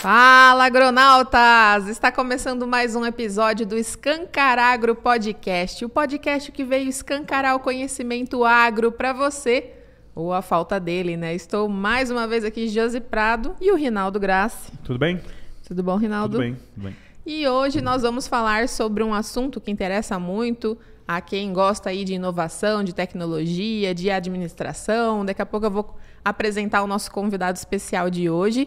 Fala, 0.00 0.64
agronautas! 0.64 1.86
Está 1.86 2.10
começando 2.10 2.66
mais 2.66 2.96
um 2.96 3.04
episódio 3.04 3.66
do 3.66 3.76
Escancaragro 3.76 4.96
Podcast, 4.96 5.84
o 5.84 5.90
podcast 5.90 6.50
que 6.50 6.64
veio 6.64 6.88
escancarar 6.88 7.54
o 7.54 7.60
conhecimento 7.60 8.42
agro 8.42 8.90
para 8.90 9.12
você, 9.12 9.74
ou 10.14 10.32
a 10.32 10.40
falta 10.40 10.80
dele, 10.80 11.18
né? 11.18 11.34
Estou 11.34 11.68
mais 11.68 12.10
uma 12.10 12.26
vez 12.26 12.46
aqui, 12.46 12.66
Josi 12.66 12.98
Prado 12.98 13.54
e 13.60 13.70
o 13.70 13.76
Rinaldo 13.76 14.18
Grassi. 14.18 14.72
Tudo 14.82 14.98
bem? 14.98 15.20
Tudo 15.68 15.82
bom, 15.82 15.96
Rinaldo? 15.96 16.38
Tudo 16.38 16.44
bem, 16.44 16.54
tudo 16.54 16.84
bem. 16.84 16.96
E 17.26 17.46
hoje 17.46 17.82
nós 17.82 18.00
vamos 18.00 18.26
falar 18.26 18.70
sobre 18.70 19.04
um 19.04 19.12
assunto 19.12 19.60
que 19.60 19.70
interessa 19.70 20.18
muito 20.18 20.78
a 21.06 21.20
quem 21.20 21.52
gosta 21.52 21.90
aí 21.90 22.04
de 22.04 22.14
inovação, 22.14 22.82
de 22.82 22.94
tecnologia, 22.94 23.94
de 23.94 24.10
administração. 24.10 25.26
Daqui 25.26 25.42
a 25.42 25.46
pouco 25.46 25.66
eu 25.66 25.70
vou 25.70 25.94
apresentar 26.24 26.82
o 26.82 26.86
nosso 26.86 27.10
convidado 27.12 27.58
especial 27.58 28.08
de 28.08 28.30
hoje. 28.30 28.66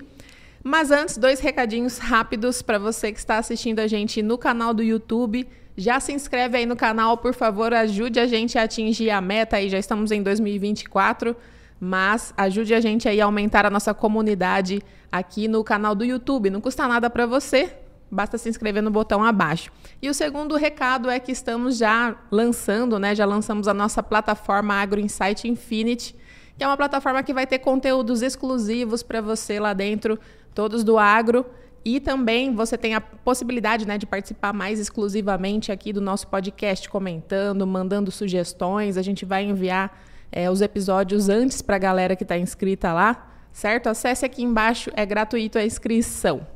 Mas 0.64 0.92
antes, 0.92 1.18
dois 1.18 1.42
recadinhos 1.42 1.98
rápidos 1.98 2.62
para 2.62 2.80
você 2.80 3.12
que 3.12 3.20
está 3.20 3.38
assistindo 3.38 3.80
a 3.80 3.88
gente 3.88 4.22
no 4.22 4.38
canal 4.38 4.74
do 4.74 4.82
YouTube. 4.82 5.46
Já 5.76 6.00
se 6.00 6.14
inscreve 6.14 6.58
aí 6.58 6.66
no 6.66 6.76
canal, 6.76 7.18
por 7.18 7.34
favor, 7.34 7.74
ajude 7.74 8.18
a 8.18 8.26
gente 8.26 8.58
a 8.58 8.64
atingir 8.64 9.10
a 9.10 9.20
meta 9.20 9.58
aí, 9.58 9.70
já 9.70 9.78
estamos 9.78 10.12
em 10.12 10.24
2024, 10.24 11.36
mas 11.80 12.34
ajude 12.38 12.74
a 12.74 12.80
gente 12.80 13.10
aí 13.10 13.20
a 13.20 13.26
aumentar 13.26 13.66
a 13.66 13.70
nossa 13.70 13.94
comunidade 13.94 14.82
aqui 15.12 15.50
no 15.50 15.64
canal 15.66 15.94
do 15.94 16.06
YouTube. 16.06 16.50
Não 16.50 16.62
custa 16.62 16.88
nada 16.88 17.10
para 17.10 17.26
você, 17.26 17.76
basta 18.10 18.38
se 18.38 18.48
inscrever 18.48 18.82
no 18.82 18.92
botão 18.92 19.22
abaixo. 19.22 19.70
E 20.02 20.10
o 20.10 20.14
segundo 20.14 20.56
recado 20.56 21.10
é 21.10 21.20
que 21.20 21.32
estamos 21.32 21.78
já 21.78 22.16
lançando, 22.32 22.98
né? 22.98 23.14
Já 23.14 23.26
lançamos 23.26 23.68
a 23.68 23.74
nossa 23.74 24.02
plataforma 24.02 24.76
Agro 24.76 25.02
Insight 25.02 25.46
Infinity, 25.46 26.16
que 26.56 26.64
é 26.64 26.68
uma 26.68 26.78
plataforma 26.78 27.22
que 27.24 27.34
vai 27.34 27.48
ter 27.48 27.60
conteúdos 27.60 28.22
exclusivos 28.22 29.02
para 29.02 29.20
você 29.20 29.60
lá 29.60 29.74
dentro 29.74 30.20
todos 30.54 30.84
do 30.84 30.98
agro. 30.98 31.46
E 31.86 32.00
também 32.00 32.56
você 32.56 32.78
tem 32.78 32.96
a 32.96 33.02
possibilidade 33.02 33.86
né, 33.86 33.98
de 33.98 34.06
participar 34.06 34.54
mais 34.54 34.80
exclusivamente 34.80 35.72
aqui 35.72 35.92
do 35.92 36.00
nosso 36.00 36.28
podcast, 36.28 36.88
comentando, 36.88 37.68
mandando 37.68 38.10
sugestões. 38.10 38.96
A 38.98 39.02
gente 39.02 39.26
vai 39.26 39.44
enviar 39.44 40.02
é, 40.32 40.50
os 40.50 40.62
episódios 40.62 41.28
antes 41.28 41.62
para 41.62 41.76
a 41.76 41.80
galera 41.80 42.16
que 42.16 42.24
está 42.24 42.38
inscrita 42.38 42.94
lá, 42.94 43.30
certo? 43.52 43.88
Acesse 43.88 44.26
aqui 44.26 44.44
embaixo, 44.44 44.90
é 44.96 45.06
gratuito 45.06 45.58
a 45.58 45.66
inscrição. 45.66 46.48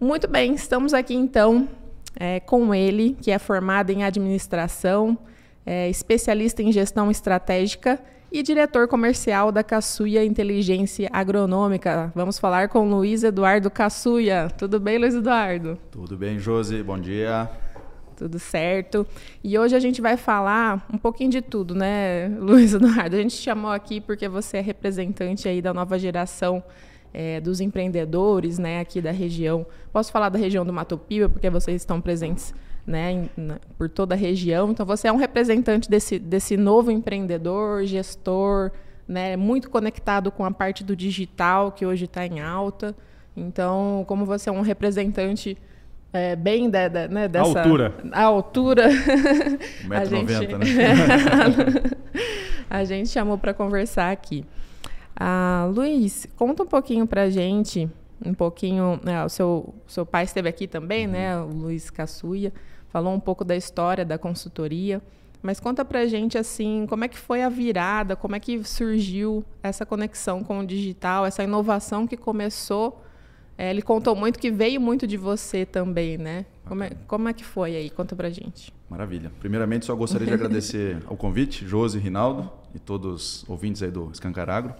Muito 0.00 0.26
bem, 0.26 0.54
estamos 0.54 0.92
aqui 0.92 1.14
então 1.14 1.68
é, 2.18 2.40
com 2.40 2.74
ele, 2.74 3.16
que 3.20 3.30
é 3.30 3.38
formado 3.38 3.90
em 3.90 4.02
administração, 4.02 5.16
é, 5.64 5.88
especialista 5.88 6.62
em 6.62 6.72
gestão 6.72 7.10
estratégica 7.10 7.98
e 8.34 8.42
diretor 8.42 8.88
comercial 8.88 9.52
da 9.52 9.62
Caçuia 9.62 10.24
Inteligência 10.24 11.08
Agronômica. 11.12 12.10
Vamos 12.16 12.36
falar 12.36 12.68
com 12.68 12.90
Luiz 12.90 13.22
Eduardo 13.22 13.70
Caçuia. 13.70 14.48
Tudo 14.58 14.80
bem, 14.80 14.98
Luiz 14.98 15.14
Eduardo? 15.14 15.78
Tudo 15.88 16.16
bem, 16.16 16.36
Josi. 16.36 16.82
Bom 16.82 16.98
dia. 16.98 17.48
Tudo 18.16 18.40
certo. 18.40 19.06
E 19.42 19.56
hoje 19.56 19.76
a 19.76 19.78
gente 19.78 20.00
vai 20.00 20.16
falar 20.16 20.84
um 20.92 20.98
pouquinho 20.98 21.30
de 21.30 21.40
tudo, 21.40 21.76
né, 21.76 22.26
Luiz 22.40 22.74
Eduardo? 22.74 23.14
A 23.14 23.20
gente 23.20 23.36
chamou 23.36 23.70
aqui 23.70 24.00
porque 24.00 24.28
você 24.28 24.56
é 24.56 24.60
representante 24.60 25.48
aí 25.48 25.62
da 25.62 25.72
nova 25.72 25.96
geração 25.96 26.60
é, 27.12 27.40
dos 27.40 27.60
empreendedores, 27.60 28.58
né, 28.58 28.80
aqui 28.80 29.00
da 29.00 29.12
região. 29.12 29.64
Posso 29.92 30.10
falar 30.10 30.28
da 30.28 30.40
região 30.40 30.66
do 30.66 30.72
Mato 30.72 30.98
Piba, 30.98 31.28
porque 31.28 31.48
vocês 31.48 31.82
estão 31.82 32.00
presentes 32.00 32.52
né, 32.86 33.28
por 33.78 33.88
toda 33.88 34.14
a 34.14 34.18
região. 34.18 34.70
Então, 34.70 34.84
você 34.84 35.08
é 35.08 35.12
um 35.12 35.16
representante 35.16 35.88
desse, 35.88 36.18
desse 36.18 36.56
novo 36.56 36.90
empreendedor, 36.90 37.84
gestor, 37.84 38.70
né, 39.08 39.36
muito 39.36 39.70
conectado 39.70 40.30
com 40.30 40.44
a 40.44 40.50
parte 40.50 40.84
do 40.84 40.94
digital, 40.94 41.72
que 41.72 41.86
hoje 41.86 42.04
está 42.04 42.26
em 42.26 42.40
alta. 42.40 42.94
Então, 43.36 44.04
como 44.06 44.24
você 44.24 44.48
é 44.48 44.52
um 44.52 44.60
representante 44.60 45.56
é, 46.12 46.36
bem 46.36 46.70
da, 46.70 46.88
da, 46.88 47.08
né, 47.08 47.28
dessa... 47.28 47.58
A 47.58 47.62
altura. 47.62 47.94
A 48.12 48.22
altura. 48.22 48.88
1,90m, 48.88 50.28
gente... 50.28 50.54
né? 50.56 50.66
a 52.68 52.84
gente 52.84 53.08
chamou 53.08 53.38
para 53.38 53.54
conversar 53.54 54.10
aqui. 54.10 54.44
Ah, 55.16 55.68
Luiz, 55.72 56.26
conta 56.36 56.64
um 56.64 56.66
pouquinho 56.66 57.06
para 57.06 57.22
a 57.22 57.30
gente, 57.30 57.88
um 58.24 58.34
pouquinho... 58.34 59.00
Né, 59.02 59.24
o 59.24 59.28
seu, 59.28 59.74
seu 59.86 60.04
pai 60.04 60.24
esteve 60.24 60.48
aqui 60.48 60.66
também, 60.66 61.06
uhum. 61.06 61.12
né? 61.12 61.38
O 61.38 61.46
Luiz 61.46 61.90
Caçuia 61.90 62.52
falou 62.94 63.12
um 63.12 63.18
pouco 63.18 63.44
da 63.44 63.56
história 63.56 64.04
da 64.04 64.16
consultoria, 64.16 65.02
mas 65.42 65.58
conta 65.58 65.84
pra 65.84 66.06
gente 66.06 66.38
assim, 66.38 66.86
como 66.88 67.02
é 67.02 67.08
que 67.08 67.18
foi 67.18 67.42
a 67.42 67.48
virada, 67.48 68.14
como 68.14 68.36
é 68.36 68.38
que 68.38 68.62
surgiu 68.62 69.44
essa 69.64 69.84
conexão 69.84 70.44
com 70.44 70.60
o 70.60 70.64
digital, 70.64 71.26
essa 71.26 71.42
inovação 71.42 72.06
que 72.06 72.16
começou. 72.16 73.04
É, 73.58 73.68
ele 73.68 73.82
contou 73.82 74.14
muito 74.14 74.38
que 74.38 74.48
veio 74.48 74.80
muito 74.80 75.08
de 75.08 75.16
você 75.16 75.66
também, 75.66 76.16
né? 76.16 76.46
Como 76.64 76.84
é, 76.84 76.92
como 77.08 77.28
é 77.28 77.32
que 77.32 77.44
foi 77.44 77.74
aí? 77.74 77.90
Conta 77.90 78.14
pra 78.14 78.30
gente. 78.30 78.72
Maravilha. 78.88 79.32
Primeiramente, 79.40 79.86
só 79.86 79.94
gostaria 79.96 80.28
de 80.28 80.32
agradecer 80.34 80.98
ao 81.06 81.16
convite, 81.16 81.66
Josi, 81.66 81.98
Rinaldo 81.98 82.48
e 82.76 82.78
todos 82.78 83.42
os 83.42 83.50
ouvintes 83.50 83.82
aí 83.82 83.90
do 83.90 84.08
Escancaragro. 84.12 84.72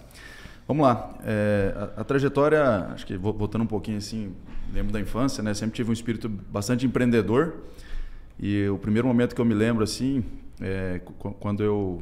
Vamos 0.65 0.83
lá. 0.85 1.17
É, 1.25 1.73
a, 1.75 2.01
a, 2.01 2.03
trajetória, 2.05 2.63
acho 2.93 3.05
que 3.05 3.17
voltando 3.17 3.63
um 3.63 3.67
pouquinho 3.67 3.97
assim, 3.97 4.33
lembro 4.73 4.93
da 4.93 5.01
infância, 5.01 5.43
né? 5.43 5.53
Sempre 5.53 5.75
tive 5.75 5.89
um 5.89 5.93
espírito 5.93 6.29
bastante 6.29 6.85
empreendedor. 6.85 7.55
E 8.39 8.67
o 8.67 8.77
primeiro 8.77 9.07
momento 9.07 9.33
que 9.33 9.41
eu 9.41 9.45
me 9.45 9.53
lembro 9.53 9.83
assim, 9.83 10.23
é 10.61 11.01
quando 11.39 11.63
eu, 11.63 12.01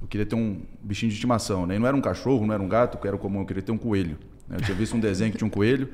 eu 0.00 0.08
queria 0.08 0.26
ter 0.26 0.34
um 0.34 0.60
bichinho 0.82 1.10
de 1.10 1.16
estimação, 1.16 1.66
né? 1.66 1.76
E 1.76 1.78
não 1.78 1.86
era 1.86 1.96
um 1.96 2.00
cachorro, 2.00 2.46
não 2.46 2.54
era 2.54 2.62
um 2.62 2.68
gato, 2.68 2.98
era 3.06 3.16
comum, 3.18 3.40
eu 3.40 3.46
queria 3.46 3.62
ter 3.62 3.72
um 3.72 3.78
coelho. 3.78 4.16
Né? 4.48 4.56
Eu 4.56 4.62
tinha 4.62 4.76
visto 4.76 4.96
um 4.96 5.00
desenho 5.00 5.30
que 5.30 5.38
tinha 5.38 5.46
um 5.46 5.50
coelho 5.50 5.88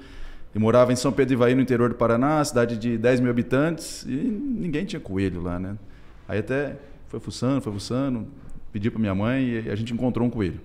e 0.55 0.59
morava 0.59 0.93
em 0.93 0.97
São 0.97 1.13
Pedro 1.13 1.35
Ivaí, 1.35 1.55
no 1.55 1.61
interior 1.61 1.89
do 1.89 1.97
Paraná, 1.97 2.45
cidade 2.45 2.79
de 2.79 2.97
10 2.97 3.21
mil 3.21 3.31
habitantes, 3.31 4.05
e 4.05 4.15
ninguém 4.15 4.85
tinha 4.85 5.01
coelho 5.01 5.43
lá, 5.43 5.59
né? 5.59 5.77
Aí 6.29 6.39
até 6.39 6.77
foi 7.09 7.19
fuçando, 7.19 7.61
foi 7.61 7.73
fuçando, 7.73 8.29
pedi 8.73 8.91
para 8.91 9.01
minha 9.01 9.15
mãe 9.15 9.45
e 9.45 9.71
a 9.71 9.75
gente 9.75 9.93
encontrou 9.93 10.27
um 10.27 10.31
coelho. 10.31 10.61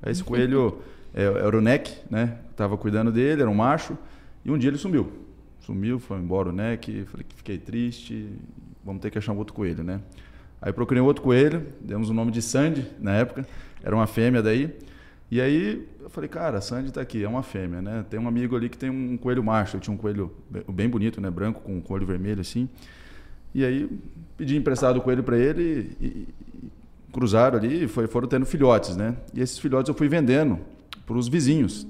Aí 0.00 0.12
esse 0.12 0.22
coelho 0.22 0.78
é, 1.12 1.24
era 1.24 1.58
o 1.58 1.60
Neck, 1.60 1.92
né? 2.08 2.38
Tava 2.56 2.76
cuidando 2.76 3.10
dele, 3.10 3.42
era 3.42 3.50
um 3.50 3.54
macho, 3.54 3.98
e 4.44 4.50
um 4.50 4.56
dia 4.56 4.70
ele 4.70 4.78
sumiu 4.78 5.12
sumiu, 5.64 5.98
foi 5.98 6.18
embora 6.18 6.48
o 6.48 6.52
NEC, 6.52 7.04
falei 7.06 7.24
que 7.28 7.34
fiquei 7.34 7.58
triste, 7.58 8.28
vamos 8.84 9.00
ter 9.00 9.10
que 9.10 9.18
achar 9.18 9.32
um 9.32 9.38
outro 9.38 9.54
coelho, 9.54 9.82
né? 9.82 10.00
Aí 10.60 10.72
procurei 10.72 11.02
um 11.02 11.06
outro 11.06 11.22
coelho, 11.22 11.66
demos 11.80 12.08
o 12.08 12.14
nome 12.14 12.30
de 12.30 12.40
Sandy 12.42 12.86
na 13.00 13.14
época, 13.14 13.46
era 13.82 13.94
uma 13.94 14.06
fêmea 14.06 14.42
daí. 14.42 14.72
E 15.30 15.40
aí 15.40 15.88
eu 16.00 16.10
falei, 16.10 16.28
cara, 16.28 16.60
Sandy 16.60 16.88
está 16.88 17.00
aqui, 17.00 17.24
é 17.24 17.28
uma 17.28 17.42
fêmea, 17.42 17.80
né? 17.80 18.04
Tem 18.08 18.20
um 18.20 18.28
amigo 18.28 18.54
ali 18.54 18.68
que 18.68 18.76
tem 18.76 18.90
um 18.90 19.16
coelho 19.16 19.42
macho, 19.42 19.76
eu 19.76 19.80
tinha 19.80 19.94
um 19.94 19.96
coelho 19.96 20.30
bem 20.68 20.88
bonito, 20.88 21.20
né, 21.20 21.30
branco 21.30 21.60
com 21.62 21.72
um 21.74 21.82
olho 21.88 22.06
vermelho 22.06 22.40
assim. 22.40 22.68
E 23.54 23.64
aí 23.64 23.88
pedi 24.36 24.56
emprestado 24.56 24.98
o 24.98 25.00
coelho 25.00 25.22
para 25.22 25.38
ele 25.38 25.96
e, 26.00 26.06
e, 26.06 26.28
cruzaram 27.12 27.58
ali, 27.58 27.86
foi, 27.86 28.06
foram 28.06 28.26
tendo 28.26 28.46
filhotes, 28.46 28.96
né? 28.96 29.16
E 29.34 29.40
esses 29.40 29.58
filhotes 29.58 29.88
eu 29.88 29.94
fui 29.94 30.08
vendendo 30.08 30.58
para 31.06 31.16
os 31.16 31.28
vizinhos. 31.28 31.86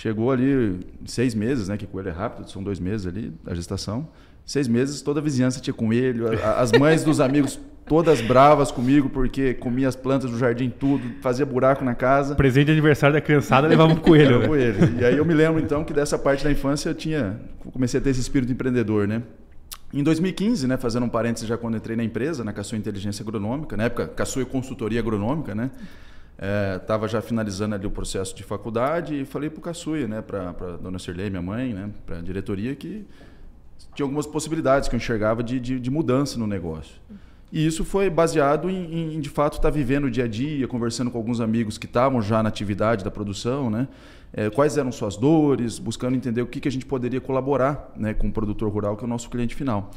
Chegou 0.00 0.30
ali 0.30 0.78
seis 1.06 1.34
meses, 1.34 1.66
né? 1.66 1.76
Que 1.76 1.84
coelho 1.84 2.08
é 2.08 2.12
rápido, 2.12 2.48
são 2.48 2.62
dois 2.62 2.78
meses 2.78 3.04
ali 3.04 3.32
a 3.44 3.52
gestação. 3.52 4.06
Seis 4.46 4.68
meses, 4.68 5.02
toda 5.02 5.18
a 5.18 5.22
vizinhança 5.22 5.60
tinha 5.60 5.74
coelho. 5.74 6.28
As 6.56 6.70
mães 6.70 7.02
dos 7.02 7.18
amigos 7.18 7.58
todas 7.84 8.20
bravas 8.20 8.70
comigo 8.70 9.08
porque 9.08 9.54
comia 9.54 9.88
as 9.88 9.96
plantas 9.96 10.30
do 10.30 10.38
jardim 10.38 10.70
tudo, 10.70 11.02
fazia 11.20 11.44
buraco 11.44 11.84
na 11.84 11.96
casa. 11.96 12.36
Presente 12.36 12.66
de 12.66 12.72
aniversário 12.72 13.14
da 13.14 13.20
criançada 13.20 13.66
levava 13.66 13.92
um 13.92 13.96
coelho. 13.96 14.38
Né? 14.38 14.46
coelho. 14.46 15.00
E 15.00 15.04
aí 15.04 15.16
eu 15.16 15.24
me 15.24 15.34
lembro 15.34 15.60
então 15.60 15.82
que 15.82 15.92
dessa 15.92 16.16
parte 16.16 16.44
da 16.44 16.52
infância 16.52 16.90
eu 16.90 16.94
tinha, 16.94 17.40
comecei 17.72 17.98
a 17.98 18.00
ter 18.00 18.10
esse 18.10 18.20
espírito 18.20 18.52
empreendedor, 18.52 19.08
né? 19.08 19.24
Em 19.92 20.04
2015, 20.04 20.68
né, 20.68 20.76
fazendo 20.76 21.06
um 21.06 21.08
parênteses 21.08 21.48
já 21.48 21.58
quando 21.58 21.76
entrei 21.76 21.96
na 21.96 22.04
empresa, 22.04 22.44
na 22.44 22.52
Caçua 22.52 22.78
Inteligência 22.78 23.24
Agronômica, 23.24 23.76
na 23.76 23.84
época 23.84 24.06
Caçua 24.06 24.44
Consultoria 24.44 25.00
Agronômica, 25.00 25.56
né? 25.56 25.72
Estava 26.76 27.06
é, 27.06 27.08
já 27.08 27.20
finalizando 27.20 27.74
ali 27.74 27.86
o 27.86 27.90
processo 27.90 28.34
de 28.34 28.44
faculdade 28.44 29.20
e 29.20 29.24
falei 29.24 29.50
para 29.50 29.58
o 29.58 29.62
Caçuia, 29.62 30.06
né, 30.06 30.22
para 30.22 30.50
a 30.50 30.76
dona 30.76 30.98
Sirlei, 30.98 31.28
minha 31.28 31.42
mãe, 31.42 31.74
né, 31.74 31.90
para 32.06 32.18
a 32.18 32.22
diretoria, 32.22 32.76
que 32.76 33.04
tinha 33.94 34.04
algumas 34.04 34.26
possibilidades 34.26 34.88
que 34.88 34.94
eu 34.94 34.98
enxergava 34.98 35.42
de, 35.42 35.58
de, 35.58 35.80
de 35.80 35.90
mudança 35.90 36.38
no 36.38 36.46
negócio. 36.46 36.94
E 37.50 37.66
isso 37.66 37.84
foi 37.84 38.10
baseado 38.10 38.68
em, 38.68 39.14
em 39.14 39.20
de 39.20 39.28
fato, 39.28 39.54
estar 39.54 39.70
tá 39.70 39.70
vivendo 39.70 40.04
o 40.04 40.10
dia 40.10 40.24
a 40.24 40.28
dia, 40.28 40.68
conversando 40.68 41.10
com 41.10 41.18
alguns 41.18 41.40
amigos 41.40 41.78
que 41.78 41.86
estavam 41.86 42.20
já 42.20 42.42
na 42.42 42.48
atividade 42.48 43.02
da 43.02 43.10
produção, 43.10 43.70
né? 43.70 43.88
É, 44.30 44.50
quais 44.50 44.76
eram 44.76 44.92
suas 44.92 45.16
dores, 45.16 45.78
buscando 45.78 46.14
entender 46.14 46.42
o 46.42 46.46
que, 46.46 46.60
que 46.60 46.68
a 46.68 46.70
gente 46.70 46.84
poderia 46.84 47.18
colaborar 47.18 47.90
né, 47.96 48.12
com 48.12 48.28
o 48.28 48.32
produtor 48.32 48.70
rural, 48.70 48.94
que 48.94 49.02
é 49.02 49.06
o 49.06 49.08
nosso 49.08 49.30
cliente 49.30 49.54
final. 49.54 49.90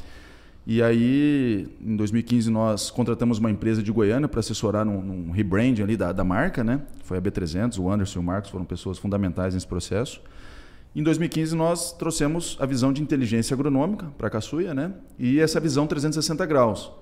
E 0.64 0.80
aí, 0.80 1.66
em 1.80 1.96
2015, 1.96 2.48
nós 2.48 2.88
contratamos 2.88 3.38
uma 3.38 3.50
empresa 3.50 3.82
de 3.82 3.90
Goiânia 3.90 4.28
para 4.28 4.38
assessorar 4.38 4.84
num, 4.84 5.02
num 5.02 5.30
rebranding 5.32 5.82
ali 5.82 5.96
da, 5.96 6.12
da 6.12 6.22
marca, 6.22 6.62
né? 6.62 6.80
Foi 7.02 7.18
a 7.18 7.20
B300, 7.20 7.80
o 7.80 7.90
Anderson 7.90 8.20
e 8.20 8.22
o 8.22 8.24
Marcos 8.24 8.50
foram 8.50 8.64
pessoas 8.64 8.96
fundamentais 8.96 9.54
nesse 9.54 9.66
processo. 9.66 10.20
Em 10.94 11.02
2015, 11.02 11.56
nós 11.56 11.92
trouxemos 11.92 12.56
a 12.60 12.66
visão 12.66 12.92
de 12.92 13.02
inteligência 13.02 13.54
agronômica 13.54 14.06
para 14.16 14.28
a 14.28 14.30
Caçuia, 14.30 14.72
né? 14.72 14.92
E 15.18 15.40
essa 15.40 15.58
visão 15.58 15.86
360 15.86 16.46
graus. 16.46 16.92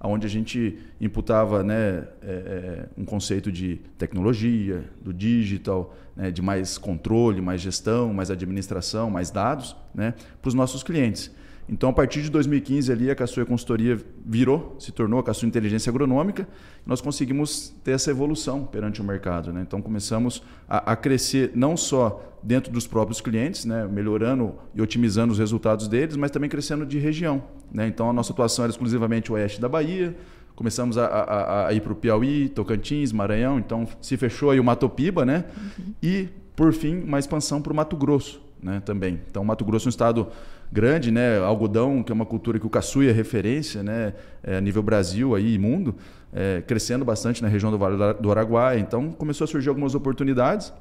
onde 0.00 0.24
a 0.24 0.30
gente 0.30 0.78
imputava 1.00 1.64
né, 1.64 2.06
é, 2.22 2.86
um 2.96 3.04
conceito 3.04 3.50
de 3.50 3.80
tecnologia, 3.98 4.84
do 5.02 5.12
digital, 5.12 5.92
né, 6.14 6.30
de 6.30 6.40
mais 6.40 6.78
controle, 6.78 7.40
mais 7.40 7.60
gestão, 7.60 8.14
mais 8.14 8.30
administração, 8.30 9.10
mais 9.10 9.28
dados 9.28 9.74
né, 9.92 10.14
para 10.40 10.48
os 10.48 10.54
nossos 10.54 10.84
clientes. 10.84 11.32
Então, 11.68 11.90
a 11.90 11.92
partir 11.92 12.22
de 12.22 12.30
2015, 12.30 12.90
ali, 12.90 13.10
a 13.10 13.14
Caçoia 13.14 13.44
Consultoria 13.44 14.00
virou, 14.24 14.74
se 14.78 14.90
tornou 14.90 15.20
a 15.20 15.22
Caçoia 15.22 15.48
Inteligência 15.48 15.90
Agronômica. 15.90 16.48
Nós 16.86 17.02
conseguimos 17.02 17.74
ter 17.84 17.90
essa 17.90 18.10
evolução 18.10 18.64
perante 18.64 19.02
o 19.02 19.04
mercado. 19.04 19.52
Né? 19.52 19.60
Então, 19.66 19.82
começamos 19.82 20.42
a, 20.66 20.92
a, 20.92 20.96
crescer 20.96 21.52
não 21.54 21.76
só 21.76 22.24
dentro 22.42 22.72
dos 22.72 22.86
próprios 22.86 23.20
clientes, 23.20 23.66
né? 23.66 23.86
melhorando 23.86 24.54
e 24.74 24.80
otimizando 24.80 25.32
os 25.32 25.38
resultados 25.38 25.88
deles, 25.88 26.16
mas 26.16 26.30
também 26.30 26.48
crescendo 26.48 26.86
de 26.86 26.98
região. 26.98 27.44
Né? 27.70 27.86
Então, 27.86 28.08
a 28.08 28.12
nossa 28.14 28.32
atuação 28.32 28.64
era 28.64 28.70
exclusivamente 28.70 29.30
o 29.30 29.34
oeste 29.34 29.60
da 29.60 29.68
Bahia. 29.68 30.16
Começamos 30.56 30.96
a, 30.96 31.04
a, 31.04 31.66
a 31.68 31.72
ir 31.74 31.82
para 31.82 31.92
o 31.92 31.96
Piauí, 31.96 32.48
Tocantins, 32.48 33.12
Maranhão. 33.12 33.58
Então, 33.58 33.86
se 34.00 34.16
fechou 34.16 34.50
aí 34.50 34.58
o 34.58 34.64
Matopiba, 34.64 35.24
né? 35.24 35.44
Uhum. 35.78 35.94
E, 36.02 36.28
por 36.56 36.72
fim, 36.72 37.02
uma 37.02 37.18
expansão 37.18 37.60
para 37.60 37.72
o 37.72 37.76
Mato 37.76 37.94
Grosso 37.94 38.40
né? 38.62 38.82
também. 38.84 39.20
Então, 39.30 39.44
Mato 39.44 39.64
Grosso 39.64 39.86
é 39.86 39.88
um 39.88 39.90
estado 39.90 40.28
grande, 40.72 41.10
né? 41.10 41.38
Algodão, 41.38 42.02
que 42.02 42.12
é 42.12 42.14
uma 42.14 42.26
cultura 42.26 42.58
que 42.58 42.66
o 42.66 42.70
Caçuia 42.70 43.10
é 43.10 43.12
referência, 43.12 43.82
né? 43.82 44.14
É, 44.42 44.56
a 44.56 44.60
nível 44.60 44.82
Brasil 44.82 45.34
aí, 45.34 45.54
e 45.54 45.58
mundo, 45.58 45.94
é, 46.32 46.62
crescendo 46.66 47.04
bastante 47.04 47.42
na 47.42 47.48
região 47.48 47.70
do 47.70 47.78
Vale 47.78 47.96
do 48.20 48.30
Araguaia. 48.30 48.78
Então 48.78 49.10
começou 49.12 49.44
a 49.44 49.48
surgir 49.48 49.68
algumas 49.68 49.94
oportunidades. 49.94 50.72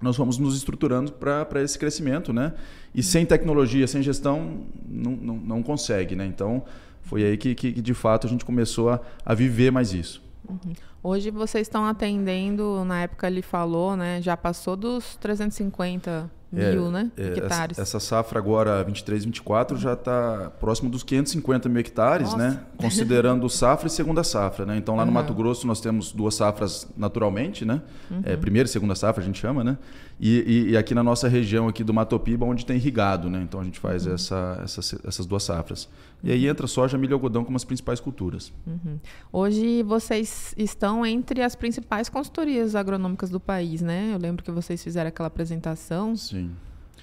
Nós 0.00 0.16
fomos 0.16 0.36
nos 0.36 0.56
estruturando 0.56 1.12
para 1.12 1.62
esse 1.62 1.78
crescimento, 1.78 2.32
né? 2.32 2.52
E 2.92 3.02
sem 3.02 3.24
tecnologia, 3.24 3.86
sem 3.86 4.02
gestão, 4.02 4.62
não, 4.88 5.12
não, 5.12 5.36
não 5.36 5.62
consegue, 5.62 6.16
né? 6.16 6.26
Então 6.26 6.64
foi 7.02 7.24
aí 7.24 7.36
que, 7.36 7.54
que, 7.54 7.72
que, 7.72 7.80
de 7.80 7.94
fato 7.94 8.26
a 8.26 8.30
gente 8.30 8.44
começou 8.44 8.90
a, 8.90 9.00
a 9.24 9.32
viver 9.32 9.70
mais 9.70 9.94
isso. 9.94 10.20
Uhum. 10.48 10.72
Hoje 11.04 11.30
vocês 11.30 11.66
estão 11.66 11.84
atendendo, 11.84 12.84
na 12.84 13.02
época 13.02 13.28
ele 13.28 13.42
falou, 13.42 13.96
né? 13.96 14.20
Já 14.20 14.36
passou 14.36 14.76
dos 14.76 15.16
350 15.16 16.28
mil, 16.52 16.88
é, 16.88 16.90
né? 16.90 17.10
É, 17.16 17.22
hectares. 17.38 17.78
Essa, 17.78 17.96
essa, 17.96 18.00
safra 18.00 18.38
agora, 18.38 18.84
23, 18.84 19.24
24, 19.24 19.76
já 19.78 19.94
está 19.94 20.52
próximo 20.60 20.90
dos 20.90 21.02
550 21.02 21.68
mil 21.68 21.80
hectares, 21.80 22.32
Nossa. 22.32 22.36
né? 22.36 22.60
Considerando 22.76 23.48
safra 23.48 23.86
e 23.86 23.90
segunda 23.90 24.22
safra, 24.22 24.66
né? 24.66 24.76
Então 24.76 24.94
lá 24.94 25.02
uhum. 25.02 25.06
no 25.06 25.12
Mato 25.12 25.32
Grosso 25.32 25.66
nós 25.66 25.80
temos 25.80 26.12
duas 26.12 26.34
safras 26.34 26.86
naturalmente, 26.96 27.64
né? 27.64 27.80
Uhum. 28.10 28.20
É, 28.24 28.36
primeira 28.36 28.66
e 28.66 28.70
segunda 28.70 28.94
safra 28.94 29.22
a 29.22 29.26
gente 29.26 29.40
chama, 29.40 29.64
né? 29.64 29.78
E, 30.24 30.44
e, 30.46 30.70
e, 30.70 30.76
aqui 30.76 30.94
na 30.94 31.02
nossa 31.02 31.26
região 31.26 31.66
aqui 31.66 31.82
do 31.82 31.92
Matopiba, 31.92 32.46
onde 32.46 32.64
tem 32.64 32.76
irrigado, 32.76 33.28
né? 33.28 33.42
Então 33.42 33.58
a 33.58 33.64
gente 33.64 33.80
faz 33.80 34.06
uhum. 34.06 34.14
essa, 34.14 34.60
essas, 34.62 34.94
essas 35.04 35.26
duas 35.26 35.42
safras. 35.42 35.88
E 36.22 36.30
aí 36.30 36.46
entra 36.46 36.68
soja, 36.68 36.96
milho 36.96 37.10
e 37.10 37.14
algodão 37.14 37.44
como 37.44 37.56
as 37.56 37.64
principais 37.64 37.98
culturas. 37.98 38.52
Uhum. 38.64 39.00
Hoje 39.32 39.82
vocês 39.82 40.54
estão 40.56 41.04
entre 41.04 41.42
as 41.42 41.56
principais 41.56 42.08
consultorias 42.08 42.76
agronômicas 42.76 43.30
do 43.30 43.40
país, 43.40 43.82
né? 43.82 44.12
Eu 44.14 44.18
lembro 44.18 44.44
que 44.44 44.52
vocês 44.52 44.80
fizeram 44.80 45.08
aquela 45.08 45.26
apresentação. 45.26 46.14
Sim. 46.14 46.52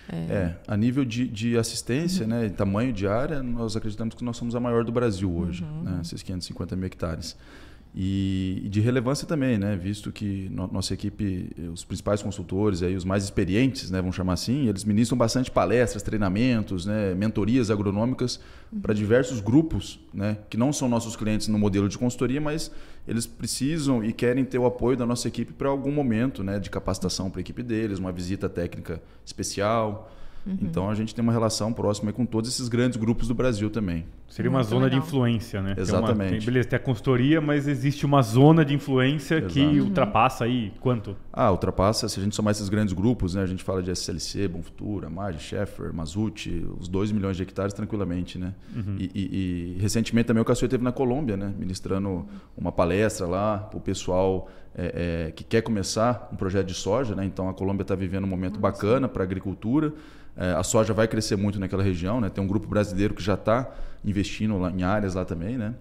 É, 0.08 0.16
é 0.16 0.60
a 0.66 0.78
nível 0.78 1.04
de, 1.04 1.28
de 1.28 1.58
assistência, 1.58 2.24
uhum. 2.24 2.30
né, 2.30 2.48
tamanho 2.48 2.94
de 2.94 3.06
área, 3.06 3.44
nós 3.44 3.76
acreditamos 3.76 4.16
que 4.16 4.24
nós 4.24 4.38
somos 4.38 4.56
a 4.56 4.62
maior 4.62 4.86
do 4.86 4.94
Brasil 4.94 5.30
hoje, 5.30 5.66
uhum. 5.66 5.84
né, 5.84 6.00
esses 6.02 6.24
550 6.24 6.74
mil 6.78 6.86
hectares. 6.86 7.36
E, 7.36 7.69
e, 8.02 8.70
de 8.70 8.80
relevância 8.80 9.28
também, 9.28 9.58
né? 9.58 9.76
visto 9.76 10.10
que 10.10 10.48
no, 10.50 10.68
nossa 10.68 10.94
equipe, 10.94 11.50
os 11.74 11.84
principais 11.84 12.24
consultores, 12.24 12.82
aí, 12.82 12.96
os 12.96 13.04
mais 13.04 13.26
experientes, 13.26 13.92
né? 13.92 14.00
vamos 14.00 14.16
chamar 14.16 14.34
assim, 14.34 14.70
eles 14.70 14.86
ministram 14.86 15.18
bastante 15.18 15.52
palestras, 15.52 16.02
treinamentos, 16.02 16.86
né? 16.86 17.14
mentorias 17.14 17.70
agronômicas 17.70 18.40
uhum. 18.72 18.80
para 18.80 18.94
diversos 18.94 19.42
grupos 19.42 20.00
né? 20.14 20.38
que 20.50 20.56
não 20.56 20.72
são 20.72 20.88
nossos 20.88 21.18
clientes 21.18 21.50
no 21.50 21.60
modelo 21.60 21.90
de 21.90 21.98
consultoria, 21.98 22.40
mas 22.40 22.72
eles 23.06 23.28
precisam 23.28 24.02
e 24.02 24.14
querem 24.14 24.46
ter 24.46 24.60
o 24.60 24.66
apoio 24.66 24.96
da 24.96 25.06
nossa 25.06 25.28
equipe 25.28 25.52
para 25.52 25.68
algum 25.68 25.92
momento 25.92 26.42
né? 26.42 26.58
de 26.58 26.70
capacitação 26.70 27.30
para 27.30 27.42
a 27.42 27.42
equipe 27.42 27.62
deles, 27.62 28.00
uma 28.00 28.14
visita 28.14 28.48
técnica 28.48 29.04
especial. 29.26 30.10
Uhum. 30.46 30.58
Então 30.62 30.90
a 30.90 30.96
gente 30.96 31.14
tem 31.14 31.22
uma 31.22 31.32
relação 31.32 31.72
próxima 31.74 32.12
com 32.12 32.26
todos 32.26 32.50
esses 32.50 32.68
grandes 32.68 32.98
grupos 32.98 33.28
do 33.28 33.34
Brasil 33.34 33.70
também. 33.70 34.06
Seria 34.28 34.50
uma 34.50 34.60
Muito 34.60 34.70
zona 34.70 34.86
legal. 34.86 35.00
de 35.00 35.06
influência, 35.06 35.62
né? 35.62 35.76
Exatamente. 35.78 36.18
Tem 36.18 36.26
uma, 36.26 36.38
tem, 36.38 36.46
beleza, 36.46 36.70
tem 36.70 36.78
a 36.78 36.80
consultoria, 36.80 37.42
mas 37.42 37.68
existe 37.68 38.06
uma 38.06 38.22
zona 38.22 38.64
de 38.64 38.74
influência 38.74 39.36
Exato. 39.36 39.54
que 39.54 39.62
uhum. 39.62 39.86
ultrapassa 39.86 40.46
aí 40.46 40.72
quanto? 40.80 41.16
Ah, 41.42 41.52
ultrapassa, 41.52 42.10
se 42.10 42.20
a 42.20 42.24
gente 42.24 42.36
somar 42.36 42.52
esses 42.52 42.68
grandes 42.68 42.94
grupos, 42.94 43.34
né? 43.34 43.42
A 43.42 43.46
gente 43.46 43.64
fala 43.64 43.82
de 43.82 43.90
SLC, 43.90 44.46
Bonfutura, 44.46 45.10
Mage, 45.10 45.40
Sheffer, 45.40 45.94
Mazuti, 45.94 46.68
os 46.78 46.90
2 46.90 47.14
milhões 47.14 47.38
de 47.38 47.44
hectares 47.44 47.74
tranquilamente, 47.74 48.38
né? 48.38 48.54
Uhum. 48.76 48.98
E, 49.00 49.10
e, 49.16 49.76
e, 49.78 49.80
recentemente 49.80 50.28
também 50.28 50.42
o 50.42 50.46
Caçoeiro 50.46 50.68
esteve 50.68 50.84
na 50.84 50.92
Colômbia, 50.92 51.38
né? 51.38 51.54
Ministrando 51.58 52.28
uma 52.58 52.74
palestra 52.74 53.26
lá 53.26 53.58
para 53.58 53.78
o 53.78 53.80
pessoal 53.80 54.50
é, 54.76 55.28
é, 55.28 55.32
que 55.32 55.46
quer 55.46 55.62
começar 55.62 56.28
um 56.34 56.36
projeto 56.36 56.68
de 56.68 56.74
soja, 56.74 57.16
né? 57.16 57.24
Então 57.24 57.48
a 57.48 57.54
Colômbia 57.54 57.84
está 57.84 57.96
vivendo 57.96 58.26
um 58.26 58.28
momento 58.28 58.60
Nossa. 58.60 58.74
bacana 58.74 59.08
para 59.08 59.24
a 59.24 59.26
agricultura. 59.26 59.94
É, 60.36 60.52
a 60.52 60.64
soja 60.64 60.94
vai 60.94 61.08
crescer 61.08 61.38
muito 61.38 61.58
naquela 61.58 61.84
região, 61.84 62.20
né? 62.20 62.28
Tem 62.28 62.44
um 62.44 62.48
grupo 62.48 62.68
brasileiro 62.68 63.14
que 63.14 63.24
já 63.24 63.36
está 63.36 63.74
investindo 64.04 64.58
lá, 64.58 64.72
em 64.72 64.84
áreas 64.84 65.14
lá 65.14 65.24
também, 65.24 65.58
né? 65.58 65.74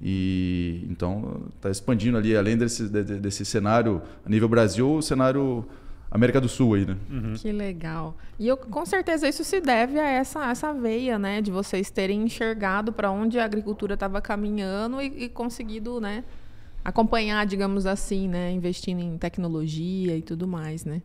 E 0.00 0.86
então 0.90 1.42
está 1.56 1.70
expandindo 1.70 2.16
ali, 2.16 2.36
além 2.36 2.56
desse, 2.56 2.88
desse 2.88 3.44
cenário 3.44 4.02
a 4.24 4.28
nível 4.28 4.48
Brasil, 4.48 4.94
o 4.96 5.02
cenário 5.02 5.66
América 6.14 6.40
do 6.40 6.48
Sul 6.48 6.74
aí, 6.74 6.86
né? 6.86 6.96
Uhum. 7.10 7.34
Que 7.34 7.50
legal. 7.50 8.16
E 8.38 8.46
eu, 8.46 8.56
com 8.56 8.86
certeza 8.86 9.28
isso 9.28 9.42
se 9.42 9.60
deve 9.60 9.98
a 9.98 10.08
essa, 10.08 10.48
essa 10.48 10.72
veia, 10.72 11.18
né? 11.18 11.42
De 11.42 11.50
vocês 11.50 11.90
terem 11.90 12.22
enxergado 12.22 12.92
para 12.92 13.10
onde 13.10 13.36
a 13.38 13.44
agricultura 13.44 13.94
estava 13.94 14.20
caminhando 14.20 15.02
e, 15.02 15.24
e, 15.24 15.28
conseguido, 15.28 16.00
né? 16.00 16.22
Acompanhar, 16.84 17.44
digamos 17.46 17.84
assim, 17.84 18.28
né? 18.28 18.52
Investindo 18.52 19.00
em 19.00 19.18
tecnologia 19.18 20.16
e 20.16 20.22
tudo 20.22 20.46
mais, 20.46 20.84
né? 20.84 21.02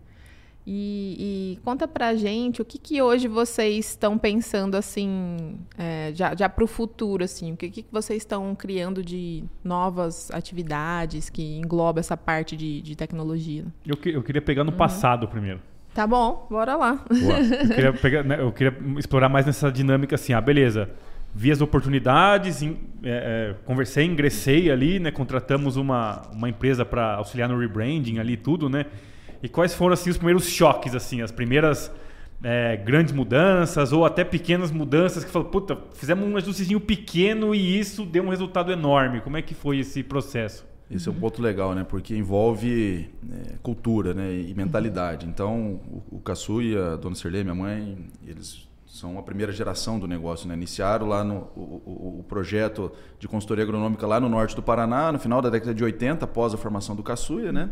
E, 0.72 1.56
e, 1.58 1.60
conta 1.64 1.88
pra 1.88 2.14
gente 2.14 2.62
o 2.62 2.66
que, 2.66 2.78
que 2.78 3.02
hoje 3.02 3.28
vocês 3.28 3.90
estão 3.90 4.20
pensando 4.20 4.78
assim, 4.78 5.58
é, 5.76 6.12
já, 6.14 6.36
já 6.36 6.48
para 6.48 6.64
o 6.64 6.68
futuro, 6.68 7.24
assim, 7.24 7.54
o 7.54 7.58
que, 7.58 7.72
que 7.72 7.86
vocês 7.92 8.22
estão 8.22 8.54
criando 8.54 9.04
de 9.04 9.44
novas 9.64 10.30
atividades 10.30 11.28
que 11.28 11.58
engloba 11.58 12.00
essa 12.00 12.16
parte 12.16 12.56
de, 12.56 12.84
de 12.84 12.96
tecnologia? 12.96 13.66
Eu, 13.84 13.98
que, 13.98 14.10
eu 14.10 14.22
queria 14.22 14.44
pegar 14.44 14.64
no 14.64 14.72
uhum. 14.72 14.78
passado 14.78 15.28
primeiro. 15.28 15.60
Tá 15.92 16.06
bom, 16.06 16.46
bora 16.52 16.76
lá. 16.76 17.04
Eu 17.10 17.68
queria, 17.70 17.94
pegar, 17.94 18.24
né, 18.24 18.40
eu 18.40 18.52
queria 18.52 18.78
explorar 19.00 19.28
mais 19.28 19.48
nessa 19.48 19.72
dinâmica 19.72 20.14
assim, 20.14 20.34
ah, 20.34 20.40
beleza. 20.40 20.88
Vi 21.34 21.52
as 21.52 21.62
oportunidades, 21.62 22.62
é, 22.62 22.70
é, 23.04 23.56
conversei, 23.66 24.06
ingressei 24.06 24.70
ali, 24.70 25.00
né, 25.00 25.10
contratamos 25.10 25.78
uma, 25.78 26.22
uma 26.32 26.48
empresa 26.48 26.86
para 26.86 27.16
auxiliar 27.16 27.50
no 27.50 27.58
rebranding 27.58 28.20
ali 28.20 28.38
tudo, 28.38 28.70
né? 28.70 28.86
E 29.42 29.50
quais 29.50 29.74
foram 29.74 29.94
assim 29.94 30.10
os 30.10 30.18
primeiros 30.18 30.48
choques, 30.48 30.94
assim, 30.96 31.22
as 31.22 31.32
primeiras 31.32 31.92
é, 32.44 32.78
grandes 32.78 33.14
mudanças 33.14 33.92
ou 33.92 34.06
até 34.06 34.24
pequenas 34.24 34.72
mudanças 34.72 35.24
que 35.24 35.32
falou, 35.32 35.50
puta, 35.50 35.78
fizemos 35.94 36.28
um 36.28 36.38
ajustezinho 36.38 36.80
pequeno 36.80 37.54
e 37.54 37.80
isso 37.80 38.06
deu 38.06 38.24
um 38.24 38.30
resultado 38.30 38.72
enorme. 38.72 39.22
Como 39.22 39.38
é 39.38 39.42
que 39.42 39.54
foi 39.54 39.80
esse 39.80 40.04
processo? 40.04 40.68
Isso 40.90 41.08
é 41.08 41.12
um 41.12 41.16
ponto 41.16 41.40
legal, 41.40 41.76
né? 41.76 41.84
Porque 41.88 42.16
envolve 42.16 43.10
é, 43.32 43.54
cultura, 43.62 44.14
né? 44.14 44.34
E 44.34 44.54
mentalidade. 44.56 45.28
Então, 45.28 45.80
o, 46.10 46.18
o 46.18 46.20
Caçu 46.20 46.64
e 46.64 46.76
a 46.76 46.96
Dona 46.96 47.16
Serlê, 47.16 47.44
minha 47.44 47.54
mãe, 47.54 47.96
eles 48.26 48.68
são 48.88 49.20
a 49.20 49.22
primeira 49.22 49.52
geração 49.52 50.00
do 50.00 50.08
negócio, 50.08 50.48
né? 50.48 50.56
Iniciaram 50.56 51.08
lá 51.08 51.24
no 51.24 51.48
o, 51.56 51.82
o, 51.86 52.20
o, 52.20 52.26
projeto 52.28 52.92
de 53.20 53.28
consultoria 53.28 53.64
agronômica 53.64 54.08
lá 54.08 54.20
no 54.20 54.28
norte 54.28 54.56
do 54.56 54.64
Paraná, 54.64 55.12
no 55.12 55.20
final 55.20 55.44
da 55.44 55.50
década 55.52 55.76
de 55.76 55.84
80, 55.84 56.26
após 56.26 56.56
a 56.56 56.58
formação 56.58 56.96
do 56.96 57.04
Caçuia, 57.04 57.52
né? 57.52 57.70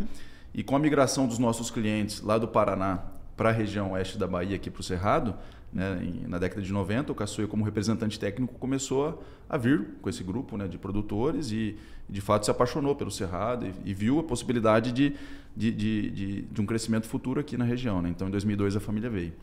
E 0.58 0.64
com 0.64 0.76
a 0.76 0.80
migração 0.80 1.28
dos 1.28 1.38
nossos 1.38 1.70
clientes 1.70 2.20
lá 2.24 2.40
do 2.40 2.48
Paraná 2.48 3.04
para 3.36 3.50
a 3.50 3.52
região 3.52 3.92
oeste 3.92 4.18
da 4.18 4.26
Bahia, 4.26 4.56
aqui 4.56 4.72
para 4.72 4.82
o 4.82 4.84
Cerrado, 4.84 5.36
né, 5.72 6.00
na 6.28 6.40
década 6.40 6.64
de 6.64 6.74
90, 6.74 7.12
o 7.12 7.16
Caçoia, 7.16 7.48
como 7.48 7.64
representante 7.64 8.20
técnico, 8.20 8.56
começou 8.56 9.24
a 9.48 9.56
vir 9.56 9.90
com 10.02 10.10
esse 10.10 10.24
grupo 10.24 10.58
né, 10.58 10.68
de 10.68 10.80
produtores 10.80 11.52
e, 11.52 11.78
de 12.10 12.22
fato, 12.22 12.46
se 12.46 12.50
apaixonou 12.50 12.96
pelo 12.96 13.12
Cerrado 13.12 13.68
e, 13.68 13.92
e 13.92 13.94
viu 13.94 14.18
a 14.18 14.24
possibilidade 14.24 14.92
de, 14.92 15.16
de, 15.56 15.72
de, 15.72 16.42
de, 16.42 16.62
um 16.62 16.66
crescimento 16.66 17.06
futuro 17.06 17.40
aqui 17.40 17.56
na 17.56 17.64
região. 17.64 18.02
Né? 18.02 18.10
Então, 18.10 18.28
em 18.28 18.32
2002, 18.32 18.76
a 18.76 18.80
família 18.80 19.12
veio. 19.12 19.34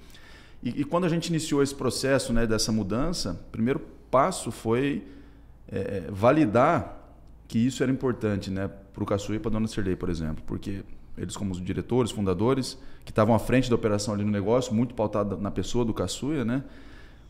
E, 0.65 0.81
e, 0.81 0.85
quando 0.85 1.05
a 1.05 1.09
gente 1.09 1.29
iniciou 1.29 1.63
esse 1.63 1.77
processo 1.77 2.33
né, 2.33 2.45
dessa 2.45 2.73
mudança, 2.73 3.41
o 3.47 3.51
primeiro 3.53 3.79
passo 4.11 4.51
foi 4.51 5.07
é, 5.69 6.09
validar 6.11 7.01
que 7.47 7.59
isso 7.59 7.85
era 7.85 7.93
importante 7.93 8.51
né, 8.51 8.69
para 8.93 9.03
o 9.05 9.07
Caçoia 9.07 9.37
e 9.37 9.39
para 9.39 9.51
a 9.51 9.53
Dona 9.53 9.69
Cirlei, 9.69 9.95
por 9.95 10.09
exemplo, 10.09 10.43
porque 10.45 10.83
eles 11.17 11.37
como 11.37 11.53
os 11.53 11.61
diretores, 11.61 12.11
fundadores, 12.11 12.79
que 13.05 13.11
estavam 13.11 13.35
à 13.35 13.39
frente 13.39 13.69
da 13.69 13.77
operação 13.77 14.15
ali 14.15 14.25
no 14.25 14.31
negócio, 14.31 14.75
muito 14.75 14.95
pautado 14.95 15.37
na 15.37 15.51
pessoa 15.51 15.85
do 15.85 15.95
Caçuia, 15.95 16.45
né? 16.45 16.65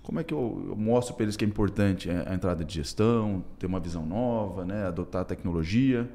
Como 0.03 0.21
é 0.21 0.25
que 0.25 0.35
eu, 0.35 0.67
eu 0.69 0.77
mostro 0.77 1.15
para 1.15 1.25
eles 1.25 1.37
que 1.37 1.45
é 1.45 1.49
importante 1.49 2.11
a 2.11 2.35
entrada 2.35 2.63
de 2.63 2.75
gestão, 2.75 3.43
ter 3.59 3.67
uma 3.67 3.81
visão 3.81 4.05
nova, 4.05 4.65
né? 4.65 4.87
adotar 4.87 5.23
a 5.23 5.25
tecnologia? 5.25 6.09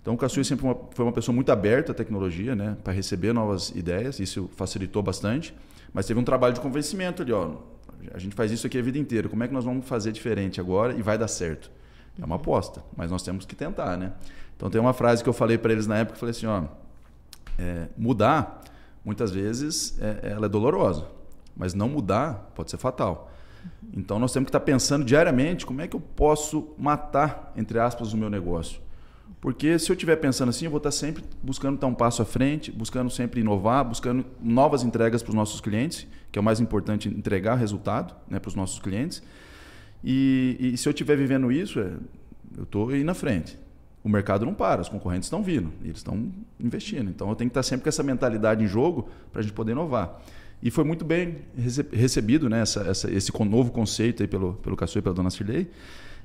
Então, 0.00 0.14
o 0.14 0.16
Caçuia 0.16 0.44
sempre 0.44 0.64
uma, 0.64 0.76
foi 0.90 1.04
uma 1.04 1.12
pessoa 1.12 1.34
muito 1.34 1.50
aberta 1.50 1.92
à 1.92 1.94
tecnologia, 1.94 2.54
né? 2.54 2.76
Para 2.82 2.92
receber 2.92 3.32
novas 3.32 3.70
ideias, 3.70 4.18
isso 4.20 4.50
facilitou 4.54 5.02
bastante. 5.02 5.54
Mas 5.94 6.06
teve 6.06 6.20
um 6.20 6.24
trabalho 6.24 6.52
de 6.52 6.60
convencimento 6.60 7.22
ali, 7.22 7.32
ó. 7.32 7.56
A 8.12 8.18
gente 8.18 8.34
faz 8.34 8.50
isso 8.50 8.66
aqui 8.66 8.78
a 8.78 8.82
vida 8.82 8.98
inteira. 8.98 9.28
Como 9.28 9.42
é 9.42 9.48
que 9.48 9.54
nós 9.54 9.64
vamos 9.64 9.86
fazer 9.86 10.12
diferente 10.12 10.60
agora 10.60 10.92
e 10.92 11.00
vai 11.00 11.16
dar 11.16 11.28
certo? 11.28 11.70
É 12.20 12.24
uma 12.24 12.36
aposta, 12.36 12.82
mas 12.96 13.10
nós 13.10 13.22
temos 13.22 13.46
que 13.46 13.56
tentar, 13.56 13.96
né? 13.96 14.12
Então 14.56 14.68
tem 14.68 14.80
uma 14.80 14.92
frase 14.92 15.22
que 15.22 15.28
eu 15.28 15.32
falei 15.32 15.56
para 15.56 15.72
eles 15.72 15.86
na 15.86 15.98
época, 15.98 16.16
eu 16.16 16.20
falei 16.20 16.30
assim, 16.30 16.46
ó, 16.46 16.64
é, 17.58 17.88
mudar 17.96 18.62
muitas 19.04 19.30
vezes 19.30 19.98
é, 20.00 20.32
ela 20.32 20.46
é 20.46 20.48
dolorosa, 20.48 21.06
mas 21.56 21.74
não 21.74 21.88
mudar 21.88 22.50
pode 22.54 22.70
ser 22.70 22.78
fatal. 22.78 23.30
Então 23.92 24.18
nós 24.18 24.32
temos 24.32 24.46
que 24.46 24.50
estar 24.50 24.60
pensando 24.60 25.04
diariamente 25.04 25.64
como 25.64 25.80
é 25.80 25.88
que 25.88 25.96
eu 25.96 26.00
posso 26.00 26.74
matar, 26.78 27.52
entre 27.56 27.78
aspas, 27.78 28.12
o 28.12 28.16
meu 28.16 28.30
negócio. 28.30 28.80
Porque 29.40 29.78
se 29.78 29.90
eu 29.90 29.94
estiver 29.94 30.16
pensando 30.16 30.48
assim, 30.48 30.64
eu 30.64 30.70
vou 30.70 30.78
estar 30.78 30.90
sempre 30.90 31.22
buscando 31.42 31.74
estar 31.74 31.86
um 31.86 31.94
passo 31.94 32.22
à 32.22 32.24
frente, 32.24 32.72
buscando 32.72 33.10
sempre 33.10 33.42
inovar, 33.42 33.84
buscando 33.84 34.24
novas 34.40 34.82
entregas 34.82 35.22
para 35.22 35.30
os 35.30 35.34
nossos 35.34 35.60
clientes, 35.60 36.06
que 36.32 36.38
é 36.38 36.40
o 36.40 36.44
mais 36.44 36.60
importante, 36.60 37.08
entregar 37.08 37.54
resultado 37.54 38.14
né, 38.26 38.38
para 38.38 38.48
os 38.48 38.54
nossos 38.54 38.78
clientes. 38.78 39.22
E, 40.02 40.56
e 40.58 40.76
se 40.78 40.88
eu 40.88 40.92
estiver 40.92 41.16
vivendo 41.16 41.52
isso, 41.52 41.78
é, 41.78 41.92
eu 42.56 42.64
estou 42.64 42.94
indo 42.96 43.04
na 43.04 43.14
frente. 43.14 43.58
O 44.04 44.08
mercado 44.08 44.44
não 44.44 44.52
para, 44.52 44.82
os 44.82 44.88
concorrentes 44.88 45.26
estão 45.26 45.42
vindo, 45.42 45.72
eles 45.82 45.96
estão 45.96 46.30
investindo. 46.60 47.08
Então 47.08 47.30
eu 47.30 47.34
tenho 47.34 47.48
que 47.48 47.52
estar 47.52 47.62
sempre 47.62 47.84
com 47.84 47.88
essa 47.88 48.02
mentalidade 48.02 48.62
em 48.62 48.66
jogo 48.66 49.08
para 49.32 49.40
a 49.40 49.42
gente 49.42 49.54
poder 49.54 49.72
inovar. 49.72 50.20
E 50.62 50.70
foi 50.70 50.84
muito 50.84 51.04
bem 51.04 51.38
recebido 51.92 52.48
né, 52.48 52.60
essa, 52.60 52.80
essa, 52.82 53.10
esse 53.10 53.32
novo 53.44 53.70
conceito 53.70 54.22
aí 54.22 54.28
pelo, 54.28 54.54
pelo 54.54 54.76
Caçu 54.76 54.98
e 54.98 55.02
pela 55.02 55.14
dona 55.14 55.30
Cirlei. 55.30 55.70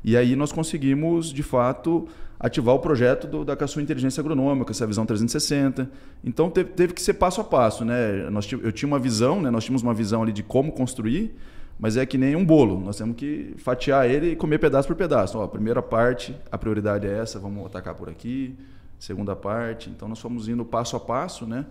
E 0.04 0.16
aí 0.16 0.36
nós 0.36 0.52
conseguimos, 0.52 1.32
de 1.32 1.44
fato, 1.44 2.08
ativar 2.40 2.74
o 2.74 2.80
projeto 2.80 3.28
do, 3.28 3.44
da 3.44 3.56
Caçu 3.56 3.82
Inteligência 3.82 4.22
Agronômica, 4.22 4.72
essa 4.72 4.88
visão 4.88 5.06
360. 5.06 5.90
Então 6.24 6.50
teve, 6.50 6.70
teve, 6.72 6.94
que 6.94 7.02
ser 7.02 7.16
passo 7.16 7.42
a 7.42 7.44
passo. 7.44 7.84
Né? 7.84 8.30
Nós, 8.30 8.50
eu 8.52 8.72
tinha 8.72 8.88
uma 8.88 9.00
visão, 9.00 9.42
né? 9.42 9.50
nós 9.50 9.66
tínhamos 9.66 9.84
uma 9.84 9.94
visão 9.94 10.24
ali 10.24 10.32
de 10.32 10.44
como 10.44 10.72
construir, 10.72 11.36
mas 11.80 11.96
é 11.96 12.06
que 12.06 12.18
nem 12.18 12.36
um 12.36 12.44
bolo. 12.44 12.78
Nós 12.78 12.98
temos 12.98 13.16
que 13.16 13.56
fatiar 13.58 14.10
ele 14.10 14.32
e 14.32 14.36
comer 14.36 14.60
pedaço 14.60 14.88
por 14.88 14.98
pedaço. 14.98 15.38
Ó, 15.38 15.44
a 15.44 15.48
primeira 15.48 15.82
parte, 15.82 16.36
a 16.52 16.58
prioridade 16.58 17.08
é 17.08 17.18
essa, 17.18 17.40
vamos 17.40 17.66
atacar 17.66 17.96
por 17.96 18.10
aqui. 18.10 18.54
Segunda 19.00 19.34
parte. 19.34 19.90
Então 19.90 20.10
nós 20.10 20.20
fomos 20.20 20.50
indo 20.50 20.66
passo 20.66 20.98
a 20.98 21.00
passo, 21.00 21.48
né? 21.48 21.66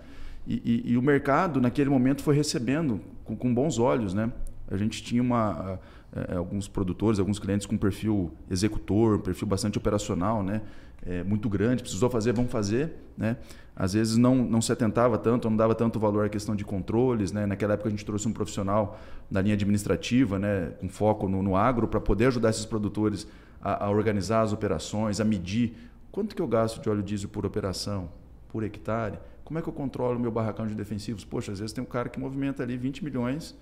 E, 0.46 0.54
e, 0.64 0.92
e 0.92 0.96
o 0.96 1.02
mercado, 1.02 1.60
naquele 1.60 1.90
momento, 1.90 2.22
foi 2.22 2.34
recebendo 2.34 3.02
com, 3.22 3.36
com 3.36 3.52
bons 3.52 3.78
olhos, 3.78 4.14
né? 4.14 4.32
A 4.70 4.78
gente 4.78 5.02
tinha 5.02 5.20
uma 5.20 5.78
é, 6.10 6.36
alguns 6.36 6.66
produtores, 6.66 7.18
alguns 7.18 7.38
clientes 7.38 7.66
com 7.66 7.76
perfil 7.76 8.32
executor, 8.50 9.18
perfil 9.18 9.46
bastante 9.46 9.76
operacional, 9.76 10.42
né? 10.42 10.62
É, 11.06 11.22
muito 11.22 11.48
grande, 11.48 11.82
precisou 11.82 12.08
fazer, 12.08 12.32
vamos 12.32 12.50
fazer. 12.50 12.94
Né? 13.16 13.36
Às 13.78 13.92
vezes 13.92 14.16
não, 14.16 14.34
não 14.34 14.60
se 14.60 14.72
atentava 14.72 15.16
tanto, 15.16 15.48
não 15.48 15.56
dava 15.56 15.72
tanto 15.72 16.00
valor 16.00 16.26
à 16.26 16.28
questão 16.28 16.56
de 16.56 16.64
controles. 16.64 17.30
Né? 17.30 17.46
Naquela 17.46 17.74
época 17.74 17.88
a 17.88 17.90
gente 17.92 18.04
trouxe 18.04 18.26
um 18.26 18.32
profissional 18.32 18.98
na 19.30 19.40
linha 19.40 19.54
administrativa, 19.54 20.36
né? 20.36 20.72
com 20.80 20.88
foco 20.88 21.28
no, 21.28 21.40
no 21.44 21.54
agro, 21.54 21.86
para 21.86 22.00
poder 22.00 22.26
ajudar 22.26 22.50
esses 22.50 22.66
produtores 22.66 23.24
a, 23.62 23.84
a, 23.84 23.90
organizar 23.90 24.42
as 24.42 24.52
operações, 24.52 25.20
a 25.20 25.24
medir 25.24 25.76
quanto 26.10 26.34
que 26.34 26.42
eu 26.42 26.48
gasto 26.48 26.82
de 26.82 26.90
óleo 26.90 27.04
diesel 27.04 27.28
por 27.28 27.46
operação, 27.46 28.08
por 28.48 28.64
hectare, 28.64 29.16
como 29.44 29.60
é 29.60 29.62
que 29.62 29.68
eu 29.68 29.72
controlo 29.72 30.18
o 30.18 30.20
meu 30.20 30.32
barracão 30.32 30.66
de 30.66 30.74
defensivos. 30.74 31.24
Poxa, 31.24 31.52
às 31.52 31.60
vezes 31.60 31.72
tem 31.72 31.82
um 31.82 31.86
cara 31.86 32.08
que 32.08 32.18
movimenta 32.18 32.64
ali 32.64 32.76
20 32.76 33.04
milhões 33.04 33.56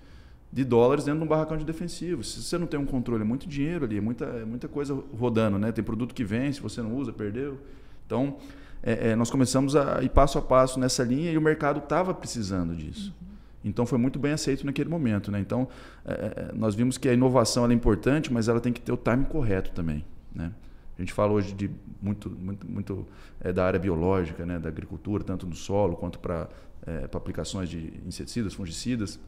de 0.51 0.63
dólares 0.63 1.05
dentro 1.05 1.19
de 1.19 1.25
um 1.25 1.29
barracão 1.29 1.57
de 1.57 1.63
defensivo. 1.63 2.23
Se 2.23 2.41
você 2.41 2.57
não 2.57 2.65
tem 2.65 2.79
um 2.79 2.87
controle, 2.87 3.21
é 3.21 3.25
muito 3.25 3.47
dinheiro 3.47 3.85
ali, 3.85 3.97
é 3.97 4.01
muita, 4.01 4.25
é 4.25 4.45
muita 4.45 4.67
coisa 4.67 4.97
rodando, 5.15 5.59
né? 5.59 5.71
Tem 5.71 5.83
produto 5.83 6.15
que 6.15 6.23
vem, 6.23 6.51
se 6.51 6.59
você 6.59 6.81
não 6.81 6.95
usa, 6.95 7.13
perdeu. 7.13 7.59
Então, 8.05 8.37
é, 8.83 9.09
é, 9.09 9.15
nós 9.15 9.29
começamos 9.29 9.75
a 9.75 10.01
ir 10.01 10.09
passo 10.09 10.37
a 10.37 10.41
passo 10.41 10.79
nessa 10.79 11.03
linha 11.03 11.31
e 11.31 11.37
o 11.37 11.41
mercado 11.41 11.79
estava 11.79 12.13
precisando 12.13 12.75
disso. 12.75 13.13
Uhum. 13.21 13.27
Então, 13.65 13.85
foi 13.85 13.97
muito 13.97 14.17
bem 14.17 14.31
aceito 14.31 14.65
naquele 14.65 14.89
momento, 14.89 15.31
né? 15.31 15.39
Então, 15.39 15.67
é, 16.05 16.11
é, 16.13 16.51
nós 16.53 16.75
vimos 16.75 16.97
que 16.97 17.09
a 17.09 17.13
inovação 17.13 17.69
é 17.69 17.73
importante, 17.73 18.31
mas 18.31 18.47
ela 18.47 18.59
tem 18.59 18.71
que 18.71 18.79
ter 18.79 18.91
o 18.91 18.97
time 18.97 19.25
correto 19.25 19.71
também, 19.71 20.05
né? 20.33 20.51
A 20.97 21.01
gente 21.01 21.13
fala 21.13 21.31
hoje 21.31 21.53
de 21.53 21.69
muito, 22.01 22.29
muito, 22.29 22.67
muito 22.67 23.07
é, 23.39 23.53
da 23.53 23.65
área 23.65 23.79
biológica, 23.79 24.45
né, 24.45 24.57
da 24.57 24.67
agricultura, 24.67 25.23
tanto 25.23 25.45
no 25.45 25.53
solo 25.53 25.95
quanto 25.95 26.17
para 26.17 26.49
é, 26.87 27.07
aplicações 27.13 27.69
de 27.69 27.93
inseticidas, 28.05 28.55
fungicidas. 28.55 29.19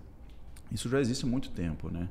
Isso 0.71 0.89
já 0.89 0.99
existe 0.99 1.25
há 1.25 1.27
muito 1.27 1.51
tempo, 1.51 1.91
né? 1.91 2.09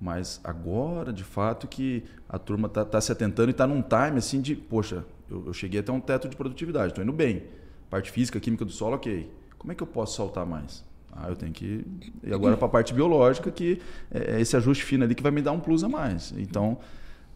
Mas 0.00 0.40
agora, 0.42 1.12
de 1.12 1.24
fato, 1.24 1.66
que 1.66 2.04
a 2.28 2.38
turma 2.38 2.66
está 2.66 2.84
tá 2.84 3.00
se 3.00 3.10
atentando 3.10 3.48
e 3.48 3.52
está 3.52 3.66
num 3.66 3.80
time 3.80 4.18
assim 4.18 4.40
de, 4.40 4.54
poxa, 4.54 5.04
eu, 5.30 5.44
eu 5.46 5.52
cheguei 5.52 5.80
até 5.80 5.92
um 5.92 6.00
teto 6.00 6.28
de 6.28 6.36
produtividade, 6.36 6.88
estou 6.88 7.02
indo 7.02 7.12
bem. 7.12 7.44
Parte 7.88 8.10
física, 8.10 8.38
química 8.40 8.64
do 8.64 8.72
solo, 8.72 8.96
ok. 8.96 9.30
Como 9.58 9.72
é 9.72 9.74
que 9.74 9.82
eu 9.82 9.86
posso 9.86 10.16
saltar 10.16 10.44
mais? 10.44 10.84
Ah, 11.12 11.28
eu 11.28 11.36
tenho 11.36 11.52
que 11.52 11.86
ir 12.22 12.34
agora 12.34 12.56
para 12.56 12.66
a 12.66 12.70
parte 12.70 12.92
biológica, 12.92 13.50
que 13.50 13.80
é, 14.10 14.36
é 14.36 14.40
esse 14.40 14.56
ajuste 14.56 14.84
fino 14.84 15.04
ali 15.04 15.14
que 15.14 15.22
vai 15.22 15.30
me 15.30 15.40
dar 15.40 15.52
um 15.52 15.60
plus 15.60 15.84
a 15.84 15.88
mais. 15.88 16.34
Então, 16.36 16.78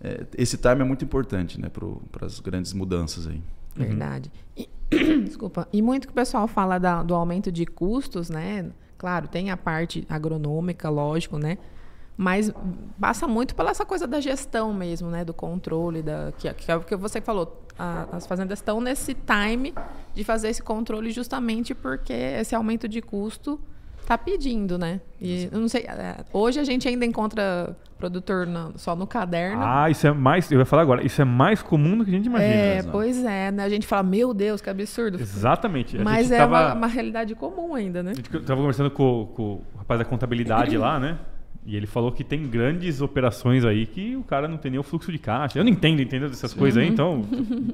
é, 0.01 0.27
esse 0.37 0.57
time 0.57 0.81
é 0.81 0.85
muito 0.85 1.05
importante 1.05 1.61
né, 1.61 1.69
para 1.69 2.27
as 2.27 2.41
grandes 2.41 2.73
mudanças 2.73 3.27
aí. 3.27 3.41
Verdade. 3.77 4.31
E, 4.57 4.69
desculpa. 5.25 5.69
E 5.73 5.81
muito 5.81 6.09
que 6.09 6.13
o 6.13 6.15
pessoal 6.15 6.49
fala 6.49 6.79
da, 6.79 7.03
do 7.03 7.15
aumento 7.15 7.53
de 7.53 7.65
custos, 7.65 8.29
né? 8.29 8.71
Claro, 8.97 9.29
tem 9.29 9.51
a 9.51 9.57
parte 9.57 10.05
agronômica, 10.09 10.89
lógico, 10.89 11.39
né? 11.39 11.57
Mas 12.21 12.53
passa 13.01 13.29
muito 13.29 13.55
pela 13.55 13.71
essa 13.71 13.87
coisa 13.87 14.05
da 14.05 14.21
gestão 14.21 14.75
mesmo, 14.75 15.09
né? 15.09 15.25
Do 15.25 15.33
controle, 15.33 16.03
da, 16.03 16.33
que, 16.37 16.53
que 16.53 16.69
é 16.69 16.75
o 16.75 16.81
que 16.81 16.97
você 16.97 17.21
falou. 17.21 17.65
A, 17.79 18.09
as 18.11 18.27
fazendas 18.27 18.59
estão 18.59 18.81
nesse 18.81 19.15
time 19.15 19.73
de 20.17 20.25
fazer 20.25 20.49
esse 20.49 20.61
controle 20.61 21.13
justamente 21.13 21.77
porque 21.77 22.13
esse 22.13 22.57
aumento 22.57 22.89
de 22.89 23.01
custo 23.01 23.61
está 24.01 24.19
pedindo, 24.19 24.77
né? 24.77 25.01
E 25.21 25.49
eu 25.53 25.61
não 25.61 25.69
sei, 25.69 25.83
é, 25.83 26.17
hoje 26.33 26.59
a 26.59 26.65
gente 26.65 26.89
ainda 26.89 27.07
encontra 27.07 27.77
produtor 27.97 28.49
no, 28.49 28.77
só 28.77 28.97
no 28.97 29.07
caderno. 29.07 29.63
Ah, 29.63 29.89
isso 29.89 30.05
é 30.05 30.13
mais, 30.13 30.51
eu 30.51 30.59
ia 30.59 30.65
falar 30.65 30.83
agora, 30.83 31.07
isso 31.07 31.23
é 31.23 31.25
mais 31.25 31.63
comum 31.63 31.99
do 31.99 32.05
que 32.05 32.11
a 32.11 32.15
gente 32.15 32.27
imagina. 32.27 32.53
É, 32.53 32.83
pois 32.83 33.25
é, 33.25 33.53
né? 33.53 33.63
A 33.63 33.69
gente 33.69 33.87
fala, 33.87 34.03
meu 34.03 34.35
Deus, 34.35 34.61
que 34.61 34.69
absurdo. 34.69 35.21
Exatamente. 35.21 35.97
A 35.97 36.03
Mas 36.03 36.33
é 36.33 36.39
tava, 36.39 36.69
uma, 36.69 36.75
uma, 36.75 36.87
realidade 36.89 37.37
comum 37.37 37.77
ainda, 37.77 38.03
né? 38.03 38.11
A 38.11 38.15
gente 38.15 38.35
estava 38.35 38.59
conversando 38.59 38.91
com, 38.91 39.31
com 39.37 39.43
o 39.43 39.79
rapaz 39.79 40.01
da 40.01 40.05
contabilidade 40.05 40.77
lá, 40.79 40.99
né? 40.99 41.17
E 41.67 41.77
ele 41.77 41.87
falou 41.87 42.11
que 42.11 42.25
tem 42.25 42.47
grandes 42.49 43.01
operações 43.01 43.65
aí 43.65 43.85
que 43.85 44.17
o 44.17 44.23
cara 44.23 44.49
não 44.49 44.57
tem 44.57 44.71
nem 44.71 44.81
o 44.81 44.83
fluxo 44.83 45.13
de 45.13 45.19
caixa. 45.19 45.59
Eu 45.59 45.65
não 45.65 45.71
entendo, 45.71 46.01
entendeu 46.01 46.29
dessas 46.29 46.53
Sim. 46.53 46.59
coisas 46.59 46.83
aí, 46.83 46.89
então. 46.89 47.23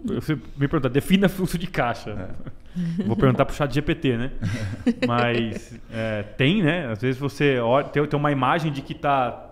Você 0.04 0.34
me 0.34 0.66
pergunta, 0.66 0.88
defina 0.88 1.28
fluxo 1.28 1.56
de 1.56 1.66
caixa. 1.68 2.10
É. 2.10 2.64
Vou 3.06 3.16
perguntar 3.16 3.44
pro 3.44 3.54
chat 3.54 3.72
GPT, 3.72 4.16
né? 4.16 4.30
Mas 5.06 5.78
é, 5.92 6.22
tem, 6.22 6.62
né? 6.62 6.90
Às 6.90 7.00
vezes 7.02 7.20
você 7.20 7.58
olha, 7.60 7.86
tem, 7.86 8.04
tem 8.04 8.18
uma 8.18 8.32
imagem 8.32 8.72
de 8.72 8.82
que 8.82 8.94
tá. 8.94 9.50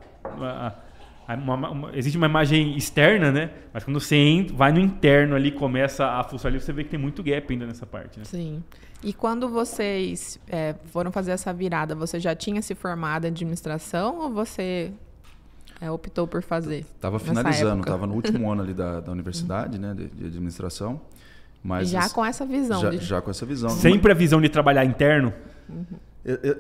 Uma, 1.29 1.71
uma, 1.71 1.97
existe 1.97 2.17
uma 2.17 2.27
imagem 2.27 2.77
externa, 2.77 3.31
né? 3.31 3.51
Mas 3.73 3.85
quando 3.85 3.99
você 3.99 4.17
entra, 4.17 4.57
vai 4.57 4.73
no 4.73 4.81
interno 4.81 5.35
ali, 5.35 5.51
começa 5.51 6.07
a 6.07 6.25
fuçar 6.25 6.51
ali, 6.51 6.61
você 6.61 6.73
vê 6.73 6.85
que 6.85 6.91
tem 6.91 7.01
muito 7.01 7.23
gap 7.23 7.51
ainda 7.51 7.67
nessa 7.67 7.87
parte, 7.87 8.19
né? 8.19 8.25
Sim. 8.25 8.63
E 9.03 9.13
quando 9.13 9.49
vocês 9.49 10.39
é, 10.49 10.75
foram 10.87 11.11
fazer 11.11 11.33
essa 11.33 11.53
virada, 11.53 11.95
você 11.95 12.21
já 12.21 12.35
tinha 12.35 12.63
se 12.63 12.75
formado 12.75 13.25
em 13.25 13.29
administração 13.29 14.19
ou 14.21 14.31
você 14.31 14.93
é, 15.81 15.91
optou 15.91 16.27
por 16.27 16.43
fazer? 16.43 16.81
Estava 16.81 17.19
finalizando, 17.19 17.81
estava 17.81 18.07
no 18.07 18.15
último 18.15 18.51
ano 18.51 18.63
ali 18.63 18.75
da, 18.75 19.01
da 19.03 19.11
universidade, 19.11 19.79
né, 19.79 19.95
de, 19.95 20.07
de 20.09 20.27
administração. 20.27 21.01
Mas 21.63 21.91
já 21.91 22.09
com 22.09 22.25
essa 22.25 22.45
visão. 22.45 22.81
Já, 22.81 22.91
de... 22.91 22.99
já 22.99 23.23
com 23.23 23.31
essa 23.31 23.47
visão. 23.47 23.71
Sempre 23.71 24.13
a 24.13 24.15
visão 24.15 24.41
de 24.41 24.49
trabalhar 24.49 24.85
interno? 24.85 25.33
Uhum. 25.69 25.85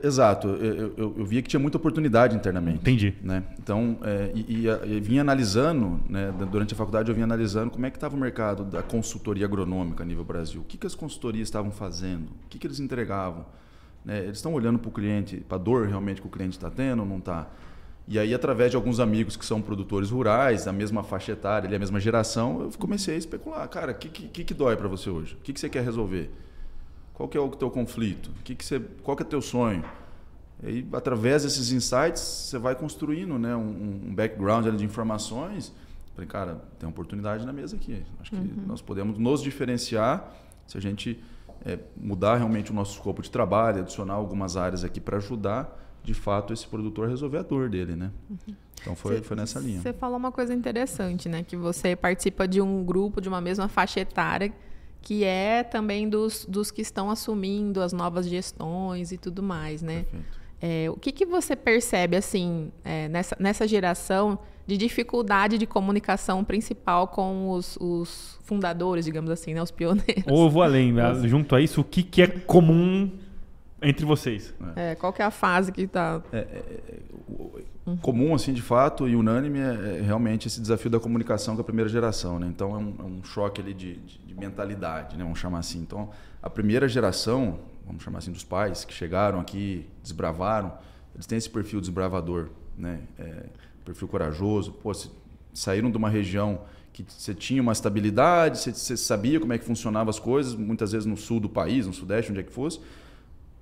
Exato, 0.02 0.48
eu, 0.48 0.92
eu, 0.96 1.14
eu, 1.18 1.24
via 1.24 1.40
que 1.40 1.48
tinha 1.48 1.60
muita 1.60 1.76
oportunidade 1.76 2.34
internamente. 2.34 2.78
Entendi. 2.78 3.14
Né? 3.22 3.44
Então, 3.58 3.96
é, 4.02 4.32
e, 4.34 4.66
e, 4.66 4.96
e, 4.96 5.00
vinha 5.00 5.20
analisando, 5.20 6.00
né, 6.08 6.34
durante 6.50 6.74
a 6.74 6.76
faculdade 6.76 7.08
eu 7.08 7.14
vinha 7.14 7.24
analisando 7.24 7.70
como 7.70 7.86
é 7.86 7.90
que 7.90 7.96
estava 7.96 8.16
o 8.16 8.18
mercado 8.18 8.64
da 8.64 8.82
consultoria 8.82 9.46
agronômica 9.46 10.02
a 10.02 10.06
nível 10.06 10.24
Brasil. 10.24 10.62
O 10.62 10.64
que, 10.64 10.76
que 10.76 10.86
as 10.86 10.96
consultorias 10.96 11.46
estavam 11.46 11.70
fazendo? 11.70 12.24
O 12.24 12.48
que, 12.48 12.58
que 12.58 12.66
eles 12.66 12.80
entregavam? 12.80 13.46
Né? 14.04 14.24
Eles 14.24 14.38
estão 14.38 14.52
olhando 14.52 14.80
para 14.80 14.88
o 14.88 14.92
cliente, 14.92 15.36
para 15.36 15.56
a 15.56 15.60
dor 15.60 15.86
realmente 15.86 16.20
que 16.20 16.26
o 16.26 16.30
cliente 16.30 16.56
está 16.56 16.68
tendo 16.68 17.00
ou 17.00 17.06
não 17.06 17.18
está? 17.18 17.48
E 18.08 18.18
aí, 18.18 18.34
através 18.34 18.72
de 18.72 18.76
alguns 18.76 18.98
amigos 18.98 19.36
que 19.36 19.46
são 19.46 19.62
produtores 19.62 20.10
rurais, 20.10 20.64
da 20.64 20.72
mesma 20.72 21.04
faixa 21.04 21.32
etária, 21.32 21.74
a 21.74 21.78
mesma 21.78 22.00
geração, 22.00 22.62
eu 22.62 22.70
comecei 22.76 23.14
a 23.14 23.18
especular. 23.18 23.68
Cara, 23.68 23.92
o 23.92 23.94
que, 23.94 24.08
que, 24.08 24.42
que 24.42 24.54
dói 24.54 24.76
para 24.76 24.88
você 24.88 25.08
hoje? 25.08 25.34
O 25.34 25.38
que, 25.38 25.52
que 25.52 25.60
você 25.60 25.68
quer 25.68 25.84
resolver? 25.84 26.28
Qual 27.22 27.28
que 27.28 27.38
é 27.38 27.40
o 27.40 27.48
teu 27.50 27.70
conflito? 27.70 28.32
O 28.40 28.42
que 28.42 28.52
que 28.52 28.64
você, 28.64 28.80
qual 28.80 29.16
que 29.16 29.22
é 29.22 29.26
o 29.26 29.28
teu 29.28 29.40
sonho? 29.40 29.84
E 30.60 30.66
aí, 30.66 30.88
através 30.92 31.44
desses 31.44 31.70
insights, 31.70 32.20
você 32.20 32.58
vai 32.58 32.74
construindo 32.74 33.38
né, 33.38 33.54
um, 33.54 34.08
um 34.08 34.12
background 34.12 34.66
de 34.74 34.84
informações. 34.84 35.72
Falei, 36.16 36.28
cara, 36.28 36.64
tem 36.80 36.88
oportunidade 36.88 37.46
na 37.46 37.52
mesa 37.52 37.76
aqui. 37.76 38.02
Acho 38.20 38.30
que 38.30 38.36
uhum. 38.36 38.64
nós 38.66 38.82
podemos 38.82 39.18
nos 39.18 39.40
diferenciar 39.40 40.34
se 40.66 40.76
a 40.76 40.80
gente 40.80 41.22
é, 41.64 41.78
mudar 41.96 42.38
realmente 42.38 42.72
o 42.72 42.74
nosso 42.74 42.94
escopo 42.94 43.22
de 43.22 43.30
trabalho, 43.30 43.82
adicionar 43.82 44.14
algumas 44.14 44.56
áreas 44.56 44.82
aqui 44.82 45.00
para 45.00 45.18
ajudar, 45.18 45.80
de 46.02 46.14
fato, 46.14 46.52
esse 46.52 46.66
produtor 46.66 47.06
a 47.06 47.08
resolver 47.10 47.38
a 47.38 47.42
dor 47.42 47.70
dele, 47.70 47.94
né? 47.94 48.10
Uhum. 48.28 48.56
Então 48.80 48.96
foi, 48.96 49.18
cê, 49.18 49.22
foi 49.22 49.36
nessa 49.36 49.60
linha. 49.60 49.80
Você 49.80 49.92
falou 49.92 50.16
uma 50.16 50.32
coisa 50.32 50.52
interessante, 50.52 51.28
né? 51.28 51.44
Que 51.44 51.56
você 51.56 51.94
participa 51.94 52.48
de 52.48 52.60
um 52.60 52.82
grupo, 52.82 53.20
de 53.20 53.28
uma 53.28 53.40
mesma 53.40 53.68
faixa 53.68 54.00
etária, 54.00 54.52
que 55.02 55.24
é 55.24 55.64
também 55.64 56.08
dos, 56.08 56.46
dos 56.48 56.70
que 56.70 56.80
estão 56.80 57.10
assumindo 57.10 57.82
as 57.82 57.92
novas 57.92 58.26
gestões 58.26 59.12
e 59.12 59.18
tudo 59.18 59.42
mais, 59.42 59.82
né? 59.82 60.06
É, 60.60 60.88
o 60.88 60.96
que, 60.96 61.10
que 61.10 61.26
você 61.26 61.56
percebe, 61.56 62.16
assim, 62.16 62.70
é, 62.84 63.08
nessa, 63.08 63.36
nessa 63.38 63.66
geração 63.66 64.38
de 64.64 64.76
dificuldade 64.76 65.58
de 65.58 65.66
comunicação 65.66 66.44
principal 66.44 67.08
com 67.08 67.50
os, 67.50 67.76
os 67.80 68.38
fundadores, 68.44 69.04
digamos 69.04 69.28
assim, 69.28 69.52
né? 69.54 69.60
Os 69.60 69.72
pioneiros. 69.72 70.24
Ou 70.30 70.44
eu 70.44 70.50
vou 70.50 70.62
além, 70.62 70.92
né? 70.92 71.12
junto 71.24 71.56
a 71.56 71.60
isso, 71.60 71.80
o 71.80 71.84
que, 71.84 72.04
que 72.04 72.22
é 72.22 72.28
comum 72.28 73.10
entre 73.82 74.06
vocês? 74.06 74.54
É, 74.76 74.94
qual 74.94 75.12
que 75.12 75.20
é 75.20 75.24
a 75.24 75.32
fase 75.32 75.72
que 75.72 75.82
está... 75.82 76.22
É, 76.32 76.38
é, 76.38 76.80
é, 76.88 77.96
comum, 78.00 78.34
assim, 78.34 78.52
de 78.52 78.62
fato, 78.62 79.08
e 79.08 79.16
unânime 79.16 79.58
é, 79.58 79.98
é, 79.98 80.00
realmente 80.00 80.46
esse 80.46 80.60
desafio 80.60 80.88
da 80.90 81.00
comunicação 81.00 81.56
com 81.56 81.60
a 81.60 81.64
primeira 81.64 81.90
geração, 81.90 82.38
né? 82.38 82.46
Então, 82.46 82.74
é 82.74 82.78
um, 82.78 82.94
é 83.00 83.02
um 83.02 83.24
choque 83.24 83.60
ali 83.60 83.74
de, 83.74 83.96
de, 83.96 84.20
de, 84.32 84.40
mentalidade, 84.40 85.16
né? 85.16 85.24
Vamos 85.24 85.38
chamar 85.38 85.58
assim. 85.58 85.80
Então, 85.80 86.10
a 86.42 86.50
primeira 86.50 86.88
geração, 86.88 87.60
vamos 87.86 88.02
chamar 88.02 88.18
assim, 88.18 88.32
dos 88.32 88.44
pais 88.44 88.84
que 88.84 88.92
chegaram 88.92 89.40
aqui, 89.40 89.86
desbravaram, 90.02 90.72
eles 91.14 91.26
têm 91.26 91.38
esse 91.38 91.50
perfil 91.50 91.80
desbravador, 91.80 92.48
né? 92.76 93.00
É, 93.18 93.46
perfil 93.84 94.08
corajoso. 94.08 94.72
Pô, 94.72 94.92
saíram 95.52 95.90
de 95.90 95.96
uma 95.96 96.08
região 96.08 96.62
que 96.92 97.04
você 97.08 97.34
tinha 97.34 97.62
uma 97.62 97.72
estabilidade, 97.72 98.58
você, 98.58 98.72
você 98.72 98.96
sabia 98.96 99.40
como 99.40 99.52
é 99.52 99.58
que 99.58 99.64
funcionavam 99.64 100.10
as 100.10 100.18
coisas, 100.18 100.54
muitas 100.54 100.92
vezes 100.92 101.06
no 101.06 101.16
sul 101.16 101.40
do 101.40 101.48
país, 101.48 101.86
no 101.86 101.92
sudeste, 101.92 102.30
onde 102.30 102.40
é 102.40 102.42
que 102.42 102.52
fosse, 102.52 102.80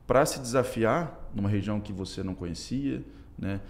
para 0.06 0.26
se 0.26 0.40
desafiar 0.40 1.30
numa 1.32 1.48
região 1.48 1.80
que 1.80 1.92
você 1.92 2.22
não 2.22 2.34
conhecia, 2.34 3.02
né? 3.38 3.60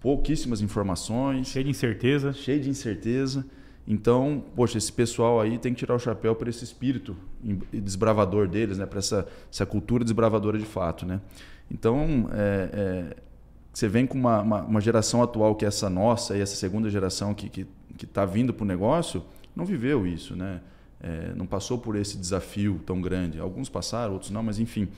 pouquíssimas 0.00 0.60
informações. 0.60 1.48
Cheio 1.48 1.64
de 1.64 1.70
incerteza. 1.70 2.32
Cheio 2.32 2.60
de 2.60 2.70
incerteza. 2.70 3.44
Então, 3.90 4.44
poxa, 4.54 4.76
esse 4.76 4.92
pessoal 4.92 5.40
aí 5.40 5.56
tem 5.56 5.72
que 5.72 5.78
tirar 5.78 5.94
o 5.94 5.98
chapéu 5.98 6.36
para 6.36 6.50
esse 6.50 6.62
espírito 6.62 7.16
desbravador 7.72 8.46
deles, 8.46 8.76
né? 8.76 8.84
para 8.84 8.98
essa, 8.98 9.26
essa 9.50 9.64
cultura 9.64 10.04
desbravadora 10.04 10.58
de 10.58 10.66
fato. 10.66 11.06
Né? 11.06 11.22
Então, 11.70 12.28
é, 12.34 12.68
é, 12.70 13.16
você 13.72 13.88
vem 13.88 14.06
com 14.06 14.18
uma, 14.18 14.42
uma, 14.42 14.62
uma, 14.62 14.80
geração 14.82 15.22
atual 15.22 15.54
que 15.54 15.64
é 15.64 15.68
essa 15.68 15.88
nossa, 15.88 16.36
e 16.36 16.40
essa 16.42 16.54
segunda 16.54 16.90
geração 16.90 17.32
que 17.32 17.46
está 17.46 17.62
que, 17.62 17.96
que 17.96 18.06
tá 18.06 18.26
vindo 18.26 18.52
para 18.52 18.64
o 18.64 18.66
negócio, 18.66 19.24
não 19.56 19.64
viveu 19.64 20.06
isso, 20.06 20.36
né? 20.36 20.60
É, 21.00 21.32
não 21.34 21.46
passou 21.46 21.78
por 21.78 21.96
esse 21.96 22.18
desafio 22.18 22.82
tão 22.84 23.00
grande. 23.00 23.40
Alguns 23.40 23.70
passaram, 23.70 24.12
outros 24.12 24.30
não, 24.30 24.42
mas 24.42 24.58
enfim. 24.58 24.88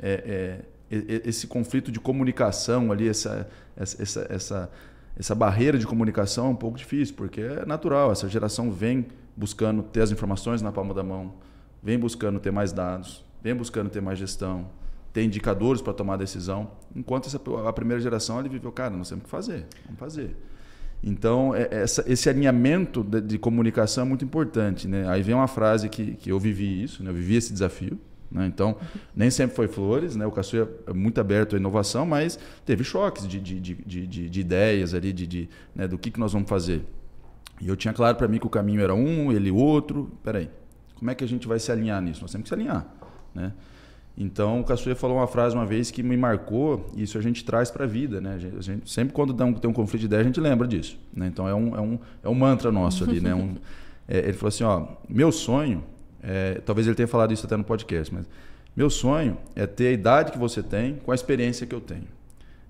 É, 0.00 0.64
é, 0.90 1.22
esse 1.28 1.46
conflito 1.46 1.92
de 1.92 2.00
comunicação 2.00 2.90
ali, 2.90 3.06
essa, 3.06 3.48
essa, 3.76 4.26
essa, 4.30 4.70
essa 5.16 5.34
barreira 5.34 5.78
de 5.78 5.86
comunicação 5.86 6.46
é 6.46 6.50
um 6.50 6.56
pouco 6.56 6.78
difícil, 6.78 7.14
porque 7.14 7.40
é 7.40 7.66
natural, 7.66 8.12
essa 8.12 8.28
geração 8.28 8.70
vem 8.70 9.06
buscando 9.36 9.82
ter 9.82 10.02
as 10.02 10.10
informações 10.10 10.62
na 10.62 10.72
palma 10.72 10.94
da 10.94 11.02
mão, 11.02 11.34
vem 11.82 11.98
buscando 11.98 12.38
ter 12.40 12.50
mais 12.50 12.72
dados, 12.72 13.24
vem 13.42 13.54
buscando 13.54 13.90
ter 13.90 14.00
mais 14.00 14.18
gestão, 14.18 14.66
ter 15.12 15.24
indicadores 15.24 15.82
para 15.82 15.92
tomar 15.92 16.16
decisão. 16.16 16.70
Enquanto 16.94 17.26
essa, 17.26 17.40
a 17.66 17.72
primeira 17.72 18.00
geração 18.00 18.38
ele 18.38 18.48
viveu, 18.48 18.70
cara, 18.72 18.96
nós 18.96 19.08
temos 19.08 19.24
que 19.24 19.30
fazer, 19.30 19.66
vamos 19.86 19.98
fazer. 19.98 20.36
Então, 21.02 21.54
é, 21.54 21.68
essa, 21.70 22.04
esse 22.06 22.28
alinhamento 22.28 23.02
de, 23.02 23.20
de, 23.22 23.38
comunicação 23.38 24.04
é 24.04 24.08
muito 24.08 24.24
importante. 24.24 24.86
Né? 24.86 25.08
Aí 25.08 25.22
vem 25.22 25.34
uma 25.34 25.48
frase 25.48 25.88
que, 25.88 26.14
que 26.14 26.30
eu 26.30 26.38
vivi 26.38 26.82
isso, 26.82 27.02
né? 27.02 27.10
eu 27.10 27.14
vivi 27.14 27.36
esse 27.36 27.52
desafio. 27.52 27.98
Né? 28.30 28.46
Então, 28.46 28.76
nem 29.14 29.30
sempre 29.30 29.56
foi 29.56 29.66
flores, 29.66 30.14
né? 30.14 30.24
o 30.24 30.30
Caçuia 30.30 30.68
é 30.86 30.92
muito 30.92 31.20
aberto 31.20 31.56
à 31.56 31.58
inovação, 31.58 32.06
mas 32.06 32.38
teve 32.64 32.84
choques 32.84 33.26
de, 33.26 33.40
de, 33.40 33.60
de, 33.60 34.06
de, 34.06 34.30
de 34.30 34.40
ideias 34.40 34.94
ali, 34.94 35.12
de, 35.12 35.26
de, 35.26 35.48
né? 35.74 35.88
do 35.88 35.98
que, 35.98 36.10
que 36.10 36.20
nós 36.20 36.32
vamos 36.32 36.48
fazer. 36.48 36.84
E 37.60 37.68
eu 37.68 37.76
tinha 37.76 37.92
claro 37.92 38.16
para 38.16 38.28
mim 38.28 38.38
que 38.38 38.46
o 38.46 38.50
caminho 38.50 38.80
era 38.80 38.94
um, 38.94 39.30
ele 39.32 39.50
outro. 39.50 40.10
Peraí, 40.22 40.48
como 40.94 41.10
é 41.10 41.14
que 41.14 41.24
a 41.24 41.28
gente 41.28 41.46
vai 41.46 41.58
se 41.58 41.70
alinhar 41.70 42.00
nisso? 42.00 42.22
Nós 42.22 42.30
temos 42.30 42.44
que 42.44 42.48
se 42.48 42.54
alinhar. 42.54 42.86
Né? 43.34 43.52
Então, 44.16 44.60
o 44.60 44.64
Caçuia 44.64 44.94
falou 44.94 45.16
uma 45.16 45.26
frase 45.26 45.54
uma 45.54 45.66
vez 45.66 45.90
que 45.90 46.02
me 46.02 46.16
marcou, 46.16 46.90
e 46.94 47.02
isso 47.02 47.16
a 47.16 47.20
gente 47.20 47.44
traz 47.44 47.70
para 47.70 47.84
a 47.84 47.86
vida, 47.86 48.20
né? 48.20 48.34
A 48.34 48.60
gente, 48.60 48.90
sempre 48.90 49.14
quando 49.14 49.32
tem 49.32 49.70
um 49.70 49.72
conflito 49.72 50.00
de 50.00 50.06
ideia, 50.06 50.20
a 50.20 50.24
gente 50.24 50.40
lembra 50.40 50.68
disso, 50.68 50.98
né? 51.14 51.26
Então, 51.26 51.48
é 51.48 51.54
um, 51.54 51.76
é 51.76 51.80
um, 51.80 51.98
é 52.24 52.28
um 52.28 52.34
mantra 52.34 52.70
nosso 52.70 53.04
ali, 53.04 53.20
né? 53.20 53.34
Um, 53.34 53.54
é, 54.06 54.18
ele 54.18 54.32
falou 54.34 54.48
assim, 54.48 54.64
ó, 54.64 54.88
meu 55.08 55.32
sonho, 55.32 55.82
é, 56.22 56.54
talvez 56.64 56.86
ele 56.86 56.96
tenha 56.96 57.08
falado 57.08 57.32
isso 57.32 57.46
até 57.46 57.56
no 57.56 57.64
podcast, 57.64 58.12
mas 58.12 58.28
meu 58.76 58.88
sonho 58.88 59.36
é 59.54 59.66
ter 59.66 59.88
a 59.88 59.92
idade 59.92 60.32
que 60.32 60.38
você 60.38 60.62
tem 60.62 60.96
com 60.96 61.12
a 61.12 61.14
experiência 61.14 61.66
que 61.66 61.74
eu 61.74 61.80
tenho. 61.80 62.08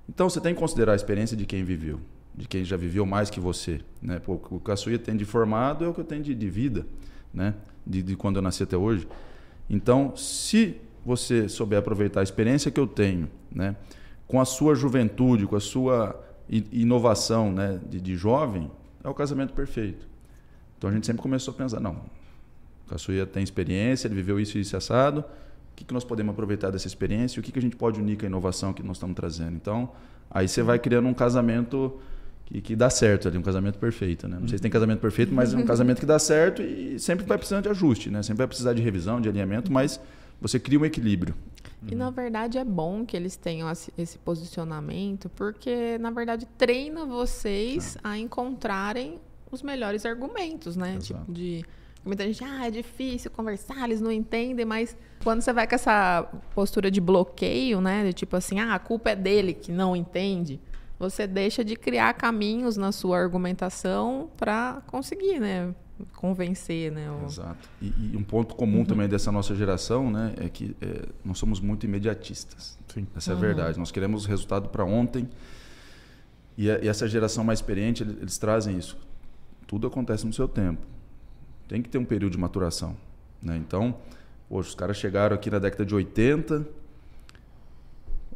Então, 0.08 0.28
você 0.28 0.40
tem 0.40 0.54
que 0.54 0.60
considerar 0.60 0.92
a 0.92 0.96
experiência 0.96 1.36
de 1.36 1.46
quem 1.46 1.62
viveu, 1.62 2.00
de 2.34 2.48
quem 2.48 2.64
já 2.64 2.76
viveu 2.76 3.06
mais 3.06 3.30
que 3.30 3.38
você, 3.38 3.80
né? 4.02 4.18
Pô, 4.18 4.40
o 4.50 4.58
Caçuia 4.58 4.98
tem 4.98 5.16
de 5.16 5.24
formado 5.24 5.84
é 5.84 5.88
o 5.88 5.94
que 5.94 6.00
eu 6.00 6.04
tenho 6.04 6.22
de, 6.22 6.34
de 6.34 6.48
vida, 6.48 6.86
né? 7.32 7.54
De, 7.86 8.02
de 8.02 8.16
quando 8.16 8.36
eu 8.36 8.42
nasci 8.42 8.62
até 8.62 8.76
hoje. 8.76 9.06
Então, 9.68 10.16
se 10.16 10.80
você 11.04 11.48
souber 11.48 11.78
aproveitar 11.78 12.20
a 12.20 12.22
experiência 12.22 12.70
que 12.70 12.80
eu 12.80 12.86
tenho, 12.86 13.28
né, 13.50 13.76
com 14.26 14.40
a 14.40 14.44
sua 14.44 14.74
juventude, 14.74 15.46
com 15.46 15.56
a 15.56 15.60
sua 15.60 16.20
inovação 16.72 17.52
né, 17.52 17.80
de, 17.88 18.00
de 18.00 18.16
jovem, 18.16 18.70
é 19.02 19.08
o 19.08 19.14
casamento 19.14 19.52
perfeito. 19.52 20.06
Então 20.76 20.90
a 20.90 20.92
gente 20.92 21.06
sempre 21.06 21.22
começou 21.22 21.52
a 21.52 21.56
pensar, 21.56 21.80
não, 21.80 21.92
a 21.92 22.19
Caçuia 22.90 23.24
tem 23.24 23.42
experiência, 23.42 24.08
ele 24.08 24.16
viveu 24.16 24.40
isso 24.40 24.58
e 24.58 24.60
isso 24.60 24.76
assado, 24.76 25.20
o 25.20 25.24
que, 25.76 25.84
que 25.84 25.94
nós 25.94 26.04
podemos 26.04 26.32
aproveitar 26.32 26.70
dessa 26.70 26.88
experiência 26.88 27.38
e 27.38 27.40
o 27.40 27.42
que, 27.42 27.52
que 27.52 27.58
a 27.58 27.62
gente 27.62 27.76
pode 27.76 28.00
unir 28.00 28.18
com 28.18 28.26
a 28.26 28.28
inovação 28.28 28.72
que 28.72 28.82
nós 28.82 28.96
estamos 28.96 29.14
trazendo. 29.14 29.54
Então, 29.54 29.90
aí 30.28 30.48
você 30.48 30.60
vai 30.60 30.78
criando 30.78 31.06
um 31.06 31.14
casamento 31.14 32.00
que, 32.44 32.60
que 32.60 32.76
dá 32.76 32.90
certo 32.90 33.28
ali, 33.28 33.38
um 33.38 33.42
casamento 33.42 33.78
perfeito. 33.78 34.26
Né? 34.26 34.38
Não 34.40 34.48
sei 34.48 34.58
se 34.58 34.62
tem 34.62 34.70
casamento 34.70 34.98
perfeito, 34.98 35.32
mas 35.32 35.54
é 35.54 35.56
um 35.56 35.64
casamento 35.64 36.00
que 36.00 36.06
dá 36.06 36.18
certo 36.18 36.62
e 36.62 36.98
sempre 36.98 37.24
vai 37.24 37.38
precisando 37.38 37.62
de 37.62 37.68
ajuste, 37.68 38.10
né? 38.10 38.22
sempre 38.22 38.38
vai 38.38 38.48
precisar 38.48 38.74
de 38.74 38.82
revisão, 38.82 39.20
de 39.20 39.28
alinhamento, 39.28 39.72
mas 39.72 40.00
você 40.40 40.58
cria 40.58 40.80
um 40.80 40.84
equilíbrio. 40.84 41.34
E 41.88 41.94
na 41.94 42.10
verdade 42.10 42.58
é 42.58 42.64
bom 42.64 43.06
que 43.06 43.16
eles 43.16 43.36
tenham 43.36 43.70
esse 43.96 44.18
posicionamento, 44.18 45.30
porque 45.30 45.96
na 45.98 46.10
verdade 46.10 46.46
treina 46.58 47.06
vocês 47.06 47.96
ah. 48.02 48.10
a 48.10 48.18
encontrarem 48.18 49.18
os 49.50 49.62
melhores 49.62 50.04
argumentos, 50.04 50.76
né? 50.76 50.96
Exato. 50.96 51.20
Tipo 51.20 51.32
de 51.32 51.64
muita 52.04 52.24
gente, 52.24 52.42
ah, 52.44 52.66
é 52.66 52.70
difícil 52.70 53.30
conversar, 53.30 53.84
eles 53.84 54.00
não 54.00 54.10
entendem, 54.10 54.64
mas 54.64 54.96
quando 55.22 55.42
você 55.42 55.52
vai 55.52 55.66
com 55.66 55.74
essa 55.74 56.28
postura 56.54 56.90
de 56.90 57.00
bloqueio, 57.00 57.80
né, 57.80 58.04
de 58.04 58.12
tipo 58.12 58.36
assim, 58.36 58.58
ah, 58.58 58.74
a 58.74 58.78
culpa 58.78 59.10
é 59.10 59.16
dele 59.16 59.52
que 59.52 59.70
não 59.70 59.94
entende, 59.94 60.60
você 60.98 61.26
deixa 61.26 61.64
de 61.64 61.76
criar 61.76 62.12
caminhos 62.14 62.76
na 62.76 62.92
sua 62.92 63.18
argumentação 63.18 64.30
para 64.36 64.82
conseguir, 64.86 65.40
né, 65.40 65.74
convencer, 66.16 66.90
né? 66.92 67.10
O... 67.10 67.26
Exato. 67.26 67.68
E, 67.80 67.86
e, 67.86 68.16
um 68.16 68.22
ponto 68.22 68.54
comum 68.54 68.78
uhum. 68.78 68.84
também 68.84 69.08
dessa 69.08 69.30
nossa 69.30 69.54
geração, 69.54 70.10
né, 70.10 70.34
é 70.38 70.48
que 70.48 70.76
é, 70.80 71.06
nós 71.24 71.38
somos 71.38 71.60
muito 71.60 71.86
imediatistas. 71.86 72.78
Sim. 72.88 73.06
Essa 73.16 73.30
é 73.30 73.32
a 73.32 73.34
uhum. 73.34 73.40
verdade. 73.40 73.78
Nós 73.78 73.90
queremos 73.90 74.26
resultado 74.26 74.68
para 74.68 74.84
ontem. 74.84 75.28
E, 76.56 76.70
a, 76.70 76.78
e, 76.78 76.88
essa 76.88 77.08
geração 77.08 77.44
mais 77.44 77.60
experiente, 77.60 78.02
eles, 78.02 78.16
eles, 78.20 78.38
trazem 78.38 78.76
isso. 78.76 78.98
Tudo 79.66 79.86
acontece 79.86 80.26
no 80.26 80.32
seu 80.32 80.48
tempo. 80.48 80.82
Tem 81.70 81.80
que 81.80 81.88
ter 81.88 81.98
um 81.98 82.04
período 82.04 82.32
de 82.32 82.38
maturação, 82.38 82.96
né? 83.40 83.56
Então, 83.56 83.94
poxa, 84.48 84.70
os 84.70 84.74
caras 84.74 84.96
chegaram 84.96 85.36
aqui 85.36 85.48
na 85.48 85.60
década 85.60 85.86
de 85.86 85.94
80, 85.94 86.66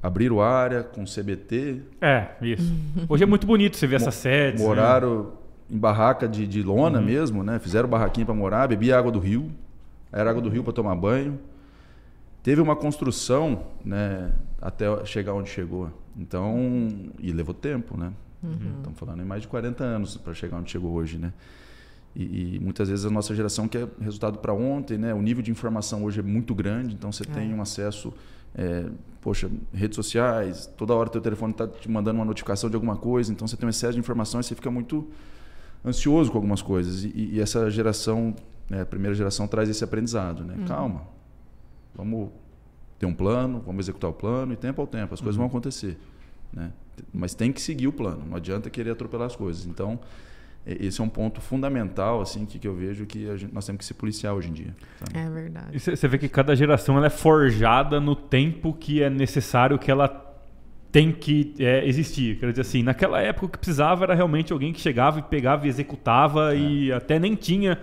abriram 0.00 0.40
área 0.40 0.84
com 0.84 1.02
CBT. 1.02 1.82
É, 2.00 2.28
isso. 2.40 2.72
Hoje 3.08 3.24
é 3.24 3.26
muito 3.26 3.44
bonito 3.44 3.76
você 3.76 3.88
ver 3.88 3.96
essa 3.96 4.12
sede. 4.12 4.62
Moraram 4.62 5.24
né? 5.24 5.30
em 5.68 5.76
barraca 5.76 6.28
de, 6.28 6.46
de 6.46 6.62
lona 6.62 7.00
uhum. 7.00 7.04
mesmo, 7.04 7.42
né? 7.42 7.58
Fizeram 7.58 7.88
barraquinha 7.88 8.24
para 8.24 8.36
morar, 8.36 8.68
bebia 8.68 8.96
água 8.96 9.10
do 9.10 9.18
rio. 9.18 9.50
Era 10.12 10.30
água 10.30 10.40
do 10.40 10.48
rio 10.48 10.62
para 10.62 10.72
tomar 10.72 10.94
banho. 10.94 11.40
Teve 12.40 12.60
uma 12.60 12.76
construção, 12.76 13.64
né? 13.84 14.30
Até 14.62 15.04
chegar 15.06 15.34
onde 15.34 15.50
chegou. 15.50 15.90
Então, 16.16 16.88
e 17.18 17.32
levou 17.32 17.52
tempo, 17.52 17.96
né? 17.96 18.12
Uhum. 18.44 18.76
Estamos 18.76 18.96
falando 18.96 19.22
em 19.22 19.26
mais 19.26 19.42
de 19.42 19.48
40 19.48 19.82
anos 19.82 20.16
para 20.16 20.32
chegar 20.34 20.58
onde 20.58 20.70
chegou 20.70 20.92
hoje, 20.92 21.18
né? 21.18 21.32
E, 22.14 22.56
e, 22.56 22.60
muitas 22.60 22.88
vezes 22.88 23.04
a 23.04 23.10
nossa 23.10 23.34
geração 23.34 23.66
quer 23.66 23.88
resultado 24.00 24.38
para 24.38 24.52
ontem, 24.52 24.96
né? 24.96 25.12
O 25.12 25.20
nível 25.20 25.42
de 25.42 25.50
informação 25.50 26.04
hoje 26.04 26.20
é 26.20 26.22
muito 26.22 26.54
grande, 26.54 26.94
então 26.94 27.10
você 27.10 27.24
é. 27.24 27.26
tem 27.26 27.52
um 27.52 27.60
acesso, 27.60 28.14
é, 28.54 28.86
poxa, 29.20 29.50
redes 29.72 29.96
sociais, 29.96 30.66
toda 30.76 30.94
hora 30.94 31.10
teu 31.10 31.20
telefone 31.20 31.52
está 31.52 31.66
te 31.66 31.90
mandando 31.90 32.20
uma 32.20 32.24
notificação 32.24 32.70
de 32.70 32.76
alguma 32.76 32.96
coisa, 32.96 33.32
então 33.32 33.48
você 33.48 33.56
tem 33.56 33.66
um 33.66 33.70
excesso 33.70 33.94
de 33.94 33.98
informação 33.98 34.40
e 34.40 34.44
você 34.44 34.54
fica 34.54 34.70
muito 34.70 35.08
ansioso 35.84 36.30
com 36.30 36.38
algumas 36.38 36.62
coisas. 36.62 37.04
E, 37.04 37.30
e 37.32 37.40
essa 37.40 37.68
geração, 37.68 38.34
né, 38.70 38.82
a 38.82 38.86
primeira 38.86 39.14
geração, 39.14 39.48
traz 39.48 39.68
esse 39.68 39.82
aprendizado. 39.82 40.44
Né? 40.44 40.54
Uhum. 40.56 40.64
Calma, 40.66 41.02
vamos 41.96 42.30
ter 42.96 43.06
um 43.06 43.14
plano, 43.14 43.60
vamos 43.66 43.84
executar 43.86 44.08
o 44.08 44.14
plano 44.14 44.52
e 44.52 44.56
tempo 44.56 44.80
ao 44.80 44.86
tempo, 44.86 45.14
as 45.14 45.20
coisas 45.20 45.34
uhum. 45.34 45.42
vão 45.42 45.48
acontecer. 45.48 45.98
Né? 46.52 46.72
Mas 47.12 47.34
tem 47.34 47.52
que 47.52 47.60
seguir 47.60 47.88
o 47.88 47.92
plano, 47.92 48.24
não 48.24 48.36
adianta 48.36 48.70
querer 48.70 48.90
atropelar 48.90 49.26
as 49.26 49.34
coisas. 49.34 49.66
Então, 49.66 49.98
esse 50.66 51.00
é 51.00 51.04
um 51.04 51.08
ponto 51.08 51.40
fundamental 51.40 52.20
assim 52.20 52.46
que, 52.46 52.58
que 52.58 52.66
eu 52.66 52.74
vejo 52.74 53.04
que 53.04 53.36
gente, 53.36 53.52
nós 53.52 53.66
temos 53.66 53.80
que 53.80 53.84
se 53.84 53.94
policiar 53.94 54.34
hoje 54.34 54.48
em 54.48 54.52
dia. 54.52 54.76
Sabe? 54.98 55.18
É 55.18 55.30
verdade. 55.30 55.78
Você 55.78 56.08
vê 56.08 56.16
que 56.16 56.28
cada 56.28 56.56
geração 56.56 56.96
ela 56.96 57.06
é 57.06 57.10
forjada 57.10 58.00
no 58.00 58.16
tempo 58.16 58.72
que 58.72 59.02
é 59.02 59.10
necessário 59.10 59.78
que 59.78 59.90
ela 59.90 60.08
tem 60.90 61.10
que 61.12 61.54
é, 61.58 61.86
existir. 61.86 62.38
Quer 62.38 62.50
dizer 62.50 62.62
assim, 62.62 62.82
naquela 62.82 63.20
época 63.20 63.46
o 63.46 63.48
que 63.48 63.58
precisava 63.58 64.04
era 64.04 64.14
realmente 64.14 64.52
alguém 64.52 64.72
que 64.72 64.80
chegava 64.80 65.18
e 65.18 65.22
pegava 65.22 65.66
e 65.66 65.68
executava 65.68 66.54
é. 66.54 66.58
e 66.58 66.92
até 66.92 67.18
nem 67.18 67.34
tinha 67.34 67.80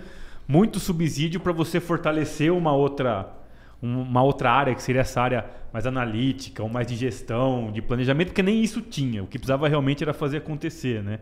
muito 0.47 0.79
subsídio 0.79 1.39
para 1.39 1.51
você 1.51 1.79
fortalecer 1.79 2.51
uma 2.51 2.73
outra 2.73 3.37
uma 3.81 4.21
outra 4.21 4.51
área 4.51 4.75
que 4.75 4.81
seria 4.81 5.01
essa 5.01 5.19
área 5.19 5.45
mais 5.73 5.87
analítica 5.87 6.61
ou 6.61 6.69
mais 6.69 6.85
de 6.85 6.95
gestão, 6.95 7.71
de 7.71 7.81
planejamento, 7.81 8.27
porque 8.27 8.43
nem 8.43 8.61
isso 8.61 8.79
tinha. 8.79 9.23
O 9.23 9.27
que 9.27 9.39
precisava 9.39 9.67
realmente 9.67 10.03
era 10.03 10.13
fazer 10.13 10.37
acontecer, 10.37 11.01
né? 11.01 11.19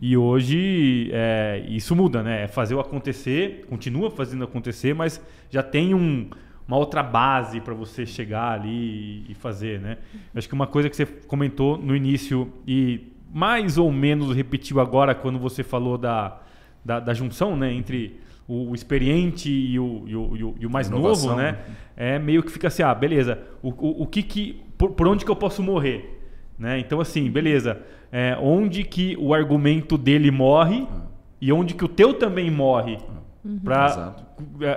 E 0.00 0.16
hoje 0.16 1.10
é, 1.12 1.64
isso 1.68 1.94
muda, 1.94 2.22
né? 2.22 2.44
É 2.44 2.48
fazer 2.48 2.74
o 2.74 2.80
acontecer, 2.80 3.66
continua 3.68 4.10
fazendo 4.10 4.44
acontecer, 4.44 4.94
mas 4.94 5.20
já 5.50 5.62
tem 5.62 5.94
um, 5.94 6.28
uma 6.66 6.76
outra 6.76 7.02
base 7.02 7.60
para 7.60 7.74
você 7.74 8.06
chegar 8.06 8.52
ali 8.52 9.24
e 9.28 9.34
fazer, 9.34 9.80
né? 9.80 9.98
Acho 10.34 10.48
que 10.48 10.54
uma 10.54 10.66
coisa 10.66 10.88
que 10.88 10.96
você 10.96 11.06
comentou 11.06 11.76
no 11.76 11.94
início 11.94 12.50
e 12.66 13.12
mais 13.32 13.78
ou 13.78 13.92
menos 13.92 14.34
repetiu 14.34 14.80
agora 14.80 15.14
quando 15.14 15.38
você 15.38 15.62
falou 15.62 15.98
da, 15.98 16.40
da, 16.84 17.00
da 17.00 17.14
junção, 17.14 17.56
né? 17.56 17.72
Entre 17.72 18.18
o, 18.48 18.70
o 18.70 18.74
experiente 18.74 19.50
e 19.50 19.78
o, 19.78 20.04
e 20.06 20.16
o, 20.16 20.54
e 20.60 20.66
o 20.66 20.70
mais 20.70 20.88
Inovação, 20.88 21.30
novo, 21.30 21.40
né? 21.40 21.58
É 21.96 22.18
meio 22.18 22.42
que 22.42 22.50
fica 22.50 22.68
assim, 22.68 22.82
ah, 22.82 22.94
beleza, 22.94 23.38
o, 23.62 23.68
o, 23.68 24.02
o 24.02 24.06
que 24.06 24.22
que... 24.22 24.62
Por, 24.76 24.90
por 24.92 25.06
onde 25.06 25.24
que 25.24 25.30
eu 25.30 25.36
posso 25.36 25.62
morrer? 25.62 26.23
Né? 26.58 26.78
Então, 26.78 27.00
assim, 27.00 27.30
beleza. 27.30 27.80
É, 28.12 28.36
onde 28.40 28.84
que 28.84 29.16
o 29.18 29.34
argumento 29.34 29.98
dele 29.98 30.30
morre 30.30 30.86
ah. 30.90 31.02
e 31.40 31.52
onde 31.52 31.74
que 31.74 31.84
o 31.84 31.88
teu 31.88 32.14
também 32.14 32.50
morre. 32.50 32.98
Uhum. 33.44 33.60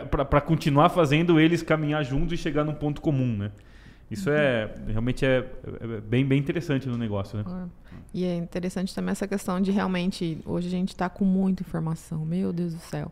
Para 0.09 0.41
continuar 0.41 0.89
fazendo 0.89 1.39
eles 1.39 1.61
caminhar 1.61 2.03
juntos 2.03 2.33
e 2.33 2.37
chegar 2.37 2.65
num 2.65 2.73
ponto 2.73 2.99
comum, 2.99 3.37
né? 3.37 3.51
Isso 4.09 4.29
é 4.29 4.73
uhum. 4.77 4.91
realmente 4.91 5.25
é, 5.25 5.45
é, 5.81 6.01
bem, 6.01 6.25
bem 6.25 6.39
interessante 6.39 6.87
no 6.87 6.97
negócio, 6.97 7.37
né? 7.37 7.43
É. 7.47 7.97
E 8.13 8.25
é 8.25 8.35
interessante 8.35 8.95
também 8.95 9.11
essa 9.11 9.27
questão 9.27 9.59
de 9.59 9.71
realmente 9.71 10.39
hoje 10.45 10.67
a 10.67 10.71
gente 10.71 10.89
está 10.89 11.09
com 11.09 11.25
muita 11.25 11.61
informação, 11.61 12.25
meu 12.25 12.53
Deus 12.53 12.73
do 12.73 12.79
céu. 12.79 13.11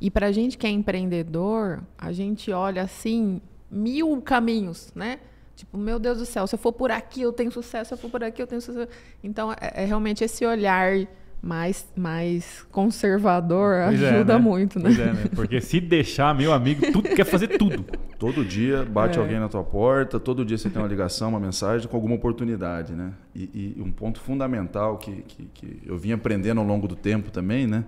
E 0.00 0.10
para 0.10 0.26
a 0.26 0.32
gente 0.32 0.56
que 0.56 0.66
é 0.66 0.70
empreendedor, 0.70 1.82
a 1.98 2.12
gente 2.12 2.52
olha 2.52 2.82
assim 2.82 3.40
mil 3.70 4.20
caminhos, 4.22 4.92
né? 4.94 5.18
Tipo, 5.56 5.78
meu 5.78 5.98
Deus 5.98 6.18
do 6.18 6.26
céu, 6.26 6.46
se 6.46 6.54
eu 6.54 6.58
for 6.58 6.72
por 6.72 6.90
aqui 6.90 7.22
eu 7.22 7.32
tenho 7.32 7.50
sucesso, 7.50 7.88
se 7.88 7.94
eu 7.94 7.98
for 7.98 8.10
por 8.10 8.22
aqui 8.22 8.42
eu 8.42 8.46
tenho 8.46 8.60
sucesso. 8.60 8.88
Então, 9.24 9.50
é, 9.52 9.82
é 9.82 9.84
realmente 9.86 10.22
esse 10.22 10.44
olhar 10.44 11.08
mais, 11.42 11.90
mais 11.96 12.66
conservador 12.70 13.84
pois 13.86 14.02
é, 14.02 14.10
ajuda 14.10 14.34
é, 14.34 14.36
né? 14.36 14.42
muito, 14.42 14.78
né? 14.78 14.84
Pois 14.84 14.98
é, 14.98 15.12
né? 15.12 15.24
Porque 15.34 15.60
se 15.60 15.80
deixar, 15.80 16.34
meu 16.34 16.52
amigo, 16.52 16.92
tudo 16.92 17.08
quer 17.08 17.24
fazer 17.24 17.56
tudo. 17.56 17.84
Todo 18.18 18.44
dia 18.44 18.84
bate 18.84 19.18
é. 19.18 19.20
alguém 19.20 19.38
na 19.38 19.48
tua 19.48 19.62
porta, 19.62 20.18
todo 20.18 20.42
dia 20.42 20.56
você 20.56 20.70
tem 20.70 20.80
uma 20.80 20.88
ligação, 20.88 21.28
uma 21.28 21.40
mensagem 21.40 21.86
com 21.86 21.94
alguma 21.94 22.14
oportunidade, 22.14 22.94
né? 22.94 23.12
E, 23.34 23.74
e 23.76 23.82
um 23.82 23.92
ponto 23.92 24.18
fundamental 24.20 24.96
que, 24.96 25.22
que, 25.28 25.44
que, 25.52 25.82
eu 25.84 25.98
vim 25.98 26.12
aprendendo 26.12 26.58
ao 26.58 26.66
longo 26.66 26.88
do 26.88 26.96
tempo 26.96 27.30
também, 27.30 27.66
né? 27.66 27.84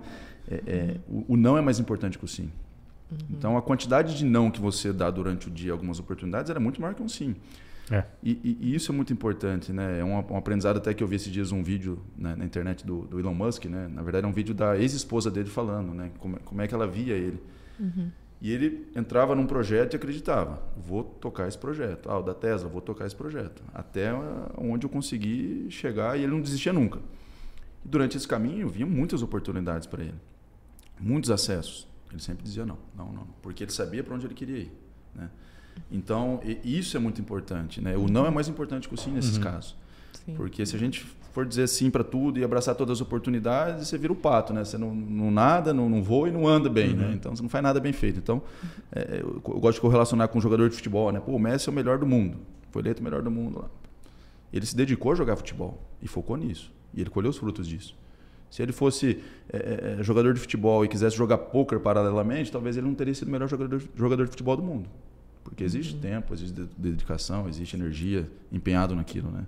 É, 0.47 0.61
é 0.67 0.95
o, 1.07 1.33
o 1.33 1.35
não 1.35 1.57
é 1.57 1.61
mais 1.61 1.79
importante 1.79 2.19
que 2.19 2.25
o 2.25 2.27
sim. 2.27 2.51
Uhum. 3.11 3.17
Então, 3.31 3.57
a 3.57 3.61
quantidade 3.61 4.17
de 4.17 4.25
não 4.25 4.51
que 4.51 4.59
você 4.59 4.93
dá 4.93 5.09
durante 5.09 5.47
o 5.47 5.51
dia, 5.51 5.71
algumas 5.71 5.99
oportunidades, 5.99 6.49
era 6.49 6.59
muito 6.59 6.81
maior 6.81 6.93
que 6.93 7.01
um 7.01 7.09
sim. 7.09 7.35
É. 7.91 8.03
E, 8.21 8.31
e, 8.43 8.57
e, 8.61 8.75
isso 8.75 8.91
é 8.91 8.95
muito 8.95 9.11
importante, 9.11 9.73
né? 9.73 9.99
É 9.99 10.03
um, 10.03 10.13
um, 10.13 10.37
aprendizado 10.37 10.77
até 10.77 10.93
que 10.93 11.03
eu 11.03 11.07
vi 11.07 11.15
esses 11.15 11.31
dias 11.31 11.51
um 11.51 11.63
vídeo 11.63 11.99
né, 12.15 12.35
na 12.35 12.45
internet 12.45 12.85
do, 12.85 13.01
do, 13.01 13.19
Elon 13.19 13.33
Musk, 13.33 13.65
né? 13.65 13.87
Na 13.87 14.03
verdade, 14.03 14.25
é 14.25 14.29
um 14.29 14.33
vídeo 14.33 14.53
da 14.53 14.77
ex-esposa 14.77 15.31
dele 15.31 15.49
falando, 15.49 15.93
né? 15.93 16.11
Como, 16.19 16.39
como, 16.41 16.61
é 16.61 16.67
que 16.67 16.73
ela 16.73 16.85
via 16.85 17.15
ele. 17.15 17.41
Uhum. 17.79 18.11
E 18.41 18.51
ele 18.51 18.87
entrava 18.95 19.35
num 19.35 19.45
projeto 19.45 19.93
e 19.93 19.97
acreditava, 19.97 20.61
vou 20.77 21.03
tocar 21.03 21.47
esse 21.47 21.57
projeto. 21.57 22.09
Ah, 22.09 22.19
o 22.19 22.23
da 22.23 22.33
Tesla, 22.33 22.69
vou 22.69 22.79
tocar 22.79 23.05
esse 23.05 23.15
projeto. 23.15 23.61
Até 23.73 24.13
onde 24.57 24.85
eu 24.85 24.89
consegui 24.89 25.67
chegar 25.69 26.17
e 26.17 26.23
ele 26.23 26.31
não 26.31 26.41
desistia 26.41 26.71
nunca. 26.71 26.99
E 27.83 27.87
durante 27.87 28.15
esse 28.15 28.27
caminho, 28.27 28.69
vinha 28.69 28.85
muitas 28.85 29.21
oportunidades 29.21 29.87
para 29.87 30.03
ele. 30.03 30.19
Muitos 30.97 31.31
acessos. 31.31 31.88
Ele 32.11 32.21
sempre 32.21 32.43
dizia 32.43 32.65
não, 32.65 32.77
não, 32.95 33.11
não, 33.11 33.27
porque 33.41 33.63
ele 33.63 33.71
sabia 33.71 34.03
para 34.03 34.15
onde 34.15 34.25
ele 34.25 34.33
queria 34.33 34.57
ir, 34.57 34.71
né? 35.13 35.29
Então, 35.91 36.41
isso 36.63 36.97
é 36.97 36.99
muito 36.99 37.21
importante, 37.21 37.79
né? 37.81 37.95
O 37.95 38.07
não 38.07 38.25
é 38.25 38.29
mais 38.29 38.47
importante 38.47 38.87
que 38.87 38.93
o 38.93 38.97
sim 38.97 39.11
nesses 39.11 39.37
uhum. 39.37 39.43
casos. 39.43 39.75
Sim. 40.25 40.33
Porque 40.35 40.65
se 40.65 40.75
a 40.75 40.79
gente 40.79 41.05
for 41.31 41.45
dizer 41.45 41.67
sim 41.67 41.89
para 41.89 42.03
tudo 42.03 42.39
e 42.39 42.43
abraçar 42.43 42.75
todas 42.75 42.97
as 42.97 43.01
oportunidades, 43.01 43.87
você 43.87 43.97
vira 43.97 44.11
o 44.11 44.15
pato, 44.15 44.53
né? 44.53 44.63
Você 44.63 44.77
não, 44.77 44.93
não 44.93 45.31
nada, 45.31 45.73
não, 45.73 45.89
não 45.89 46.03
voa 46.03 46.27
e 46.27 46.31
não 46.31 46.47
anda 46.47 46.69
bem, 46.69 46.93
né? 46.93 47.03
uhum. 47.03 47.09
né? 47.09 47.15
Então, 47.15 47.35
você 47.35 47.41
não 47.41 47.49
faz 47.49 47.63
nada 47.63 47.79
bem 47.79 47.93
feito. 47.93 48.19
Então, 48.19 48.41
é, 48.91 49.19
eu, 49.21 49.41
eu, 49.47 49.59
gosto 49.59 49.75
de 49.75 49.81
correlacionar 49.81 50.27
com 50.27 50.37
um 50.37 50.41
jogador 50.41 50.69
de 50.69 50.75
futebol, 50.75 51.11
né? 51.11 51.19
Pô, 51.19 51.31
o 51.31 51.39
Messi 51.39 51.69
é 51.69 51.71
o 51.71 51.75
melhor 51.75 51.97
do 51.97 52.05
mundo. 52.05 52.37
Foi 52.71 52.81
eleito 52.81 53.01
o 53.01 53.03
melhor 53.03 53.21
do 53.21 53.31
mundo 53.31 53.59
lá. 53.59 53.69
Ele 54.51 54.65
se 54.65 54.75
dedicou 54.75 55.11
a 55.11 55.15
jogar 55.15 55.35
futebol 55.35 55.81
e 56.01 56.07
focou 56.07 56.35
nisso. 56.35 56.71
E 56.93 57.01
ele 57.01 57.09
colheu 57.09 57.29
os 57.29 57.37
frutos 57.37 57.67
disso. 57.67 57.95
Se 58.49 58.61
ele 58.63 58.71
fosse 58.71 59.19
é, 59.51 59.97
é, 59.99 60.03
jogador 60.03 60.33
de 60.33 60.39
futebol 60.39 60.83
e 60.83 60.87
quisesse 60.87 61.15
jogar 61.15 61.37
poker 61.37 61.79
paralelamente, 61.79 62.51
talvez 62.51 62.77
ele 62.77 62.87
não 62.87 62.95
teria 62.95 63.13
sido 63.13 63.27
o 63.27 63.31
melhor 63.31 63.47
jogador, 63.47 63.81
jogador 63.95 64.25
de 64.25 64.31
futebol 64.31 64.55
do 64.55 64.63
mundo. 64.63 64.89
Porque 65.43 65.63
existe 65.63 65.95
uhum. 65.95 66.01
tempo, 66.01 66.33
existe 66.33 66.67
dedicação, 66.77 67.47
existe 67.47 67.75
energia 67.75 68.29
empenhado 68.51 68.95
naquilo, 68.95 69.31
né? 69.31 69.45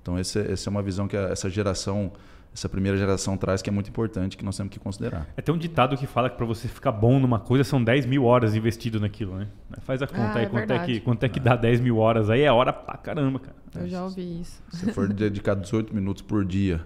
Então 0.00 0.16
essa, 0.16 0.40
essa 0.40 0.68
é 0.68 0.70
uma 0.70 0.82
visão 0.82 1.08
que 1.08 1.16
essa 1.16 1.50
geração, 1.50 2.12
essa 2.54 2.68
primeira 2.68 2.96
geração 2.96 3.36
traz 3.36 3.60
que 3.60 3.68
é 3.68 3.72
muito 3.72 3.90
importante, 3.90 4.36
que 4.36 4.44
nós 4.44 4.56
temos 4.56 4.72
que 4.72 4.78
considerar. 4.78 5.28
É 5.36 5.42
tem 5.42 5.52
um 5.52 5.58
ditado 5.58 5.96
que 5.96 6.06
fala 6.06 6.30
que 6.30 6.36
para 6.36 6.46
você 6.46 6.68
ficar 6.68 6.92
bom 6.92 7.18
numa 7.18 7.40
coisa 7.40 7.64
são 7.64 7.82
10 7.82 8.06
mil 8.06 8.24
horas 8.24 8.54
investido 8.54 9.00
naquilo, 9.00 9.36
né? 9.36 9.48
Faz 9.80 10.02
a 10.02 10.06
conta 10.06 10.20
ah, 10.20 10.36
aí, 10.36 10.44
é 10.44 10.48
quanto, 10.48 10.72
é 10.72 10.86
que, 10.86 11.00
quanto 11.00 11.24
é 11.24 11.28
que 11.28 11.40
dá 11.40 11.56
10 11.56 11.80
mil 11.80 11.98
horas 11.98 12.30
aí, 12.30 12.42
é 12.42 12.52
hora 12.52 12.72
pra 12.72 12.96
caramba, 12.96 13.40
cara. 13.40 13.56
Eu 13.74 13.88
já 13.88 14.04
ouvi 14.04 14.40
isso. 14.40 14.62
Se 14.70 14.92
for 14.92 15.12
dedicar 15.12 15.54
18 15.54 15.92
minutos 15.94 16.22
por 16.22 16.44
dia 16.44 16.84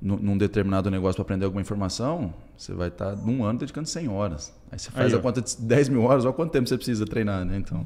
num 0.00 0.38
determinado 0.38 0.90
negócio 0.90 1.16
para 1.16 1.22
aprender 1.22 1.44
alguma 1.44 1.60
informação, 1.60 2.32
você 2.56 2.72
vai 2.72 2.88
estar 2.88 3.16
tá 3.16 3.16
num 3.16 3.44
ano 3.44 3.58
dedicando 3.58 3.88
100 3.88 4.08
horas. 4.08 4.54
Aí 4.70 4.78
você 4.78 4.90
faz 4.90 5.12
Aí, 5.12 5.18
a 5.18 5.22
conta 5.22 5.42
de 5.42 5.56
10 5.56 5.88
mil 5.88 6.02
horas, 6.02 6.24
olha 6.24 6.32
quanto 6.32 6.52
tempo 6.52 6.68
você 6.68 6.76
precisa 6.76 7.04
treinar, 7.04 7.44
né? 7.44 7.56
Então... 7.56 7.84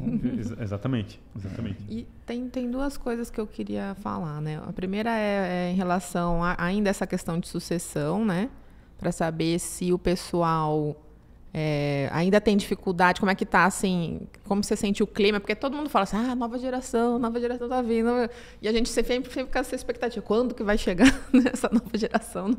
exatamente, 0.60 1.18
exatamente. 1.34 1.78
E 1.88 2.06
tem, 2.26 2.48
tem 2.48 2.70
duas 2.70 2.98
coisas 2.98 3.30
que 3.30 3.40
eu 3.40 3.46
queria 3.46 3.94
falar, 4.00 4.42
né? 4.42 4.60
A 4.66 4.72
primeira 4.72 5.10
é, 5.10 5.68
é 5.68 5.72
em 5.72 5.74
relação 5.74 6.44
a 6.44 6.54
ainda 6.58 6.90
essa 6.90 7.06
questão 7.06 7.40
de 7.40 7.48
sucessão, 7.48 8.24
né? 8.24 8.50
Para 8.98 9.10
saber 9.10 9.58
se 9.58 9.92
o 9.92 9.98
pessoal 9.98 10.96
é, 11.54 12.08
ainda 12.12 12.40
tem 12.40 12.56
dificuldade, 12.56 13.20
como 13.20 13.30
é 13.30 13.34
que 13.34 13.44
tá, 13.44 13.66
assim, 13.66 14.20
como 14.44 14.64
você 14.64 14.74
sente 14.74 15.02
o 15.02 15.06
clima, 15.06 15.38
porque 15.38 15.54
todo 15.54 15.76
mundo 15.76 15.90
fala 15.90 16.04
assim, 16.04 16.16
ah, 16.16 16.34
nova 16.34 16.58
geração, 16.58 17.18
nova 17.18 17.38
geração 17.38 17.68
tá 17.68 17.82
vindo, 17.82 18.10
e 18.60 18.68
a 18.68 18.72
gente 18.72 18.88
sempre, 18.88 19.12
sempre 19.12 19.30
fica 19.30 19.58
essa 19.58 19.74
expectativa, 19.74 20.24
quando 20.24 20.54
que 20.54 20.62
vai 20.62 20.78
chegar 20.78 21.06
essa 21.52 21.68
nova 21.70 21.90
geração? 21.94 22.56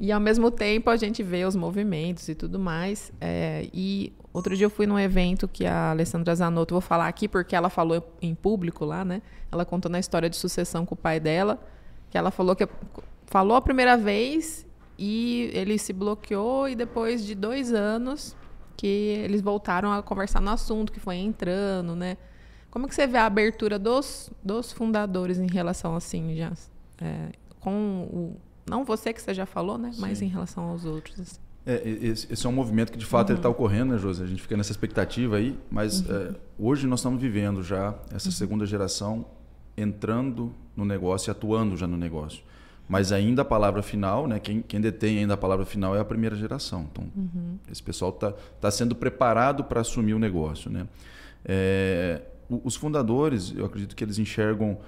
E 0.00 0.10
ao 0.10 0.20
mesmo 0.20 0.50
tempo 0.50 0.90
a 0.90 0.96
gente 0.96 1.22
vê 1.22 1.44
os 1.44 1.54
movimentos 1.54 2.28
e 2.28 2.34
tudo 2.34 2.58
mais, 2.58 3.12
é, 3.20 3.68
e 3.72 4.12
outro 4.32 4.56
dia 4.56 4.66
eu 4.66 4.70
fui 4.70 4.86
num 4.86 4.98
evento 4.98 5.46
que 5.46 5.64
a 5.64 5.90
Alessandra 5.90 6.34
Zanotto, 6.34 6.74
vou 6.74 6.80
falar 6.80 7.06
aqui 7.06 7.28
porque 7.28 7.54
ela 7.54 7.70
falou 7.70 8.04
em 8.20 8.34
público 8.34 8.84
lá, 8.84 9.04
né, 9.04 9.22
ela 9.50 9.64
contou 9.64 9.90
na 9.90 10.00
história 10.00 10.28
de 10.28 10.36
sucessão 10.36 10.84
com 10.84 10.94
o 10.94 10.98
pai 10.98 11.20
dela, 11.20 11.60
que 12.10 12.18
ela 12.18 12.32
falou 12.32 12.56
que 12.56 12.66
falou 13.26 13.56
a 13.56 13.60
primeira 13.60 13.96
vez 13.96 14.66
e 14.98 15.50
ele 15.52 15.78
se 15.78 15.92
bloqueou 15.92 16.68
e 16.68 16.74
depois 16.74 17.24
de 17.24 17.34
dois 17.34 17.72
anos 17.72 18.36
que 18.76 18.86
eles 18.86 19.40
voltaram 19.40 19.92
a 19.92 20.02
conversar 20.02 20.40
no 20.40 20.50
assunto, 20.50 20.92
que 20.92 21.00
foi 21.00 21.16
entrando, 21.16 21.94
né? 21.94 22.16
Como 22.70 22.86
que 22.86 22.94
você 22.94 23.06
vê 23.06 23.18
a 23.18 23.26
abertura 23.26 23.78
dos, 23.78 24.30
dos 24.42 24.72
fundadores 24.72 25.38
em 25.38 25.46
relação 25.46 25.96
assim, 25.96 26.36
já 26.36 26.52
é, 27.00 27.30
com 27.60 28.08
o 28.12 28.36
não 28.68 28.84
você 28.84 29.12
que 29.12 29.22
você 29.22 29.32
já 29.32 29.46
falou, 29.46 29.78
né? 29.78 29.92
Sim. 29.92 30.00
Mas 30.00 30.20
em 30.20 30.28
relação 30.28 30.64
aos 30.64 30.84
outros. 30.84 31.18
Assim. 31.18 31.40
É, 31.64 31.88
esse, 31.88 32.32
esse, 32.32 32.46
é 32.46 32.48
um 32.48 32.52
movimento 32.52 32.92
que 32.92 32.98
de 32.98 33.06
fato 33.06 33.28
uhum. 33.28 33.34
ele 33.34 33.38
está 33.38 33.48
ocorrendo, 33.48 33.92
né, 33.92 33.98
José? 33.98 34.24
A 34.24 34.26
gente 34.26 34.42
fica 34.42 34.56
nessa 34.56 34.72
expectativa 34.72 35.36
aí, 35.36 35.58
mas 35.70 36.00
uhum. 36.00 36.16
é, 36.16 36.34
hoje 36.58 36.86
nós 36.86 37.00
estamos 37.00 37.20
vivendo 37.20 37.62
já 37.62 37.94
essa 38.14 38.28
uhum. 38.28 38.32
segunda 38.32 38.66
geração 38.66 39.24
entrando 39.76 40.52
no 40.76 40.84
negócio 40.84 41.30
e 41.30 41.32
atuando 41.32 41.76
já 41.76 41.86
no 41.86 41.96
negócio. 41.96 42.42
Mas 42.88 43.12
ainda 43.12 43.42
a 43.42 43.44
palavra 43.44 43.82
final, 43.82 44.26
né? 44.26 44.38
Quem, 44.38 44.62
quem 44.62 44.80
detém 44.80 45.18
ainda 45.18 45.34
a 45.34 45.36
palavra 45.36 45.66
final 45.66 45.94
é 45.94 46.00
a 46.00 46.04
primeira 46.04 46.34
geração. 46.34 46.88
Então, 46.90 47.04
uhum. 47.14 47.58
esse 47.70 47.82
pessoal 47.82 48.10
está 48.10 48.32
tá 48.60 48.70
sendo 48.70 48.94
preparado 48.94 49.64
para 49.64 49.82
assumir 49.82 50.14
o 50.14 50.18
negócio, 50.18 50.70
né? 50.70 50.88
É, 51.44 52.22
os 52.48 52.76
fundadores, 52.76 53.52
eu 53.54 53.66
acredito 53.66 53.94
que 53.94 54.02
eles 54.02 54.18
enxergam 54.18 54.78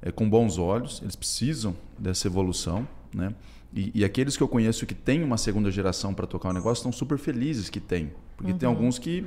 é, 0.00 0.12
com 0.12 0.28
bons 0.28 0.56
olhos, 0.56 1.00
eles 1.02 1.16
precisam 1.16 1.76
dessa 1.98 2.28
evolução, 2.28 2.86
né? 3.12 3.34
E, 3.74 3.90
e, 3.94 4.04
aqueles 4.04 4.34
que 4.34 4.42
eu 4.42 4.48
conheço 4.48 4.86
que 4.86 4.94
têm 4.94 5.22
uma 5.22 5.36
segunda 5.36 5.70
geração 5.70 6.14
para 6.14 6.26
tocar 6.26 6.48
o 6.48 6.52
negócio 6.54 6.80
estão 6.80 6.92
super 6.92 7.18
felizes 7.18 7.68
que 7.68 7.80
tem. 7.80 8.12
Porque 8.34 8.52
uhum. 8.52 8.58
tem 8.58 8.66
alguns 8.66 8.98
que 8.98 9.26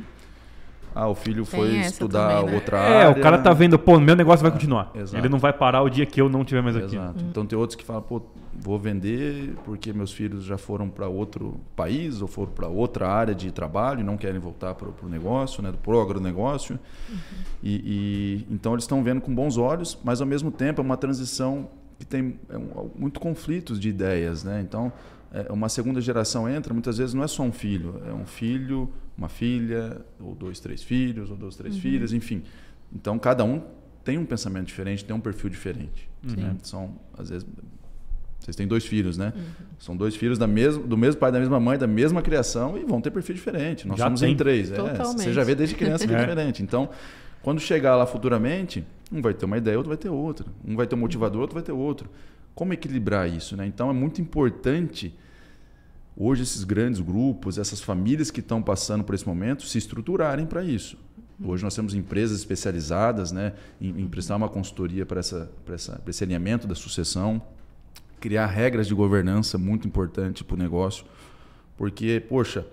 ah, 0.94 1.08
o 1.08 1.16
filho 1.16 1.46
foi 1.46 1.78
estudar 1.78 2.30
também, 2.30 2.46
né? 2.46 2.56
outra 2.56 2.78
é, 2.78 2.82
área. 2.82 3.06
É, 3.06 3.10
o 3.10 3.22
cara 3.22 3.38
tá 3.38 3.54
vendo, 3.54 3.80
pô, 3.80 4.00
meu 4.00 4.16
negócio 4.16 4.44
vai 4.44 4.52
continuar. 4.52 4.92
É, 4.94 5.18
Ele 5.18 5.30
não 5.30 5.40
vai 5.40 5.54
parar 5.54 5.82
o 5.82 5.90
dia 5.90 6.06
que 6.06 6.20
eu 6.20 6.30
não 6.30 6.42
estiver 6.42 6.62
mais 6.62 6.76
aqui. 6.76 6.96
Exato. 6.96 7.24
Hum. 7.24 7.28
Então 7.30 7.46
tem 7.46 7.58
outros 7.58 7.76
que 7.76 7.86
falam, 7.86 8.02
pô, 8.02 8.22
vou 8.54 8.78
vender 8.78 9.56
porque 9.64 9.94
meus 9.94 10.12
filhos 10.12 10.44
já 10.44 10.58
foram 10.58 10.90
para 10.90 11.08
outro 11.08 11.60
país 11.76 12.22
ou 12.22 12.28
foram 12.28 12.52
para 12.52 12.68
outra 12.68 13.08
área 13.10 13.34
de 13.34 13.52
trabalho 13.52 14.02
e 14.02 14.04
não 14.04 14.18
querem 14.18 14.40
voltar 14.40 14.76
para 14.76 14.88
o 14.88 15.10
negócio, 15.10 15.64
né, 15.64 15.74
pro 15.82 16.00
agronegócio. 16.00 16.78
Uhum. 17.10 17.18
E, 17.64 18.46
e, 18.50 18.54
então 18.54 18.74
eles 18.74 18.84
estão 18.84 19.04
vendo 19.04 19.22
com 19.22 19.34
bons 19.34 19.58
olhos, 19.58 19.98
mas 20.04 20.22
ao 20.22 20.28
mesmo 20.28 20.52
tempo 20.52 20.82
é 20.82 20.84
uma 20.84 20.98
transição 20.98 21.70
que 21.98 22.06
tem 22.06 22.40
é 22.50 22.58
um, 22.58 22.90
muito 22.96 23.20
conflitos 23.20 23.80
de 23.80 23.90
ideias, 23.90 24.44
né? 24.44 24.62
Então 24.62 24.92
é, 25.34 25.52
uma 25.52 25.70
segunda 25.70 26.02
geração 26.02 26.50
entra, 26.50 26.74
muitas 26.74 26.98
vezes 26.98 27.14
não 27.14 27.24
é 27.24 27.28
só 27.28 27.44
um 27.44 27.52
filho, 27.52 28.02
é 28.08 28.14
um 28.14 28.26
filho, 28.26 28.90
uma 29.22 29.30
filha, 29.30 30.02
ou 30.20 30.34
dois, 30.34 30.60
três 30.60 30.82
filhos, 30.82 31.30
ou 31.30 31.38
duas, 31.38 31.56
três 31.56 31.76
uhum. 31.76 31.82
filhas, 31.82 32.12
enfim. 32.12 32.44
Então, 32.94 33.18
cada 33.20 33.44
um 33.44 33.62
tem 34.04 34.18
um 34.18 34.26
pensamento 34.26 34.68
diferente, 34.68 35.06
tem 35.06 35.16
um 35.16 35.20
perfil 35.20 35.50
diferente. 35.50 36.10
Né? 36.24 36.56
São, 36.64 36.96
às 37.18 37.30
vezes, 37.30 37.48
Vocês 38.40 38.56
têm 38.56 38.68
dois 38.68 38.86
filhos, 38.86 39.18
né? 39.18 39.32
Uhum. 39.36 39.44
São 39.80 39.96
dois 39.96 40.16
filhos 40.16 40.38
da 40.38 40.48
mesmo, 40.48 40.86
do 40.86 40.98
mesmo 40.98 41.20
pai, 41.20 41.32
da 41.32 41.40
mesma 41.40 41.60
mãe, 41.60 41.78
da 41.78 41.88
mesma 41.88 42.22
criação 42.22 42.78
e 42.78 42.84
vão 42.84 43.00
ter 43.00 43.12
perfil 43.12 43.36
diferente. 43.36 43.88
Nós 43.88 44.00
já 44.00 44.06
somos 44.06 44.22
tem. 44.22 44.34
em 44.34 44.36
três. 44.36 44.72
É, 44.72 44.78
você 44.78 45.32
já 45.32 45.44
vê 45.44 45.54
desde 45.54 45.76
criança 45.76 46.08
que 46.08 46.14
é, 46.14 46.18
é 46.18 46.22
diferente. 46.22 46.64
Então, 46.64 46.90
quando 47.44 47.60
chegar 47.60 47.96
lá 47.96 48.06
futuramente, 48.08 48.84
um 49.12 49.22
vai 49.22 49.34
ter 49.34 49.46
uma 49.46 49.58
ideia, 49.58 49.78
outro 49.78 49.90
vai 49.90 49.98
ter 49.98 50.10
outra. 50.10 50.48
Um 50.68 50.76
vai 50.76 50.88
ter 50.88 50.96
um 50.96 51.00
motivador, 51.00 51.42
outro 51.42 51.54
vai 51.54 51.64
ter 51.64 51.72
outro. 51.72 52.10
Como 52.56 52.74
equilibrar 52.74 53.30
isso? 53.30 53.56
Né? 53.56 53.66
Então, 53.68 53.90
é 53.90 53.94
muito 53.94 54.20
importante 54.22 55.14
hoje 56.15 56.43
esses 56.43 56.63
grandes 56.63 57.00
grupos, 57.00 57.58
essas 57.58 57.82
famílias 57.82 58.32
que 58.32 58.39
estão 58.39 58.62
passando 58.62 59.04
por 59.04 59.15
esse 59.15 59.28
momento, 59.28 59.65
se 59.65 59.78
estruturarem 59.78 60.45
para 60.45 60.63
isso. 60.63 60.97
Hoje 61.43 61.63
nós 61.63 61.76
temos 61.76 61.95
empresas 61.95 62.38
especializadas 62.38 63.32
né, 63.32 63.54
em, 63.80 64.02
em 64.02 64.08
prestar 64.08 64.36
uma 64.36 64.47
consultoria 64.47 65.06
para, 65.06 65.19
essa, 65.19 65.52
para, 65.65 65.76
essa, 65.76 66.02
esse 66.08 66.24
alinhamento 66.24 66.67
da 66.67 66.76
sucessão 66.76 67.41
criar 68.21 68.45
regras 68.45 68.88
de 68.88 68.93
governança 68.93 69.58
muito 69.58 69.88
importante 69.88 70.43
para 70.43 70.54
o 70.54 70.58
negócio. 70.58 71.04
Porque, 71.76 72.24
poxa, 72.30 72.65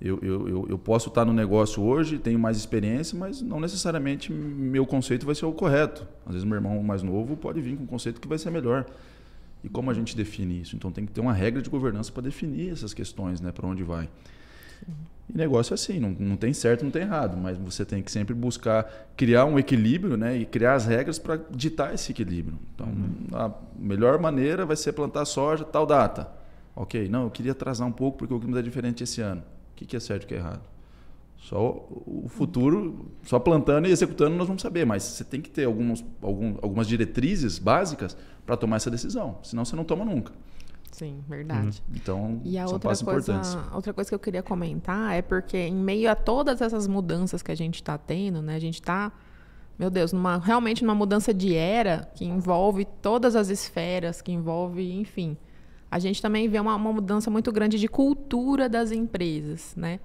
eu, 0.00 0.18
eu, 0.22 0.66
eu 0.70 0.78
posso 0.78 1.08
estar 1.08 1.24
no 1.24 1.32
negócio 1.32 1.82
hoje, 1.82 2.18
tenho 2.18 2.38
mais 2.38 2.56
experiência, 2.56 3.16
mas 3.16 3.42
não 3.42 3.60
necessariamente 3.60 4.32
meu 4.32 4.86
conceito 4.86 5.26
vai 5.26 5.34
ser 5.34 5.44
o 5.44 5.52
correto. 5.52 6.06
Às 6.24 6.32
vezes 6.32 6.44
meu 6.44 6.56
irmão 6.56 6.82
mais 6.82 7.02
novo 7.02 7.36
pode 7.36 7.60
vir 7.60 7.76
com 7.76 7.84
um 7.84 7.86
conceito 7.86 8.20
que 8.20 8.26
vai 8.26 8.38
ser 8.38 8.50
melhor. 8.50 8.86
E 9.64 9.68
como 9.70 9.90
a 9.90 9.94
gente 9.94 10.14
define 10.14 10.60
isso? 10.60 10.76
Então 10.76 10.92
tem 10.92 11.06
que 11.06 11.12
ter 11.12 11.22
uma 11.22 11.32
regra 11.32 11.62
de 11.62 11.70
governança 11.70 12.12
para 12.12 12.22
definir 12.22 12.70
essas 12.70 12.92
questões, 12.92 13.40
né? 13.40 13.50
Para 13.50 13.66
onde 13.66 13.82
vai. 13.82 14.10
E 15.32 15.38
negócio 15.38 15.72
é 15.72 15.74
assim, 15.74 15.98
não, 15.98 16.10
não 16.10 16.36
tem 16.36 16.52
certo, 16.52 16.84
não 16.84 16.90
tem 16.90 17.00
errado, 17.00 17.34
mas 17.38 17.56
você 17.56 17.82
tem 17.82 18.02
que 18.02 18.12
sempre 18.12 18.34
buscar 18.34 19.08
criar 19.16 19.46
um 19.46 19.58
equilíbrio 19.58 20.18
né, 20.18 20.36
e 20.36 20.44
criar 20.44 20.74
as 20.74 20.84
regras 20.84 21.18
para 21.18 21.40
ditar 21.50 21.94
esse 21.94 22.12
equilíbrio. 22.12 22.58
Então, 22.74 22.86
uhum. 22.86 23.26
a 23.32 23.50
melhor 23.74 24.18
maneira 24.18 24.66
vai 24.66 24.76
ser 24.76 24.92
plantar 24.92 25.24
soja 25.24 25.64
tal 25.64 25.86
data. 25.86 26.30
Ok, 26.76 27.08
não, 27.08 27.24
eu 27.24 27.30
queria 27.30 27.52
atrasar 27.52 27.88
um 27.88 27.92
pouco 27.92 28.18
porque 28.18 28.34
o 28.34 28.38
clima 28.38 28.58
é 28.58 28.62
diferente 28.62 29.02
esse 29.02 29.22
ano. 29.22 29.40
O 29.72 29.76
que, 29.76 29.86
que 29.86 29.96
é 29.96 30.00
certo 30.00 30.22
e 30.22 30.24
o 30.26 30.28
que 30.28 30.34
é 30.34 30.38
errado? 30.38 30.60
Só 31.44 31.86
o 32.06 32.24
futuro, 32.26 33.10
só 33.22 33.38
plantando 33.38 33.86
e 33.86 33.90
executando 33.90 34.34
nós 34.34 34.46
vamos 34.46 34.62
saber, 34.62 34.86
mas 34.86 35.02
você 35.02 35.22
tem 35.22 35.42
que 35.42 35.50
ter 35.50 35.64
alguns, 35.64 36.02
algum, 36.22 36.56
algumas 36.62 36.88
diretrizes 36.88 37.58
básicas 37.58 38.16
para 38.46 38.56
tomar 38.56 38.76
essa 38.76 38.90
decisão, 38.90 39.36
senão 39.42 39.62
você 39.62 39.76
não 39.76 39.84
toma 39.84 40.06
nunca. 40.06 40.32
Sim, 40.90 41.22
verdade. 41.28 41.82
Uhum. 41.86 41.96
Então, 41.96 42.40
e 42.46 42.56
a 42.56 42.64
outra 42.64 42.96
coisa, 42.96 43.42
outra 43.74 43.92
coisa 43.92 44.08
que 44.08 44.14
eu 44.14 44.18
queria 44.18 44.42
comentar 44.42 45.12
é 45.12 45.20
porque 45.20 45.58
em 45.58 45.74
meio 45.74 46.10
a 46.10 46.14
todas 46.14 46.62
essas 46.62 46.86
mudanças 46.86 47.42
que 47.42 47.52
a 47.52 47.54
gente 47.54 47.74
está 47.74 47.98
tendo, 47.98 48.40
né, 48.40 48.54
a 48.54 48.58
gente 48.58 48.80
está, 48.80 49.12
meu 49.78 49.90
Deus, 49.90 50.14
numa, 50.14 50.38
realmente 50.38 50.82
numa 50.82 50.94
mudança 50.94 51.34
de 51.34 51.54
era 51.54 52.08
que 52.14 52.24
envolve 52.24 52.86
todas 53.02 53.36
as 53.36 53.50
esferas, 53.50 54.22
que 54.22 54.32
envolve, 54.32 54.94
enfim, 54.94 55.36
a 55.90 55.98
gente 55.98 56.22
também 56.22 56.48
vê 56.48 56.58
uma, 56.58 56.74
uma 56.74 56.92
mudança 56.94 57.30
muito 57.30 57.52
grande 57.52 57.78
de 57.78 57.86
cultura 57.86 58.66
das 58.66 58.92
empresas, 58.92 59.74
né? 59.76 60.00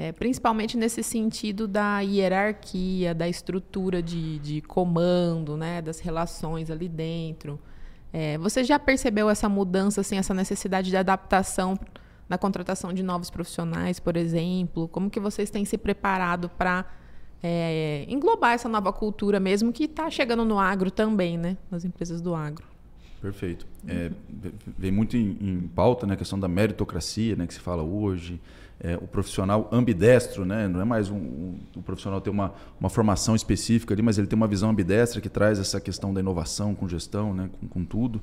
É, 0.00 0.12
principalmente 0.12 0.76
nesse 0.76 1.02
sentido 1.02 1.66
da 1.66 1.98
hierarquia, 1.98 3.12
da 3.12 3.28
estrutura 3.28 4.00
de, 4.00 4.38
de 4.38 4.60
comando, 4.60 5.56
né, 5.56 5.82
das 5.82 5.98
relações 5.98 6.70
ali 6.70 6.88
dentro. 6.88 7.58
É, 8.12 8.38
você 8.38 8.62
já 8.62 8.78
percebeu 8.78 9.28
essa 9.28 9.48
mudança, 9.48 10.02
assim, 10.02 10.16
essa 10.16 10.32
necessidade 10.32 10.88
de 10.88 10.96
adaptação 10.96 11.76
na 12.28 12.38
contratação 12.38 12.92
de 12.92 13.02
novos 13.02 13.28
profissionais, 13.28 13.98
por 13.98 14.16
exemplo? 14.16 14.86
Como 14.86 15.10
que 15.10 15.18
vocês 15.18 15.50
têm 15.50 15.64
se 15.64 15.76
preparado 15.76 16.48
para 16.48 16.84
é, 17.42 18.06
englobar 18.08 18.52
essa 18.52 18.68
nova 18.68 18.92
cultura 18.92 19.40
mesmo 19.40 19.72
que 19.72 19.82
está 19.82 20.08
chegando 20.08 20.44
no 20.44 20.60
agro 20.60 20.92
também, 20.92 21.36
né? 21.36 21.56
Nas 21.68 21.84
empresas 21.84 22.20
do 22.20 22.36
agro. 22.36 22.64
Perfeito. 23.20 23.66
É, 23.84 24.12
vem 24.78 24.92
muito 24.92 25.16
em, 25.16 25.36
em 25.40 25.60
pauta 25.74 26.06
né, 26.06 26.14
a 26.14 26.16
questão 26.16 26.38
da 26.38 26.46
meritocracia, 26.46 27.34
né, 27.34 27.48
que 27.48 27.54
se 27.54 27.58
fala 27.58 27.82
hoje 27.82 28.40
é, 28.80 28.96
o 28.96 29.08
profissional 29.08 29.68
ambidestro, 29.72 30.44
né? 30.44 30.68
não 30.68 30.80
é 30.80 30.84
mais 30.84 31.10
um, 31.10 31.16
um, 31.16 31.58
o 31.76 31.82
profissional 31.82 32.20
ter 32.20 32.30
uma, 32.30 32.54
uma 32.78 32.88
formação 32.88 33.34
específica 33.34 33.92
ali, 33.92 34.02
mas 34.02 34.18
ele 34.18 34.26
tem 34.26 34.36
uma 34.36 34.46
visão 34.46 34.70
ambidestra 34.70 35.20
que 35.20 35.28
traz 35.28 35.58
essa 35.58 35.80
questão 35.80 36.14
da 36.14 36.20
inovação 36.20 36.74
com 36.74 36.88
gestão, 36.88 37.34
né? 37.34 37.50
com, 37.60 37.66
com 37.66 37.84
tudo. 37.84 38.22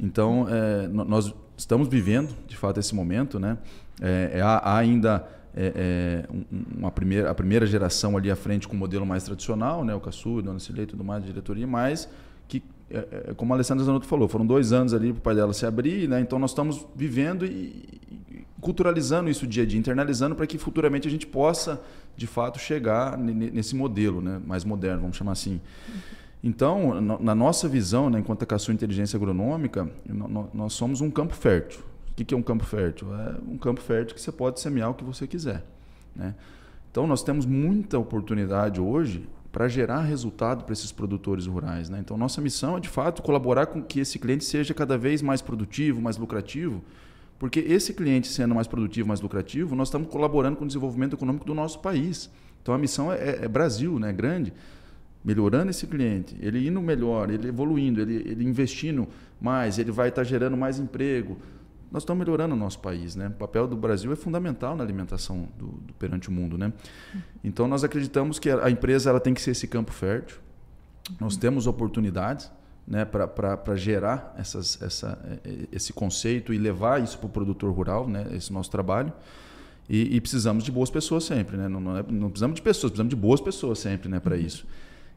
Então, 0.00 0.46
é, 0.48 0.88
nós 0.88 1.34
estamos 1.56 1.86
vivendo, 1.86 2.34
de 2.46 2.56
fato, 2.56 2.80
esse 2.80 2.94
momento. 2.94 3.38
Né? 3.38 3.58
É, 4.00 4.38
é 4.38 4.40
há 4.40 4.76
ainda 4.76 5.28
é, 5.54 6.24
é 6.26 6.28
uma 6.76 6.90
primeira, 6.90 7.30
a 7.30 7.34
primeira 7.34 7.66
geração 7.66 8.16
ali 8.16 8.30
à 8.30 8.36
frente 8.36 8.66
com 8.66 8.74
o 8.74 8.78
modelo 8.78 9.04
mais 9.04 9.24
tradicional, 9.24 9.84
né? 9.84 9.94
o 9.94 10.00
Caçu, 10.00 10.40
Dona 10.40 10.58
Cilei 10.58 10.84
e 10.84 10.86
tudo 10.86 11.04
mais, 11.04 11.22
diretoria, 11.24 11.66
mas 11.66 12.08
que, 12.48 12.62
como 13.36 13.52
a 13.52 13.56
Alessandra 13.56 13.84
Zanotto 13.84 14.06
falou, 14.06 14.28
foram 14.28 14.46
dois 14.46 14.72
anos 14.72 14.94
ali 14.94 15.12
para 15.12 15.18
o 15.18 15.22
pai 15.22 15.34
dela 15.34 15.52
se 15.52 15.64
abrir, 15.64 16.08
né? 16.08 16.20
então 16.20 16.38
nós 16.38 16.50
estamos 16.50 16.84
vivendo 16.96 17.46
e, 17.46 18.00
culturalizando 18.64 19.28
isso 19.28 19.46
dia 19.46 19.62
a 19.62 19.66
dia, 19.66 19.78
internalizando 19.78 20.34
para 20.34 20.46
que 20.46 20.56
futuramente 20.56 21.06
a 21.06 21.10
gente 21.10 21.26
possa, 21.26 21.82
de 22.16 22.26
fato, 22.26 22.58
chegar 22.58 23.18
nesse 23.18 23.76
modelo 23.76 24.22
né, 24.22 24.40
mais 24.46 24.64
moderno, 24.64 25.02
vamos 25.02 25.18
chamar 25.18 25.32
assim. 25.32 25.60
Então, 26.42 26.98
na 26.98 27.34
nossa 27.34 27.68
visão, 27.68 28.08
né, 28.08 28.18
enquanto 28.18 28.42
a 28.42 28.46
Caçu 28.46 28.72
Inteligência 28.72 29.18
Agronômica, 29.18 29.86
nós 30.54 30.72
somos 30.72 31.02
um 31.02 31.10
campo 31.10 31.34
fértil. 31.34 31.80
O 32.10 32.24
que 32.24 32.32
é 32.32 32.36
um 32.36 32.42
campo 32.42 32.64
fértil? 32.64 33.14
É 33.14 33.34
um 33.46 33.58
campo 33.58 33.82
fértil 33.82 34.14
que 34.14 34.20
você 34.20 34.32
pode 34.32 34.58
semear 34.60 34.90
o 34.90 34.94
que 34.94 35.04
você 35.04 35.26
quiser. 35.26 35.62
Né? 36.16 36.34
Então, 36.90 37.06
nós 37.06 37.22
temos 37.22 37.44
muita 37.44 37.98
oportunidade 37.98 38.80
hoje 38.80 39.28
para 39.52 39.68
gerar 39.68 40.00
resultado 40.00 40.64
para 40.64 40.72
esses 40.72 40.90
produtores 40.90 41.46
rurais. 41.46 41.90
Né? 41.90 41.98
Então, 42.00 42.16
nossa 42.16 42.40
missão 42.40 42.78
é, 42.78 42.80
de 42.80 42.88
fato, 42.88 43.20
colaborar 43.20 43.66
com 43.66 43.82
que 43.82 44.00
esse 44.00 44.18
cliente 44.18 44.44
seja 44.44 44.72
cada 44.72 44.96
vez 44.96 45.20
mais 45.20 45.42
produtivo, 45.42 46.00
mais 46.00 46.16
lucrativo, 46.16 46.82
porque 47.38 47.60
esse 47.60 47.92
cliente 47.92 48.28
sendo 48.28 48.54
mais 48.54 48.66
produtivo, 48.66 49.08
mais 49.08 49.20
lucrativo, 49.20 49.74
nós 49.74 49.88
estamos 49.88 50.08
colaborando 50.08 50.56
com 50.56 50.64
o 50.64 50.66
desenvolvimento 50.66 51.14
econômico 51.14 51.44
do 51.44 51.54
nosso 51.54 51.80
país. 51.80 52.30
Então 52.62 52.74
a 52.74 52.78
missão 52.78 53.12
é, 53.12 53.44
é, 53.44 53.48
Brasil, 53.48 53.98
né? 53.98 54.12
grande. 54.12 54.52
Melhorando 55.24 55.70
esse 55.70 55.86
cliente, 55.86 56.36
ele 56.40 56.66
indo 56.68 56.82
melhor, 56.82 57.30
ele 57.30 57.48
evoluindo, 57.48 58.00
ele, 58.00 58.16
ele 58.28 58.44
investindo 58.44 59.08
mais, 59.40 59.78
ele 59.78 59.90
vai 59.90 60.10
estar 60.10 60.22
gerando 60.22 60.56
mais 60.56 60.78
emprego. 60.78 61.38
Nós 61.90 62.02
estamos 62.02 62.18
melhorando 62.18 62.54
o 62.54 62.58
nosso 62.58 62.78
país. 62.80 63.16
Né? 63.16 63.28
O 63.28 63.32
papel 63.32 63.66
do 63.66 63.76
Brasil 63.76 64.12
é 64.12 64.16
fundamental 64.16 64.76
na 64.76 64.84
alimentação 64.84 65.48
do, 65.58 65.66
do 65.66 65.94
perante 65.94 66.28
o 66.28 66.32
mundo. 66.32 66.58
Né? 66.58 66.72
Então 67.42 67.66
nós 67.66 67.82
acreditamos 67.82 68.38
que 68.38 68.50
a 68.50 68.68
empresa 68.68 69.08
ela 69.08 69.20
tem 69.20 69.32
que 69.32 69.40
ser 69.40 69.52
esse 69.52 69.66
campo 69.66 69.92
fértil. 69.92 70.38
Nós 71.18 71.36
temos 71.36 71.66
oportunidades 71.66 72.50
né, 72.86 73.04
para 73.04 73.76
gerar 73.76 74.34
essas, 74.38 74.80
essa, 74.82 75.18
esse 75.72 75.92
conceito 75.92 76.52
e 76.52 76.58
levar 76.58 77.02
isso 77.02 77.18
para 77.18 77.26
o 77.26 77.30
produtor 77.30 77.72
rural, 77.72 78.08
né, 78.08 78.26
esse 78.32 78.52
nosso 78.52 78.70
trabalho. 78.70 79.12
E, 79.88 80.16
e 80.16 80.20
precisamos 80.20 80.64
de 80.64 80.72
boas 80.72 80.90
pessoas 80.90 81.24
sempre, 81.24 81.56
né? 81.56 81.68
não, 81.68 81.80
não, 81.80 81.98
é, 81.98 82.04
não, 82.08 82.30
precisamos 82.30 82.56
de 82.56 82.62
pessoas, 82.62 82.90
precisamos 82.90 83.10
de 83.10 83.16
boas 83.16 83.40
pessoas 83.40 83.78
sempre 83.78 84.08
né, 84.08 84.18
para 84.18 84.34
uhum. 84.34 84.40
isso. 84.40 84.66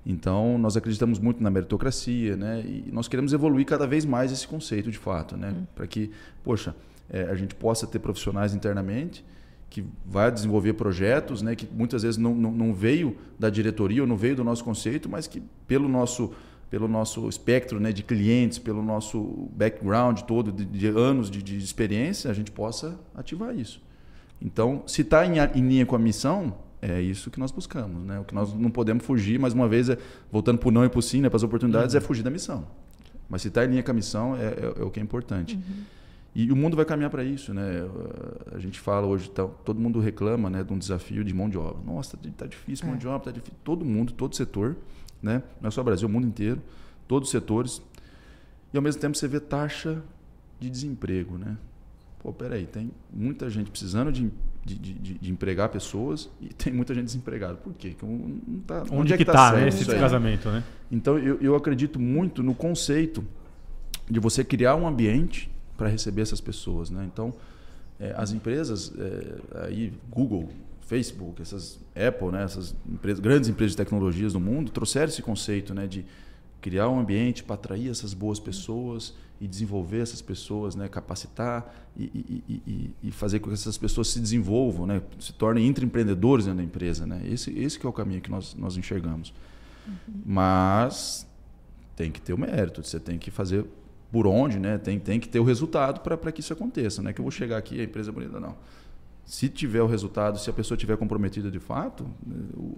Então, 0.06 0.58
nós 0.58 0.77
acreditamos 0.77 1.19
muito 1.19 1.41
na 1.41 1.49
meritocracia 1.49 2.36
né, 2.36 2.62
e 2.65 2.89
nós 2.91 3.08
queremos 3.08 3.34
evoluir 3.34 3.65
cada 3.65 3.88
vez 3.88 4.06
mais 4.06 4.32
esse 4.32 4.47
conceito 4.47 4.91
de 4.91 4.97
fato, 4.97 5.38
né, 5.38 5.51
uhum. 5.51 5.65
para 5.75 5.88
que, 5.88 6.12
poxa, 6.43 6.75
é, 7.10 7.23
a 7.23 7.36
gente 7.36 7.56
possa 7.56 7.88
ter 7.88 7.99
profissionais 7.99 8.53
internamente 8.53 9.23
que 9.69 9.84
vai 10.06 10.32
desenvolver 10.32 10.73
projetos, 10.73 11.41
né, 11.41 11.56
que 11.56 11.67
muitas 11.71 12.03
vezes 12.03 12.17
não, 12.17 12.34
não, 12.34 12.51
não 12.51 12.73
veio 12.73 13.17
da 13.38 13.49
diretoria 13.49 14.01
ou 14.01 14.08
não 14.08 14.15
veio 14.15 14.36
do 14.36 14.43
nosso 14.43 14.63
conceito, 14.63 15.10
mas 15.10 15.27
que 15.27 15.43
pelo 15.67 15.89
nosso 15.89 16.34
pelo 16.69 16.88
nosso 16.88 17.27
espectro 17.30 17.80
né, 17.80 17.91
de 17.91 18.03
clientes, 18.03 18.60
pelo 18.60 18.84
nosso 18.84 19.49
background 19.53 20.21
todo 20.21 20.51
de, 20.51 20.65
de 20.65 20.88
anos 20.88 21.32
de, 21.32 21.41
de, 21.41 21.58
experiência, 21.58 22.30
a 22.30 22.34
gente 22.34 22.51
possa 22.51 22.99
ativar 23.15 23.56
isso. 23.56 23.82
Então, 24.41 24.84
se 24.86 25.01
está 25.01 25.25
em, 25.25 25.39
em, 25.39 25.67
linha 25.67 25.86
com 25.86 25.95
a 25.95 25.99
missão, 25.99 26.56
é 26.82 27.01
isso 27.01 27.32
que 27.32 27.39
nós 27.39 27.51
buscamos. 27.51 28.06
Né? 28.06 28.19
O 28.19 28.23
que 28.23 28.36
nós 28.36 28.53
não 28.53 28.69
podemos 28.69 29.06
fugir, 29.06 29.39
mais 29.39 29.53
uma 29.53 29.67
vez, 29.67 29.89
é, 29.89 29.97
voltando 30.32 30.60
para 30.60 30.67
o 30.67 30.71
não 30.71 30.84
e 30.84 30.89
para 30.89 30.99
o 30.99 31.01
sim, 31.01 31.21
né, 31.21 31.30
para 31.30 31.38
as 31.38 31.43
oportunidades, 31.43 31.95
uhum. 31.95 31.99
é 31.99 32.01
fugir 32.01 32.21
da 32.21 32.30
missão. 32.30 32.67
Mas 33.30 33.41
se 33.41 33.47
está 33.47 33.65
em 33.65 33.69
linha 33.69 33.84
com 33.84 33.91
a 33.91 33.93
missão, 33.93 34.36
é, 34.36 34.45
é, 34.45 34.73
é 34.80 34.84
o 34.84 34.91
que 34.91 34.99
é 34.99 35.03
importante. 35.03 35.56
Uhum. 35.56 35.84
E 36.36 36.51
o 36.51 36.56
mundo 36.56 36.75
vai 36.75 36.86
caminhar 36.86 37.10
para 37.10 37.23
isso, 37.23 37.51
né? 37.51 37.84
A 38.53 38.60
gente 38.60 38.80
fala 38.80 39.08
hoje, 39.08 39.27
tá, 39.27 39.43
todo 39.65 39.80
mundo 39.80 39.99
reclama, 39.99 40.51
né, 40.51 40.63
de 40.63 40.71
um 40.71 40.77
desafio 40.77 41.23
de 41.23 41.34
mão 41.34 41.49
de 41.49 41.58
obra. 41.58 41.82
Nossa, 41.84 42.15
está 42.23 42.45
difícil 42.45 42.86
mão 42.86 42.95
é. 42.95 42.99
de 42.99 43.08
obra, 43.08 43.30
está 43.30 43.32
difícil. 43.32 43.58
Todo 43.63 43.84
mundo, 43.84 44.13
todo 44.13 44.36
setor 44.36 44.75
né? 45.21 45.43
não 45.62 45.67
é 45.67 45.71
só 45.71 45.82
o 45.82 45.84
Brasil, 45.84 46.08
o 46.08 46.12
mundo 46.12 46.27
inteiro, 46.27 46.62
todos 47.08 47.27
os 47.27 47.32
setores. 47.32 47.82
E 48.73 48.77
ao 48.77 48.84
mesmo 48.84 49.01
tempo 49.01 49.17
você 49.17 49.27
vê 49.27 49.39
taxa 49.39 50.01
de 50.60 50.69
desemprego. 50.69 51.38
Né? 51.38 51.58
Pô, 52.19 52.34
peraí, 52.34 52.65
tem 52.65 52.91
muita 53.13 53.49
gente 53.49 53.69
precisando 53.69 54.12
de, 54.12 54.32
de, 54.65 54.75
de, 54.75 55.13
de 55.15 55.32
empregar 55.32 55.69
pessoas 55.69 56.30
e 56.41 56.47
tem 56.53 56.73
muita 56.73 56.93
gente 56.93 57.06
desempregada. 57.06 57.56
Por 57.56 57.73
quê? 57.73 57.95
Não 58.01 58.60
tá, 58.65 58.82
onde, 58.82 58.93
onde 58.93 59.13
é 59.13 59.17
que 59.17 59.23
está 59.23 59.51
tá, 59.51 59.67
esse 59.67 59.86
casamento? 59.86 60.49
Né? 60.49 60.63
Então 60.91 61.17
eu, 61.17 61.39
eu 61.41 61.56
acredito 61.56 61.99
muito 61.99 62.43
no 62.43 62.53
conceito 62.53 63.23
de 64.10 64.19
você 64.19 64.43
criar 64.43 64.75
um 64.75 64.88
ambiente 64.88 65.49
para 65.75 65.88
receber 65.88 66.21
essas 66.21 66.41
pessoas. 66.41 66.89
Né? 66.89 67.08
Então, 67.12 67.34
é, 67.99 68.13
as 68.17 68.32
empresas, 68.32 68.93
é, 68.97 69.65
aí 69.65 69.93
Google, 70.10 70.49
Facebook, 70.88 71.41
essas 71.41 71.80
Apple, 71.93 72.32
né, 72.32 72.43
essas 72.43 72.73
empresas, 72.89 73.19
grandes 73.19 73.50
empresas 73.50 73.73
de 73.73 73.78
tecnologias 73.78 74.34
do 74.34 74.39
mundo 74.39 74.71
trouxeram 74.71 75.10
esse 75.10 75.21
conceito, 75.21 75.73
né, 75.73 75.86
de 75.86 76.06
criar 76.62 76.89
um 76.89 77.00
ambiente 77.00 77.43
para 77.43 77.56
atrair 77.56 77.89
essas 77.89 78.13
boas 78.13 78.39
pessoas 78.39 79.13
e 79.39 79.47
desenvolver 79.47 80.00
essas 80.00 80.21
pessoas, 80.21 80.76
né? 80.76 80.88
capacitar 80.88 81.71
e, 81.95 82.04
e, 82.04 82.62
e, 82.67 82.91
e, 83.04 83.12
fazer 83.12 83.39
com 83.39 83.50
que 83.50 83.54
essas 83.54 83.78
pessoas 83.78 84.08
se 84.08 84.19
desenvolvam, 84.19 84.88
né? 84.88 85.02
se 85.19 85.32
tornem 85.34 85.67
intraempreendedores 85.67 86.45
dentro 86.45 86.58
da 86.58 86.63
empresa. 86.63 87.06
Né? 87.06 87.21
Esse, 87.26 87.52
esse 87.58 87.86
é 87.86 87.88
o 87.88 87.93
caminho 87.93 88.19
que 88.19 88.32
nós, 88.32 88.56
nós 88.56 88.76
enxergamos. 88.78 89.32
Uhum. 89.88 90.21
Mas 90.26 91.28
tem 91.95 92.12
que 92.12 92.19
ter 92.19 92.34
o 92.34 92.38
mérito, 92.38 92.84
você 92.84 93.00
tem 93.00 93.19
que 93.19 93.30
fazer 93.30 93.63
por 94.12 94.26
onde, 94.26 94.58
né? 94.58 94.80
tem, 94.80 95.00
tem 95.00 95.19
que 95.19 95.30
ter 95.30 95.39
o 95.39 95.43
resultado 95.43 96.00
para 96.00 96.32
que 96.32 96.41
isso 96.41 96.52
aconteça. 96.52 97.04
Não 97.04 97.12
é 97.12 97.13
que 97.13 97.21
eu 97.21 97.23
vou 97.23 97.32
chegar 97.32 97.58
aqui 97.58 97.76
e 97.76 97.82
a 97.82 97.84
empresa 97.84 98.10
é 98.10 98.13
bonita, 98.13 98.39
não 98.39 98.56
se 99.27 99.49
tiver 99.49 99.81
o 99.81 99.87
resultado, 99.87 100.39
se 100.39 100.49
a 100.49 100.53
pessoa 100.53 100.77
tiver 100.77 100.95
comprometida 100.95 101.51
de 101.51 101.59
fato, 101.59 102.07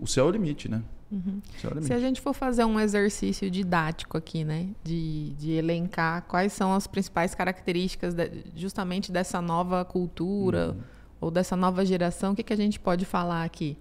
o 0.01 0.07
céu 0.07 0.25
é 0.25 0.29
o 0.29 0.31
limite, 0.31 0.67
né? 0.67 0.81
Uhum. 1.11 1.39
É 1.63 1.67
o 1.67 1.69
limite. 1.69 1.85
Se 1.85 1.93
a 1.93 1.99
gente 1.99 2.19
for 2.19 2.33
fazer 2.33 2.65
um 2.65 2.79
exercício 2.79 3.51
didático 3.51 4.17
aqui, 4.17 4.43
né, 4.43 4.69
de, 4.83 5.35
de 5.37 5.51
elencar 5.51 6.23
quais 6.23 6.51
são 6.51 6.73
as 6.73 6.87
principais 6.87 7.35
características 7.35 8.15
de, 8.15 8.45
justamente 8.55 9.11
dessa 9.11 9.39
nova 9.39 9.85
cultura 9.85 10.69
uhum. 10.69 10.81
ou 11.21 11.29
dessa 11.29 11.55
nova 11.55 11.85
geração, 11.85 12.31
o 12.31 12.35
que, 12.35 12.41
que 12.41 12.53
a 12.53 12.57
gente 12.57 12.79
pode 12.79 13.05
falar 13.05 13.43
aqui? 13.43 13.77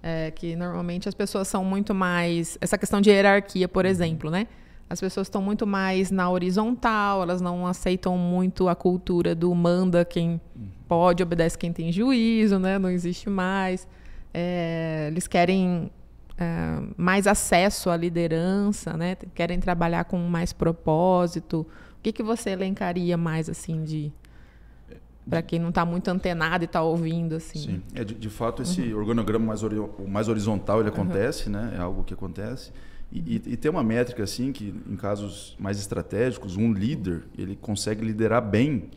É, 0.00 0.30
que 0.30 0.54
normalmente 0.54 1.08
as 1.08 1.16
pessoas 1.16 1.48
são 1.48 1.64
muito 1.64 1.92
mais 1.92 2.56
essa 2.60 2.78
questão 2.78 3.00
de 3.00 3.10
hierarquia, 3.10 3.66
por 3.66 3.84
uhum. 3.84 3.90
exemplo, 3.90 4.30
né? 4.30 4.46
As 4.88 5.00
pessoas 5.00 5.26
estão 5.26 5.42
muito 5.42 5.66
mais 5.66 6.12
na 6.12 6.30
horizontal, 6.30 7.22
elas 7.22 7.40
não 7.40 7.66
aceitam 7.66 8.16
muito 8.16 8.68
a 8.68 8.76
cultura 8.76 9.34
do 9.34 9.52
manda 9.52 10.04
quem 10.04 10.40
uhum. 10.54 10.68
Pode, 10.92 11.22
obedece 11.22 11.56
quem 11.56 11.72
tem 11.72 11.90
juízo, 11.90 12.58
né? 12.58 12.78
Não 12.78 12.90
existe 12.90 13.30
mais. 13.30 13.88
É, 14.34 15.08
eles 15.10 15.26
querem 15.26 15.90
é, 16.36 16.82
mais 16.98 17.26
acesso 17.26 17.88
à 17.88 17.96
liderança, 17.96 18.94
né? 18.94 19.16
Querem 19.34 19.58
trabalhar 19.58 20.04
com 20.04 20.18
mais 20.18 20.52
propósito. 20.52 21.66
O 21.98 22.02
que, 22.02 22.12
que 22.12 22.22
você 22.22 22.50
elencaria 22.50 23.16
mais 23.16 23.48
assim 23.48 23.82
de 23.82 24.12
para 25.26 25.40
quem 25.40 25.58
não 25.58 25.70
está 25.70 25.86
muito 25.86 26.08
antenado 26.08 26.64
e 26.64 26.66
está 26.66 26.82
ouvindo 26.82 27.36
assim? 27.36 27.58
Sim, 27.58 27.82
é, 27.94 28.04
de, 28.04 28.12
de 28.12 28.28
fato 28.28 28.60
esse 28.60 28.92
uhum. 28.92 28.98
organograma 28.98 29.46
mais, 29.46 29.62
ori 29.62 29.76
mais 30.06 30.28
horizontal 30.28 30.80
ele 30.80 30.90
acontece, 30.90 31.46
uhum. 31.46 31.52
né? 31.52 31.74
É 31.78 31.80
algo 31.80 32.04
que 32.04 32.12
acontece. 32.12 32.70
E, 33.10 33.36
e, 33.36 33.56
tem 33.56 33.70
uma 33.70 33.82
métrica 33.82 34.22
assim 34.24 34.52
que 34.52 34.74
em 34.86 34.96
casos 34.96 35.56
mais 35.58 35.78
estratégicos 35.78 36.56
um 36.56 36.70
líder 36.70 37.24
ele 37.36 37.56
consegue 37.56 38.04
liderar 38.04 38.42
bem 38.42 38.90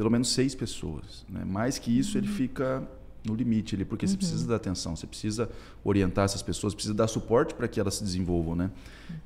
pelo 0.00 0.10
menos 0.10 0.32
seis 0.32 0.54
pessoas 0.54 1.26
né? 1.28 1.42
mais 1.44 1.78
que 1.78 1.90
isso 1.98 2.16
ele 2.16 2.26
uhum. 2.26 2.32
fica 2.32 2.82
no 3.22 3.34
limite 3.34 3.74
ali 3.74 3.84
porque 3.84 4.06
uhum. 4.06 4.12
você 4.12 4.16
precisa 4.16 4.48
dar 4.48 4.56
atenção 4.56 4.96
você 4.96 5.06
precisa 5.06 5.46
orientar 5.84 6.24
essas 6.24 6.40
pessoas 6.40 6.72
precisa 6.72 6.94
dar 6.94 7.06
suporte 7.06 7.52
para 7.52 7.68
que 7.68 7.78
elas 7.78 7.96
se 7.96 8.04
desenvolvam 8.04 8.56
né 8.56 8.70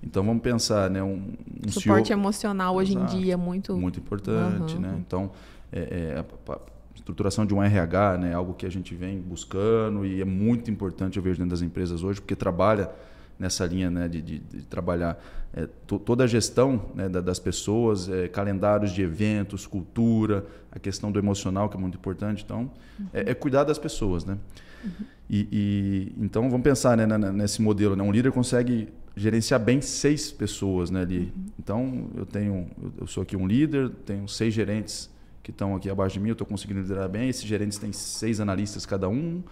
então 0.02 0.24
vamos 0.24 0.42
pensar 0.42 0.90
né 0.90 1.00
um, 1.00 1.32
um 1.64 1.70
suporte 1.70 2.08
CEO, 2.08 2.18
emocional 2.18 2.74
hoje 2.74 2.96
exato, 2.96 3.14
em 3.14 3.20
dia 3.20 3.34
é 3.34 3.36
muito 3.36 3.76
muito 3.76 4.00
importante 4.00 4.74
uhum. 4.74 4.80
né 4.80 4.96
então 4.98 5.30
é, 5.70 5.78
é, 5.78 6.24
a, 6.48 6.52
a, 6.52 6.58
estruturação 6.92 7.46
de 7.46 7.54
um 7.54 7.62
RH 7.62 8.18
né 8.18 8.34
algo 8.34 8.52
que 8.52 8.66
a 8.66 8.70
gente 8.70 8.96
vem 8.96 9.20
buscando 9.20 10.04
e 10.04 10.20
é 10.20 10.24
muito 10.24 10.72
importante 10.72 11.18
eu 11.18 11.22
vejo 11.22 11.38
dentro 11.38 11.50
das 11.50 11.62
empresas 11.62 12.02
hoje 12.02 12.20
porque 12.20 12.34
trabalha 12.34 12.90
nessa 13.38 13.66
linha 13.66 13.90
né, 13.90 14.08
de, 14.08 14.22
de, 14.22 14.38
de 14.38 14.62
trabalhar 14.62 15.22
é, 15.52 15.68
toda 15.86 16.24
a 16.24 16.26
gestão 16.26 16.86
né, 16.94 17.08
da, 17.08 17.20
das 17.20 17.38
pessoas, 17.38 18.08
é, 18.08 18.28
calendários 18.28 18.92
de 18.92 19.02
eventos, 19.02 19.66
cultura, 19.66 20.44
a 20.70 20.78
questão 20.78 21.12
do 21.12 21.18
emocional 21.18 21.68
que 21.68 21.76
é 21.76 21.80
muito 21.80 21.96
importante. 21.96 22.42
Então, 22.44 22.70
uhum. 22.98 23.06
é, 23.12 23.30
é, 23.30 23.34
cuidar 23.34 23.64
das 23.64 23.78
pessoas, 23.78 24.24
né? 24.24 24.36
Uhum. 24.84 24.90
E, 25.30 25.48
e, 25.52 26.24
então 26.24 26.50
vamos 26.50 26.64
pensar 26.64 26.96
né, 26.96 27.06
nesse 27.32 27.62
modelo. 27.62 27.94
Né? 27.94 28.02
Um 28.02 28.12
líder 28.12 28.32
consegue 28.32 28.88
gerenciar 29.16 29.60
bem 29.60 29.80
seis 29.80 30.32
pessoas 30.32 30.90
né, 30.90 31.02
ali. 31.02 31.18
Uhum. 31.18 31.44
Então 31.58 32.10
eu 32.16 32.26
tenho, 32.26 32.66
eu 32.98 33.06
sou 33.06 33.22
aqui 33.22 33.36
um 33.36 33.46
líder, 33.46 33.90
tenho 34.04 34.26
seis 34.28 34.52
gerentes 34.52 35.08
que 35.42 35.50
estão 35.50 35.76
aqui 35.76 35.90
abaixo 35.90 36.14
de 36.14 36.20
mim, 36.20 36.30
eu 36.30 36.32
estou 36.32 36.46
conseguindo 36.46 36.80
liderar 36.80 37.08
bem. 37.08 37.28
Esses 37.28 37.44
gerentes 37.44 37.78
têm 37.78 37.92
seis 37.92 38.40
analistas 38.40 38.84
cada 38.84 39.08
um. 39.08 39.42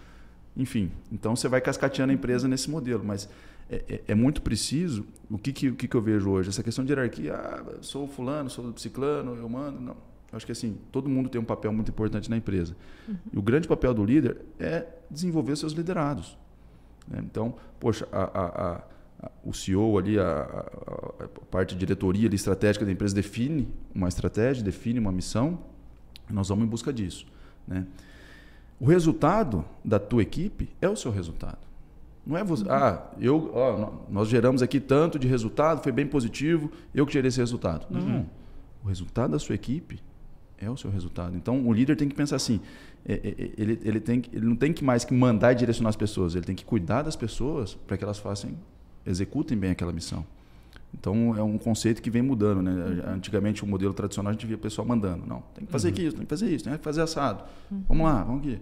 Enfim, 0.56 0.90
então 1.10 1.36
você 1.36 1.48
vai 1.48 1.60
cascateando 1.60 2.12
a 2.12 2.14
empresa 2.14 2.48
nesse 2.48 2.68
modelo, 2.70 3.02
mas 3.04 3.28
é, 3.72 3.84
é, 3.88 4.02
é, 4.08 4.14
muito 4.14 4.42
preciso. 4.42 5.06
O 5.30 5.38
que, 5.38 5.50
que, 5.50 5.68
o 5.70 5.74
que, 5.74 5.88
que 5.88 5.96
eu 5.96 6.02
vejo 6.02 6.30
hoje? 6.30 6.50
Essa 6.50 6.62
questão 6.62 6.84
de 6.84 6.92
hierarquia, 6.92 7.34
ah, 7.34 7.78
sou 7.80 8.06
fulano, 8.06 8.50
sou 8.50 8.76
ciclano, 8.76 9.34
eu 9.34 9.48
mando. 9.48 9.80
Não. 9.80 9.96
Eu 10.30 10.36
acho 10.36 10.44
que 10.44 10.52
assim, 10.52 10.76
todo 10.90 11.08
mundo 11.08 11.30
tem 11.30 11.40
um 11.40 11.44
papel 11.44 11.72
muito 11.72 11.90
importante 11.90 12.28
na 12.28 12.36
empresa. 12.36 12.76
Uhum. 13.08 13.16
E 13.32 13.38
o 13.38 13.42
grande 13.42 13.66
papel 13.66 13.94
do 13.94 14.04
líder 14.04 14.36
é 14.58 14.86
desenvolver 15.10 15.56
seus 15.56 15.72
liderados. 15.72 16.36
Né? 17.08 17.22
Então, 17.24 17.54
poxa, 17.80 18.06
a, 18.12 18.22
a, 18.22 18.82
a, 19.22 19.30
o 19.42 19.54
CEO 19.54 19.98
ali, 19.98 20.18
a, 20.18 20.66
parte 21.50 21.74
de 21.74 21.80
diretoria 21.80 22.26
ali, 22.28 22.36
estratégica 22.36 22.84
da 22.84 22.92
empresa 22.92 23.14
define 23.14 23.68
uma 23.94 24.08
estratégia, 24.08 24.62
define 24.62 24.98
uma 24.98 25.12
missão, 25.12 25.58
e 26.28 26.32
nós 26.32 26.50
vamos 26.50 26.64
em 26.64 26.68
busca 26.68 26.92
disso. 26.92 27.26
Né? 27.66 27.86
O 28.78 28.84
resultado 28.84 29.64
da 29.82 29.98
tua 29.98 30.22
equipe 30.22 30.68
é 30.80 30.88
o 30.88 30.96
seu 30.96 31.10
resultado. 31.10 31.71
Não 32.24 32.36
é 32.36 32.44
você, 32.44 32.64
ah, 32.68 33.02
eu, 33.20 33.50
ó, 33.52 33.92
nós 34.08 34.28
geramos 34.28 34.62
aqui 34.62 34.78
tanto 34.78 35.18
de 35.18 35.26
resultado, 35.26 35.82
foi 35.82 35.90
bem 35.90 36.06
positivo, 36.06 36.70
eu 36.94 37.04
que 37.04 37.12
gerei 37.12 37.28
esse 37.28 37.38
resultado. 37.38 37.86
Não. 37.90 38.00
Uhum. 38.00 38.26
O 38.84 38.88
resultado 38.88 39.32
da 39.32 39.38
sua 39.38 39.54
equipe 39.54 40.00
é 40.58 40.70
o 40.70 40.76
seu 40.76 40.90
resultado. 40.90 41.36
Então, 41.36 41.66
o 41.66 41.72
líder 41.72 41.96
tem 41.96 42.08
que 42.08 42.14
pensar 42.14 42.36
assim: 42.36 42.60
é, 43.04 43.14
é, 43.14 43.16
é 43.16 43.50
ele, 43.58 43.80
ele, 43.82 44.00
tem, 44.00 44.22
ele 44.32 44.46
não 44.46 44.54
tem 44.54 44.72
que 44.72 44.84
mais 44.84 45.04
que 45.04 45.12
mandar 45.12 45.52
e 45.52 45.56
direcionar 45.56 45.90
as 45.90 45.96
pessoas, 45.96 46.34
ele 46.34 46.44
tem 46.44 46.54
que 46.54 46.64
cuidar 46.64 47.02
das 47.02 47.16
pessoas 47.16 47.74
para 47.74 47.96
que 47.96 48.04
elas 48.04 48.18
façam, 48.18 48.50
executem 49.04 49.58
bem 49.58 49.70
aquela 49.70 49.92
missão. 49.92 50.24
Então, 50.94 51.34
é 51.36 51.42
um 51.42 51.56
conceito 51.56 52.02
que 52.02 52.10
vem 52.10 52.22
mudando. 52.22 52.62
Né? 52.62 53.02
Antigamente, 53.06 53.64
o 53.64 53.66
modelo 53.66 53.94
tradicional, 53.94 54.30
a 54.30 54.32
gente 54.34 54.46
via 54.46 54.56
o 54.56 54.58
pessoal 54.58 54.86
mandando. 54.86 55.26
Não, 55.26 55.42
tem 55.54 55.64
que 55.64 55.72
fazer 55.72 55.88
uhum. 55.88 56.06
isso, 56.06 56.16
tem 56.16 56.24
que 56.24 56.30
fazer 56.30 56.54
isso, 56.54 56.64
tem 56.64 56.76
que 56.76 56.84
fazer 56.84 57.00
assado. 57.00 57.44
Uhum. 57.70 57.82
Vamos 57.88 58.06
lá, 58.06 58.22
vamos 58.22 58.46
aqui. 58.46 58.60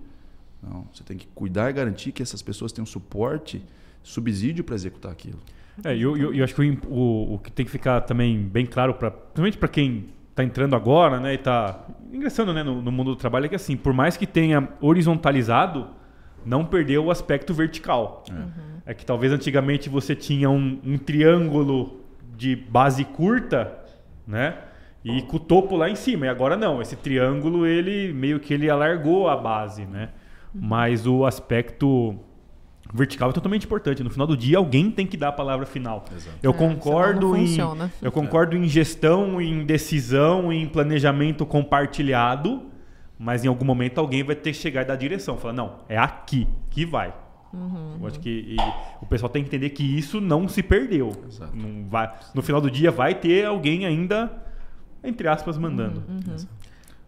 Não, 0.63 0.87
você 0.93 1.03
tem 1.03 1.17
que 1.17 1.27
cuidar 1.35 1.71
e 1.71 1.73
garantir 1.73 2.13
que 2.13 2.23
essas 2.23 2.43
pessoas 2.43 2.73
tenham 2.73 2.87
suporte, 2.87 3.63
subsídio 4.03 4.63
para 4.63 4.75
executar 4.75 5.11
aquilo. 5.11 5.39
É, 5.85 5.97
eu, 5.97 6.17
eu, 6.17 6.35
eu 6.35 6.45
acho 6.45 6.55
que 6.55 6.61
o, 6.61 6.93
o, 6.93 7.35
o, 7.35 7.39
que 7.39 7.51
tem 7.51 7.65
que 7.65 7.73
ficar 7.73 8.03
também 8.03 8.39
bem 8.39 8.67
claro, 8.67 8.95
pra, 8.95 9.11
principalmente 9.11 9.59
para 9.59 9.69
quem 9.69 10.07
está 10.31 10.45
entrando 10.45 10.77
agora 10.77 11.19
né, 11.19 11.33
e 11.33 11.37
está 11.37 11.87
ingressando 12.13 12.53
né, 12.53 12.63
no, 12.63 12.83
no, 12.83 12.93
mundo 12.93 13.13
do 13.13 13.17
trabalho, 13.17 13.47
é 13.47 13.49
que 13.49 13.55
assim, 13.55 13.77
por 13.77 13.93
mais 13.93 14.17
que 14.17 14.27
tenha 14.27 14.69
horizontalizado, 14.81 15.89
não 16.45 16.65
perdeu 16.65 17.07
o 17.07 17.11
aspecto 17.11 17.55
vertical. 17.55 18.25
É, 18.29 18.33
uhum. 18.33 18.51
é 18.87 18.95
que 18.95 19.05
talvez 19.05 19.33
antigamente 19.33 19.89
você 19.89 20.15
tinha 20.15 20.51
um, 20.51 20.79
um 20.85 20.99
triângulo 20.99 22.01
de 22.37 22.57
base 22.57 23.05
curta, 23.05 23.79
né? 24.27 24.57
E 25.03 25.23
com 25.23 25.37
o 25.37 25.41
topo 25.41 25.77
lá 25.77 25.89
em 25.89 25.95
cima. 25.95 26.27
E 26.27 26.29
agora 26.29 26.57
não, 26.57 26.81
esse 26.83 26.95
triângulo 26.95 27.67
ele 27.67 28.13
meio 28.13 28.39
que 28.39 28.53
ele 28.53 28.69
alargou 28.69 29.29
a 29.29 29.37
base, 29.37 29.87
né? 29.87 30.11
Mas 30.55 31.07
o 31.07 31.25
aspecto 31.25 32.17
vertical 32.93 33.31
é 33.31 33.33
totalmente 33.33 33.65
importante. 33.65 34.03
No 34.03 34.11
final 34.11 34.27
do 34.27 34.37
dia, 34.37 34.59
alguém 34.59 34.91
tem 34.91 35.07
que 35.07 35.17
dar 35.17 35.29
a 35.29 35.33
palavra 35.33 35.67
final. 35.67 36.05
Exato. 36.15 36.37
Eu 36.43 36.51
é, 36.51 36.55
concordo 36.55 37.37
em 37.37 37.57
eu 38.03 38.13
concordo 38.13 38.57
em 38.57 38.69
gestão, 38.69 39.41
em 39.41 39.65
decisão, 39.65 40.53
em 40.53 40.67
planejamento 40.67 41.47
compartilhado, 41.47 42.63
mas 43.19 43.45
em 43.45 43.49
algum 43.49 43.65
momento 43.65 43.99
alguém 43.99 44.23
vai 44.23 44.35
ter 44.35 44.53
que 44.53 44.59
chegar 44.59 44.83
e 44.83 44.85
dar 44.85 44.95
a 44.95 44.97
direção, 44.97 45.37
falar 45.37 45.55
não, 45.55 45.81
é 45.89 45.97
aqui 45.97 46.49
que 46.71 46.85
vai. 46.85 47.15
Uhum, 47.53 47.97
eu 48.01 48.07
acho 48.07 48.21
que 48.21 48.57
o 49.03 49.07
pessoal 49.07 49.29
tem 49.29 49.43
que 49.43 49.49
entender 49.49 49.71
que 49.71 49.83
isso 49.83 50.21
não 50.21 50.49
se 50.49 50.63
perdeu. 50.63 51.11
Não 51.53 51.85
vai, 51.89 52.13
no 52.33 52.43
final 52.43 52.61
do 52.61 52.71
dia 52.71 52.93
vai 52.93 53.15
ter 53.15 53.45
alguém 53.45 53.85
ainda 53.85 54.31
entre 55.03 55.29
aspas 55.29 55.57
mandando. 55.57 56.03
Uhum, 56.09 56.21
uhum. 56.29 56.37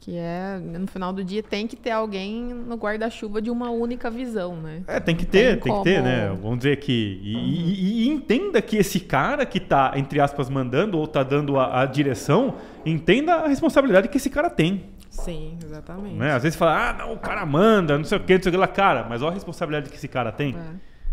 Que 0.03 0.17
é, 0.17 0.59
no 0.59 0.89
final 0.89 1.13
do 1.13 1.23
dia, 1.23 1.45
tem 1.45 1.65
que 1.65 1.77
ter 1.77 1.93
alguém 1.93 2.43
no 2.43 2.75
guarda-chuva 2.75 3.41
de 3.41 3.53
uma 3.53 3.71
única 3.71 4.11
visão, 4.11 4.57
né? 4.57 4.83
É, 4.89 4.99
tem 4.99 5.15
que 5.15 5.25
ter, 5.25 5.61
tem, 5.61 5.73
tem 5.73 5.79
que 5.79 5.85
ter, 5.85 6.03
né? 6.03 6.37
Vamos 6.43 6.59
dizer 6.59 6.81
que. 6.81 7.21
E, 7.23 7.37
uhum. 7.37 7.43
e, 7.45 8.03
e, 8.03 8.09
entenda 8.09 8.61
que 8.61 8.77
esse 8.77 8.99
cara 8.99 9.47
que 9.47 9.61
tá, 9.61 9.93
entre 9.95 10.21
aspas, 10.21 10.51
mandando 10.51 10.99
ou 10.99 11.07
tá 11.07 11.23
dando 11.23 11.57
a, 11.57 11.83
a, 11.83 11.87
direção, 11.87 12.57
entenda 12.85 13.35
a 13.35 13.47
responsabilidade 13.47 14.09
que 14.09 14.17
esse 14.17 14.29
cara 14.29 14.51
tem. 14.51 14.87
Sim, 15.09 15.57
exatamente. 15.65 16.17
Né? 16.17 16.33
Às 16.33 16.43
vezes 16.43 16.59
fala, 16.59 16.91
ah, 16.91 16.93
não, 16.95 17.13
o 17.13 17.19
cara 17.19 17.47
manda, 17.47 17.97
não 17.97 18.05
sei 18.05 18.19
o 18.19 18.25
que, 18.25 18.35
não 18.35 18.43
sei 18.43 18.51
o 18.51 18.53
que 18.55 18.59
lá. 18.59 18.67
Cara, 18.67 19.07
mas 19.09 19.23
olha 19.23 19.31
a 19.31 19.35
responsabilidade 19.35 19.89
que 19.89 19.97
esse 19.97 20.09
cara 20.09 20.33
tem. 20.33 20.57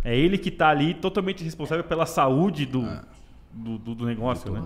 É, 0.03 0.15
é 0.15 0.17
ele 0.17 0.35
que 0.35 0.49
tá 0.49 0.67
ali 0.67 0.95
totalmente 0.95 1.43
responsável 1.43 1.83
pela 1.83 2.07
saúde 2.07 2.65
do, 2.65 2.83
é. 2.87 3.01
do, 3.53 3.77
do, 3.77 3.93
do, 3.93 4.05
negócio, 4.07 4.51
né? 4.51 4.63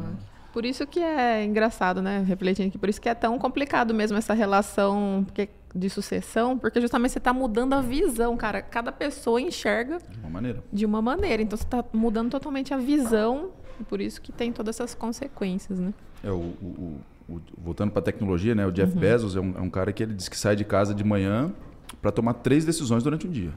Por 0.54 0.66
isso 0.66 0.86
que 0.86 1.00
é 1.00 1.44
engraçado, 1.44 2.00
né? 2.00 2.24
Refletindo 2.26 2.70
aqui, 2.70 2.78
por 2.78 2.88
isso 2.88 3.02
que 3.02 3.10
é 3.10 3.16
tão 3.16 3.40
complicado 3.40 3.92
mesmo 3.92 4.16
essa 4.20 4.36
relação 4.36 5.26
de 5.74 5.90
sucessão, 5.90 6.60
porque 6.60 6.80
justamente 6.80 7.12
você 7.12 7.18
está 7.18 7.34
mudando 7.34 7.74
a 7.74 7.82
visão, 7.82 8.38
cara. 8.38 8.62
Cada 8.62 8.92
pessoa 8.92 9.42
enxerga 9.42 9.98
de 9.98 10.20
uma 10.20 10.30
maneira. 10.30 10.64
De 10.72 10.86
uma 10.86 11.02
maneira. 11.02 11.42
Então 11.42 11.58
você 11.58 11.64
está 11.64 11.84
mudando 11.92 12.30
totalmente 12.30 12.72
a 12.72 12.78
visão, 12.78 13.50
e 13.82 13.84
por 13.84 14.00
isso 14.00 14.22
que 14.22 14.32
tem 14.32 14.52
todas 14.52 14.76
essas 14.76 14.94
consequências, 14.94 15.80
né? 15.80 15.92
É, 16.24 16.30
o, 16.30 16.54
o, 16.62 17.00
o 17.28 17.42
voltando 17.58 17.90
para 17.90 18.02
a 18.02 18.04
tecnologia, 18.04 18.54
né? 18.54 18.64
O 18.68 18.72
Jeff 18.72 18.94
uhum. 18.94 19.00
Bezos 19.00 19.36
é 19.36 19.40
um, 19.40 19.58
é 19.58 19.62
um, 19.62 19.72
cara 19.72 19.92
que 19.92 20.04
ele 20.04 20.14
diz 20.14 20.30
que 20.30 20.38
sai 20.38 20.56
de 20.56 20.64
casa 20.64 20.94
de 20.94 21.04
manhã 21.04 21.52
para 22.00 22.12
tomar 22.12 22.36
três 22.36 22.64
decisões 22.64 23.02
durante 23.02 23.26
um 23.26 23.32
dia. 23.32 23.54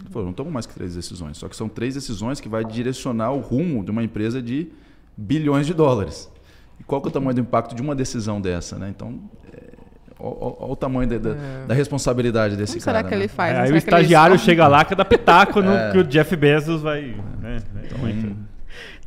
Ele 0.00 0.10
falou, 0.10 0.26
não 0.26 0.32
tomo 0.32 0.50
mais 0.50 0.66
que 0.66 0.74
três 0.74 0.96
decisões, 0.96 1.38
só 1.38 1.48
que 1.48 1.54
são 1.54 1.68
três 1.68 1.94
decisões 1.94 2.40
que 2.40 2.48
vai 2.48 2.64
direcionar 2.64 3.30
o 3.30 3.38
rumo 3.38 3.84
de 3.84 3.92
uma 3.92 4.02
empresa 4.02 4.42
de 4.42 4.72
bilhões 5.16 5.66
de 5.66 5.74
dólares. 5.74 6.30
E 6.78 6.84
qual 6.84 7.00
que 7.00 7.08
é 7.08 7.10
o 7.10 7.12
tamanho 7.12 7.34
do 7.34 7.40
impacto 7.40 7.74
de 7.74 7.82
uma 7.82 7.94
decisão 7.94 8.40
dessa, 8.40 8.78
né? 8.78 8.88
Então, 8.88 9.20
Olha 10.22 10.72
o 10.72 10.76
tamanho 10.76 11.08
da, 11.08 11.16
da, 11.16 11.30
é. 11.30 11.66
da, 11.66 11.74
responsabilidade 11.74 12.54
desse 12.54 12.74
Como 12.74 12.84
cara. 12.84 12.98
será 12.98 13.08
que 13.08 13.14
né? 13.14 13.22
ele 13.22 13.28
faz? 13.28 13.56
É, 13.56 13.60
aí 13.62 13.72
o 13.72 13.76
estagiário 13.76 14.38
chega 14.38 14.68
lá 14.68 14.84
que 14.84 14.94
dá 14.94 15.04
pitaco 15.04 15.62
no 15.62 15.72
é. 15.72 15.92
que 15.92 15.98
o 15.98 16.04
Jeff 16.04 16.36
Bezos 16.36 16.82
vai. 16.82 17.16
Né? 17.40 17.62
Então, 17.84 17.98
muito. 17.98 18.36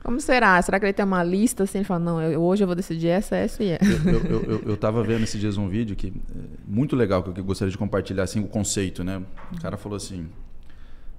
Como 0.03 0.19
será? 0.19 0.61
Será 0.61 0.79
que 0.79 0.85
ele 0.85 0.93
tem 0.93 1.05
uma 1.05 1.23
lista 1.23 1.63
assim? 1.63 1.77
Ele 1.77 1.85
fala, 1.85 1.99
não, 1.99 2.21
eu, 2.21 2.41
hoje 2.41 2.63
eu 2.63 2.67
vou 2.67 2.75
decidir 2.75 3.07
essa, 3.07 3.37
essa 3.37 3.63
e 3.63 3.69
essa. 3.69 3.85
Eu, 3.85 4.21
eu, 4.25 4.43
eu, 4.43 4.63
eu 4.69 4.77
tava 4.77 5.01
vendo 5.03 5.23
esses 5.23 5.39
dias 5.39 5.55
um 5.55 5.69
vídeo 5.69 5.95
que 5.95 6.07
é 6.07 6.11
muito 6.67 6.95
legal, 6.95 7.23
que 7.23 7.39
eu 7.39 7.43
gostaria 7.43 7.71
de 7.71 7.77
compartilhar 7.77 8.23
assim, 8.23 8.41
o 8.41 8.47
conceito, 8.47 9.03
né? 9.03 9.21
O 9.55 9.61
cara 9.61 9.77
falou 9.77 9.95
assim: 9.95 10.27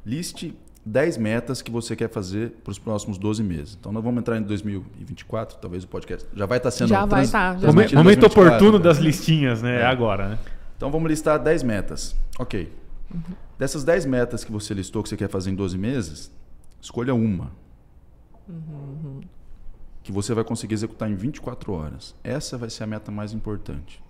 liste 0.05 0.55
10 0.87 1.17
metas 1.17 1.63
que 1.63 1.71
você 1.71 1.97
quer 1.97 2.11
fazer 2.11 2.51
para 2.63 2.71
os 2.71 2.79
próximos 2.79 3.17
12 3.17 3.43
meses. 3.43 3.77
Então, 3.79 3.91
nós 3.91 4.05
vamos 4.05 4.21
entrar 4.21 4.37
em 4.37 4.43
2024, 4.43 5.59
talvez 5.59 5.85
o 5.85 5.89
podcast 5.89 6.29
já 6.35 6.45
vai 6.45 6.59
estar 6.59 6.71
tá 6.71 6.77
sendo... 6.77 6.89
Já 6.89 7.07
vai 7.07 7.25
estar. 7.25 7.59
Tá, 7.59 7.67
momento, 7.67 7.95
momento 7.95 8.27
oportuno 8.27 8.79
das 8.79 8.99
listinhas, 8.99 9.63
né? 9.63 9.81
É. 9.81 9.87
agora, 9.87 10.29
né? 10.29 10.39
Então, 10.77 10.91
vamos 10.91 11.09
listar 11.09 11.39
10 11.39 11.63
metas. 11.63 12.15
Ok. 12.39 12.71
Uhum. 13.13 13.23
Dessas 13.59 13.83
10 13.83 14.05
metas 14.05 14.45
que 14.45 14.53
você 14.53 14.75
listou, 14.75 15.03
que 15.03 15.09
você 15.09 15.17
quer 15.17 15.29
fazer 15.29 15.51
em 15.51 15.55
12 15.55 15.79
meses, 15.79 16.31
escolha 16.81 17.15
uma. 17.15 17.51
Uhum. 18.47 19.23
Que 20.03 20.13
você 20.13 20.35
vai 20.35 20.45
conseguir 20.45 20.75
executar 20.75 21.11
em 21.11 21.15
24 21.15 21.73
horas. 21.73 22.15
Essa 22.23 22.59
vai 22.59 22.69
ser 22.69 22.85
a 22.85 22.87
meta 22.87 23.11
mais 23.11 23.33
importante. 23.33 24.03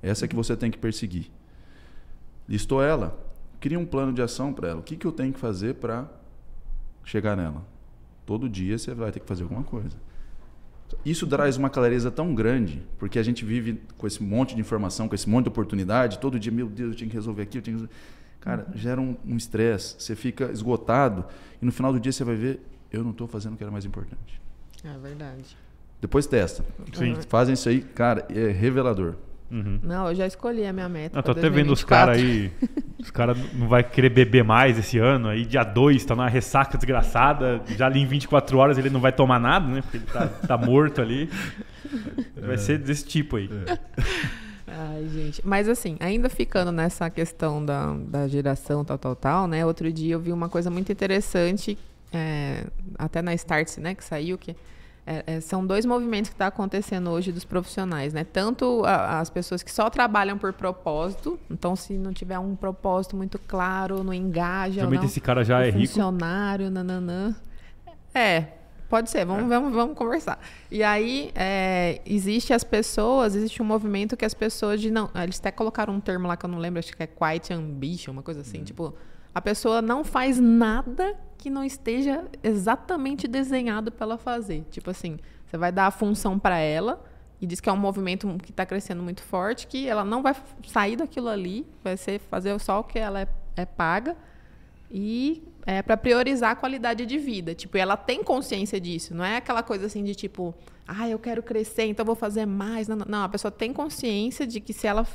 Essa 0.00 0.24
é 0.24 0.28
que 0.28 0.36
você 0.36 0.56
tem 0.56 0.70
que 0.70 0.78
perseguir. 0.78 1.30
Listou 2.48 2.82
ela? 2.82 3.18
Cria 3.60 3.78
um 3.78 3.84
plano 3.84 4.12
de 4.12 4.22
ação 4.22 4.52
para 4.52 4.68
ela. 4.68 4.80
O 4.80 4.82
que, 4.82 4.96
que 4.96 5.06
eu 5.06 5.12
tenho 5.12 5.32
que 5.32 5.38
fazer 5.38 5.74
para 5.74 6.10
chegar 7.04 7.36
nela? 7.36 7.62
Todo 8.24 8.48
dia 8.48 8.78
você 8.78 8.94
vai 8.94 9.12
ter 9.12 9.20
que 9.20 9.26
fazer 9.26 9.42
alguma 9.42 9.62
coisa. 9.62 9.96
Isso 11.04 11.26
traz 11.26 11.56
uma 11.56 11.70
clareza 11.70 12.10
tão 12.10 12.34
grande, 12.34 12.82
porque 12.98 13.18
a 13.18 13.22
gente 13.22 13.44
vive 13.44 13.80
com 13.96 14.06
esse 14.06 14.22
monte 14.22 14.54
de 14.54 14.60
informação, 14.60 15.08
com 15.08 15.14
esse 15.14 15.28
monte 15.28 15.44
de 15.44 15.50
oportunidade, 15.50 16.18
todo 16.18 16.38
dia, 16.38 16.50
meu 16.50 16.68
Deus, 16.68 16.90
eu 16.90 16.96
tinha 16.96 17.08
que 17.08 17.14
resolver 17.14 17.42
aqui, 17.42 17.58
eu 17.58 17.62
tinha 17.62 17.76
que 17.76 17.82
resolver. 17.82 17.94
Cara, 18.40 18.66
gera 18.74 19.00
um 19.00 19.36
estresse, 19.36 19.96
um 19.96 20.00
você 20.00 20.16
fica 20.16 20.50
esgotado, 20.50 21.26
e 21.60 21.64
no 21.64 21.70
final 21.70 21.92
do 21.92 22.00
dia 22.00 22.10
você 22.10 22.24
vai 22.24 22.34
ver, 22.34 22.60
eu 22.90 23.04
não 23.04 23.10
estou 23.10 23.28
fazendo 23.28 23.54
o 23.54 23.56
que 23.56 23.62
era 23.62 23.70
mais 23.70 23.84
importante. 23.84 24.40
É 24.82 24.98
verdade. 24.98 25.56
Depois 26.00 26.26
testa. 26.26 26.64
Sim. 26.94 27.14
Fazem 27.28 27.54
isso 27.54 27.68
aí, 27.68 27.82
cara, 27.82 28.26
é 28.30 28.48
revelador. 28.48 29.16
Uhum. 29.50 29.80
Não, 29.82 30.08
eu 30.08 30.14
já 30.14 30.26
escolhi 30.26 30.64
a 30.64 30.72
minha 30.72 30.88
meta. 30.88 31.18
Eu 31.18 31.22
tô 31.22 31.32
até 31.32 31.50
vendo 31.50 31.72
os 31.72 31.82
caras 31.82 32.18
aí. 32.18 32.52
Os 32.98 33.10
caras 33.10 33.36
não 33.54 33.66
vai 33.66 33.82
querer 33.82 34.10
beber 34.10 34.44
mais 34.44 34.78
esse 34.78 34.98
ano. 34.98 35.28
Aí 35.28 35.44
dia 35.44 35.64
2 35.64 36.04
tá 36.04 36.14
numa 36.14 36.28
ressaca 36.28 36.76
desgraçada. 36.78 37.60
Já 37.76 37.86
ali 37.86 38.00
em 38.00 38.06
24 38.06 38.56
horas 38.58 38.78
ele 38.78 38.90
não 38.90 39.00
vai 39.00 39.12
tomar 39.12 39.40
nada, 39.40 39.66
né? 39.66 39.82
Porque 39.82 39.96
ele 39.96 40.06
tá, 40.06 40.26
tá 40.26 40.58
morto 40.58 41.00
ali. 41.00 41.28
Vai 42.36 42.54
é. 42.54 42.58
ser 42.58 42.78
desse 42.78 43.04
tipo 43.04 43.36
aí. 43.36 43.50
É. 43.66 43.78
Ai, 44.72 45.08
gente. 45.12 45.42
Mas 45.44 45.68
assim, 45.68 45.96
ainda 45.98 46.28
ficando 46.28 46.70
nessa 46.70 47.10
questão 47.10 47.64
da, 47.64 47.92
da 47.94 48.28
geração 48.28 48.84
tal, 48.84 48.96
tal, 48.96 49.16
tal, 49.16 49.46
né? 49.48 49.66
Outro 49.66 49.92
dia 49.92 50.14
eu 50.14 50.20
vi 50.20 50.32
uma 50.32 50.48
coisa 50.48 50.70
muito 50.70 50.92
interessante, 50.92 51.76
é, 52.12 52.64
até 52.96 53.20
na 53.20 53.34
Starts, 53.34 53.78
né, 53.78 53.94
que 53.94 54.04
saiu, 54.04 54.38
que 54.38 54.54
é, 55.10 55.24
é, 55.26 55.40
são 55.40 55.66
dois 55.66 55.84
movimentos 55.84 56.28
que 56.28 56.34
estão 56.34 56.44
tá 56.44 56.48
acontecendo 56.48 57.10
hoje 57.10 57.32
dos 57.32 57.44
profissionais, 57.44 58.12
né? 58.12 58.22
Tanto 58.22 58.84
a, 58.84 59.18
as 59.18 59.28
pessoas 59.28 59.60
que 59.60 59.72
só 59.72 59.90
trabalham 59.90 60.38
por 60.38 60.52
propósito, 60.52 61.36
então 61.50 61.74
se 61.74 61.94
não 61.94 62.12
tiver 62.12 62.38
um 62.38 62.54
propósito 62.54 63.16
muito 63.16 63.36
claro, 63.36 64.04
não 64.04 64.14
engaja, 64.14 64.88
não, 64.88 65.04
esse 65.04 65.20
cara 65.20 65.42
já 65.44 65.66
é 65.66 65.72
funcionário, 65.72 66.66
rico. 66.66 66.74
nananã. 66.74 67.34
É, 68.14 68.44
pode 68.88 69.10
ser, 69.10 69.24
vamos, 69.24 69.46
é. 69.46 69.48
vamos, 69.48 69.72
vamos 69.72 69.98
conversar. 69.98 70.38
E 70.70 70.80
aí, 70.84 71.32
é, 71.34 72.00
existe 72.06 72.52
as 72.52 72.62
pessoas, 72.62 73.34
existe 73.34 73.60
um 73.60 73.64
movimento 73.64 74.16
que 74.16 74.24
as 74.24 74.34
pessoas 74.34 74.80
de 74.80 74.92
não. 74.92 75.10
Eles 75.20 75.40
até 75.40 75.50
colocaram 75.50 75.92
um 75.92 76.00
termo 76.00 76.28
lá 76.28 76.36
que 76.36 76.46
eu 76.46 76.50
não 76.50 76.58
lembro, 76.58 76.78
acho 76.78 76.96
que 76.96 77.02
é 77.02 77.08
quiet 77.08 77.52
ambition, 77.52 78.12
uma 78.12 78.22
coisa 78.22 78.42
assim, 78.42 78.60
hum. 78.60 78.64
tipo, 78.64 78.94
a 79.34 79.40
pessoa 79.40 79.80
não 79.80 80.04
faz 80.04 80.38
nada 80.38 81.16
que 81.38 81.48
não 81.48 81.64
esteja 81.64 82.24
exatamente 82.42 83.26
desenhado 83.26 83.90
para 83.90 84.04
ela 84.04 84.18
fazer. 84.18 84.66
Tipo 84.70 84.90
assim, 84.90 85.18
você 85.46 85.56
vai 85.56 85.72
dar 85.72 85.86
a 85.86 85.90
função 85.90 86.38
para 86.38 86.58
ela 86.58 87.02
e 87.40 87.46
diz 87.46 87.60
que 87.60 87.68
é 87.68 87.72
um 87.72 87.76
movimento 87.76 88.28
que 88.42 88.50
está 88.50 88.66
crescendo 88.66 89.02
muito 89.02 89.22
forte, 89.22 89.66
que 89.66 89.88
ela 89.88 90.04
não 90.04 90.22
vai 90.22 90.36
sair 90.66 90.96
daquilo 90.96 91.28
ali, 91.28 91.66
vai 91.82 91.96
ser 91.96 92.20
fazer 92.20 92.58
só 92.60 92.80
o 92.80 92.84
que 92.84 92.98
ela 92.98 93.20
é, 93.20 93.28
é 93.56 93.64
paga 93.64 94.16
e 94.90 95.42
é 95.64 95.80
para 95.80 95.96
priorizar 95.96 96.50
a 96.50 96.56
qualidade 96.56 97.06
de 97.06 97.16
vida. 97.16 97.54
Tipo, 97.54 97.78
ela 97.78 97.96
tem 97.96 98.22
consciência 98.22 98.78
disso, 98.78 99.14
não 99.14 99.24
é 99.24 99.36
aquela 99.36 99.62
coisa 99.62 99.86
assim 99.86 100.04
de 100.04 100.14
tipo, 100.14 100.54
ah, 100.86 101.08
eu 101.08 101.18
quero 101.18 101.42
crescer, 101.42 101.84
então 101.84 102.04
vou 102.04 102.16
fazer 102.16 102.44
mais. 102.44 102.88
Não, 102.88 102.96
não, 103.06 103.22
a 103.22 103.28
pessoa 103.28 103.50
tem 103.50 103.72
consciência 103.72 104.46
de 104.46 104.60
que 104.60 104.72
se 104.72 104.86
ela 104.86 105.06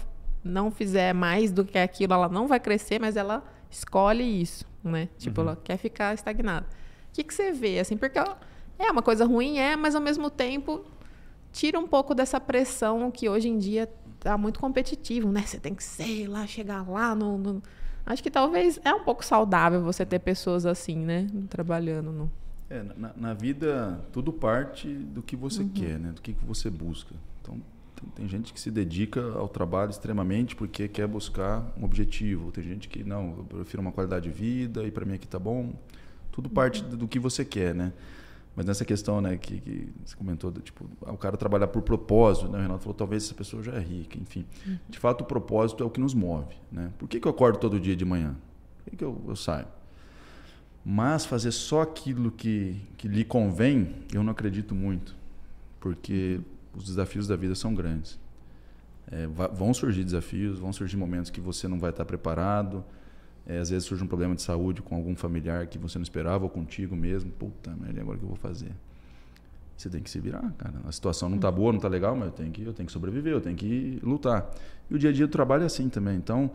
não 0.43 0.72
fizer 0.72 1.13
mais 1.13 1.51
do 1.51 1.66
que 1.66 1.78
aquilo, 1.78 2.13
ela 2.13 2.30
não 2.30 2.47
vai 2.47 2.59
crescer, 2.59 2.99
mas 2.99 3.16
ela 3.16 3.43
escolhe 3.76 4.23
isso 4.23 4.65
né? 4.89 5.09
Tipo, 5.17 5.41
uhum. 5.41 5.47
ela 5.47 5.55
quer 5.61 5.78
ficar 5.78 6.13
estagnada. 6.13 6.65
O 7.09 7.13
que, 7.13 7.23
que 7.23 7.34
você 7.34 7.51
vê, 7.51 7.80
assim? 7.80 7.97
Porque 7.97 8.19
é 8.19 8.91
uma 8.91 9.01
coisa 9.01 9.26
ruim, 9.26 9.57
é, 9.57 9.76
mas 9.76 9.95
ao 9.95 10.01
mesmo 10.01 10.30
tempo 10.30 10.86
tira 11.51 11.80
um 11.80 11.88
pouco 11.88 12.13
dessa 12.13 12.39
pressão 12.39 13.09
que 13.09 13.28
hoje 13.30 13.49
em 13.49 13.57
dia 13.57 13.89
tá 14.19 14.38
muito 14.38 14.59
competitivo, 14.59 15.32
né? 15.32 15.41
Você 15.41 15.59
tem 15.59 15.73
que 15.73 15.84
ser 15.84 16.28
lá, 16.28 16.45
chegar 16.45 16.88
lá 16.88 17.15
no, 17.15 17.38
no... 17.38 17.63
Acho 18.05 18.21
que 18.21 18.30
talvez 18.30 18.80
é 18.84 18.93
um 18.93 19.03
pouco 19.03 19.26
saudável 19.26 19.82
você 19.82 20.05
ter 20.05 20.19
pessoas 20.19 20.65
assim, 20.65 20.97
né? 20.97 21.28
Trabalhando 21.49 22.11
no... 22.11 22.32
É, 22.69 22.84
na, 22.97 23.11
na 23.15 23.34
vida, 23.34 24.03
tudo 24.11 24.34
parte 24.34 24.88
do 24.88 25.21
que 25.21 25.36
você 25.36 25.61
uhum. 25.61 25.69
quer, 25.69 25.99
né? 25.99 26.11
Do 26.11 26.21
que, 26.21 26.34
que 26.34 26.45
você 26.45 26.69
busca. 26.69 27.15
Então, 27.41 27.61
tem, 27.96 28.10
tem, 28.10 28.28
gente 28.28 28.54
que 28.54 28.60
se 28.60 28.70
dedica 28.70 29.22
ao 29.34 29.48
trabalho 29.48 29.89
extremamente 29.89 30.56
porque 30.56 30.88
quer 30.88 31.08
buscar 31.08 31.74
um 31.78 31.84
objetivo. 31.84 32.52
Tem 32.52 32.64
gente 32.64 32.88
que 32.88 33.04
não, 33.04 33.38
eu 33.38 33.43
prefiro 33.43 33.82
uma 33.82 33.91
qualidade 33.91 34.30
de 34.30 34.36
vida 34.36 34.84
e 34.84 34.91
para 34.91 35.06
mim 35.06 35.16
aqui 35.16 35.28
tá 35.28 35.39
bom. 35.39 35.74
Tudo 36.32 36.50
parte 36.50 36.84
uhum. 36.84 36.98
do 36.98 37.08
que 37.08 37.20
você 37.20 37.46
quer, 37.46 37.74
né? 37.74 37.93
Mas 38.56 38.66
nessa 38.66 38.86
questão, 38.86 39.20
né, 39.20 39.36
que, 39.36 39.60
que 39.60 39.89
você 40.06 40.16
comentou, 40.16 40.50
do, 40.50 40.62
tipo, 40.62 40.89
o 41.02 41.18
cara 41.18 41.36
trabalhar 41.36 41.68
por 41.68 41.82
propósito, 41.82 42.48
né? 42.48 42.60
O 42.60 42.62
Renato 42.62 42.80
falou, 42.80 42.93
talvez 42.93 43.26
essa 43.26 43.34
pessoa 43.34 43.62
já 43.62 43.74
é 43.74 43.80
rica, 43.80 44.18
enfim. 44.18 44.46
Uhum. 44.66 44.78
De 44.88 44.98
fato, 44.98 45.22
o 45.22 45.26
propósito 45.26 45.84
é 45.84 45.86
o 45.86 45.89
que 45.89 46.00
nos 46.00 46.14
move, 46.14 46.56
né? 46.72 46.91
Por 46.98 47.08
que, 47.10 47.20
que 47.20 47.28
eu 47.28 47.32
acordo 47.32 47.60
todo 47.60 47.80
dia 47.80 47.96
de 47.96 48.06
manhã? 48.06 48.36
Por 48.78 48.91
que, 48.91 48.98
que 48.98 49.04
eu, 49.04 49.22
eu 49.28 49.36
saio? 49.36 49.68
Mas 50.86 51.26
fazer 51.26 51.52
só 51.52 51.82
aquilo 51.82 52.32
que, 52.32 52.80
que 52.96 53.08
lhe 53.08 53.26
convém, 53.26 53.93
eu 54.14 54.24
não 54.24 54.32
acredito 54.32 54.74
muito. 54.74 55.16
Porque 55.80 56.39
os 56.76 56.86
desafios 56.86 57.28
da 57.28 57.36
vida 57.36 57.55
são 57.55 57.73
grandes. 57.73 58.19
É, 59.11 59.28
vão 59.28 59.73
surgir 59.73 60.03
desafios, 60.03 60.57
vão 60.59 60.73
surgir 60.73 60.97
momentos 60.97 61.30
que 61.30 61.39
você 61.39 61.67
não 61.67 61.80
vai 61.80 61.91
estar 61.91 62.05
preparado. 62.05 62.84
É, 63.45 63.59
às 63.59 63.69
vezes 63.69 63.86
surge 63.86 64.03
um 64.03 64.07
problema 64.07 64.36
de 64.36 64.41
saúde 64.41 64.82
com 64.82 64.95
algum 64.95 65.15
familiar 65.15 65.67
que 65.67 65.78
você 65.78 65.99
não 65.99 66.03
esperava 66.03 66.43
ou 66.43 66.49
contigo 66.49 66.95
mesmo. 66.95 67.32
Puta 67.32 67.76
merda, 67.76 68.01
agora 68.01 68.17
o 68.17 68.19
que 68.19 68.26
eu 68.26 68.30
vou 68.30 68.38
fazer? 68.38 68.71
Você 69.78 69.89
tem 69.89 70.01
que 70.01 70.09
se 70.09 70.19
virar, 70.19 70.53
cara. 70.57 70.76
A 70.86 70.91
situação 70.91 71.30
não 71.30 71.36
está 71.36 71.51
boa, 71.51 71.71
não 71.71 71.78
está 71.78 71.88
legal, 71.88 72.15
mas 72.15 72.28
eu 72.28 72.32
tenho, 72.32 72.51
que, 72.51 72.63
eu 72.63 72.73
tenho 72.73 72.88
que 72.88 72.93
sobreviver, 72.93 73.34
eu 73.34 73.41
tenho 73.41 73.55
que 73.55 73.99
lutar. 74.01 74.49
E 74.89 74.95
o 74.95 74.97
dia 74.97 75.09
a 75.09 75.13
dia 75.13 75.28
do 75.28 75.32
trabalho 75.32 75.63
é 75.63 75.65
assim 75.65 75.89
também. 75.89 76.15
Então, 76.15 76.49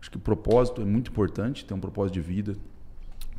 acho 0.00 0.10
que 0.10 0.16
o 0.16 0.20
propósito 0.20 0.80
é 0.80 0.84
muito 0.84 1.10
importante, 1.10 1.64
ter 1.64 1.74
um 1.74 1.80
propósito 1.80 2.14
de 2.14 2.20
vida, 2.20 2.56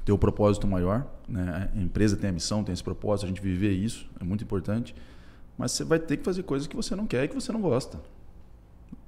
ter 0.06 0.12
o 0.12 0.16
um 0.16 0.18
propósito 0.20 0.68
maior. 0.68 1.06
Né? 1.28 1.70
A 1.76 1.82
empresa 1.82 2.16
tem 2.16 2.30
a 2.30 2.34
missão, 2.34 2.64
tem 2.64 2.74
esse 2.74 2.84
propósito, 2.84 3.26
a 3.26 3.28
gente 3.28 3.42
viver 3.42 3.72
isso 3.72 4.08
é 4.22 4.24
muito 4.24 4.44
importante. 4.44 4.96
Mas 5.58 5.72
você 5.72 5.84
vai 5.84 6.00
ter 6.00 6.18
que 6.18 6.24
fazer 6.24 6.44
coisas 6.44 6.68
que 6.68 6.76
você 6.76 6.96
não 6.96 7.06
quer 7.06 7.24
e 7.26 7.28
que 7.28 7.36
você 7.36 7.52
não 7.52 7.62
gosta. 7.62 8.00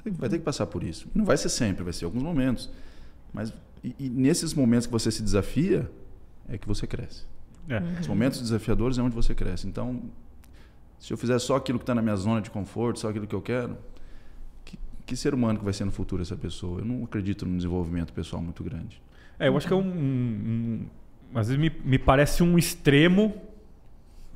Vai 0.05 0.29
ter 0.29 0.37
que 0.37 0.43
passar 0.43 0.67
por 0.67 0.83
isso. 0.83 1.07
Não 1.15 1.25
vai 1.25 1.35
ser 1.35 1.49
sempre, 1.49 1.83
vai 1.83 1.93
ser 1.93 2.05
alguns 2.05 2.21
momentos. 2.21 2.69
Mas 3.33 3.51
e, 3.83 3.95
e 3.99 4.09
nesses 4.09 4.53
momentos 4.53 4.87
que 4.87 4.91
você 4.91 5.11
se 5.11 5.21
desafia, 5.21 5.89
é 6.49 6.57
que 6.57 6.67
você 6.67 6.87
cresce. 6.87 7.23
É. 7.69 7.79
Uhum. 7.79 7.99
Os 7.99 8.07
momentos 8.07 8.41
desafiadores 8.41 8.97
é 8.97 9.01
onde 9.01 9.15
você 9.15 9.35
cresce. 9.35 9.67
Então, 9.67 10.01
se 10.99 11.13
eu 11.13 11.17
fizer 11.17 11.37
só 11.39 11.55
aquilo 11.55 11.77
que 11.77 11.83
está 11.83 11.93
na 11.93 12.01
minha 12.01 12.15
zona 12.15 12.41
de 12.41 12.49
conforto, 12.49 12.99
só 12.99 13.09
aquilo 13.09 13.27
que 13.27 13.35
eu 13.35 13.41
quero, 13.41 13.77
que, 14.63 14.77
que, 15.05 15.15
ser 15.15 15.33
humano 15.33 15.59
que 15.59 15.65
vai 15.65 15.73
ser 15.73 15.85
no 15.85 15.91
futuro 15.91 16.21
essa 16.21 16.35
pessoa? 16.35 16.79
Eu 16.79 16.85
não 16.85 17.03
acredito 17.03 17.45
num 17.45 17.57
desenvolvimento 17.57 18.11
pessoal 18.13 18.41
muito 18.41 18.63
grande. 18.63 19.01
É, 19.37 19.47
eu 19.47 19.57
acho 19.57 19.67
que 19.67 19.73
é 19.73 19.75
um, 19.75 19.81
um, 19.81 20.85
um 21.33 21.37
às 21.37 21.47
vezes 21.47 21.61
me, 21.61 21.71
me 21.83 21.99
parece 21.99 22.41
um 22.41 22.57
extremo, 22.57 23.35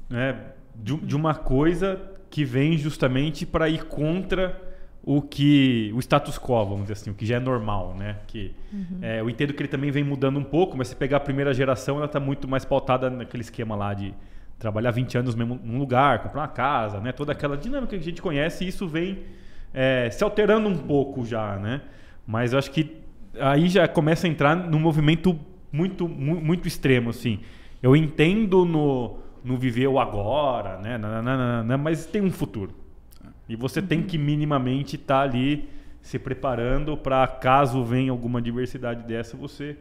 né? 0.10 0.54
De, 0.84 0.96
de 0.98 1.16
uma 1.16 1.36
coisa 1.36 2.00
que 2.30 2.46
vem 2.46 2.78
justamente 2.78 3.46
para 3.46 3.70
ir 3.70 3.86
contra 3.86 4.70
o 5.04 5.22
que 5.22 5.92
o 5.96 6.00
status 6.00 6.38
quo, 6.38 6.64
vamos 6.66 6.82
dizer 6.82 6.94
assim, 6.94 7.10
o 7.10 7.14
que 7.14 7.26
já 7.26 7.38
é 7.38 7.40
normal, 7.40 7.96
né? 7.98 8.18
Que 8.28 8.54
uhum. 8.72 9.00
é, 9.02 9.22
eu 9.22 9.30
entendo 9.30 9.54
que 9.54 9.62
ele 9.62 9.70
também 9.70 9.92
vem 9.92 10.04
mudando 10.04 10.38
um 10.38 10.44
pouco, 10.44 10.78
mas 10.78 10.90
se 10.90 10.96
pegar 10.96 11.18
a 11.18 11.20
primeira 11.22 11.54
geração, 11.54 11.98
ela 11.98 12.06
está 12.06 12.20
muito 12.20 12.48
mais 12.48 12.66
pautada 12.66 13.10
naquele 13.10 13.42
esquema 13.42 13.76
lá 13.76 13.94
de 13.94 14.14
trabalhar 14.60 14.92
20 14.92 15.18
anos 15.18 15.36
mesmo 15.36 15.60
num 15.64 15.80
lugar, 15.80 16.22
comprar 16.22 16.42
uma 16.42 16.48
casa, 16.48 17.00
né? 17.00 17.12
Toda 17.12 17.32
aquela 17.32 17.58
dinâmica 17.58 17.96
que 17.96 18.02
a 18.02 18.06
gente 18.06 18.22
conhece, 18.22 18.66
e 18.66 18.68
isso 18.68 18.88
vem 18.88 19.24
é, 19.74 20.10
se 20.12 20.24
alterando 20.24 20.68
um 20.68 20.78
pouco 20.78 21.26
já, 21.26 21.58
né? 21.58 21.82
Mas 22.28 22.54
eu 22.54 22.60
acho 22.60 22.70
que 22.70 22.98
aí 23.40 23.70
já 23.70 23.88
começa 23.88 24.28
a 24.28 24.30
entrar 24.30 24.56
num 24.56 24.80
movimento 24.80 25.40
muito 25.72 26.08
muito 26.08 26.68
extremo, 26.68 27.10
assim. 27.10 27.40
Eu 27.82 27.96
entendo 27.96 28.66
no 28.66 29.20
não 29.44 29.58
viver 29.58 29.88
o 29.88 30.00
agora, 30.00 30.78
né? 30.78 30.98
Nananana, 30.98 31.78
mas 31.78 32.06
tem 32.06 32.22
um 32.22 32.32
futuro. 32.32 32.74
E 33.48 33.56
você 33.56 33.82
tem 33.82 34.04
que 34.04 34.18
minimamente 34.18 34.96
estar 34.96 35.20
tá 35.20 35.22
ali 35.22 35.70
se 36.02 36.18
preparando 36.18 36.96
para 36.96 37.28
caso 37.28 37.84
venha 37.84 38.12
alguma 38.12 38.42
diversidade 38.42 39.04
dessa, 39.04 39.36
você 39.36 39.78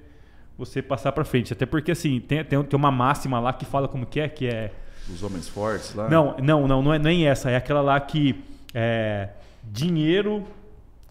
você 0.56 0.82
passar 0.82 1.12
para 1.12 1.24
frente. 1.24 1.52
Até 1.52 1.64
porque 1.64 1.92
assim, 1.92 2.18
tem, 2.18 2.44
tem, 2.44 2.60
tem 2.64 2.76
uma 2.76 2.90
máxima 2.90 3.38
lá 3.38 3.52
que 3.52 3.64
fala 3.64 3.86
como 3.86 4.04
que 4.04 4.18
é, 4.18 4.28
que 4.28 4.46
é 4.48 4.72
os 5.08 5.22
homens 5.22 5.48
fortes 5.48 5.94
lá? 5.94 6.08
Não, 6.08 6.36
não, 6.42 6.66
não, 6.66 6.82
não 6.82 6.92
é 6.92 6.98
nem 6.98 7.28
essa, 7.28 7.48
é 7.50 7.56
aquela 7.56 7.80
lá 7.80 8.00
que 8.00 8.42
é, 8.74 9.28
dinheiro, 9.62 10.44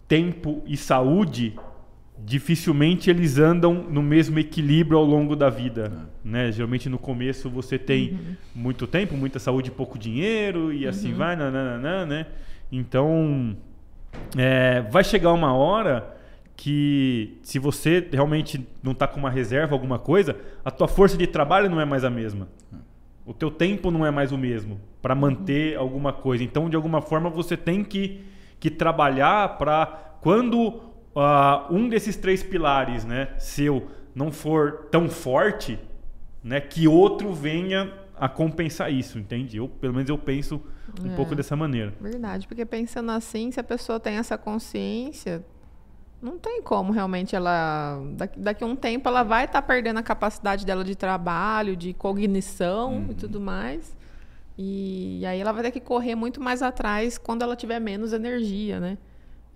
tempo 0.06 0.62
e 0.66 0.76
saúde 0.76 1.58
dificilmente 2.24 3.10
eles 3.10 3.38
andam 3.38 3.74
no 3.74 4.02
mesmo 4.02 4.38
equilíbrio 4.38 4.98
ao 4.98 5.04
longo 5.04 5.36
da 5.36 5.48
vida. 5.48 5.92
É. 6.24 6.28
Né? 6.28 6.52
Geralmente 6.52 6.88
no 6.88 6.98
começo 6.98 7.48
você 7.48 7.78
tem 7.78 8.12
uhum. 8.12 8.36
muito 8.54 8.86
tempo, 8.86 9.16
muita 9.16 9.38
saúde 9.38 9.68
e 9.68 9.72
pouco 9.72 9.98
dinheiro, 9.98 10.72
e 10.72 10.86
assim 10.86 11.12
uhum. 11.12 11.18
vai, 11.18 11.36
nananana, 11.36 12.06
né? 12.06 12.26
Então, 12.70 13.56
é, 14.36 14.82
vai 14.90 15.02
chegar 15.02 15.32
uma 15.32 15.54
hora 15.54 16.16
que 16.56 17.38
se 17.42 17.58
você 17.58 18.06
realmente 18.12 18.66
não 18.82 18.92
está 18.92 19.06
com 19.06 19.20
uma 19.20 19.30
reserva, 19.30 19.74
alguma 19.74 19.98
coisa, 19.98 20.36
a 20.64 20.70
tua 20.70 20.88
força 20.88 21.16
de 21.16 21.26
trabalho 21.26 21.70
não 21.70 21.80
é 21.80 21.84
mais 21.84 22.04
a 22.04 22.10
mesma. 22.10 22.48
O 23.24 23.32
teu 23.32 23.50
tempo 23.50 23.90
não 23.90 24.04
é 24.04 24.10
mais 24.10 24.32
o 24.32 24.38
mesmo 24.38 24.80
para 25.00 25.14
manter 25.14 25.76
uhum. 25.76 25.82
alguma 25.82 26.12
coisa. 26.12 26.42
Então, 26.42 26.68
de 26.68 26.76
alguma 26.76 27.00
forma, 27.00 27.30
você 27.30 27.56
tem 27.56 27.84
que, 27.84 28.24
que 28.58 28.70
trabalhar 28.70 29.56
para 29.56 29.86
quando 30.20 30.87
uh, 31.14 31.72
um 31.74 31.88
desses 31.88 32.16
três 32.16 32.42
pilares, 32.42 33.04
né, 33.04 33.28
seu, 33.38 33.88
não 34.14 34.30
for 34.30 34.88
tão 34.90 35.08
forte, 35.08 35.78
né, 36.42 36.60
que 36.60 36.88
outro 36.88 37.32
venha 37.32 37.92
a 38.16 38.28
compensar 38.28 38.92
isso, 38.92 39.18
entende? 39.18 39.58
Eu, 39.58 39.68
pelo 39.68 39.94
menos 39.94 40.08
eu 40.08 40.18
penso 40.18 40.60
um 41.02 41.12
é, 41.12 41.16
pouco 41.16 41.34
dessa 41.34 41.54
maneira. 41.54 41.94
Verdade, 42.00 42.48
porque 42.48 42.64
pensando 42.64 43.10
assim, 43.12 43.50
se 43.50 43.60
a 43.60 43.64
pessoa 43.64 44.00
tem 44.00 44.16
essa 44.16 44.36
consciência, 44.36 45.44
não 46.20 46.36
tem 46.36 46.60
como 46.62 46.92
realmente 46.92 47.36
ela. 47.36 48.02
Daqui, 48.14 48.40
daqui 48.40 48.64
a 48.64 48.66
um 48.66 48.74
tempo 48.74 49.08
ela 49.08 49.22
vai 49.22 49.44
estar 49.44 49.62
tá 49.62 49.66
perdendo 49.66 49.98
a 49.98 50.02
capacidade 50.02 50.66
dela 50.66 50.82
de 50.82 50.96
trabalho, 50.96 51.76
de 51.76 51.94
cognição 51.94 52.94
uhum. 52.94 53.06
e 53.10 53.14
tudo 53.14 53.40
mais. 53.40 53.96
E, 54.56 55.20
e, 55.20 55.26
aí 55.26 55.40
ela 55.40 55.52
vai 55.52 55.62
ter 55.62 55.70
que 55.70 55.80
correr 55.80 56.16
muito 56.16 56.42
mais 56.42 56.62
atrás 56.62 57.16
quando 57.16 57.42
ela 57.42 57.54
tiver 57.54 57.78
menos 57.78 58.12
energia, 58.12 58.80
né? 58.80 58.98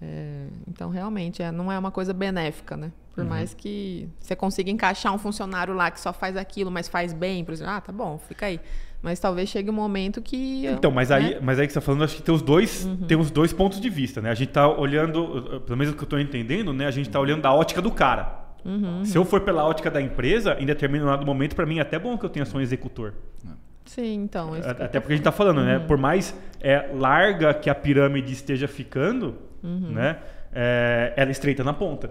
É, 0.02 0.46
então, 0.66 0.90
realmente, 0.90 1.42
é, 1.42 1.52
não 1.52 1.70
é 1.70 1.78
uma 1.78 1.92
coisa 1.92 2.12
benéfica, 2.12 2.76
né? 2.76 2.90
Por 3.14 3.22
uhum. 3.22 3.30
mais 3.30 3.54
que 3.54 4.08
você 4.18 4.34
consiga 4.34 4.68
encaixar 4.68 5.14
um 5.14 5.18
funcionário 5.18 5.72
lá 5.74 5.90
que 5.90 6.00
só 6.00 6.12
faz 6.12 6.36
aquilo, 6.36 6.70
mas 6.72 6.88
faz 6.88 7.12
bem, 7.12 7.44
por 7.44 7.52
exemplo, 7.52 7.72
ah, 7.72 7.80
tá 7.80 7.92
bom, 7.92 8.18
fica 8.18 8.46
aí. 8.46 8.58
Mas 9.00 9.20
talvez 9.20 9.48
chegue 9.48 9.70
um 9.70 9.74
momento 9.74 10.20
que. 10.20 10.66
Então, 10.66 10.90
mas 10.90 11.10
né? 11.10 11.16
aí, 11.16 11.38
mas 11.40 11.58
aí 11.58 11.66
que 11.66 11.72
você 11.72 11.78
está 11.78 11.86
falando, 11.86 12.04
acho 12.04 12.16
que 12.16 12.22
tem 12.22 12.34
os 12.34 12.42
dois, 12.42 12.84
uhum. 12.84 12.96
tem 12.98 13.16
os 13.16 13.30
dois 13.30 13.52
pontos 13.52 13.80
de 13.80 13.88
vista, 13.88 14.20
né? 14.20 14.30
A 14.30 14.34
gente 14.34 14.48
está 14.48 14.66
olhando, 14.66 15.60
pelo 15.66 15.76
menos 15.76 15.92
o 15.92 15.96
que 15.96 16.02
eu 16.02 16.06
estou 16.06 16.18
entendendo, 16.18 16.72
né? 16.72 16.86
A 16.86 16.90
gente 16.90 17.08
está 17.08 17.20
olhando 17.20 17.42
da 17.42 17.52
ótica 17.52 17.80
do 17.80 17.90
cara. 17.90 18.40
Uhum. 18.64 19.04
Se 19.04 19.16
eu 19.18 19.24
for 19.24 19.40
pela 19.40 19.64
ótica 19.64 19.90
da 19.90 20.00
empresa, 20.00 20.56
em 20.58 20.66
determinado 20.66 21.26
momento, 21.26 21.54
para 21.54 21.66
mim 21.66 21.78
é 21.78 21.82
até 21.82 21.98
bom 21.98 22.16
que 22.16 22.24
eu 22.24 22.30
tenha 22.30 22.44
só 22.44 22.58
um 22.58 22.60
executor. 22.60 23.14
Sim, 23.84 24.14
então. 24.14 24.54
Até 24.54 25.00
porque 25.00 25.12
a 25.12 25.16
gente 25.16 25.20
está 25.20 25.32
falando, 25.32 25.62
né? 25.62 25.78
Uhum. 25.78 25.86
Por 25.86 25.98
mais 25.98 26.34
é, 26.60 26.88
larga 26.94 27.52
que 27.52 27.68
a 27.68 27.74
pirâmide 27.74 28.32
esteja 28.32 28.68
ficando, 28.68 29.36
uhum. 29.62 29.92
né? 29.92 30.18
É, 30.52 31.12
ela 31.16 31.30
estreita 31.30 31.64
na 31.64 31.72
ponta. 31.72 32.10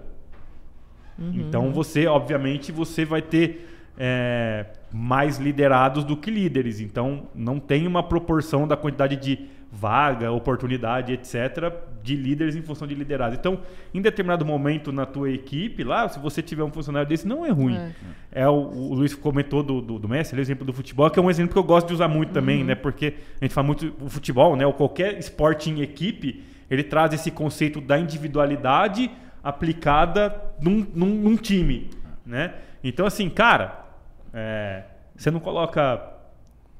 Uhum. 1.18 1.32
Então 1.34 1.72
você, 1.72 2.06
obviamente, 2.06 2.72
você 2.72 3.04
vai 3.04 3.22
ter 3.22 3.68
é, 3.98 4.66
mais 4.92 5.38
liderados 5.38 6.04
do 6.04 6.16
que 6.16 6.30
líderes. 6.30 6.80
Então 6.80 7.28
não 7.34 7.58
tem 7.58 7.86
uma 7.86 8.02
proporção 8.02 8.66
da 8.66 8.76
quantidade 8.76 9.16
de 9.16 9.48
vaga, 9.74 10.30
oportunidade, 10.30 11.14
etc., 11.14 11.72
de 12.02 12.14
líderes 12.14 12.54
em 12.54 12.60
função 12.60 12.86
de 12.86 12.94
liderado. 12.94 13.34
Então, 13.34 13.60
em 13.94 14.02
determinado 14.02 14.44
momento 14.44 14.92
na 14.92 15.06
tua 15.06 15.30
equipe, 15.30 15.82
lá, 15.82 16.06
se 16.08 16.18
você 16.18 16.42
tiver 16.42 16.62
um 16.62 16.70
funcionário 16.70 17.08
desse, 17.08 17.26
não 17.26 17.46
é 17.46 17.50
ruim. 17.50 17.76
É, 17.76 18.42
é 18.42 18.48
o, 18.48 18.52
o, 18.52 18.94
Luiz 18.94 19.14
comentou 19.14 19.62
do, 19.62 19.80
do, 19.80 19.98
do 19.98 20.08
Messi, 20.08 20.34
o 20.34 20.40
exemplo 20.40 20.66
do 20.66 20.74
futebol, 20.74 21.08
que 21.08 21.18
é 21.18 21.22
um 21.22 21.30
exemplo 21.30 21.52
que 21.52 21.58
eu 21.58 21.64
gosto 21.64 21.86
de 21.86 21.94
usar 21.94 22.08
muito 22.08 22.32
também, 22.32 22.60
uhum. 22.60 22.66
né? 22.66 22.74
Porque 22.74 23.14
a 23.40 23.44
gente 23.44 23.54
fala 23.54 23.66
muito 23.66 23.94
o 23.98 24.10
futebol, 24.10 24.56
né? 24.56 24.66
Ou 24.66 24.74
qualquer 24.74 25.18
esporte 25.18 25.70
em 25.70 25.80
equipe, 25.80 26.42
ele 26.70 26.82
traz 26.82 27.12
esse 27.12 27.30
conceito 27.30 27.80
da 27.80 27.98
individualidade 27.98 29.10
aplicada 29.42 30.34
num, 30.60 30.86
num, 30.94 31.14
num 31.14 31.36
time, 31.36 31.90
né? 32.24 32.54
Então, 32.82 33.06
assim, 33.06 33.28
cara, 33.28 33.84
é, 34.32 34.84
você 35.16 35.30
não 35.30 35.40
coloca 35.40 36.02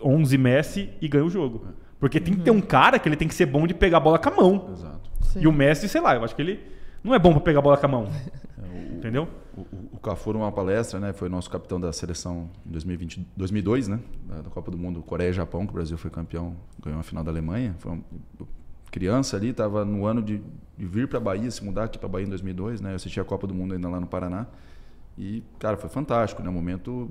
11 0.01 0.39
Messi 0.39 0.91
e 1.01 1.09
ganha 1.09 1.25
o 1.25 1.31
jogo. 1.31 1.67
Porque 1.99 2.19
tem 2.19 2.35
que 2.35 2.43
ter 2.43 2.51
um 2.51 2.61
cara 2.61 2.99
que 2.99 3.09
ele 3.09 3.17
tem 3.17 3.29
que 3.29 3.35
ser 3.35 3.47
bom 3.47 3.67
de 3.67 3.75
pegar 3.75 3.99
a 3.99 4.01
bola 4.01 4.19
com 4.19 4.29
a 4.29 4.33
mão. 4.35 4.71
Exato. 4.73 5.11
E 5.37 5.47
o 5.47 5.53
Messi, 5.53 5.89
sei 5.89 6.01
lá, 6.01 6.17
eu 6.17 6.25
acho 6.25 6.35
que 6.35 6.43
ele 6.43 6.61
não 7.03 7.15
é 7.15 7.19
bom 7.19 7.33
para 7.33 7.41
pegar 7.41 7.61
a 7.61 7.63
bola 7.63 7.77
com 7.77 7.87
a 7.87 7.89
mão. 7.89 8.09
É, 8.63 8.93
o, 8.93 8.95
Entendeu? 8.95 9.29
O, 9.57 9.63
o, 9.63 9.89
o 9.95 9.99
Cafu, 9.99 10.33
numa 10.33 10.53
palestra, 10.53 11.01
né, 11.01 11.13
foi 11.13 11.29
nosso 11.29 11.51
capitão 11.51 11.81
da 11.81 11.93
seleção 11.93 12.49
em 12.65 12.71
2020, 12.71 13.27
2002, 13.37 13.89
né, 13.89 13.99
da, 14.25 14.51
Copa 14.51 14.71
do 14.71 14.79
Mundo 14.79 15.03
Coreia 15.03 15.31
e 15.31 15.33
Japão, 15.33 15.67
que 15.67 15.73
o 15.73 15.75
Brasil 15.75 15.99
foi 15.99 16.13
campeão, 16.13 16.55
ganhou 16.81 17.01
a 17.01 17.03
final 17.03 17.25
da 17.25 17.33
Alemanha. 17.33 17.75
Foi 17.81 17.91
uma 17.91 18.03
criança 18.93 19.37
ali, 19.37 19.49
estava 19.49 19.85
no 19.85 20.07
ano 20.07 20.23
de, 20.23 20.41
de 20.79 20.87
vir 20.87 21.09
para 21.09 21.19
a 21.19 21.21
Bahia, 21.21 21.51
se 21.51 21.65
mudar 21.65 21.85
aqui 21.85 21.99
para 21.99 22.07
a 22.07 22.11
Bahia 22.11 22.27
em 22.27 22.31
2002, 22.31 22.81
né, 22.81 22.93
eu 22.93 22.97
assisti 22.97 23.19
a 23.19 23.25
Copa 23.25 23.47
do 23.47 23.55
Mundo 23.55 23.75
ainda 23.75 23.89
lá 23.89 23.99
no 23.99 24.07
Paraná. 24.07 24.47
E, 25.19 25.43
cara, 25.59 25.77
foi 25.77 25.89
fantástico, 25.91 26.43
né, 26.43 26.49
um 26.49 26.53
momento, 26.53 27.11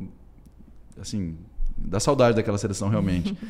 assim, 0.99 1.35
da 1.75 1.99
saudade 1.99 2.35
daquela 2.37 2.57
seleção 2.57 2.87
realmente. 2.87 3.37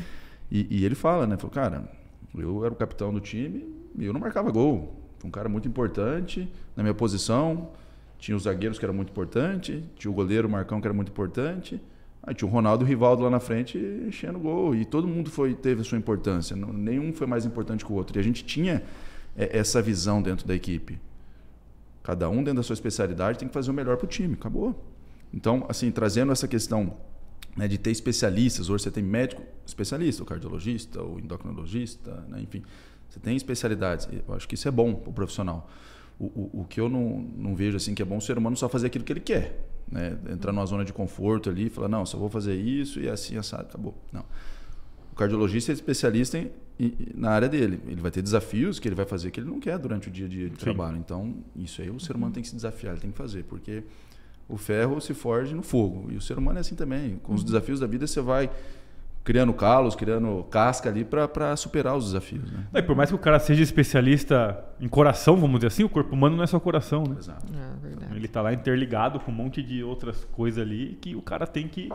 E, 0.54 0.68
e, 0.70 0.84
ele 0.84 0.96
fala, 0.96 1.26
né? 1.26 1.38
Falou, 1.38 1.50
cara, 1.50 1.90
eu 2.36 2.66
era 2.66 2.74
o 2.74 2.76
capitão 2.76 3.14
do 3.14 3.22
time 3.22 3.74
e 3.98 4.04
eu 4.04 4.12
não 4.12 4.20
marcava 4.20 4.52
gol. 4.52 5.02
Foi 5.18 5.30
um 5.30 5.32
cara 5.32 5.48
muito 5.48 5.66
importante 5.66 6.52
na 6.76 6.84
minha 6.84 6.94
posição. 6.94 7.70
Tinha 8.20 8.36
os 8.36 8.44
zagueiros 8.44 8.78
que 8.78 8.84
era 8.84 8.92
muito 8.92 9.12
importante, 9.12 9.82
tinha 9.96 10.12
o 10.12 10.14
goleiro 10.14 10.50
o 10.50 10.52
Marcão 10.52 10.82
que 10.82 10.88
era 10.88 10.94
muito 10.94 11.10
importante. 11.10 11.82
Aí 12.24 12.36
tinha 12.36 12.48
o 12.48 12.52
Ronaldo 12.52 12.84
e 12.84 12.86
o 12.86 12.88
Rivaldo 12.88 13.24
lá 13.24 13.30
na 13.30 13.40
frente 13.40 13.78
enchendo 13.78 14.40
gol. 14.40 14.76
E 14.76 14.86
todo 14.86 15.08
mundo 15.08 15.30
foi, 15.30 15.56
teve 15.56 15.82
a 15.82 15.84
sua 15.84 15.98
importância. 15.98 16.56
Nenhum 16.56 17.12
foi 17.14 17.26
mais 17.26 17.46
importante 17.46 17.84
que 17.84 17.92
o 17.92 17.96
outro. 17.96 18.18
E 18.18 18.20
a 18.20 18.24
gente 18.24 18.44
tinha 18.44 18.84
é, 19.36 19.58
essa 19.58 19.82
visão 19.82 20.22
dentro 20.22 20.48
da 20.48 20.54
equipe. 20.54 21.00
Cada 22.04 22.30
um 22.30 22.38
dentro 22.38 22.56
da 22.56 22.64
sua 22.64 22.74
especialidade 22.74 23.40
tem 23.40 23.48
que 23.48 23.54
fazer 23.54 23.72
o 23.72 23.74
melhor 23.74 23.98
para 23.98 24.06
o 24.06 24.08
time. 24.08 24.36
Acabou. 24.36 24.80
Então, 25.34 25.66
assim, 25.68 25.90
trazendo 25.90 26.32
essa 26.32 26.48
questão 26.48 26.94
né, 27.56 27.68
de 27.68 27.78
ter 27.78 27.92
especialistas. 27.92 28.70
Hoje 28.70 28.84
você 28.84 28.92
tem 28.92 29.04
médico 29.04 29.44
especialista, 29.66 30.24
o 30.24 30.26
cardiologista, 30.26 31.02
o 31.02 31.20
endocrinologista, 31.20 32.24
né, 32.30 32.42
enfim. 32.42 32.64
Você 33.10 33.20
tem 33.20 33.36
especialidades. 33.36 34.08
Eu 34.28 34.34
acho 34.34 34.48
que 34.48 34.56
isso 34.56 34.68
é 34.68 34.72
bom 34.72 34.94
para 34.94 35.10
o 35.10 35.14
profissional. 35.14 35.70
O, 36.20 36.62
o, 36.62 36.66
que 36.70 36.80
eu 36.80 36.88
não, 36.88 37.20
não 37.36 37.56
vejo 37.56 37.78
assim 37.78 37.96
que 37.96 38.02
é 38.02 38.06
bom 38.06 38.18
o 38.18 38.22
ser 38.22 38.38
humano 38.38 38.56
só 38.56 38.70
fazer 38.70 38.88
aquilo 38.88 39.04
que 39.04 39.12
ele 39.12 39.20
quer. 39.20 39.68
Né? 39.92 40.18
Entrar 40.30 40.52
numa 40.54 40.66
zona 40.66 40.86
de 40.86 40.94
conforto 40.94 41.50
ali 41.50 41.68
e 41.68 41.70
falar, 41.70 41.90
não, 41.90 42.06
só 42.06 42.18
vou 42.18 42.30
fazer 42.30 42.56
isso 42.56 43.00
e 43.00 43.10
assim, 43.10 43.38
assado, 43.38 43.64
acabou. 43.64 43.94
Não. 44.12 44.24
O 45.12 45.16
cardiologista 45.16 45.72
é 45.72 45.74
especialista 45.74 46.38
em, 46.38 46.50
em, 46.80 46.94
na 47.14 47.32
área 47.32 47.50
dele. 47.50 47.82
Ele 47.86 48.00
vai 48.00 48.10
ter 48.10 48.22
desafios 48.22 48.80
que 48.80 48.88
ele 48.88 48.96
vai 48.96 49.06
fazer 49.06 49.30
que 49.32 49.40
ele 49.40 49.50
não 49.50 49.60
quer 49.60 49.78
durante 49.78 50.08
o 50.08 50.12
dia 50.12 50.26
a 50.26 50.30
dia 50.30 50.50
de 50.50 50.56
Sim. 50.56 50.64
trabalho. 50.64 50.98
Então, 50.98 51.36
isso 51.56 51.82
aí 51.82 51.90
o 51.90 52.00
ser 52.00 52.16
humano 52.16 52.34
tem 52.34 52.42
que 52.42 52.50
se 52.50 52.56
desafiar, 52.56 52.94
ele 52.94 53.02
tem 53.02 53.12
que 53.12 53.18
fazer, 53.18 53.44
porque 53.44 53.84
o 54.48 54.58
ferro 54.58 55.00
se 55.02 55.14
forge 55.14 55.54
no 55.54 55.62
fogo. 55.62 56.10
E 56.12 56.16
o 56.16 56.22
ser 56.22 56.38
humano 56.38 56.58
é 56.58 56.62
assim 56.62 56.76
também. 56.76 57.18
Com 57.22 57.34
os 57.34 57.42
uhum. 57.42 57.46
desafios 57.46 57.80
da 57.80 57.88
vida, 57.88 58.08
você 58.08 58.22
vai 58.22 58.50
criando 59.24 59.54
calos, 59.54 59.96
criando 59.96 60.44
casca 60.50 60.90
ali 60.90 61.06
para 61.06 61.56
superar 61.56 61.96
os 61.96 62.06
desafios. 62.06 62.52
Né? 62.52 62.66
E 62.74 62.82
por 62.82 62.96
mais 62.96 63.10
que 63.10 63.16
o 63.16 63.20
cara 63.20 63.40
seja 63.40 63.62
especialista 63.62 64.64
em 64.80 64.88
coração, 64.88 65.36
vamos 65.38 65.60
dizer 65.60 65.68
assim, 65.68 65.84
o 65.84 65.90
corpo 65.90 66.14
humano 66.14 66.36
não 66.36 66.44
é 66.44 66.48
só 66.48 66.60
coração, 66.60 67.04
né? 67.04 67.16
Exato. 67.20 67.46
É, 67.54 68.16
Ele 68.16 68.26
está 68.26 68.42
lá 68.42 68.54
interligado 68.54 69.20
com 69.20 69.32
um 69.32 69.36
monte 69.36 69.62
de 69.62 69.84
outras 69.84 70.26
coisas 70.32 70.62
ali 70.62 70.98
que 71.00 71.16
o 71.16 71.22
cara 71.22 71.46
tem 71.46 71.68
que. 71.68 71.90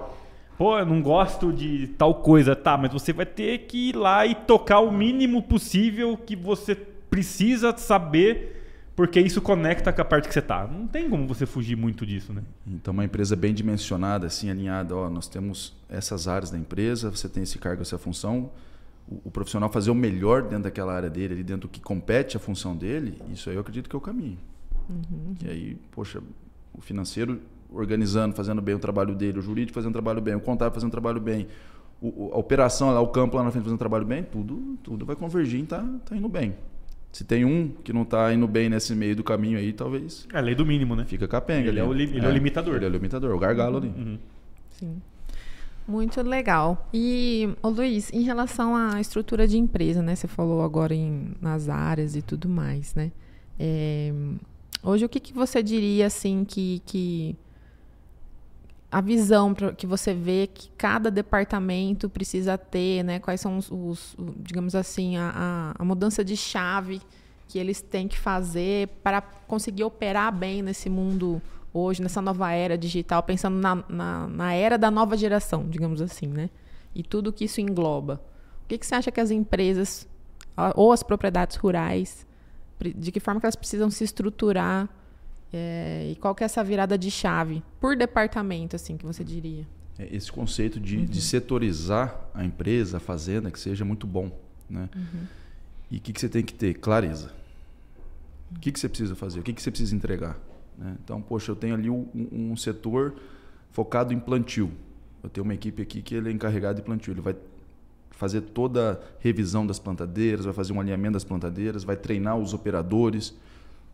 Pô, 0.57 0.79
eu 0.79 0.87
não 0.87 1.03
gosto 1.03 1.53
de 1.53 1.89
tal 1.89 2.15
coisa, 2.15 2.57
tá, 2.57 2.79
mas 2.79 2.93
você 2.93 3.13
vai 3.13 3.27
ter 3.27 3.59
que 3.67 3.91
ir 3.91 3.97
lá 3.97 4.25
e 4.25 4.35
tocar 4.35 4.81
o 4.81 4.91
mínimo 4.91 5.43
possível 5.43 6.17
que 6.17 6.35
você 6.35 6.75
precisa 6.75 7.77
saber 7.77 8.66
porque 8.97 9.21
isso 9.21 9.43
conecta 9.43 9.93
com 9.93 10.01
a 10.01 10.05
parte 10.05 10.27
que 10.27 10.33
você 10.33 10.39
está. 10.39 10.67
Não 10.67 10.87
tem 10.89 11.09
como 11.11 11.29
você 11.29 11.45
fugir 11.45 11.77
muito 11.77 12.07
disso, 12.07 12.33
né? 12.33 12.43
Então, 12.67 12.95
uma 12.95 13.05
empresa 13.05 13.37
bem 13.37 13.53
dimensionada, 13.53 14.27
assim, 14.27 14.51
alinhada, 14.51 14.97
ó, 14.97 15.11
nós 15.11 15.29
temos 15.29 15.77
essas 15.87 16.27
áreas 16.27 16.51
da 16.51 16.57
empresa, 16.57 17.11
você 17.11 17.29
tem 17.29 17.43
esse 17.43 17.59
cargo, 17.59 17.83
essa 17.83 17.99
função, 17.99 18.51
o, 19.07 19.21
o 19.27 19.31
profissional 19.31 19.71
fazer 19.71 19.91
o 19.91 19.95
melhor 19.95 20.43
dentro 20.43 20.65
daquela 20.65 20.95
área 20.95 21.11
dele, 21.11 21.35
ali 21.35 21.45
dentro 21.45 21.63
do 21.63 21.69
que 21.69 21.79
compete 21.79 22.39
a 22.39 22.41
função 22.41 22.75
dele, 22.75 23.21
isso 23.31 23.51
aí 23.51 23.57
eu 23.57 23.61
acredito 23.61 23.91
que 23.91 23.95
é 23.95 23.99
o 23.99 24.01
caminho. 24.01 24.39
Uhum. 24.89 25.35
E 25.45 25.49
aí, 25.51 25.77
poxa, 25.91 26.23
o 26.73 26.81
financeiro 26.81 27.39
organizando, 27.71 28.35
fazendo 28.35 28.63
bem 28.63 28.75
o 28.75 28.79
trabalho 28.79 29.15
dele, 29.15 29.41
o 29.41 29.43
jurídico 29.43 29.75
fazendo 29.75 29.91
o 29.91 29.95
trabalho 29.95 30.23
bem, 30.23 30.35
o 30.35 30.41
contábil 30.41 30.73
fazendo 30.73 30.89
o 30.89 30.93
trabalho 30.93 31.21
bem, 31.21 31.47
o, 32.01 32.31
a 32.33 32.39
operação 32.39 32.91
lá, 32.95 33.01
o 33.01 33.09
campo 33.09 33.37
lá 33.37 33.45
na 33.45 33.51
frente 33.51 33.65
fazendo 33.65 33.77
o 33.77 33.79
trabalho 33.79 34.07
bem, 34.07 34.23
tudo, 34.23 34.79
tudo 34.83 35.05
vai 35.05 35.17
convergir 35.17 35.61
e 35.61 35.67
tá, 35.67 35.85
tá 36.07 36.17
indo 36.17 36.31
bem. 36.31 36.55
Se 37.17 37.25
tem 37.25 37.47
um 37.47 37.69
que 37.83 37.95
não 37.95 38.03
está 38.03 38.31
indo 38.35 38.47
bem 38.47 38.69
nesse 38.69 38.95
meio 38.95 39.17
do 39.17 39.25
caminho 39.25 39.57
aí, 39.57 39.73
talvez. 39.73 40.29
É 40.35 40.37
a 40.37 40.41
lei 40.43 40.55
do 40.55 40.67
mínimo, 40.67 40.95
né? 40.95 41.07
Fica 41.07 41.27
capenga. 41.27 41.71
Ele, 41.71 41.81
é, 41.81 41.83
o, 41.83 41.91
li, 41.91 42.03
ele 42.03 42.21
é. 42.21 42.25
é, 42.27 42.29
o 42.29 42.31
limitador. 42.31 42.77
Ele 42.77 42.85
é 42.85 42.89
o 42.89 42.93
limitador, 42.93 43.35
o 43.35 43.39
gargalo 43.39 43.79
ali. 43.79 43.89
Uhum. 43.89 44.19
Sim. 44.73 45.01
Muito 45.89 46.21
legal. 46.21 46.87
E, 46.93 47.49
ô 47.63 47.71
Luiz, 47.71 48.13
em 48.13 48.21
relação 48.21 48.77
à 48.77 49.01
estrutura 49.01 49.49
de 49.49 49.57
empresa, 49.57 50.03
né? 50.03 50.15
Você 50.15 50.29
falou 50.29 50.61
agora 50.61 50.95
em, 50.95 51.33
nas 51.41 51.71
áreas 51.71 52.15
e 52.17 52.21
tudo 52.21 52.51
mais, 52.51 52.95
né? 52.95 53.11
É, 53.59 54.13
hoje, 54.83 55.07
o 55.07 55.09
que, 55.09 55.19
que 55.19 55.33
você 55.33 55.63
diria, 55.63 56.09
assim, 56.09 56.45
que, 56.45 56.83
que 56.85 57.35
a 58.91 59.01
visão 59.01 59.55
que 59.77 59.87
você 59.87 60.15
vê 60.15 60.47
que 60.47 60.71
cada 60.71 61.11
departamento 61.11 62.09
precisa 62.09 62.57
ter, 62.57 63.03
né? 63.03 63.19
Quais 63.19 63.41
são 63.41 63.59
os, 63.59 63.71
os 63.71 64.17
digamos 64.39 64.75
assim, 64.75 65.17
a, 65.17 65.75
a, 65.77 65.85
mudança 65.85 66.25
de 66.25 66.37
chave 66.37 67.01
que 67.49 67.59
eles 67.59 67.81
têm 67.81 68.07
que 68.07 68.19
fazer 68.19 68.89
para 69.03 69.21
conseguir 69.21 69.85
operar 69.85 70.33
bem 70.33 70.63
nesse 70.63 70.89
mundo 70.89 71.43
hoje, 71.73 72.01
nessa 72.01 72.23
nova 72.23 72.53
era 72.53 72.79
digital, 72.79 73.23
pensando 73.23 73.59
na, 73.59 73.85
na, 73.89 74.29
na, 74.29 74.55
era 74.55 74.79
da 74.79 74.91
nova 74.91 75.17
geração, 75.17 75.67
digamos 75.69 76.01
assim, 76.01 76.27
né? 76.27 76.49
E 76.95 77.03
tudo 77.03 77.33
que 77.33 77.45
isso 77.45 77.61
engloba. 77.61 78.23
O 78.65 78.69
que, 78.69 78.79
que 78.79 78.87
você 78.87 78.95
acha 78.95 79.11
que 79.11 79.21
as 79.21 79.31
empresas 79.31 80.09
ou 80.75 80.91
as 80.91 81.03
propriedades 81.03 81.57
rurais, 81.57 82.27
de 82.81 83.13
que 83.13 83.21
forma 83.21 83.41
que 83.41 83.47
elas 83.47 83.57
precisam 83.57 83.91
se 83.91 84.05
estruturar 84.05 84.89
é, 85.57 86.11
e 86.11 86.17
qual 86.17 86.35
que 86.35 86.43
é 86.43 86.47
essa 86.47 86.63
virada 86.63 86.99
de 86.99 87.11
chave 87.11 87.63
por 87.81 87.97
departamento, 87.97 88.77
assim, 88.77 88.97
que 88.97 89.07
você 89.07 89.25
diria? 89.25 89.67
É, 89.99 90.15
esse 90.15 90.31
conceito 90.31 90.79
de, 90.79 90.99
uhum. 90.99 91.05
de 91.05 91.21
setorizar 91.21 92.29
a 92.35 92.45
empresa, 92.45 92.99
a 92.99 93.01
fazenda, 93.01 93.51
que 93.51 93.59
seja 93.59 93.85
muito 93.85 94.07
bom, 94.07 94.31
né? 94.69 94.89
Uhum. 94.95 95.25
E 95.91 95.99
o 95.99 96.01
que, 96.01 96.13
que 96.13 96.21
você 96.21 96.29
tem 96.29 96.45
que 96.45 96.53
ter? 96.53 96.75
Clareza. 96.75 97.33
O 98.55 98.61
que, 98.61 98.73
que 98.73 98.79
você 98.79 98.89
precisa 98.89 99.15
fazer? 99.15 99.41
O 99.41 99.43
que, 99.43 99.53
que 99.53 99.63
você 99.63 99.71
precisa 99.71 99.95
entregar? 99.95 100.39
Né? 100.77 100.97
Então, 101.03 101.21
poxa, 101.21 101.51
eu 101.51 101.57
tenho 101.57 101.75
ali 101.75 101.89
um, 101.89 102.07
um, 102.33 102.57
setor 102.57 103.15
focado 103.71 104.13
em 104.13 104.19
plantio. 104.19 104.71
Eu 105.23 105.31
tenho 105.31 105.45
uma 105.45 105.55
equipe 105.55 105.83
aqui 105.83 106.03
que 106.03 106.15
ele 106.15 106.29
é 106.29 106.33
encarregado 106.33 106.77
de 106.77 106.83
plantio. 106.83 107.13
Ele 107.13 107.21
vai 107.21 107.35
fazer 108.11 108.41
toda 108.41 108.93
a 108.93 108.99
revisão 109.21 109.67
das 109.67 109.79
plantadeiras, 109.79 110.45
vai 110.45 110.55
fazer 110.55 110.73
um 110.73 110.81
alinhamento 110.81 111.15
das 111.15 111.25
plantadeiras, 111.25 111.85
vai 111.85 111.97
treinar 111.97 112.37
os 112.37 112.53
operadores. 112.53 113.35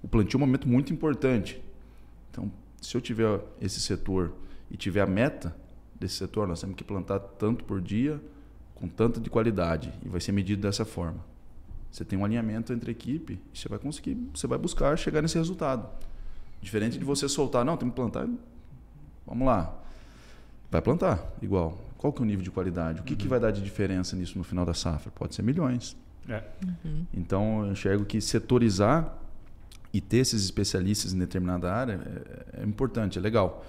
O 0.02 0.08
plantio 0.08 0.36
é 0.36 0.38
um 0.38 0.46
momento 0.46 0.68
muito 0.68 0.92
importante. 0.92 1.62
Então, 2.30 2.50
se 2.80 2.96
eu 2.96 3.00
tiver 3.00 3.40
esse 3.60 3.80
setor 3.80 4.32
e 4.70 4.76
tiver 4.76 5.00
a 5.00 5.06
meta 5.06 5.54
desse 5.94 6.16
setor, 6.16 6.48
nós 6.48 6.60
temos 6.60 6.76
que 6.76 6.82
plantar 6.82 7.20
tanto 7.20 7.64
por 7.64 7.80
dia, 7.80 8.20
com 8.74 8.88
tanta 8.88 9.20
de 9.20 9.30
qualidade, 9.30 9.92
e 10.04 10.08
vai 10.08 10.20
ser 10.20 10.32
medido 10.32 10.62
dessa 10.62 10.84
forma. 10.84 11.24
Você 11.90 12.04
tem 12.04 12.18
um 12.18 12.24
alinhamento 12.24 12.72
entre 12.72 12.90
a 12.90 12.92
equipe 12.92 13.38
e 13.52 13.58
você 13.58 13.68
vai 13.68 13.78
conseguir, 13.78 14.16
você 14.34 14.46
vai 14.46 14.58
buscar 14.58 14.96
chegar 14.98 15.22
nesse 15.22 15.36
resultado. 15.36 15.88
Diferente 16.60 16.98
de 16.98 17.04
você 17.04 17.28
soltar, 17.28 17.64
não, 17.64 17.76
tem 17.76 17.88
que 17.88 17.94
plantar. 17.94 18.26
Vamos 19.26 19.46
lá. 19.46 19.78
Vai 20.70 20.80
plantar, 20.80 21.32
igual. 21.42 21.78
Qual 21.98 22.12
que 22.12 22.20
é 22.20 22.22
o 22.22 22.24
nível 22.24 22.42
de 22.42 22.50
qualidade? 22.50 23.00
O 23.00 23.04
que, 23.04 23.12
uhum. 23.12 23.18
que 23.18 23.28
vai 23.28 23.38
dar 23.38 23.50
de 23.50 23.60
diferença 23.60 24.16
nisso 24.16 24.38
no 24.38 24.42
final 24.42 24.64
da 24.64 24.74
safra? 24.74 25.12
Pode 25.12 25.34
ser 25.34 25.42
milhões. 25.42 25.96
É. 26.28 26.42
Uhum. 26.64 27.06
Então, 27.12 27.66
eu 27.66 27.72
enxergo 27.72 28.04
que 28.04 28.20
setorizar 28.20 29.21
e 29.92 30.00
ter 30.00 30.18
esses 30.18 30.44
especialistas 30.44 31.12
em 31.12 31.18
determinada 31.18 31.72
área 31.72 32.00
é, 32.54 32.62
é 32.62 32.64
importante, 32.64 33.18
é 33.18 33.20
legal. 33.20 33.64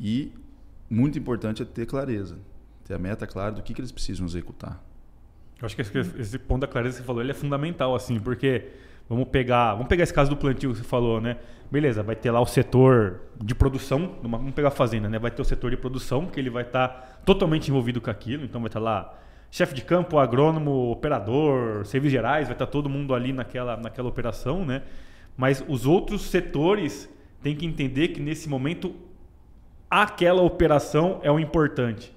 E 0.00 0.32
muito 0.88 1.18
importante 1.18 1.62
é 1.62 1.64
ter 1.64 1.86
clareza, 1.86 2.38
ter 2.84 2.94
a 2.94 2.98
meta 2.98 3.26
clara 3.26 3.52
do 3.52 3.62
que, 3.62 3.74
que 3.74 3.80
eles 3.80 3.92
precisam 3.92 4.24
executar. 4.26 4.82
Eu 5.60 5.66
acho 5.66 5.74
que 5.74 5.82
esse, 5.82 5.98
esse, 6.18 6.38
ponto 6.38 6.60
da 6.60 6.68
clareza 6.68 6.96
que 6.96 7.02
você 7.02 7.06
falou 7.06 7.20
ele 7.20 7.32
é 7.32 7.34
fundamental, 7.34 7.94
assim, 7.94 8.20
porque 8.20 8.68
vamos 9.08 9.28
pegar, 9.28 9.72
vamos 9.72 9.88
pegar 9.88 10.04
esse 10.04 10.14
caso 10.14 10.30
do 10.30 10.36
plantio 10.36 10.70
que 10.72 10.78
você 10.78 10.84
falou, 10.84 11.20
né? 11.20 11.36
Beleza, 11.70 12.02
vai 12.02 12.14
ter 12.14 12.30
lá 12.30 12.40
o 12.40 12.46
setor 12.46 13.20
de 13.42 13.54
produção, 13.54 14.16
vamos 14.22 14.54
pegar 14.54 14.68
a 14.68 14.70
fazenda, 14.70 15.08
né? 15.08 15.18
Vai 15.18 15.32
ter 15.32 15.42
o 15.42 15.44
setor 15.44 15.70
de 15.70 15.76
produção, 15.76 16.26
que 16.26 16.38
ele 16.38 16.48
vai 16.48 16.62
estar 16.62 16.88
tá 16.88 16.94
totalmente 17.26 17.68
envolvido 17.68 18.00
com 18.00 18.08
aquilo, 18.08 18.44
então 18.44 18.60
vai 18.60 18.68
estar 18.68 18.78
tá 18.78 18.84
lá 18.84 19.18
chefe 19.50 19.74
de 19.74 19.82
campo, 19.82 20.18
agrônomo, 20.18 20.90
operador, 20.90 21.84
serviços 21.84 22.12
gerais, 22.12 22.46
vai 22.46 22.54
estar 22.54 22.66
tá 22.66 22.70
todo 22.70 22.88
mundo 22.88 23.14
ali 23.14 23.32
naquela, 23.32 23.76
naquela 23.76 24.08
operação, 24.08 24.64
né? 24.64 24.82
Mas 25.38 25.64
os 25.68 25.86
outros 25.86 26.22
setores 26.22 27.08
têm 27.40 27.54
que 27.54 27.64
entender 27.64 28.08
que 28.08 28.20
nesse 28.20 28.48
momento 28.48 28.92
aquela 29.88 30.42
operação 30.42 31.20
é 31.22 31.30
o 31.30 31.38
importante. 31.38 32.12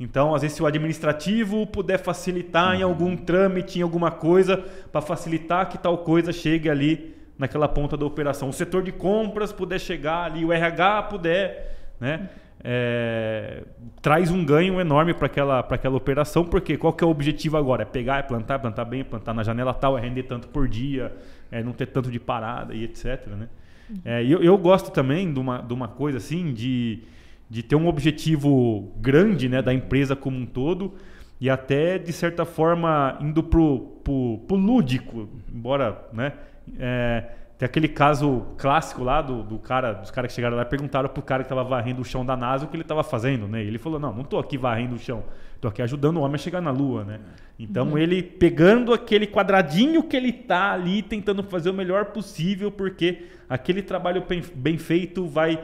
Então, 0.00 0.34
às 0.34 0.40
vezes, 0.40 0.56
se 0.56 0.62
o 0.62 0.66
administrativo 0.66 1.66
puder 1.66 1.98
facilitar 1.98 2.70
uhum. 2.70 2.80
em 2.80 2.82
algum 2.82 3.14
trâmite, 3.14 3.78
em 3.78 3.82
alguma 3.82 4.10
coisa, 4.10 4.56
para 4.90 5.02
facilitar 5.02 5.68
que 5.68 5.76
tal 5.76 5.98
coisa 5.98 6.32
chegue 6.32 6.70
ali 6.70 7.14
naquela 7.38 7.68
ponta 7.68 7.94
da 7.94 8.06
operação. 8.06 8.48
O 8.48 8.52
setor 8.54 8.82
de 8.82 8.90
compras 8.90 9.52
puder 9.52 9.78
chegar 9.78 10.24
ali, 10.24 10.44
o 10.44 10.52
RH 10.52 11.02
puder, 11.04 11.76
né? 12.00 12.30
É, 12.64 13.64
traz 14.00 14.30
um 14.30 14.44
ganho 14.44 14.80
enorme 14.80 15.12
para 15.12 15.26
aquela, 15.26 15.60
aquela 15.60 15.96
operação, 15.96 16.44
porque 16.44 16.76
qual 16.76 16.92
que 16.92 17.02
é 17.02 17.06
o 17.06 17.10
objetivo 17.10 17.56
agora? 17.56 17.82
É 17.82 17.84
pegar, 17.84 18.18
é 18.18 18.22
plantar, 18.22 18.60
plantar 18.60 18.84
bem, 18.84 19.04
plantar 19.04 19.34
na 19.34 19.42
janela 19.42 19.74
tal, 19.74 19.98
é 19.98 20.00
render 20.00 20.22
tanto 20.22 20.48
por 20.48 20.68
dia, 20.68 21.12
é 21.52 21.62
não 21.62 21.72
ter 21.72 21.86
tanto 21.86 22.10
de 22.10 22.18
parada 22.18 22.74
e 22.74 22.82
etc. 22.82 23.28
Né? 23.28 23.48
Uhum. 23.88 23.96
É, 24.04 24.24
eu, 24.24 24.42
eu 24.42 24.58
gosto 24.58 24.90
também 24.90 25.32
de 25.32 25.38
uma, 25.38 25.58
de 25.58 25.72
uma 25.72 25.86
coisa 25.86 26.18
assim, 26.18 26.52
de 26.52 27.04
de 27.52 27.62
ter 27.62 27.76
um 27.76 27.86
objetivo 27.86 28.90
grande 28.96 29.46
né, 29.46 29.60
da 29.60 29.74
empresa 29.74 30.16
como 30.16 30.38
um 30.38 30.46
todo 30.46 30.94
e 31.38 31.50
até, 31.50 31.98
de 31.98 32.10
certa 32.10 32.46
forma, 32.46 33.18
indo 33.20 33.42
pro, 33.42 33.98
pro, 34.02 34.38
pro 34.48 34.56
lúdico, 34.56 35.28
embora, 35.52 36.02
né? 36.14 36.32
É, 36.78 37.24
tem 37.58 37.66
aquele 37.66 37.88
caso 37.88 38.46
clássico 38.56 39.04
lá 39.04 39.20
do, 39.20 39.42
do 39.42 39.58
cara, 39.58 39.92
dos 39.92 40.10
caras 40.10 40.30
que 40.30 40.34
chegaram 40.34 40.56
lá 40.56 40.62
e 40.62 40.64
perguntaram 40.64 41.10
pro 41.10 41.22
cara 41.22 41.42
que 41.42 41.52
estava 41.52 41.62
varrendo 41.62 42.00
o 42.00 42.04
chão 42.06 42.24
da 42.24 42.34
NASA 42.34 42.64
o 42.64 42.68
que 42.68 42.74
ele 42.74 42.84
estava 42.84 43.04
fazendo, 43.04 43.46
né? 43.46 43.62
E 43.62 43.66
ele 43.66 43.76
falou: 43.76 44.00
"Não, 44.00 44.14
não 44.14 44.22
estou 44.22 44.40
aqui 44.40 44.56
varrendo 44.56 44.94
o 44.94 44.98
chão, 44.98 45.22
estou 45.62 45.68
aqui 45.68 45.80
ajudando 45.82 46.16
o 46.16 46.20
homem 46.20 46.34
a 46.34 46.38
chegar 46.38 46.60
na 46.60 46.70
lua, 46.70 47.04
né?" 47.04 47.20
Então 47.58 47.90
uhum. 47.90 47.98
ele 47.98 48.22
pegando 48.22 48.92
aquele 48.92 49.26
quadradinho 49.26 50.02
que 50.02 50.16
ele 50.16 50.32
tá 50.32 50.72
ali 50.72 51.02
tentando 51.02 51.42
fazer 51.42 51.70
o 51.70 51.74
melhor 51.74 52.06
possível, 52.06 52.72
porque 52.72 53.26
aquele 53.48 53.82
trabalho 53.82 54.24
bem, 54.54 54.78
feito 54.78 55.26
vai 55.26 55.62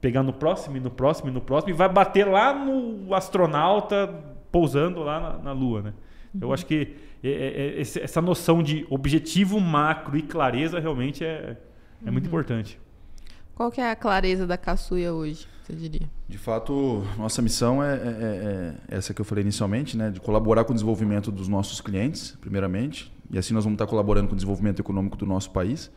pegar 0.00 0.22
no 0.22 0.32
próximo, 0.32 0.76
e 0.76 0.80
no 0.80 0.90
próximo, 0.90 1.30
e 1.30 1.32
no 1.32 1.40
próximo, 1.40 1.70
e 1.70 1.72
vai 1.72 1.88
bater 1.88 2.26
lá 2.26 2.52
no 2.52 3.14
astronauta 3.14 4.08
pousando 4.52 5.02
lá 5.02 5.20
na, 5.20 5.38
na 5.38 5.52
Lua, 5.52 5.82
né? 5.82 5.94
Uhum. 6.34 6.40
Eu 6.42 6.52
acho 6.52 6.66
que 6.66 6.96
é, 7.22 7.28
é, 7.28 7.78
é 7.78 7.80
essa 7.80 8.20
noção 8.20 8.62
de 8.62 8.86
objetivo 8.90 9.58
macro 9.60 10.16
e 10.16 10.22
clareza 10.22 10.78
realmente 10.78 11.24
é, 11.24 11.56
é 12.04 12.06
uhum. 12.06 12.12
muito 12.12 12.26
importante. 12.26 12.78
Qual 13.54 13.70
que 13.70 13.80
é 13.80 13.90
a 13.90 13.96
clareza 13.96 14.46
da 14.46 14.56
Caçuia 14.56 15.12
hoje, 15.12 15.46
você 15.68 15.88
diria? 15.88 16.08
De 16.28 16.38
fato, 16.38 17.04
nossa 17.16 17.42
missão 17.42 17.82
é, 17.82 17.94
é, 17.94 17.98
é, 17.98 18.74
essa 18.96 19.12
que 19.12 19.20
eu 19.20 19.24
falei 19.24 19.42
inicialmente, 19.42 19.96
né? 19.96 20.10
de 20.10 20.20
colaborar 20.20 20.64
com 20.64 20.72
o 20.72 20.74
desenvolvimento 20.74 21.30
dos 21.30 21.48
nossos 21.48 21.80
clientes, 21.80 22.36
primeiramente, 22.40 23.12
e 23.30 23.38
assim 23.38 23.52
nós 23.54 23.64
vamos 23.64 23.74
estar 23.76 23.86
colaborando 23.86 24.28
com 24.28 24.32
o 24.32 24.36
desenvolvimento 24.36 24.80
econômico 24.80 25.16
do 25.16 25.26
nosso 25.26 25.50
país 25.50 25.90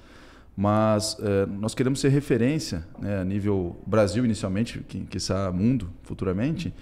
mas 0.55 1.17
é, 1.19 1.45
nós 1.45 1.73
queremos 1.73 1.99
ser 1.99 2.09
referência 2.09 2.85
né, 2.99 3.21
a 3.21 3.23
nível 3.23 3.81
Brasil 3.85 4.25
inicialmente, 4.25 4.79
que 4.79 5.01
quiçá 5.05 5.51
mundo 5.51 5.89
futuramente, 6.03 6.67
né, 6.69 6.73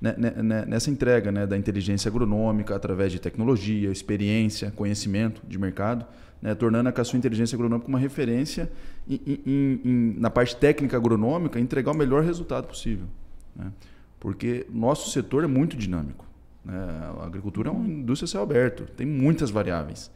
nessa 0.00 0.90
entrega 0.90 1.32
né, 1.32 1.46
da 1.46 1.56
inteligência 1.56 2.08
agronômica 2.08 2.74
através 2.76 3.10
de 3.10 3.18
tecnologia, 3.18 3.90
experiência, 3.90 4.70
conhecimento 4.70 5.40
de 5.46 5.58
mercado, 5.58 6.06
né, 6.40 6.54
tornando 6.54 6.92
a 6.94 7.04
sua 7.04 7.18
inteligência 7.18 7.56
agronômica 7.56 7.88
uma 7.88 7.98
referência 7.98 8.70
em, 9.08 9.20
em, 9.26 9.80
em, 9.84 10.14
na 10.18 10.28
parte 10.28 10.56
técnica 10.56 10.96
agronômica, 10.96 11.58
entregar 11.58 11.92
o 11.92 11.96
melhor 11.96 12.22
resultado 12.22 12.66
possível. 12.66 13.06
Né? 13.54 13.72
Porque 14.20 14.66
nosso 14.70 15.10
setor 15.10 15.44
é 15.44 15.46
muito 15.46 15.76
dinâmico. 15.76 16.26
Né? 16.64 16.74
A 17.20 17.24
agricultura 17.24 17.70
é 17.70 17.72
uma 17.72 17.88
indústria 17.88 18.26
céu 18.26 18.42
aberto, 18.42 18.84
tem 18.96 19.06
muitas 19.06 19.50
variáveis. 19.50 20.10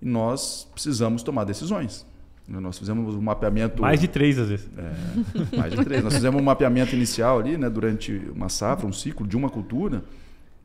E 0.00 0.06
nós 0.06 0.68
precisamos 0.72 1.22
tomar 1.22 1.44
decisões. 1.44 2.06
Nós 2.48 2.78
fizemos 2.78 3.14
um 3.14 3.20
mapeamento. 3.20 3.80
Mais 3.80 4.00
de 4.00 4.08
três, 4.08 4.38
às 4.38 4.48
vezes. 4.48 4.68
É, 4.76 5.56
mais 5.56 5.72
de 5.72 5.84
três. 5.84 6.02
Nós 6.02 6.14
fizemos 6.14 6.40
um 6.40 6.44
mapeamento 6.44 6.94
inicial 6.94 7.38
ali, 7.38 7.56
né, 7.56 7.70
durante 7.70 8.12
uma 8.34 8.48
safra, 8.48 8.86
um 8.86 8.92
ciclo 8.92 9.26
de 9.26 9.36
uma 9.36 9.48
cultura. 9.48 10.02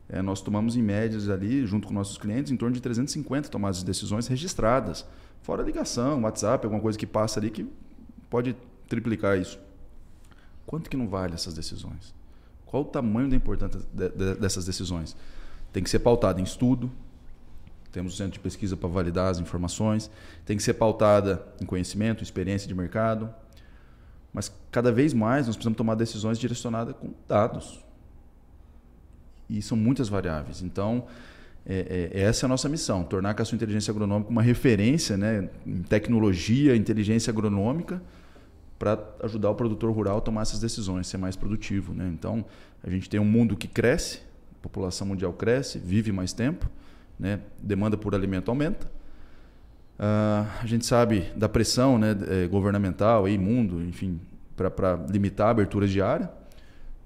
É, 0.08 0.20
nós 0.20 0.40
tomamos 0.40 0.76
em 0.76 0.82
médias 0.82 1.28
ali, 1.28 1.66
junto 1.66 1.86
com 1.86 1.94
nossos 1.94 2.18
clientes, 2.18 2.50
em 2.50 2.56
torno 2.56 2.74
de 2.74 2.80
350 2.80 3.48
tomadas 3.48 3.78
de 3.78 3.84
decisões 3.84 4.26
registradas. 4.26 5.06
Fora 5.42 5.62
ligação, 5.62 6.22
WhatsApp, 6.22 6.64
alguma 6.66 6.82
coisa 6.82 6.98
que 6.98 7.06
passa 7.06 7.38
ali 7.38 7.50
que 7.50 7.66
pode 8.28 8.56
triplicar 8.88 9.38
isso. 9.38 9.58
Quanto 10.66 10.90
que 10.90 10.96
não 10.96 11.08
vale 11.08 11.34
essas 11.34 11.54
decisões? 11.54 12.14
Qual 12.66 12.82
o 12.82 12.86
tamanho 12.86 13.30
da 13.30 13.36
importância 13.36 13.80
de, 13.92 14.08
de, 14.10 14.34
dessas 14.34 14.66
decisões? 14.66 15.16
Tem 15.72 15.82
que 15.82 15.88
ser 15.88 16.00
pautado 16.00 16.40
em 16.40 16.44
estudo, 16.44 16.90
temos 17.92 18.16
centro 18.16 18.34
de 18.34 18.40
pesquisa 18.40 18.76
para 18.76 18.88
validar 18.88 19.30
as 19.30 19.38
informações. 19.38 20.10
Tem 20.44 20.56
que 20.56 20.62
ser 20.62 20.74
pautada 20.74 21.44
em 21.60 21.64
conhecimento, 21.64 22.22
experiência 22.22 22.68
de 22.68 22.74
mercado. 22.74 23.32
Mas 24.32 24.52
cada 24.70 24.92
vez 24.92 25.14
mais 25.14 25.46
nós 25.46 25.56
precisamos 25.56 25.76
tomar 25.76 25.94
decisões 25.94 26.38
direcionadas 26.38 26.94
com 26.96 27.12
dados. 27.26 27.84
E 29.48 29.62
são 29.62 29.76
muitas 29.76 30.08
variáveis. 30.08 30.62
Então, 30.62 31.06
é, 31.64 32.10
é, 32.12 32.20
essa 32.20 32.44
é 32.44 32.46
a 32.46 32.48
nossa 32.48 32.68
missão: 32.68 33.02
tornar 33.04 33.40
a 33.40 33.44
sua 33.44 33.56
inteligência 33.56 33.90
agronômica 33.90 34.30
uma 34.30 34.42
referência 34.42 35.16
né, 35.16 35.48
em 35.66 35.82
tecnologia, 35.82 36.76
inteligência 36.76 37.30
agronômica, 37.30 38.02
para 38.78 39.02
ajudar 39.22 39.50
o 39.50 39.54
produtor 39.54 39.90
rural 39.90 40.18
a 40.18 40.20
tomar 40.20 40.42
essas 40.42 40.60
decisões, 40.60 41.06
ser 41.06 41.18
mais 41.18 41.36
produtivo. 41.36 41.92
Né? 41.92 42.08
Então, 42.12 42.44
a 42.82 42.90
gente 42.90 43.08
tem 43.08 43.18
um 43.18 43.24
mundo 43.24 43.56
que 43.56 43.66
cresce, 43.66 44.20
a 44.58 44.62
população 44.62 45.06
mundial 45.06 45.32
cresce, 45.32 45.78
vive 45.78 46.12
mais 46.12 46.32
tempo, 46.32 46.68
né? 47.18 47.40
demanda 47.62 47.96
por 47.96 48.14
alimento 48.14 48.50
aumenta. 48.50 48.86
Uh, 49.98 50.46
a 50.62 50.66
gente 50.66 50.86
sabe 50.86 51.32
da 51.34 51.48
pressão 51.48 51.98
né, 51.98 52.16
eh, 52.28 52.46
governamental 52.46 53.28
e 53.28 53.36
mundo, 53.36 53.82
enfim, 53.82 54.20
para 54.54 54.94
limitar 55.10 55.48
a 55.48 55.50
abertura 55.50 55.88
de 55.88 56.00
área. 56.00 56.30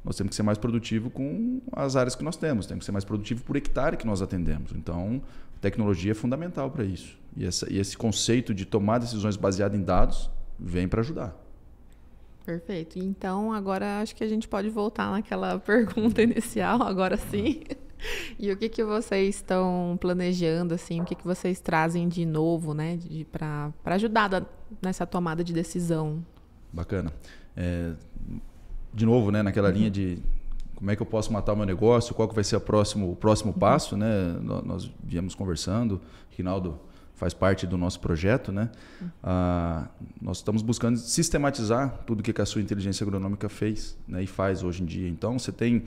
Nós 0.05 0.17
temos 0.17 0.31
que 0.31 0.37
ser 0.37 0.43
mais 0.43 0.59
produtivo 0.59 1.09
com 1.09 1.63
as 1.73 1.97
áreas 1.97 2.15
que 2.15 2.23
nós 2.23 2.37
temos, 2.37 2.67
temos 2.67 2.83
que 2.83 2.87
ser 2.87 2.93
mais 2.93 3.05
produtivo 3.05 3.43
por 3.45 3.57
hectare 3.57 3.97
que 3.97 4.07
nós 4.07 4.21
atendemos. 4.21 4.73
Então, 4.73 5.23
tecnologia 5.61 6.11
é 6.11 6.15
fundamental 6.15 6.71
para 6.71 6.85
isso. 6.85 7.17
E, 7.37 7.47
essa, 7.47 7.73
e 7.73 7.79
esse 7.79 7.97
conceito 7.97 8.53
de 8.53 8.67
tomar 8.67 8.99
decisões 8.99 9.37
baseadas 9.37 9.79
em 9.79 9.83
dados 9.83 10.31
vem 10.59 10.87
para 10.87 11.01
ajudar. 11.01 11.35
Perfeito. 12.45 12.99
Então, 12.99 13.53
agora 13.53 14.01
acho 14.01 14.15
que 14.17 14.25
a 14.25 14.29
gente 14.29 14.49
pode 14.49 14.69
voltar 14.69 15.11
naquela 15.13 15.59
pergunta 15.61 16.21
inicial, 16.21 16.83
agora 16.83 17.17
sim. 17.17 17.63
E 18.39 18.51
o 18.51 18.57
que, 18.57 18.69
que 18.69 18.85
vocês 18.85 19.37
estão 19.37 19.97
planejando, 20.01 20.75
assim, 20.75 21.01
o 21.01 21.05
que, 21.05 21.15
que 21.15 21.25
vocês 21.25 21.61
trazem 21.61 22.09
de 22.09 22.27
novo, 22.27 22.75
né, 22.75 22.99
para 23.31 23.73
ajudar 23.87 24.29
da, 24.29 24.43
nessa 24.81 25.07
tomada 25.07 25.45
de 25.45 25.53
decisão? 25.53 26.25
Bacana. 26.73 27.13
É, 27.57 27.93
de 28.93 29.07
novo, 29.07 29.31
né, 29.31 29.43
naquela 29.43 29.69
uhum. 29.69 29.75
linha 29.75 29.91
de 29.91 30.19
como 30.75 30.91
é 30.91 30.97
que 30.97 31.03
eu 31.03 31.07
posso 31.07 31.33
matar 31.33 31.53
o 31.53 31.57
meu 31.57 31.67
negócio, 31.67 32.15
qual 32.15 32.29
que 32.29 32.35
vai 32.35 32.43
ser 32.43 32.57
o 32.57 32.61
próximo, 32.61 33.13
o 33.13 33.17
próximo 33.17 33.53
uhum. 33.53 33.59
passo, 33.59 33.97
né? 33.97 34.37
Nós, 34.65 34.91
viemos 35.03 35.35
conversando, 35.35 36.01
Rinaldo 36.31 36.81
faz 37.15 37.33
parte 37.33 37.69
do 37.69 37.79
nosso 37.79 38.01
projeto, 38.01 38.51
né? 38.51 38.69
Uhum. 39.01 39.09
Ah, 39.23 39.89
nós 40.21 40.39
estamos 40.39 40.61
buscando 40.61 40.97
sistematizar 40.97 42.01
tudo 42.05 42.21
que 42.21 42.41
a 42.41 42.45
sua 42.45 42.61
inteligência 42.61 43.05
agronômica 43.05 43.49
fez 43.49 43.97
né, 44.09 44.25
e 44.25 44.27
faz 44.27 44.65
hoje 44.65 44.83
em 44.83 44.87
dia. 44.87 45.09
Então, 45.09 45.39
você 45.39 45.53
tem 45.53 45.85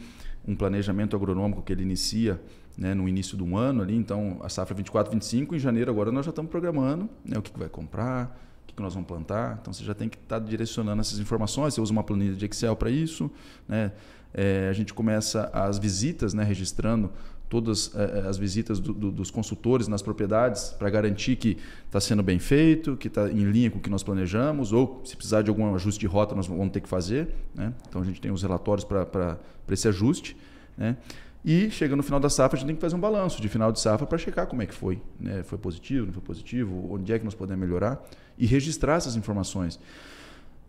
um 0.48 0.56
planejamento 0.56 1.16
agronômico 1.16 1.62
que 1.62 1.74
ele 1.74 1.84
inicia 1.84 2.39
né, 2.78 2.93
no 2.93 3.08
início 3.08 3.38
do 3.38 3.56
ano 3.56 3.82
ali, 3.82 3.96
então 3.96 4.39
a 4.43 4.50
safra 4.50 4.76
24, 4.76 5.12
25, 5.12 5.56
em 5.56 5.60
janeiro 5.60 5.89
agora 5.89 6.12
nós 6.12 6.26
já 6.26 6.30
estamos 6.30 6.52
programando 6.52 7.10
né, 7.24 7.38
o 7.38 7.41
que, 7.41 7.52
que 7.52 7.60
vai 7.60 7.70
comprar, 7.70 8.38
o 8.64 8.68
que, 8.68 8.76
que 8.76 8.82
nós 8.82 8.93
vamos 8.93 9.08
plantar. 9.08 9.60
Então, 9.62 9.74
você 9.74 9.84
já 9.84 9.93
tem 9.93 10.10
que 10.10 10.18
estar 10.18 10.39
tá 10.39 10.46
direcionando 10.46 11.02
essas 11.02 11.20
informações, 11.20 11.74
você 11.74 11.82
usa 11.82 11.91
uma 11.91 12.04
planilha 12.04 12.36
de 12.36 12.46
Excel 12.46 12.76
para 12.76 12.89
isso, 12.89 13.32
né? 13.68 13.91
É, 14.38 14.68
a 14.70 14.74
gente 14.74 14.93
começa 14.93 15.50
as 15.54 15.80
visitas, 15.80 16.34
né, 16.34 16.43
registrando 16.43 17.10
todas 17.56 17.89
é, 17.95 18.28
as 18.28 18.38
visitas 18.38 18.82
do, 18.82 18.93
do, 18.93 19.10
dos 19.10 19.32
consultores 19.32 19.88
nas 19.88 20.01
propriedades 20.01 20.76
para 20.78 20.89
garantir 20.89 21.38
que 21.38 21.58
está 21.86 22.01
sendo 22.01 22.22
bem 22.22 22.38
feito, 22.38 22.97
que 22.97 23.08
está 23.08 23.32
em 23.32 23.49
linha 23.49 23.72
com 23.72 23.78
o 23.78 23.82
que 23.82 23.89
nós 23.89 24.03
planejamos, 24.03 24.74
ou 24.74 25.01
se 25.06 25.16
precisar 25.16 25.41
de 25.41 25.49
algum 25.49 25.74
ajuste 25.74 26.01
de 26.01 26.06
rota, 26.06 26.36
nós 26.36 26.47
vamos 26.47 26.70
ter 26.74 26.82
que 26.82 26.89
fazer. 26.89 27.30
Né? 27.53 27.72
Então 27.88 28.01
a 28.01 28.06
gente 28.06 28.20
tem 28.20 28.30
os 28.30 28.41
relatórios 28.41 28.84
para 28.84 29.39
esse 29.72 29.88
ajuste. 29.88 30.36
Né? 30.78 30.97
E 31.45 31.72
chega 31.72 31.95
no 31.95 32.03
final 32.03 32.20
da 32.20 32.30
safra, 32.30 32.58
a 32.58 32.60
gente 32.60 32.68
tem 32.68 32.76
que 32.76 32.82
fazer 32.82 32.95
um 32.97 32.99
balanço 32.99 33.41
de 33.41 33.47
final 33.47 33.72
de 33.72 33.80
safra 33.80 34.06
para 34.06 34.18
checar 34.18 34.47
como 34.47 34.62
é 34.62 34.66
que 34.66 34.74
foi. 34.74 35.01
Né? 35.18 35.41
Foi 35.43 35.58
positivo, 35.58 36.08
não 36.08 36.14
foi 36.14 36.24
positivo, 36.24 36.89
onde 36.91 37.14
é 37.14 37.18
que 37.18 37.24
nós 37.24 37.36
podemos 37.36 37.66
melhorar 37.66 38.03
e 38.38 38.45
registrar 38.45 38.95
essas 38.95 39.16
informações. 39.16 39.80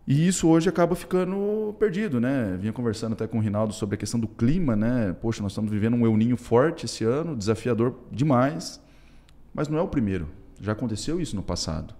E 0.07 0.25
isso 0.25 0.47
hoje 0.47 0.69
acaba 0.69 0.95
ficando 0.95 1.75
perdido, 1.77 2.21
né? 2.21 2.55
Vinha 2.57 2.71
conversando 2.71 3.11
até 3.11 3.27
com 3.27 3.39
o 3.39 3.41
Rinaldo 3.41 3.73
sobre 3.73 3.95
a 3.95 3.97
questão 3.97 4.17
do 4.17 4.27
clima, 4.27 4.73
né? 4.73 5.13
Poxa, 5.21 5.43
nós 5.43 5.51
estamos 5.51 5.69
vivendo 5.69 5.95
um 5.95 6.05
El 6.05 6.15
Ninho 6.15 6.37
forte 6.37 6.85
esse 6.85 7.03
ano, 7.03 7.35
desafiador 7.35 7.93
demais, 8.09 8.81
mas 9.53 9.67
não 9.67 9.77
é 9.77 9.81
o 9.81 9.87
primeiro. 9.89 10.29
Já 10.61 10.71
aconteceu 10.71 11.19
isso 11.19 11.35
no 11.35 11.43
passado. 11.43 11.93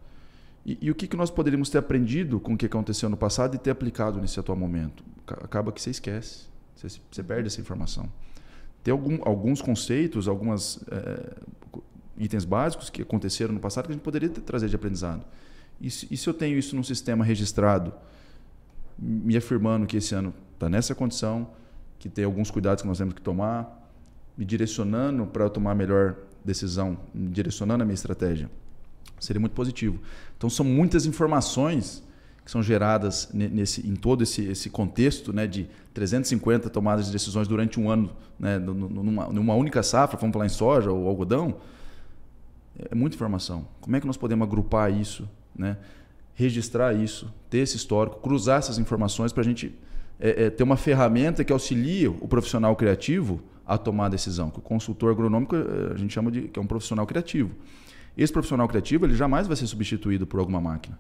E, 0.66 0.78
e 0.82 0.90
o 0.90 0.96
que, 0.96 1.06
que 1.06 1.18
nós 1.18 1.30
poderíamos 1.30 1.70
ter 1.70 1.80
aprendido 1.80 2.40
com 2.40 2.54
o 2.54 2.58
que 2.58 2.66
aconteceu 2.66 3.10
no 3.10 3.18
passado 3.18 3.56
e 3.56 3.58
ter 3.58 3.72
aplicado 3.72 4.22
nesse 4.22 4.40
atual 4.40 4.58
momento? 4.58 5.04
Acaba 5.28 5.74
que 5.74 5.82
você 5.82 5.90
esquece, 5.90 6.46
você, 6.78 6.88
você 7.12 7.22
perde 7.22 7.48
essa 7.48 7.60
informação. 7.60 8.10
Tem 8.86 8.94
algum, 8.94 9.20
alguns 9.24 9.62
conceitos, 9.62 10.30
alguns 10.30 10.82
é, 10.90 10.96
eh, 10.96 11.82
itens 12.20 12.46
básicos 12.46 12.90
que 12.90 13.02
aconteceram 13.02 13.54
no 13.54 13.60
passado 13.60 13.88
que 13.88 13.92
a 13.92 13.96
gente 13.96 14.04
poderia 14.04 14.30
ter, 14.30 14.40
trazer 14.40 14.70
de 14.70 14.76
aprendizado. 14.78 15.26
E 15.80 15.90
se, 15.92 16.08
e 16.10 16.18
se 16.18 16.28
eu 16.28 16.34
tenho 16.34 16.58
isso 16.58 16.76
num 16.76 16.84
sistema 16.84 17.24
registrado, 17.24 17.94
me 18.98 19.38
afirmando 19.38 19.86
que 19.86 19.98
esse 19.98 20.16
ano 20.16 20.34
está 20.54 20.70
nessa 20.70 20.96
condição, 20.96 21.50
que 22.00 22.10
tem 22.10 22.26
alguns 22.26 22.50
cuidados 22.50 22.82
que 22.82 22.88
nós 22.88 22.98
temos 22.98 23.14
que 23.14 23.22
tomar, 23.22 23.90
me 24.38 24.46
direcionando 24.46 25.26
para 25.28 25.46
eu 25.46 25.50
tomar 25.50 25.72
a 25.72 25.76
melhor 25.76 26.16
decisão, 26.44 26.98
me 27.14 27.28
direcionando 27.30 27.84
a 27.84 27.86
minha 27.86 27.96
estratégia, 27.96 28.50
seria 29.20 29.40
muito 29.40 29.54
positivo. 29.54 30.00
Então 30.38 30.50
são 30.50 30.66
muitas 30.66 31.06
informações 31.06 32.04
que 32.44 32.52
são 32.52 32.64
geradas 32.64 33.30
nesse, 33.34 33.86
em 33.86 33.94
todo 33.94 34.24
esse, 34.24 34.46
esse 34.46 34.70
contexto 34.70 35.34
né, 35.34 35.46
de 35.46 35.68
350 35.94 36.70
tomadas 36.70 37.08
de 37.08 37.12
decisões 37.12 37.46
durante 37.46 37.78
um 37.78 37.92
ano, 37.92 38.16
né, 38.40 38.58
numa, 38.58 39.28
numa 39.28 39.54
única 39.54 39.84
safra, 39.84 40.18
vamos 40.18 40.34
falar 40.34 40.46
em 40.46 40.50
soja 40.50 40.90
ou 40.90 41.10
algodão, 41.10 41.58
é 42.90 42.96
muita 42.96 43.16
informação. 43.16 43.68
Como 43.82 43.96
é 43.98 44.00
que 44.00 44.08
nós 44.08 44.16
podemos 44.16 44.48
agrupar 44.48 44.90
isso 44.94 45.28
né? 45.58 45.78
registrar 46.38 46.94
isso, 46.94 47.34
ter 47.50 47.60
esse 47.60 47.76
histórico, 47.76 48.20
cruzar 48.20 48.60
essas 48.60 48.78
informações 48.78 49.34
para 49.34 49.42
a 49.42 49.44
gente 49.44 49.74
é, 50.20 50.46
é, 50.46 50.50
ter 50.50 50.64
uma 50.64 50.78
ferramenta 50.78 51.44
que 51.44 51.52
auxilie 51.52 52.08
o 52.08 52.28
profissional 52.28 52.76
criativo 52.76 53.42
a 53.66 53.78
tomar 53.78 54.06
a 54.06 54.10
decisão. 54.10 54.50
Que 54.52 54.60
o 54.60 54.62
consultor 54.62 55.12
agronômico 55.12 55.56
é, 55.56 55.94
a 55.94 55.98
gente 55.98 56.14
chama 56.14 56.32
de 56.32 56.44
que 56.44 56.60
é 56.60 56.62
um 56.62 56.68
profissional 56.68 57.08
criativo. 57.08 57.52
Esse 58.16 58.32
profissional 58.32 58.68
criativo 58.68 59.06
ele 59.06 59.16
jamais 59.16 59.48
vai 59.48 59.56
ser 59.56 59.66
substituído 59.68 60.28
por 60.28 60.40
alguma 60.40 60.62
máquina. 60.62 60.98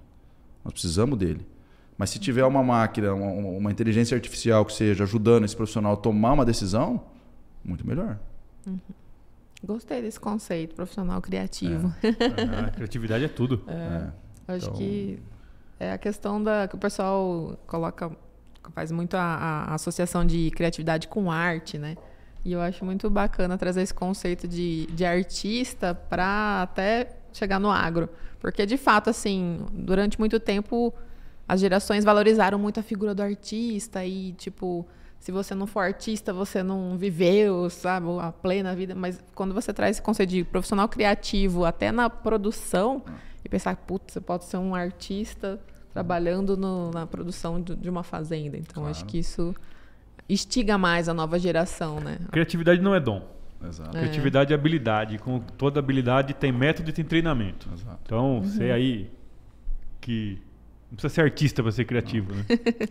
Nós 0.63 0.73
precisamos 0.73 1.17
dele. 1.17 1.45
Mas 1.97 2.09
se 2.09 2.19
tiver 2.19 2.45
uma 2.45 2.63
máquina, 2.63 3.13
uma, 3.13 3.31
uma 3.31 3.71
inteligência 3.71 4.15
artificial 4.15 4.65
que 4.65 4.73
seja 4.73 5.03
ajudando 5.03 5.45
esse 5.45 5.55
profissional 5.55 5.93
a 5.93 5.97
tomar 5.97 6.33
uma 6.33 6.45
decisão, 6.45 7.03
muito 7.63 7.85
melhor. 7.87 8.19
Uhum. 8.65 8.79
Gostei 9.63 10.01
desse 10.01 10.19
conceito, 10.19 10.75
profissional 10.75 11.21
criativo. 11.21 11.91
É. 12.03 12.67
a 12.67 12.69
criatividade 12.73 13.25
é 13.25 13.27
tudo. 13.27 13.63
É. 13.67 14.26
Acho 14.47 14.65
então... 14.65 14.77
que 14.77 15.19
é 15.79 15.91
a 15.91 15.97
questão 15.97 16.41
da 16.41 16.67
que 16.67 16.75
o 16.75 16.77
pessoal 16.77 17.57
coloca 17.67 18.11
faz 18.73 18.91
muito 18.91 19.15
a, 19.15 19.21
a, 19.21 19.75
associação 19.75 20.25
de 20.25 20.51
criatividade 20.51 21.07
com 21.07 21.31
arte, 21.31 21.77
né? 21.77 21.95
E 22.43 22.51
eu 22.53 22.61
acho 22.61 22.83
muito 22.83 23.09
bacana 23.09 23.57
trazer 23.57 23.81
esse 23.81 23.93
conceito 23.93 24.47
de, 24.47 24.85
de 24.87 25.05
artista 25.05 25.93
para 25.93 26.61
até 26.63 27.09
chegar 27.31 27.59
no 27.59 27.69
agro, 27.69 28.09
porque 28.39 28.65
de 28.65 28.77
fato 28.77 29.09
assim, 29.09 29.65
durante 29.71 30.19
muito 30.19 30.39
tempo 30.39 30.93
as 31.47 31.59
gerações 31.59 32.03
valorizaram 32.03 32.59
muito 32.59 32.79
a 32.79 32.83
figura 32.83 33.15
do 33.15 33.21
artista 33.21 34.05
e 34.05 34.33
tipo 34.33 34.85
se 35.19 35.31
você 35.31 35.55
não 35.55 35.65
for 35.65 35.81
artista, 35.81 36.31
você 36.31 36.61
não 36.61 36.97
viveu, 36.97 37.69
sabe, 37.69 38.07
a 38.21 38.31
plena 38.31 38.75
vida. 38.75 38.93
Mas 38.93 39.19
quando 39.33 39.53
você 39.53 39.73
traz 39.73 39.95
esse 39.95 40.01
conceito 40.01 40.29
de 40.29 40.43
profissional 40.43 40.87
criativo 40.87 41.65
até 41.65 41.91
na 41.91 42.09
produção, 42.09 43.03
e 43.47 43.49
pensar, 43.49 43.77
putz, 43.77 44.13
você 44.13 44.19
pode 44.19 44.43
ser 44.43 44.57
um 44.57 44.75
artista 44.75 45.57
trabalhando 45.93 46.57
no, 46.57 46.91
na 46.91 47.07
produção 47.07 47.61
de, 47.61 47.89
uma 47.89 48.03
fazenda. 48.03 48.57
Então, 48.57 48.83
claro. 48.83 48.91
acho 48.91 49.05
que 49.05 49.17
isso 49.17 49.55
instiga 50.27 50.77
mais 50.77 51.07
a 51.07 51.13
nova 51.13 51.39
geração, 51.39 52.01
né? 52.01 52.19
Criatividade 52.29 52.81
não 52.81 52.93
é 52.93 52.99
dom. 52.99 53.25
Exato. 53.65 53.97
É. 53.97 54.01
Criatividade 54.01 54.51
é 54.51 54.55
habilidade. 54.55 55.17
Com 55.17 55.39
toda 55.39 55.79
habilidade 55.79 56.33
tem 56.33 56.51
método 56.51 56.89
e 56.89 56.93
tem 56.93 57.05
treinamento. 57.05 57.69
Exato. 57.73 57.99
Então, 58.05 58.35
uhum. 58.35 58.43
você 58.43 58.69
aí 58.69 59.09
que 60.01 60.37
não 60.91 60.97
precisa 60.97 61.13
ser 61.13 61.21
artista 61.21 61.63
para 61.63 61.71
ser 61.71 61.85
criativo, 61.85 62.33
né? 62.33 62.45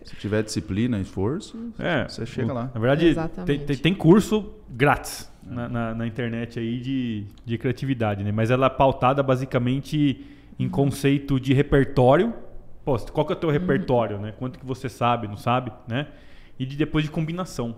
Se 0.05 0.17
tiver 0.17 0.43
disciplina 0.43 0.99
e 0.99 1.03
esforço, 1.03 1.73
é, 1.79 2.09
você 2.09 2.25
chega 2.25 2.51
lá. 2.51 2.71
Na 2.75 2.81
verdade, 2.81 3.15
tem, 3.45 3.59
tem, 3.59 3.77
tem, 3.77 3.95
curso 3.95 4.55
grátis 4.71 5.31
é. 5.47 5.55
na, 5.55 5.69
na, 5.69 5.95
na, 5.95 6.07
internet 6.07 6.59
aí 6.59 6.81
de, 6.81 7.27
de 7.45 7.59
criatividade, 7.59 8.25
né? 8.25 8.33
Mas 8.33 8.51
ela 8.51 8.67
é 8.67 8.71
pautada 8.71 9.23
basicamente 9.23 10.27
em 10.59 10.69
conceito 10.69 11.39
de 11.39 11.53
repertório. 11.53 12.35
Pô, 12.85 12.97
qual 13.13 13.27
que 13.27 13.33
é 13.33 13.37
o 13.37 13.39
teu 13.39 13.49
uhum. 13.49 13.53
repertório, 13.53 14.19
né? 14.19 14.33
Quanto 14.39 14.59
que 14.59 14.67
você 14.67 14.89
sabe, 14.89 15.27
não 15.27 15.37
sabe, 15.37 15.73
né? 15.89 16.09
E 16.59 16.65
de, 16.65 16.77
depois 16.77 17.05
de 17.05 17.11
combinação. 17.11 17.77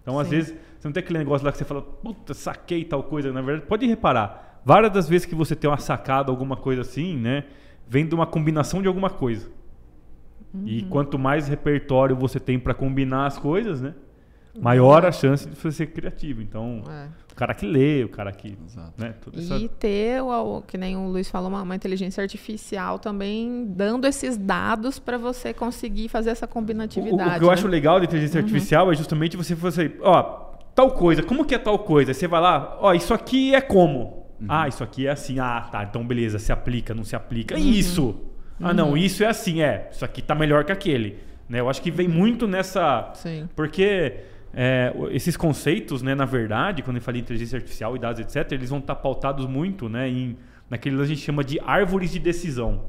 Então, 0.00 0.14
Sim. 0.14 0.20
às 0.20 0.28
vezes, 0.28 0.54
você 0.78 0.86
não 0.86 0.92
tem 0.92 1.02
aquele 1.02 1.18
negócio 1.18 1.44
lá 1.44 1.50
que 1.50 1.58
você 1.58 1.64
fala, 1.64 1.82
puta, 1.82 2.32
saquei 2.32 2.84
tal 2.84 3.02
coisa. 3.02 3.32
Na 3.32 3.42
verdade, 3.42 3.66
pode 3.66 3.86
reparar. 3.86 4.60
Várias 4.64 4.92
das 4.92 5.08
vezes 5.08 5.26
que 5.26 5.34
você 5.34 5.56
tem 5.56 5.68
uma 5.68 5.78
sacada, 5.78 6.30
alguma 6.30 6.56
coisa 6.56 6.82
assim, 6.82 7.16
né? 7.16 7.44
Vem 7.88 8.06
de 8.06 8.14
uma 8.14 8.26
combinação 8.26 8.80
de 8.80 8.88
alguma 8.88 9.10
coisa. 9.10 9.50
Uhum. 10.54 10.62
E 10.64 10.82
quanto 10.82 11.18
mais 11.18 11.48
repertório 11.48 12.14
você 12.14 12.38
tem 12.38 12.58
para 12.58 12.72
combinar 12.72 13.26
as 13.26 13.36
coisas, 13.36 13.80
né? 13.80 13.94
Maior 14.60 15.04
a 15.04 15.12
chance 15.12 15.48
de 15.48 15.56
você 15.56 15.70
ser 15.70 15.86
criativo. 15.86 16.42
Então, 16.42 16.82
é 16.88 17.26
cara 17.36 17.52
que 17.52 17.66
lê, 17.66 18.02
o 18.02 18.08
cara 18.08 18.32
que. 18.32 18.56
Né, 18.96 19.14
e 19.34 19.40
essa... 19.40 19.68
ter, 19.78 20.22
o, 20.22 20.62
que 20.62 20.78
nem 20.78 20.96
o 20.96 21.06
Luiz 21.08 21.28
falou, 21.28 21.50
uma, 21.50 21.62
uma 21.62 21.76
inteligência 21.76 22.22
artificial 22.22 22.98
também 22.98 23.66
dando 23.68 24.06
esses 24.06 24.38
dados 24.38 24.98
para 24.98 25.18
você 25.18 25.52
conseguir 25.52 26.08
fazer 26.08 26.30
essa 26.30 26.46
combinatividade. 26.46 27.34
O, 27.34 27.36
o 27.36 27.38
que 27.38 27.44
eu 27.44 27.48
né? 27.48 27.54
acho 27.54 27.68
legal 27.68 27.98
da 27.98 28.06
inteligência 28.06 28.40
uhum. 28.40 28.46
artificial 28.46 28.90
é 28.90 28.96
justamente 28.96 29.36
você 29.36 29.54
fazer, 29.54 29.98
ó, 30.00 30.22
tal 30.74 30.92
coisa, 30.92 31.22
como 31.22 31.44
que 31.44 31.54
é 31.54 31.58
tal 31.58 31.78
coisa? 31.78 32.10
Aí 32.10 32.14
você 32.14 32.26
vai 32.26 32.40
lá, 32.40 32.78
ó, 32.80 32.94
isso 32.94 33.12
aqui 33.12 33.54
é 33.54 33.60
como? 33.60 34.26
Uhum. 34.40 34.46
Ah, 34.48 34.66
isso 34.66 34.82
aqui 34.82 35.06
é 35.06 35.10
assim. 35.10 35.38
Ah, 35.38 35.68
tá, 35.70 35.84
então 35.84 36.06
beleza, 36.06 36.38
se 36.38 36.50
aplica, 36.50 36.94
não 36.94 37.04
se 37.04 37.14
aplica. 37.14 37.54
Uhum. 37.54 37.60
Isso! 37.60 38.18
Ah, 38.58 38.72
não, 38.72 38.96
isso 38.96 39.22
é 39.22 39.26
assim, 39.26 39.60
é. 39.60 39.90
Isso 39.92 40.02
aqui 40.02 40.22
tá 40.22 40.34
melhor 40.34 40.64
que 40.64 40.72
aquele. 40.72 41.18
Né? 41.46 41.60
Eu 41.60 41.68
acho 41.68 41.82
que 41.82 41.90
vem 41.90 42.08
muito 42.08 42.48
nessa. 42.48 43.10
Sim. 43.12 43.46
Porque 43.54 44.14
é, 44.56 44.90
esses 45.10 45.36
conceitos, 45.36 46.00
né, 46.02 46.14
na 46.14 46.24
verdade, 46.24 46.82
quando 46.82 46.96
eu 46.96 47.02
falo 47.02 47.18
em 47.18 47.20
inteligência 47.20 47.56
artificial 47.58 47.94
e 47.94 47.98
dados, 47.98 48.20
etc., 48.20 48.52
eles 48.52 48.70
vão 48.70 48.78
estar 48.78 48.94
pautados 48.96 49.46
muito 49.46 49.86
né, 49.88 50.08
em, 50.08 50.34
naquilo 50.70 50.96
que 50.96 51.02
a 51.02 51.06
gente 51.06 51.20
chama 51.20 51.44
de 51.44 51.60
árvores 51.60 52.10
de 52.10 52.18
decisão. 52.18 52.84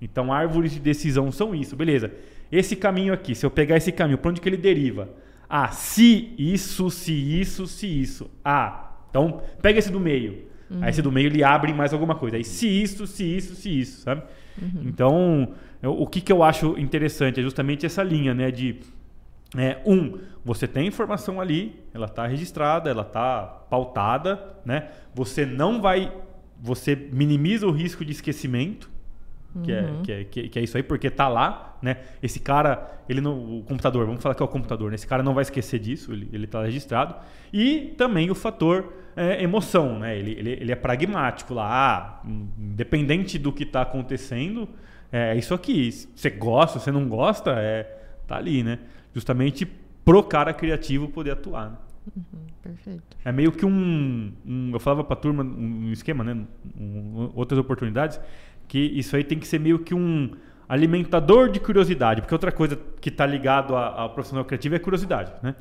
Então, 0.00 0.32
árvores 0.32 0.72
de 0.72 0.78
decisão 0.80 1.30
são 1.32 1.54
isso, 1.54 1.74
beleza. 1.76 2.12
Esse 2.50 2.76
caminho 2.76 3.12
aqui, 3.12 3.34
se 3.34 3.44
eu 3.44 3.50
pegar 3.50 3.76
esse 3.76 3.90
caminho, 3.90 4.18
para 4.18 4.30
onde 4.30 4.40
que 4.40 4.48
ele 4.48 4.56
deriva? 4.56 5.08
Ah, 5.48 5.68
se 5.68 6.32
isso, 6.38 6.88
se 6.88 7.12
isso, 7.12 7.66
se 7.66 7.86
isso. 8.00 8.30
Ah, 8.44 8.90
então 9.10 9.42
pega 9.60 9.78
esse 9.78 9.90
do 9.90 9.98
meio. 10.00 10.46
Aí 10.80 10.88
esse 10.90 11.02
do 11.02 11.12
meio 11.12 11.26
ele 11.26 11.44
abre 11.44 11.72
mais 11.74 11.92
alguma 11.92 12.14
coisa. 12.14 12.36
Aí 12.36 12.44
se 12.44 12.66
isso, 12.66 13.06
se 13.06 13.24
isso, 13.36 13.54
se 13.54 13.68
isso, 13.80 14.00
sabe? 14.02 14.22
Então, 14.86 15.52
eu- 15.82 15.92
o 16.00 16.06
que, 16.06 16.20
que 16.20 16.32
eu 16.32 16.42
acho 16.42 16.78
interessante 16.78 17.40
é 17.40 17.42
justamente 17.42 17.84
essa 17.84 18.02
linha, 18.02 18.32
né? 18.32 18.50
De 18.50 18.76
é, 19.56 19.78
um, 19.84 20.18
você 20.44 20.66
tem 20.66 20.86
informação 20.86 21.40
ali, 21.40 21.80
ela 21.92 22.06
está 22.06 22.26
registrada, 22.26 22.90
ela 22.90 23.02
está 23.02 23.42
pautada, 23.68 24.56
né? 24.64 24.88
Você 25.14 25.44
não 25.44 25.80
vai, 25.80 26.10
você 26.60 26.96
minimiza 27.12 27.66
o 27.66 27.70
risco 27.70 28.04
de 28.04 28.12
esquecimento, 28.12 28.90
que, 29.62 29.70
é, 29.70 29.84
que, 30.02 30.12
é, 30.12 30.24
que, 30.24 30.40
é- 30.40 30.48
que 30.48 30.58
é 30.58 30.62
isso 30.62 30.78
aí, 30.78 30.82
porque 30.82 31.10
tá 31.10 31.28
lá, 31.28 31.76
né? 31.82 31.98
Esse 32.22 32.40
cara, 32.40 32.90
ele 33.06 33.20
não, 33.20 33.58
o 33.58 33.62
computador, 33.62 34.06
vamos 34.06 34.22
falar 34.22 34.34
que 34.34 34.42
é 34.42 34.44
o 34.46 34.48
computador, 34.48 34.88
né? 34.90 34.94
Esse 34.94 35.06
cara 35.06 35.22
não 35.22 35.34
vai 35.34 35.42
esquecer 35.42 35.78
disso, 35.78 36.10
ele, 36.12 36.26
ele 36.32 36.46
tá 36.46 36.62
registrado. 36.62 37.14
E 37.52 37.92
também 37.98 38.30
o 38.30 38.34
fator 38.34 38.94
é, 39.14 39.42
emoção, 39.42 39.98
né? 39.98 40.16
Ele, 40.18 40.30
ele, 40.32 40.50
ele 40.52 40.72
é 40.72 40.74
pragmático 40.74 41.52
lá, 41.52 42.22
ah, 42.24 42.26
independente 42.58 43.38
do 43.38 43.52
que 43.52 43.64
está 43.64 43.82
acontecendo, 43.82 44.66
é 45.12 45.36
isso 45.36 45.52
aqui. 45.52 45.90
Você 45.92 46.30
gosta, 46.30 46.78
você 46.78 46.90
não 46.90 47.06
gosta, 47.06 47.50
é, 47.58 48.01
tá 48.26 48.36
ali, 48.36 48.62
né? 48.62 48.78
Justamente 49.14 49.66
pro 50.04 50.22
cara 50.22 50.52
criativo 50.52 51.08
poder 51.08 51.32
atuar, 51.32 51.70
né? 51.70 51.76
Perfeito. 52.62 53.02
É 53.24 53.30
meio 53.32 53.52
que 53.52 53.64
um, 53.64 54.32
um- 54.46 54.70
eu 54.72 54.80
falava 54.80 55.04
para 55.04 55.14
a 55.14 55.16
turma 55.16 55.42
um, 55.44 55.90
esquema, 55.92 56.24
né, 56.24 56.36
um- 56.78 57.30
outras 57.34 57.58
oportunidades, 57.58 58.20
que 58.68 58.78
isso 58.78 59.14
aí 59.16 59.22
tem 59.24 59.38
que 59.38 59.46
ser 59.46 59.58
meio 59.60 59.78
que 59.80 59.94
um 59.94 60.30
alimentador 60.68 61.50
de 61.50 61.60
curiosidade, 61.60 62.22
porque 62.22 62.34
outra 62.34 62.50
coisa 62.50 62.78
que 63.00 63.08
está 63.08 63.26
ligado 63.26 63.76
ao 63.76 64.10
profissional 64.10 64.44
criativo 64.44 64.74
é 64.74 64.78
curiosidade, 64.78 65.32
né? 65.42 65.54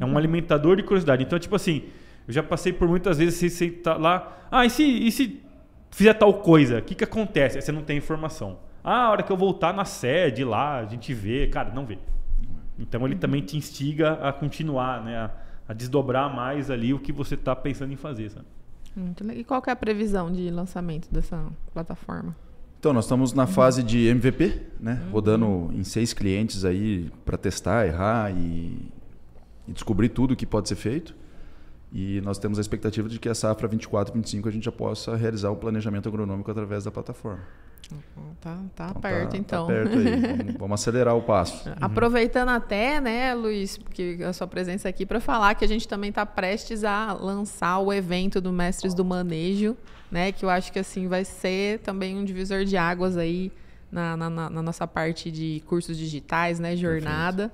É 0.00 0.04
um 0.04 0.16
alimentador 0.16 0.76
de 0.76 0.82
curiosidade. 0.82 1.22
Então, 1.22 1.38
tipo 1.38 1.54
assim, 1.54 1.84
eu 2.26 2.32
já 2.32 2.42
passei 2.42 2.72
por 2.72 2.88
muitas 2.88 3.18
vezes 3.18 3.34
você, 3.34 3.50
você 3.50 3.70
tá 3.70 3.96
lá, 3.96 4.46
ah, 4.50 4.64
e 4.64 4.70
se, 4.70 4.82
e 4.82 5.12
se 5.12 5.42
fizer 5.90 6.14
tal 6.14 6.32
coisa, 6.34 6.78
o 6.78 6.82
que 6.82 6.94
que 6.94 7.04
acontece? 7.04 7.56
Aí 7.58 7.62
você 7.62 7.72
não 7.72 7.82
tem 7.82 7.98
informação. 7.98 8.58
Ah, 8.84 9.06
a 9.06 9.10
hora 9.10 9.22
que 9.22 9.32
eu 9.32 9.36
voltar 9.36 9.72
na 9.72 9.86
sede 9.86 10.44
lá, 10.44 10.78
a 10.78 10.84
gente 10.84 11.14
vê, 11.14 11.46
cara, 11.46 11.72
não 11.72 11.86
vê. 11.86 11.98
Então 12.78 13.06
ele 13.06 13.16
também 13.16 13.40
te 13.40 13.56
instiga 13.56 14.12
a 14.14 14.30
continuar, 14.30 15.02
né? 15.02 15.16
A, 15.16 15.30
a 15.68 15.72
desdobrar 15.72 16.34
mais 16.34 16.70
ali 16.70 16.92
o 16.92 16.98
que 16.98 17.10
você 17.10 17.34
está 17.34 17.56
pensando 17.56 17.92
em 17.92 17.96
fazer, 17.96 18.30
sabe? 18.30 18.46
Muito 18.94 19.24
legal. 19.24 19.40
E 19.40 19.44
qual 19.44 19.62
que 19.62 19.70
é 19.70 19.72
a 19.72 19.76
previsão 19.76 20.30
de 20.30 20.50
lançamento 20.50 21.08
dessa 21.10 21.42
plataforma? 21.72 22.36
Então, 22.78 22.92
nós 22.92 23.06
estamos 23.06 23.32
na 23.32 23.46
fase 23.46 23.82
de 23.82 24.06
MVP, 24.08 24.60
né? 24.78 25.02
Rodando 25.10 25.70
em 25.72 25.82
seis 25.82 26.12
clientes 26.12 26.66
aí 26.66 27.10
para 27.24 27.38
testar, 27.38 27.86
errar 27.86 28.30
e, 28.30 28.92
e 29.66 29.72
descobrir 29.72 30.10
tudo 30.10 30.36
que 30.36 30.44
pode 30.44 30.68
ser 30.68 30.76
feito. 30.76 31.14
E 31.90 32.20
nós 32.20 32.38
temos 32.38 32.58
a 32.58 32.60
expectativa 32.60 33.08
de 33.08 33.18
que 33.18 33.28
a 33.28 33.34
safra 33.34 33.66
24, 33.66 34.12
25 34.12 34.48
a 34.48 34.52
gente 34.52 34.64
já 34.64 34.72
possa 34.72 35.16
realizar 35.16 35.50
o 35.50 35.56
planejamento 35.56 36.08
agronômico 36.08 36.50
através 36.50 36.84
da 36.84 36.90
plataforma. 36.90 37.42
Tá, 38.40 38.58
tá 38.74 38.86
Então, 38.90 39.00
perto, 39.00 39.30
tá- 39.30 39.36
então. 39.38 39.66
Tá 39.66 39.72
perto 39.72 39.98
aí. 39.98 40.04
Vamos, 40.36 40.54
vamos 40.58 40.80
acelerar 40.80 41.16
o 41.16 41.22
passo. 41.22 41.68
Aproveitando 41.80 42.48
até, 42.50 43.00
né, 43.00 43.34
Luiz, 43.34 43.76
porque 43.78 44.18
a 44.26 44.32
sua 44.32 44.46
presença 44.46 44.88
aqui 44.88 45.06
para 45.06 45.20
falar 45.20 45.54
que 45.54 45.64
a 45.64 45.68
gente 45.68 45.86
também 45.88 46.10
está 46.10 46.26
prestes 46.26 46.84
a 46.84 47.12
lançar 47.12 47.78
o 47.78 47.92
evento 47.92 48.40
do 48.40 48.52
Mestres 48.52 48.94
do 48.94 49.04
Manejo, 49.04 49.76
né, 50.10 50.30
que 50.32 50.44
eu 50.44 50.50
acho 50.50 50.72
que 50.72 50.78
assim 50.78 51.08
vai 51.08 51.24
ser 51.24 51.78
também 51.80 52.16
um 52.16 52.24
divisor 52.24 52.64
de 52.64 52.76
águas 52.76 53.16
aí 53.16 53.50
na, 53.90 54.16
na- 54.16 54.30
na- 54.30 54.50
na 54.50 54.62
nossa 54.62 54.86
parte 54.86 55.30
de 55.30 55.62
cursos 55.66 55.96
digitais, 55.96 56.58
né, 56.58 56.76
jornada. 56.76 57.50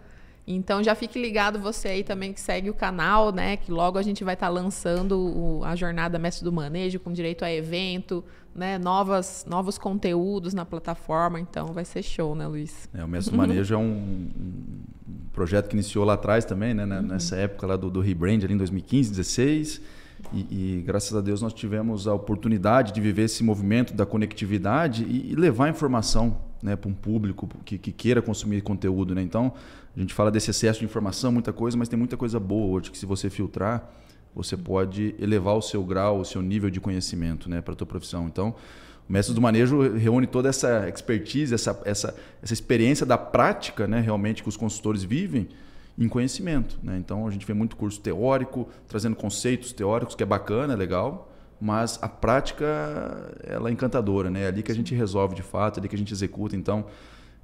Então 0.55 0.82
já 0.82 0.94
fique 0.94 1.20
ligado 1.20 1.59
você 1.59 1.88
aí 1.88 2.05
também 2.05 2.32
que 2.32 2.40
segue 2.40 2.68
o 2.70 2.74
canal, 2.74 3.32
né, 3.32 3.57
que 3.57 3.70
logo 3.70 3.98
a 3.98 4.03
gente 4.03 4.24
vai 4.24 4.34
estar 4.34 4.48
lançando 4.48 5.18
o- 5.18 5.64
a 5.64 5.76
jornada 5.76 6.18
Mestre 6.18 6.44
do 6.44 6.53
Manejo 6.53 6.98
com 7.01 7.12
direito 7.12 7.44
a 7.44 7.53
evento, 7.53 8.24
né, 8.55 8.78
novas, 8.78 9.46
novos 9.48 9.78
conteúdos 9.78 10.53
na 10.55 10.64
plataforma. 10.64 11.38
Então 11.38 11.68
vai 11.72 11.84
ser 11.84 12.03
show, 12.03 12.34
né, 12.34 12.46
Luiz? 12.46 12.88
É, 12.92 13.05
o 13.05 13.09
Mestre 13.09 13.32
do 13.32 13.38
Manejo 13.38 13.74
é 13.74 13.78
um, 13.78 13.82
um 13.84 14.28
projeto 15.32 15.68
que 15.68 15.74
iniciou 15.76 16.05
lá 16.05 16.14
atrás 16.14 16.44
também, 16.44 16.74
né? 16.74 16.84
né, 16.84 17.01
Nessa 17.01 17.36
época 17.36 17.66
lá 17.66 17.76
do, 17.76 17.90
do 17.90 18.01
rebrand 18.01 18.42
ali 18.44 18.55
em 18.55 18.59
2015, 18.59 19.11
2016. 19.14 19.80
E, 20.34 20.78
e 20.78 20.82
graças 20.82 21.16
a 21.16 21.20
Deus 21.22 21.40
nós 21.40 21.55
tivemos 21.55 22.07
a 22.07 22.12
oportunidade 22.12 22.92
de 22.92 23.01
viver 23.01 23.22
esse 23.22 23.42
movimento 23.42 23.94
da 23.94 24.05
conectividade 24.05 25.05
e, 25.05 25.32
e 25.32 25.34
levar 25.34 25.70
informação 25.70 26.36
né, 26.62 26.76
para 26.76 26.90
um 26.90 26.94
público 26.94 27.48
que, 27.64 27.78
que 27.78 27.90
queira 27.90 28.20
consumir 28.20 28.61
conteúdo. 28.61 29.14
Né? 29.14 29.22
Então, 29.22 29.53
a 29.97 30.01
gente 30.01 30.14
fala 30.14 30.30
desse 30.30 30.51
excesso 30.51 30.78
de 30.78 30.84
informação, 30.84 31.32
muita 31.32 31.53
coisa, 31.53 31.76
mas 31.76 31.88
tem 31.88 31.99
muita 31.99 32.16
coisa 32.16 32.38
boa 32.38 32.66
hoje 32.66 32.91
que 32.91 32.99
se 32.99 33.07
você 33.07 33.28
filtrar, 33.28 33.91
você 34.34 34.57
pode 34.57 35.14
elevar 35.18 35.57
o 35.57 35.62
seu 35.62 35.82
grau, 35.82 36.20
o 36.20 36.24
seu 36.24 36.41
nível 36.41 36.70
de 36.70 36.80
conhecimento 36.80 37.51
né, 37.51 37.61
para 37.61 37.74
a 37.74 37.76
tua 37.76 37.86
profissão. 37.86 38.26
Então, 38.26 38.55
o 39.09 39.12
mestre 39.12 39.34
do 39.34 39.41
manejo 39.41 39.80
reúne 39.97 40.26
toda 40.26 40.49
essa 40.49 40.88
expertise, 40.88 41.53
essa, 41.53 41.80
essa, 41.84 42.14
essa 42.41 42.53
experiência 42.53 43.05
da 43.05 43.18
prática, 43.18 43.88
né, 43.88 44.01
realmente, 44.01 44.43
que 44.43 44.49
os 44.49 44.57
consultores 44.57 45.03
vivem 45.03 45.49
em 45.99 46.09
conhecimento. 46.09 46.78
Né? 46.80 46.97
Então, 46.97 47.26
a 47.26 47.30
gente 47.30 47.45
vê 47.45 47.53
muito 47.53 47.74
curso 47.76 48.01
teórico, 48.01 48.68
trazendo 48.86 49.16
conceitos 49.16 49.72
teóricos, 49.72 50.14
que 50.14 50.22
é 50.22 50.26
bacana, 50.26 50.74
é 50.74 50.76
legal, 50.76 51.32
mas 51.61 51.99
a 52.01 52.09
prática 52.09 52.64
ela 53.43 53.68
é 53.68 53.72
encantadora. 53.72 54.30
Né? 54.30 54.45
É 54.45 54.47
ali 54.47 54.62
que 54.62 54.70
a 54.70 54.74
gente 54.74 54.95
resolve 54.95 55.34
de 55.34 55.43
fato, 55.43 55.78
é 55.78 55.80
ali 55.80 55.88
que 55.88 55.97
a 55.97 55.99
gente 55.99 56.14
executa. 56.14 56.55
Então, 56.55 56.86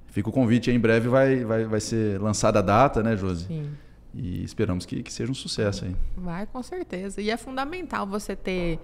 fica 0.07 0.29
o 0.29 0.31
convite, 0.31 0.69
aí, 0.69 0.75
em 0.75 0.79
breve 0.79 1.07
vai, 1.07 1.43
vai, 1.43 1.65
vai 1.65 1.79
ser 1.79 2.19
lançada 2.19 2.59
a 2.59 2.61
data, 2.61 3.03
né, 3.03 3.15
Josi? 3.15 3.45
Sim. 3.45 3.69
E 4.13 4.43
esperamos 4.43 4.85
que, 4.85 5.03
que 5.03 5.13
seja 5.13 5.31
um 5.31 5.35
sucesso 5.35 5.85
aí. 5.85 5.95
Vai, 6.15 6.47
com 6.47 6.63
certeza. 6.63 7.21
E 7.21 7.29
é 7.29 7.37
fundamental 7.37 8.07
você 8.07 8.35
ter, 8.35 8.79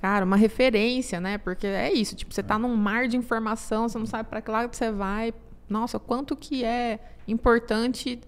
cara, 0.00 0.24
uma 0.24 0.36
referência, 0.36 1.20
né? 1.20 1.36
Porque 1.38 1.66
é 1.66 1.92
isso, 1.92 2.14
tipo, 2.14 2.32
você 2.32 2.42
tá 2.42 2.58
num 2.58 2.76
mar 2.76 3.08
de 3.08 3.16
informação, 3.16 3.88
você 3.88 3.98
não 3.98 4.06
sabe 4.06 4.28
para 4.28 4.40
que 4.40 4.50
lado 4.50 4.74
você 4.74 4.92
vai. 4.92 5.34
Nossa, 5.68 5.98
quanto 5.98 6.34
que 6.34 6.64
é 6.64 6.98
importante 7.26 8.18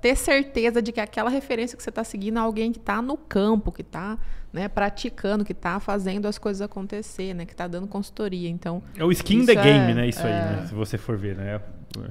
ter 0.00 0.16
certeza 0.16 0.80
de 0.80 0.92
que 0.92 1.00
aquela 1.00 1.28
referência 1.28 1.76
que 1.76 1.82
você 1.82 1.90
está 1.90 2.02
seguindo 2.04 2.38
é 2.38 2.40
alguém 2.40 2.72
que 2.72 2.78
está 2.78 3.02
no 3.02 3.16
campo, 3.16 3.70
que 3.70 3.82
está 3.82 4.18
né, 4.52 4.68
praticando, 4.68 5.44
que 5.44 5.52
está 5.52 5.78
fazendo 5.78 6.26
as 6.26 6.38
coisas 6.38 6.62
acontecer, 6.62 7.34
né? 7.34 7.44
Que 7.44 7.52
está 7.52 7.66
dando 7.66 7.86
consultoria. 7.86 8.48
Então, 8.48 8.82
É 8.96 9.04
o 9.04 9.12
skin 9.12 9.44
the 9.44 9.54
game, 9.54 9.90
é- 9.92 9.94
né? 9.94 10.08
Isso 10.08 10.22
aí, 10.26 10.32
é. 10.32 10.36
né? 10.56 10.66
Se 10.66 10.74
você 10.74 10.96
for 10.96 11.16
ver, 11.18 11.36
né? 11.36 11.60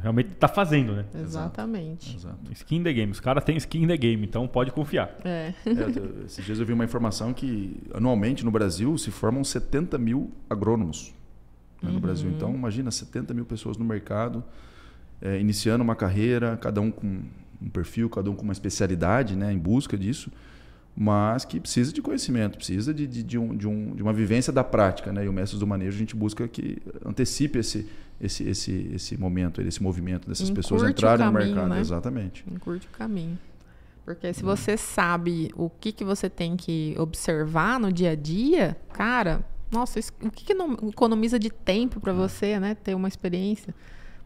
Realmente 0.02 0.30
tá 0.32 0.48
fazendo, 0.48 0.94
né? 0.96 1.06
exatamente. 1.22 2.16
Exato. 2.16 2.38
Skin 2.52 2.84
the 2.84 2.94
game. 2.94 3.12
Os 3.12 3.20
caras 3.20 3.44
têm 3.44 3.56
skin 3.58 3.86
the 3.88 3.98
game, 3.98 4.24
então 4.26 4.48
pode 4.48 4.72
confiar. 4.72 5.16
É. 5.24 5.54
É, 5.66 5.72
eu- 6.00 6.26
esses 6.26 6.44
dias 6.44 6.60
eu 6.60 6.66
vi 6.66 6.74
uma 6.74 6.86
informação 6.86 7.34
que 7.34 7.82
anualmente 7.94 8.44
no 8.44 8.52
Brasil 8.52 8.98
se 8.98 9.12
formam 9.12 9.44
70 9.44 9.98
mil 9.98 10.32
agrônomos 10.50 11.14
né, 11.82 11.92
no 11.92 12.00
Brasil. 12.00 12.30
Então, 12.32 12.54
imagina 12.54 12.90
70 12.92 13.34
mil 13.34 13.46
pessoas 13.46 13.78
no 13.78 13.86
mercado, 13.86 14.44
é, 15.22 15.40
iniciando 15.40 15.84
uma 15.84 15.96
carreira, 15.96 16.58
cada 16.58 16.82
um 16.82 16.92
com 16.92 17.22
um 17.62 17.70
perfil, 17.70 18.10
cada 18.10 18.30
um 18.30 18.36
com 18.36 18.44
uma 18.44 18.54
especialidade 18.54 19.36
né, 19.36 19.52
em 19.52 19.58
busca 19.58 19.98
disso, 19.98 20.32
mas 20.96 21.44
que 21.44 21.60
precisa 21.60 21.92
de 21.92 22.02
conhecimento, 22.02 22.58
precisa 22.58 22.94
de, 22.94 23.06
de, 23.08 23.24
de 23.24 23.38
um, 23.38 23.56
de, 23.56 23.68
um, 23.68 23.96
de 23.96 24.02
uma 24.02 24.14
vivência 24.14 24.52
da 24.54 24.64
prática. 24.64 25.12
Né? 25.12 25.26
E 25.26 25.28
o 25.28 25.34
Mestres 25.34 25.60
do 25.60 25.68
Manejo 25.68 25.96
a 25.96 26.00
gente 26.00 26.16
busca 26.16 26.48
que 26.48 26.78
antecipe 27.06 27.60
esse, 27.60 27.90
esse, 28.22 28.44
esse, 28.48 28.92
esse 28.94 29.18
momento, 29.18 29.62
esse 29.62 29.82
movimento 29.84 30.28
dessas 30.28 30.50
pessoas 30.50 30.82
Encurte 30.84 30.96
o 31.04 31.08
entrarem 31.08 31.26
no 31.26 31.32
caminho, 31.34 31.52
mercado. 31.56 31.70
né? 31.74 31.80
Exatamente. 31.82 32.46
Encurte 32.50 32.88
o 32.88 32.92
caminho. 32.98 33.38
Porque 34.06 34.32
se 34.34 34.44
você 34.44 34.78
sabe 34.78 35.50
o 35.56 35.70
que, 35.70 35.92
que 35.92 36.06
você 36.06 36.30
tem 36.30 36.56
que 36.56 36.96
observar 36.98 37.80
no 37.80 37.92
dia 37.92 38.12
a 38.12 38.16
dia, 38.16 38.78
cara, 38.94 39.44
nossa, 39.72 39.98
isso- 40.00 40.14
o 40.24 40.30
que, 40.30 40.46
que 40.46 40.54
não 40.54 40.74
economiza 40.90 41.40
de 41.40 41.50
tempo 41.50 42.00
para 42.00 42.14
você, 42.14 42.60
né? 42.60 42.76
Ter 42.76 42.94
uma 42.96 43.08
experiência. 43.08 43.74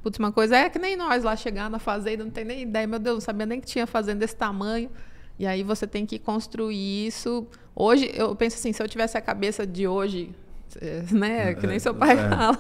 Putz, 0.02 0.18
uma 0.18 0.32
coisa 0.32 0.56
é 0.58 0.70
que 0.70 0.80
nem 0.80 0.96
nós 0.96 1.24
lá 1.24 1.36
chegar 1.36 1.70
na 1.70 1.80
fazenda, 1.80 2.24
não 2.24 2.32
tem 2.32 2.46
nem 2.46 2.62
ideia, 2.62 2.88
meu 2.88 3.00
Deus, 3.00 3.16
não 3.16 3.22
sabia 3.22 3.46
nem 3.46 3.60
que 3.60 3.68
tinha 3.68 3.86
fazenda 3.86 4.20
desse 4.20 4.36
tamanho. 4.36 4.90
E 5.38 5.46
aí 5.46 5.64
você 5.64 5.86
tem 5.88 6.06
que 6.06 6.18
construir 6.20 7.08
isso. 7.08 7.48
Hoje, 7.76 8.10
eu 8.14 8.36
penso 8.36 8.56
assim, 8.58 8.72
se 8.74 8.82
eu 8.82 8.88
tivesse 8.88 9.18
a 9.18 9.22
cabeça 9.22 9.66
de 9.66 9.88
hoje, 9.88 10.34
eh, 10.82 11.04
né? 11.12 11.54
Que 11.54 11.66
nem 11.68 11.80
seu 11.80 11.94
pai 11.96 12.12
É. 12.12 12.30
fala. 12.30 12.58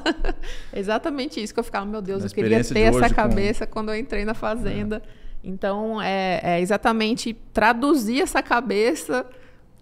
É 0.73 0.79
exatamente 0.79 1.41
isso 1.41 1.53
que 1.53 1.59
eu 1.59 1.63
ficava, 1.63 1.85
meu 1.85 2.01
Deus, 2.01 2.23
eu 2.23 2.29
queria 2.29 2.63
ter 2.63 2.79
essa 2.79 2.97
hoje 2.99 3.09
com- 3.09 3.15
cabeça 3.15 3.67
quando 3.67 3.89
eu 3.89 3.95
entrei 3.97 4.23
na 4.25 4.33
fazenda. 4.33 5.01
Então, 5.43 6.01
é, 6.01 6.39
é 6.43 6.61
exatamente 6.61 7.33
traduzir 7.53 8.21
essa 8.21 8.41
cabeça 8.43 9.25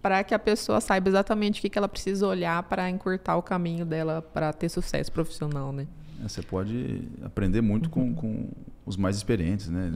para 0.01 0.23
que 0.23 0.33
a 0.33 0.39
pessoa 0.39 0.79
saiba 0.79 1.09
exatamente 1.09 1.59
o 1.59 1.61
que, 1.61 1.69
que 1.69 1.77
ela 1.77 1.87
precisa 1.89 2.27
olhar 2.27 2.61
para 2.63 2.87
encurtar 2.89 3.35
o 3.37 3.41
caminho 3.41 3.83
dela 3.85 4.21
para 4.21 4.53
ter 4.53 4.69
sucesso 4.69 5.11
profissional, 5.11 5.71
né? 5.71 5.87
É, 6.23 6.27
você 6.27 6.41
pode 6.41 7.01
aprender 7.23 7.61
muito 7.61 7.85
Uhum. 7.85 8.13
com, 8.13 8.15
com 8.15 8.49
os 8.85 8.97
mais 8.97 9.15
experientes, 9.17 9.69
né? 9.69 9.93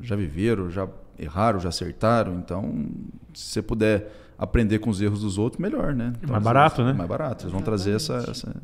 Já 0.00 0.14
viveram, 0.16 0.70
já 0.70 0.88
erraram, 1.18 1.58
já 1.58 1.68
acertaram. 1.70 2.38
Então, 2.38 2.86
se 3.34 3.46
você 3.52 3.62
puder 3.62 4.12
aprender 4.38 4.78
com 4.78 4.90
os 4.90 5.00
erros 5.00 5.20
dos 5.22 5.38
outros, 5.38 5.60
melhor, 5.60 5.94
né? 5.94 6.12
Então, 6.18 6.30
mais 6.30 6.38
às 6.38 6.44
barato, 6.44 6.84
né? 6.84 6.92
Mais 6.92 7.08
barato. 7.08 7.44
Eles 7.44 7.52
vão 7.52 7.62
trazer 7.62 7.92
essa, 7.96 8.16
essa, 8.30 8.54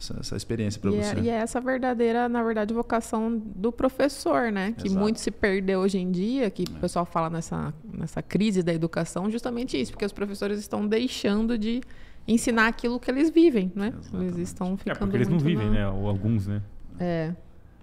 essa, 0.00 0.16
essa 0.20 0.36
experiência 0.36 0.80
para 0.80 0.90
E 0.92 0.96
você. 1.02 1.16
é, 1.16 1.20
e 1.20 1.28
é 1.28 1.34
essa 1.34 1.60
verdadeira, 1.60 2.28
na 2.28 2.42
verdade, 2.42 2.72
vocação 2.72 3.36
do 3.36 3.72
professor, 3.72 4.50
né? 4.52 4.72
Que 4.78 4.86
Exato. 4.86 5.00
muito 5.00 5.18
se 5.20 5.30
perdeu 5.30 5.80
hoje 5.80 5.98
em 5.98 6.10
dia, 6.10 6.48
que 6.50 6.62
o 6.62 6.80
pessoal 6.80 7.04
fala 7.04 7.28
nessa, 7.28 7.74
nessa 7.92 8.22
crise 8.22 8.62
da 8.62 8.72
educação, 8.72 9.28
justamente 9.30 9.78
isso, 9.80 9.90
porque 9.92 10.04
os 10.06 10.12
professores 10.12 10.58
estão 10.60 10.86
deixando 10.86 11.58
de 11.58 11.80
ensinar 12.26 12.68
aquilo 12.68 12.98
que 13.00 13.10
eles 13.10 13.30
vivem, 13.30 13.70
né? 13.74 13.86
Eles 13.88 14.06
Exatamente. 14.06 14.40
estão 14.42 14.74
É, 14.74 14.76
ficando 14.76 14.98
porque 14.98 15.16
eles 15.16 15.28
não 15.28 15.38
vivem, 15.38 15.66
na- 15.66 15.72
né? 15.72 15.88
Ou 15.88 16.08
alguns, 16.08 16.46
né? 16.46 16.60
É, 17.00 17.32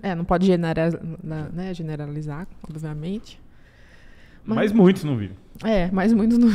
é 0.02 0.16
não 0.16 0.24
pode 0.24 0.50
né, 1.54 1.74
generalizar, 1.74 2.48
obviamente. 2.68 3.40
Mas 4.46 4.72
muitos 4.72 5.04
não 5.04 5.16
vivem. 5.18 5.36
É, 5.64 5.90
mas 5.92 6.14
muitos 6.14 6.38
não. 6.38 6.48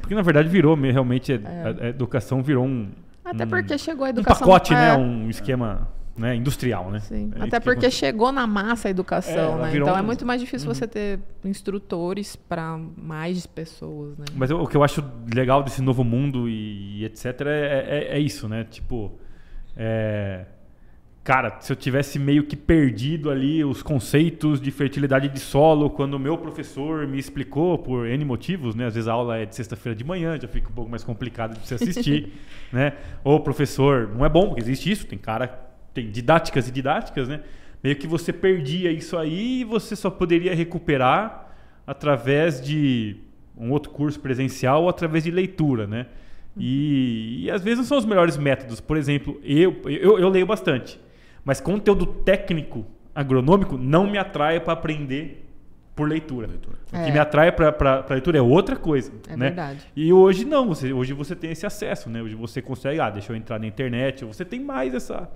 Porque 0.00 0.14
na 0.14 0.22
verdade 0.22 0.48
virou, 0.48 0.76
me- 0.76 0.90
realmente, 0.90 1.32
a, 1.32 1.84
a 1.84 1.88
educação 1.88 2.42
virou 2.42 2.64
um, 2.64 2.88
Até 3.24 3.44
um- 3.44 3.48
porque 3.48 3.76
chegou 3.78 4.04
a 4.04 4.08
um 4.08 4.10
educação. 4.10 4.40
pacote, 4.46 4.72
é, 4.72 4.76
né? 4.76 4.96
Um 4.96 5.28
esquema 5.28 5.86
né? 6.20 6.36
industrial, 6.36 6.90
né? 6.90 7.00
Sim. 7.00 7.32
É 7.34 7.44
Até 7.44 7.58
que 7.58 7.64
porque 7.64 7.90
chegou 7.90 8.30
na 8.30 8.46
massa 8.46 8.88
a 8.88 8.90
É, 8.90 8.92
educação, 8.92 9.54
ela 9.54 9.66
né? 9.68 9.76
Então 9.76 9.96
é 9.96 10.02
muito 10.02 10.24
mais 10.26 10.40
difícil 10.40 10.72
você 10.72 10.86
ter 10.86 11.18
instrutores 11.44 12.36
para 12.36 12.78
mais 12.96 13.46
pessoas, 13.46 14.16
né? 14.18 14.26
Mas 14.34 14.50
eu- 14.50 14.60
o 14.60 14.66
que 14.66 14.76
eu 14.76 14.84
acho 14.84 15.02
legal 15.34 15.62
desse 15.62 15.80
novo 15.82 16.04
mundo 16.04 16.48
e, 16.48 17.00
e 17.00 17.04
etc. 17.06 17.24
É, 17.46 18.08
é- 18.12 18.16
é 18.16 18.18
isso, 18.20 18.48
né? 18.48 18.64
Tipo, 18.64 19.12
é, 19.76 20.44
cara, 21.24 21.56
se 21.60 21.72
eu 21.72 21.76
tivesse 21.76 22.18
meio 22.18 22.44
que 22.44 22.56
perdido 22.56 23.30
ali 23.30 23.64
os 23.64 23.82
conceitos 23.82 24.60
de 24.60 24.70
fertilidade 24.70 25.28
de 25.28 25.38
solo 25.40 25.88
quando 25.90 26.14
o 26.14 26.18
meu 26.18 26.36
professor 26.38 27.06
me 27.06 27.18
explicou 27.18 27.78
por 27.78 28.06
N 28.06 28.24
motivos, 28.24 28.74
né? 28.74 28.86
Às 28.86 28.94
vezes 28.94 29.08
a 29.08 29.12
aula 29.12 29.38
é 29.38 29.46
de 29.46 29.54
sexta-feira 29.54 29.96
de 29.96 30.04
manhã, 30.04 30.38
já 30.40 30.48
fica 30.48 30.68
um 30.68 30.72
pouco 30.72 30.90
mais 30.90 31.04
complicado 31.04 31.58
de 31.58 31.66
você 31.66 31.74
assistir, 31.74 32.32
né? 32.72 32.94
Ou 33.24 33.40
professor, 33.40 34.08
não 34.14 34.24
é 34.24 34.28
bom, 34.28 34.48
porque 34.48 34.60
existe 34.60 34.90
isso, 34.90 35.06
tem 35.06 35.18
cara, 35.18 35.69
tem 35.94 36.10
didáticas 36.10 36.68
e 36.68 36.72
didáticas, 36.72 37.28
né? 37.28 37.40
Meio 37.82 37.96
que 37.96 38.06
você 38.06 38.32
perdia 38.32 38.90
isso 38.92 39.16
aí 39.16 39.60
e 39.60 39.64
você 39.64 39.96
só 39.96 40.10
poderia 40.10 40.54
recuperar 40.54 41.54
através 41.86 42.60
de 42.60 43.16
um 43.56 43.70
outro 43.70 43.90
curso 43.90 44.20
presencial 44.20 44.82
ou 44.82 44.88
através 44.88 45.24
de 45.24 45.30
leitura, 45.30 45.86
né? 45.86 46.06
E, 46.56 47.44
e 47.44 47.50
às 47.50 47.62
vezes 47.62 47.78
não 47.78 47.84
são 47.84 47.98
os 47.98 48.04
melhores 48.04 48.36
métodos. 48.36 48.80
Por 48.80 48.96
exemplo, 48.96 49.40
eu, 49.42 49.80
eu, 49.84 50.18
eu 50.18 50.28
leio 50.28 50.46
bastante, 50.46 51.00
mas 51.44 51.60
conteúdo 51.60 52.06
técnico 52.06 52.86
agronômico 53.14 53.76
não 53.78 54.08
me 54.10 54.18
atrai 54.18 54.60
para 54.60 54.72
aprender 54.74 55.46
por 55.94 56.08
leitura. 56.08 56.48
O 56.48 56.90
que 56.90 56.96
É. 56.96 57.12
me 57.12 57.18
atrai 57.18 57.52
para 57.52 58.06
leitura 58.10 58.38
é 58.38 58.42
outra 58.42 58.76
coisa. 58.76 59.12
É 59.28 59.36
né? 59.36 59.46
verdade. 59.46 59.80
E 59.94 60.12
hoje 60.12 60.44
não, 60.44 60.66
você, 60.68 60.92
hoje 60.92 61.12
você 61.12 61.34
tem 61.36 61.50
esse 61.50 61.66
acesso, 61.66 62.08
né? 62.08 62.22
Hoje 62.22 62.34
você 62.34 62.62
consegue, 62.62 63.00
ah, 63.00 63.10
deixa 63.10 63.32
eu 63.32 63.36
entrar 63.36 63.58
na 63.58 63.66
internet, 63.66 64.24
você 64.24 64.44
tem 64.44 64.60
mais 64.60 64.94
essa, 64.94 65.28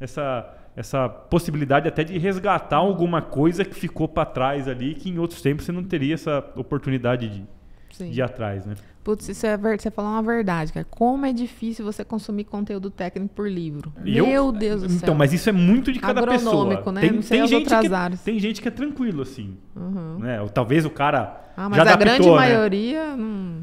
essa, 0.00 0.48
essa 0.74 1.08
possibilidade 1.08 1.86
até 1.86 2.02
de 2.02 2.16
resgatar 2.18 2.76
alguma 2.78 3.20
coisa 3.22 3.64
que 3.64 3.74
ficou 3.74 4.08
para 4.08 4.24
trás 4.24 4.66
ali, 4.66 4.94
que 4.94 5.10
em 5.10 5.18
outros 5.18 5.40
tempos 5.42 5.64
você 5.66 5.72
não 5.72 5.84
teria 5.84 6.14
essa 6.14 6.44
oportunidade 6.56 7.28
de, 7.28 7.44
Sim. 7.92 8.10
de 8.10 8.18
ir 8.18 8.22
atrás, 8.22 8.64
né? 8.64 8.74
Putz, 9.02 9.28
isso 9.30 9.46
é 9.46 9.56
você 9.56 9.90
falou 9.90 10.10
uma 10.10 10.22
verdade, 10.22 10.72
cara. 10.74 10.86
Como 10.90 11.24
é 11.24 11.32
difícil 11.32 11.82
você 11.84 12.04
consumir 12.04 12.44
conteúdo 12.44 12.90
técnico 12.90 13.34
por 13.34 13.48
livro. 13.50 13.90
Eu- 14.04 14.26
Meu 14.26 14.52
Deus 14.52 14.82
do 14.82 14.88
céu. 14.90 14.98
Então, 15.02 15.14
mas 15.14 15.32
isso 15.32 15.48
é 15.48 15.52
muito 15.52 15.90
de 15.90 15.98
cada 15.98 16.22
pessoa. 16.26 16.68
Né? 16.92 17.00
Tem, 17.00 17.10
Não 17.12 17.22
sei 17.22 17.38
tem 17.38 17.48
gente 17.48 17.66
que, 17.66 17.94
áreas. 17.94 18.20
tem 18.22 18.38
gente 18.38 18.60
que 18.60 18.68
é 18.68 18.70
tranquilo 18.70 19.22
assim, 19.22 19.56
Uhum. 19.74 20.18
né? 20.18 20.40
Ou 20.42 20.50
talvez 20.50 20.84
o 20.84 20.90
cara 20.90 21.40
Ah, 21.56 21.68
mas 21.70 21.76
já 21.78 21.82
a 21.82 21.94
adaptou, 21.94 22.06
grande 22.06 22.28
né? 22.30 22.36
maioria. 22.36 23.16
Não... 23.16 23.62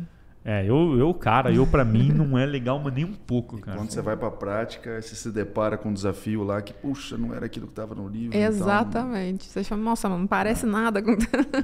É, 0.49 0.63
eu, 0.63 0.97
eu, 0.97 1.13
cara, 1.13 1.51
eu 1.51 1.67
para 1.67 1.83
mim 1.83 2.09
não 2.13 2.37
é 2.37 2.45
legal, 2.45 2.79
mas 2.81 2.93
nem 2.93 3.03
um 3.03 3.11
pouco, 3.11 3.57
cara. 3.59 3.77
Quando 3.77 3.91
você 3.91 4.01
vai 4.01 4.15
para 4.15 4.29
a 4.29 4.31
prática, 4.31 5.01
você 5.01 5.13
se 5.13 5.29
depara 5.29 5.77
com 5.77 5.89
um 5.89 5.93
desafio 5.93 6.41
lá 6.41 6.61
que, 6.61 6.71
puxa, 6.71 7.17
não 7.17 7.33
era 7.33 7.47
aquilo 7.47 7.65
que 7.67 7.73
estava 7.73 7.93
no 7.93 8.07
livro. 8.07 8.29
então- 8.37 8.47
Exatamente. 8.47 9.43
Você 9.43 9.61
fala, 9.65 9.81
nossa, 9.81 10.07
mas 10.07 10.17
não 10.19 10.25
parece 10.25 10.65
nada. 10.65 11.01
com- 11.01 11.17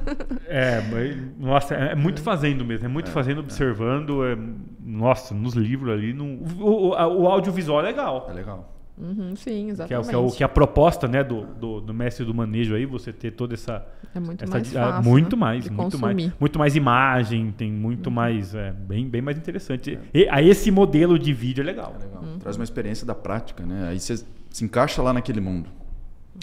É, 0.47 0.81
mas, 0.91 1.17
nossa, 1.39 1.75
é 1.75 1.95
muito 1.95 2.21
fazendo 2.21 2.65
mesmo, 2.65 2.85
é 2.85 2.89
muito 2.89 3.09
fazendo, 3.09 3.39
observando. 3.39 4.25
é- 4.25 4.37
nossa, 4.85 5.33
nos 5.33 5.53
livros 5.53 5.89
ali. 5.93 6.13
não- 6.13 6.39
o, 6.59 6.89
o, 6.89 7.21
o 7.21 7.27
audiovisual 7.27 7.79
é 7.79 7.83
legal. 7.83 8.27
É 8.29 8.33
legal. 8.33 8.69
Uhum, 8.97 9.35
sim, 9.35 9.43
Que 9.43 9.51
é, 9.51 9.69
exatamente. 9.69 10.09
que 10.09 10.15
é 10.15 10.17
o, 10.17 10.31
que 10.31 10.43
é 10.43 10.45
a 10.45 10.49
proposta 10.49 11.07
né, 11.07 11.23
do, 11.23 11.45
do, 11.45 11.81
do 11.81 11.93
mestre 11.93 12.23
do 12.23 12.33
manejo 12.33 12.75
aí, 12.75 12.85
você 12.85 13.11
ter 13.11 13.31
toda 13.31 13.55
essa. 13.55 13.85
É 14.13 14.19
muito 14.19 14.43
essa 14.43 14.53
mais 14.53 14.75
ah, 14.75 14.91
fácil. 14.93 15.11
muito 15.11 15.35
né, 15.35 15.39
mais, 15.39 15.63
de 15.63 15.71
muito 15.71 15.99
mais. 15.99 16.15
consumir. 16.15 16.35
Muito 16.39 16.59
mais 16.59 16.75
imagem, 16.75 17.51
tem 17.51 17.71
muito 17.71 18.11
mais. 18.11 18.53
É, 18.53 18.71
bem, 18.71 19.09
bem 19.09 19.21
mais 19.21 19.37
interessante. 19.37 19.99
E, 20.13 20.27
a 20.29 20.41
esse 20.41 20.69
modelo 20.69 21.17
de 21.17 21.33
vídeo 21.33 21.61
é 21.61 21.65
legal. 21.65 21.95
É 21.99 22.03
legal. 22.03 22.23
Uhum. 22.23 22.37
Traz 22.37 22.55
uma 22.55 22.63
experiência 22.63 23.05
da 23.05 23.15
prática, 23.15 23.65
né? 23.65 23.89
Aí 23.89 23.99
você 23.99 24.23
se 24.51 24.63
encaixa 24.63 25.01
lá 25.01 25.11
naquele 25.11 25.41
mundo. 25.41 25.69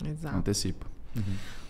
Exato. 0.04 0.36
Antecipa. 0.36 0.86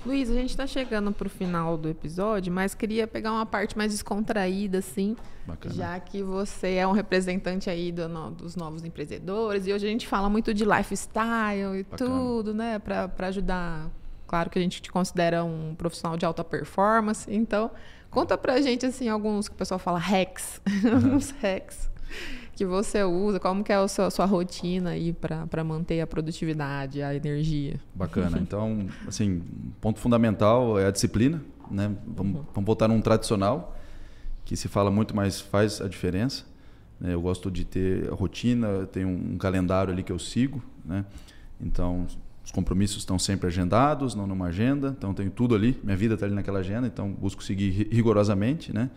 Luiz, 0.05 0.30
a 0.30 0.34
gente 0.34 0.48
está 0.51 0.66
chegando 0.66 1.12
para 1.12 1.26
o 1.26 1.30
final 1.30 1.76
do 1.76 1.86
episódio, 1.88 2.51
mas 2.51 2.74
queria 2.74 3.07
pegar 3.07 3.32
uma 3.32 3.44
parte 3.44 3.76
mais 3.76 3.92
descontraída, 3.92 4.78
assim, 4.78 5.14
Bacana. 5.46 5.74
já 5.74 6.01
que 6.01 6.22
você 6.22 6.76
é 6.76 6.86
um 6.86 6.92
representante 6.92 7.68
aí 7.68 7.92
do 7.92 8.09
no- 8.09 8.30
dos 8.30 8.57
novos 8.57 8.82
empreendedores 8.82 9.66
e 9.66 9.72
hoje 9.74 9.86
a 9.86 9.90
gente 9.90 10.09
fala 10.09 10.30
muito 10.30 10.55
de 10.55 10.64
lifestyle 10.64 11.78
e 11.78 11.82
Bacana. 11.82 12.11
tudo, 12.11 12.55
né, 12.55 12.78
para 12.78 13.11
ajudar. 13.28 13.90
Claro 14.26 14.48
que 14.48 14.59
a 14.59 14.62
gente 14.62 14.80
te 14.80 14.90
considera 14.90 15.44
um 15.44 15.74
profissional 15.76 16.16
de 16.16 16.24
alta 16.24 16.42
performance, 16.42 17.30
então 17.30 17.70
conta 18.11 18.38
pra 18.38 18.59
gente 18.62 18.86
assim 18.86 19.07
alguns 19.09 19.48
que 19.48 19.55
o 19.55 19.59
pessoal 19.59 19.78
fala 19.78 19.98
hacks, 19.98 20.62
alguns 20.94 21.30
hacks 21.42 21.90
que 22.61 22.66
você 22.66 23.02
usa, 23.02 23.40
como 23.40 23.64
que 23.64 23.72
é 23.72 23.76
a 23.76 23.88
sua, 23.88 24.11
sua 24.11 24.26
rotina 24.26 24.90
aí 24.90 25.14
para 25.14 25.64
manter 25.64 25.98
a 26.02 26.06
produtividade, 26.06 27.00
a 27.02 27.14
energia. 27.14 27.80
Bacana. 27.94 28.36
Então, 28.42 28.86
assim, 29.08 29.40
ponto 29.80 29.98
fundamental 29.98 30.78
é 30.78 30.84
a 30.86 30.90
disciplina, 30.90 31.42
né? 31.70 31.90
Vamos, 32.06 32.42
vamos 32.52 32.66
voltar 32.66 32.86
num 32.86 33.00
tradicional, 33.00 33.74
que 34.44 34.54
se 34.56 34.68
fala 34.68 34.90
muito, 34.90 35.16
mas 35.16 35.40
faz 35.40 35.80
a 35.80 35.88
diferença. 35.88 36.44
né? 37.00 37.14
Eu 37.14 37.22
gosto 37.22 37.50
de 37.50 37.64
ter 37.64 38.11
a 38.11 38.14
rotina, 38.14 38.86
tenho 38.92 39.08
um 39.08 39.38
calendário 39.38 39.90
ali 39.90 40.02
que 40.02 40.12
eu 40.12 40.18
sigo, 40.18 40.62
né? 40.84 41.06
Então, 41.58 42.06
os 42.44 42.50
compromissos 42.50 42.98
estão 42.98 43.18
sempre 43.18 43.46
agendados, 43.46 44.14
não 44.14 44.26
numa 44.26 44.48
agenda, 44.48 44.94
então 44.98 45.14
tenho 45.14 45.30
tudo 45.30 45.54
ali, 45.54 45.80
minha 45.82 45.96
vida 45.96 46.12
está 46.12 46.26
ali 46.26 46.34
naquela 46.34 46.58
agenda, 46.58 46.86
então 46.86 47.11
busco 47.11 47.42
seguir 47.42 47.70
ri- 47.70 47.88
rigorosamente, 47.90 48.70
né? 48.70 48.90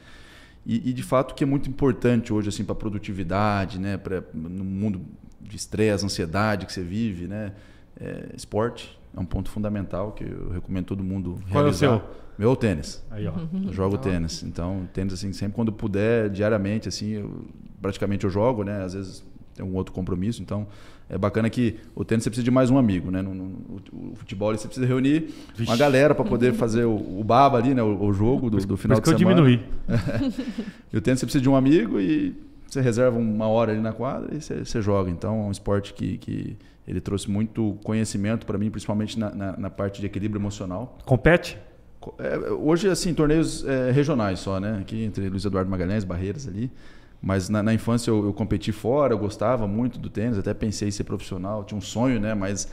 E, 0.66 0.90
e, 0.90 0.94
de 0.94 1.04
fato 1.04 1.32
o 1.32 1.36
que 1.36 1.44
é 1.44 1.48
muito 1.48 1.70
importante 1.70 2.32
hoje 2.32 2.50
assim 2.50 2.64
para 2.64 2.74
a 2.74 2.76
produtividade, 2.76 3.80
né, 3.80 3.98
para 3.98 4.24
no 4.34 4.64
mundo 4.64 5.02
de 5.42 5.56
estresse, 5.58 6.06
ansiedade 6.06 6.66
que 6.66 6.72
você 6.72 6.82
vive, 6.82 7.28
né, 7.28 7.52
é, 8.00 8.30
esporte 8.36 8.98
é 9.16 9.20
um 9.20 9.26
ponto 9.26 9.50
fundamental 9.50 10.12
que 10.12 10.24
eu 10.24 10.50
recomendo 10.52 10.86
todo 10.86 11.04
mundo 11.04 11.38
Qual 11.50 11.64
é 11.66 11.68
o 11.68 11.72
realizar. 11.72 12.00
seu? 12.00 12.24
Meu 12.38 12.50
é 12.50 12.54
o 12.54 12.56
tênis. 12.56 13.04
Aí, 13.12 13.28
ó. 13.28 13.34
Eu 13.64 13.72
jogo 13.72 13.98
tênis. 13.98 14.42
Então, 14.42 14.90
tênis 14.92 15.14
assim, 15.14 15.32
sempre 15.34 15.54
quando 15.54 15.72
puder, 15.72 16.30
diariamente 16.32 16.90
assim, 16.90 17.10
eu, 17.10 17.46
praticamente 17.80 18.24
eu 18.24 18.30
jogo, 18.32 18.64
né? 18.64 18.84
Às 18.84 18.96
vezes 18.96 19.24
tem 19.54 19.64
um 19.64 19.76
outro 19.76 19.94
compromisso, 19.94 20.42
então 20.42 20.68
é 21.10 21.18
bacana 21.18 21.50
que 21.50 21.76
o 21.96 22.04
tênis 22.06 22.24
você 22.24 22.30
precisa 22.30 22.44
de 22.46 22.52
mais 22.52 22.70
um 22.70 22.78
amigo, 22.78 23.12
né? 23.12 23.22
No, 23.22 23.34
no- 23.36 23.44
o, 23.94 24.12
o 24.12 24.16
futebol 24.16 24.56
você 24.56 24.68
precisa 24.68 24.88
reunir 24.88 25.34
Vixe. 25.56 25.70
uma 25.70 25.78
galera 25.78 26.16
para 26.16 26.26
poder 26.26 26.54
fazer 26.54 26.86
o, 26.86 26.96
o 27.20 27.24
baba 27.24 27.58
ali, 27.58 27.74
né? 27.74 27.84
O, 27.84 28.04
o 28.06 28.14
jogo 28.14 28.50
do, 28.50 28.58
do 28.58 28.78
final 28.78 28.96
isso 28.96 29.02
que 29.04 29.16
de 29.16 29.24
eu 29.24 29.30
semana. 29.30 29.48
diminuí. 29.48 29.64
E 30.94 30.98
o 30.98 31.02
tênis 31.02 31.20
você 31.20 31.26
precisa 31.26 31.42
de 31.42 31.50
um 31.50 31.56
amigo 31.56 32.00
e 32.00 32.36
você 32.68 32.82
reserva 32.82 33.18
uma 33.18 33.48
hora 33.48 33.72
ali 33.72 33.82
na 33.82 33.92
quadra 33.94 34.36
e 34.36 34.42
você, 34.42 34.64
você 34.66 34.82
joga. 34.82 35.10
Então 35.10 35.36
é 35.44 35.44
um 35.46 35.52
esporte 35.52 35.94
que, 35.94 36.18
que 36.18 36.58
ele 36.88 37.00
trouxe 37.02 37.30
muito 37.30 37.78
conhecimento 37.84 38.46
para 38.46 38.58
mim, 38.58 38.70
principalmente 38.72 39.18
na, 39.20 39.30
na, 39.34 39.58
na 39.58 39.70
parte 39.70 40.00
de 40.02 40.08
equilíbrio 40.08 40.40
emocional. 40.40 40.98
Compete? 41.06 41.58
Co- 42.00 42.14
é, 42.20 42.38
hoje, 42.52 42.88
assim, 42.90 43.14
torneios 43.14 43.64
é, 43.66 43.92
regionais 43.92 44.40
só, 44.40 44.60
né? 44.60 44.80
Aqui 44.82 45.04
entre 45.04 45.30
Luiz 45.30 45.46
Eduardo 45.46 45.70
Magalhães, 45.70 46.04
Barreiras 46.04 46.48
ali. 46.48 46.72
Mas 47.24 47.48
na, 47.48 47.64
na 47.64 47.74
infância 47.74 48.12
eu, 48.12 48.26
eu 48.26 48.34
competi 48.34 48.74
fora, 48.74 49.14
eu 49.14 49.18
gostava 49.18 49.66
muito 49.66 49.98
do 49.98 50.10
tênis, 50.10 50.38
até 50.38 50.54
pensei 50.54 50.90
em 50.90 50.92
ser 50.92 51.06
profissional, 51.06 51.64
tinha 51.64 51.78
um 51.78 51.82
sonho, 51.82 52.20
né? 52.20 52.34
Mas 52.34 52.68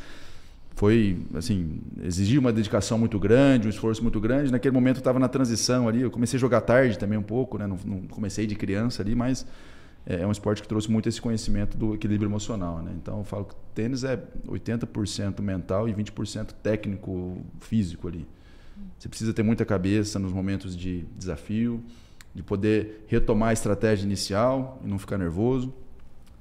foi, 0.75 1.19
assim, 1.35 1.81
exigia 2.03 2.41
uma 2.41 2.53
dedicação 2.53 2.99
muito 2.99 3.17
grande, 3.17 3.69
um 3.69 3.71
esforço 3.71 4.03
muito 4.03 4.21
grande. 4.21 4.51
Naquele 4.51 4.75
momento 4.75 4.97
eu 4.97 5.03
estava 5.03 5.21
na 5.21 5.29
transição 5.29 5.87
ali, 5.87 6.01
eu 6.01 6.11
comecei 6.11 6.37
a 6.37 6.41
jogar 6.41 6.63
tarde 6.63 6.99
também 6.99 7.17
um 7.17 7.23
pouco, 7.23 7.59
né? 7.59 7.67
Não, 7.69 7.79
não 7.85 8.01
comecei 8.09 8.45
de 8.45 8.57
criança 8.57 9.03
ali, 9.03 9.15
mas 9.15 9.47
é, 10.05 10.23
é 10.23 10.27
um 10.27 10.33
esporte 10.33 10.61
que 10.61 10.67
trouxe 10.67 10.91
muito 10.91 11.09
esse 11.09 11.21
conhecimento 11.21 11.77
do 11.77 11.95
equilíbrio 11.95 12.29
emocional, 12.29 12.83
né? 12.83 12.93
Então 13.01 13.19
eu 13.19 13.25
falo 13.25 13.45
que 13.45 13.55
tênis 13.73 14.03
é 14.03 14.21
80% 14.49 15.41
mental 15.43 15.89
e 15.89 15.95
20% 15.95 16.55
técnico, 16.61 17.41
físico 17.61 18.09
ali. 18.09 18.27
Você 18.99 19.09
precisa 19.09 19.33
ter 19.33 19.45
muita 19.45 19.65
cabeça 19.65 20.19
nos 20.19 20.33
momentos 20.33 20.77
de 20.77 21.05
desafio, 21.17 21.85
de 22.35 22.43
poder 22.43 23.05
retomar 23.09 23.51
a 23.51 23.53
estratégia 23.53 24.05
inicial 24.05 24.81
e 24.85 24.89
não 24.89 24.99
ficar 24.99 25.19
nervoso. 25.19 25.73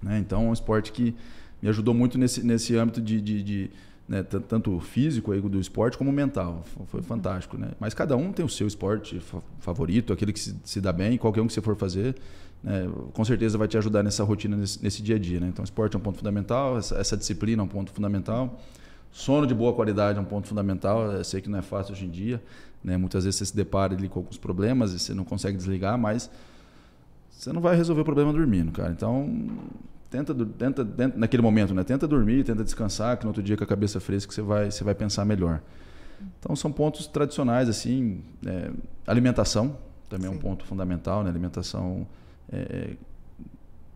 Né? 0.02 0.20
Então, 0.20 0.46
é 0.46 0.50
um 0.50 0.54
esporte 0.54 0.92
que 0.92 1.16
me 1.62 1.70
ajudou 1.70 1.94
muito 1.94 2.18
nesse, 2.18 2.44
nesse 2.44 2.76
âmbito 2.76 3.02
de, 3.02 3.20
de, 3.20 3.44
de 3.44 3.72
né, 4.08 4.24
tanto 4.24 4.80
físico 4.80 5.32
aí 5.32 5.40
do 5.40 5.60
esporte 5.60 5.98
como 5.98 6.12
mental. 6.12 6.64
Foi 6.88 7.02
fantástico, 7.02 7.58
né? 7.58 7.70
Mas 7.80 7.94
cada 7.94 8.18
um 8.18 8.32
tem 8.32 8.44
o 8.44 8.50
seu 8.50 8.68
esporte 8.68 9.22
favorito, 9.60 10.12
aquele 10.12 10.34
que 10.34 10.40
se, 10.40 10.56
se 10.64 10.82
dá 10.82 10.92
bem, 10.92 11.18
qualquer 11.18 11.42
um 11.42 11.48
que 11.48 11.54
você 11.54 11.62
for 11.62 11.76
fazer, 11.76 12.16
né, 12.64 12.90
com 13.14 13.24
certeza 13.24 13.58
vai 13.58 13.68
te 13.68 13.78
ajudar 13.78 14.02
nessa 14.04 14.24
rotina, 14.24 14.58
nesse, 14.58 14.84
nesse, 14.84 15.02
dia 15.04 15.16
a 15.16 15.20
dia, 15.20 15.40
né? 15.40 15.48
Então, 15.48 15.64
esporte 15.64 15.96
é 15.96 16.00
um 16.00 16.02
ponto 16.02 16.18
fundamental, 16.18 16.78
essa, 16.78 16.98
essa, 16.98 17.16
disciplina 17.16 17.62
é 17.62 17.66
um 17.66 17.68
ponto 17.68 17.92
fundamental, 17.92 18.60
sono 19.12 19.46
de 19.46 19.54
boa 19.54 19.74
qualidade 19.74 20.18
é 20.18 20.22
um 20.22 20.26
ponto 20.26 20.48
fundamental. 20.48 21.12
Eu 21.12 21.24
sei 21.24 21.40
que 21.40 21.50
não 21.50 21.60
é 21.60 21.62
fácil 21.62 21.94
hoje 21.94 22.06
em 22.06 22.10
dia, 22.10 22.42
né? 22.84 22.98
Muitas 22.98 23.24
vezes 23.24 23.38
você 23.38 23.46
se 23.46 23.56
depara 23.56 23.94
ali 23.94 24.08
com 24.08 24.20
alguns 24.20 24.38
problemas 24.38 24.94
e 24.94 25.00
você 25.00 25.14
não 25.14 25.24
consegue 25.24 25.58
desligar, 25.58 25.98
mas 25.98 26.30
você 27.30 27.54
não 27.54 27.62
vai 27.62 27.76
resolver 27.76 28.02
o 28.02 28.06
problema 28.06 28.34
dormindo, 28.34 28.72
cara. 28.72 28.92
Então, 28.92 29.50
tenta, 30.10 30.34
tenta, 30.34 30.86
tenta, 30.86 31.18
naquele 31.18 31.42
momento, 31.42 31.74
né? 31.74 31.84
Tenta 31.84 32.08
dormir, 32.08 32.44
tenta 32.44 32.64
descansar, 32.64 33.18
que 33.18 33.24
no 33.24 33.30
outro 33.30 33.44
dia 33.44 33.56
com 33.56 33.64
a 33.64 33.68
cabeça 33.68 34.00
fresca 34.00 34.32
você 34.32 34.42
vai, 34.42 34.72
você 34.72 34.84
vai 34.84 34.96
pensar 34.96 35.26
melhor. 35.26 35.62
Então 36.40 36.56
são 36.56 36.72
pontos 36.72 37.08
tradicionais 37.08 37.70
assim, 37.70 38.22
é, 38.46 38.72
alimentação 39.08 39.78
também 40.10 40.28
Sim. 40.28 40.36
é 40.36 40.38
um 40.38 40.40
ponto 40.40 40.66
fundamental, 40.66 41.24
né? 41.24 41.30
Alimentação 41.30 42.06
é, 42.52 42.96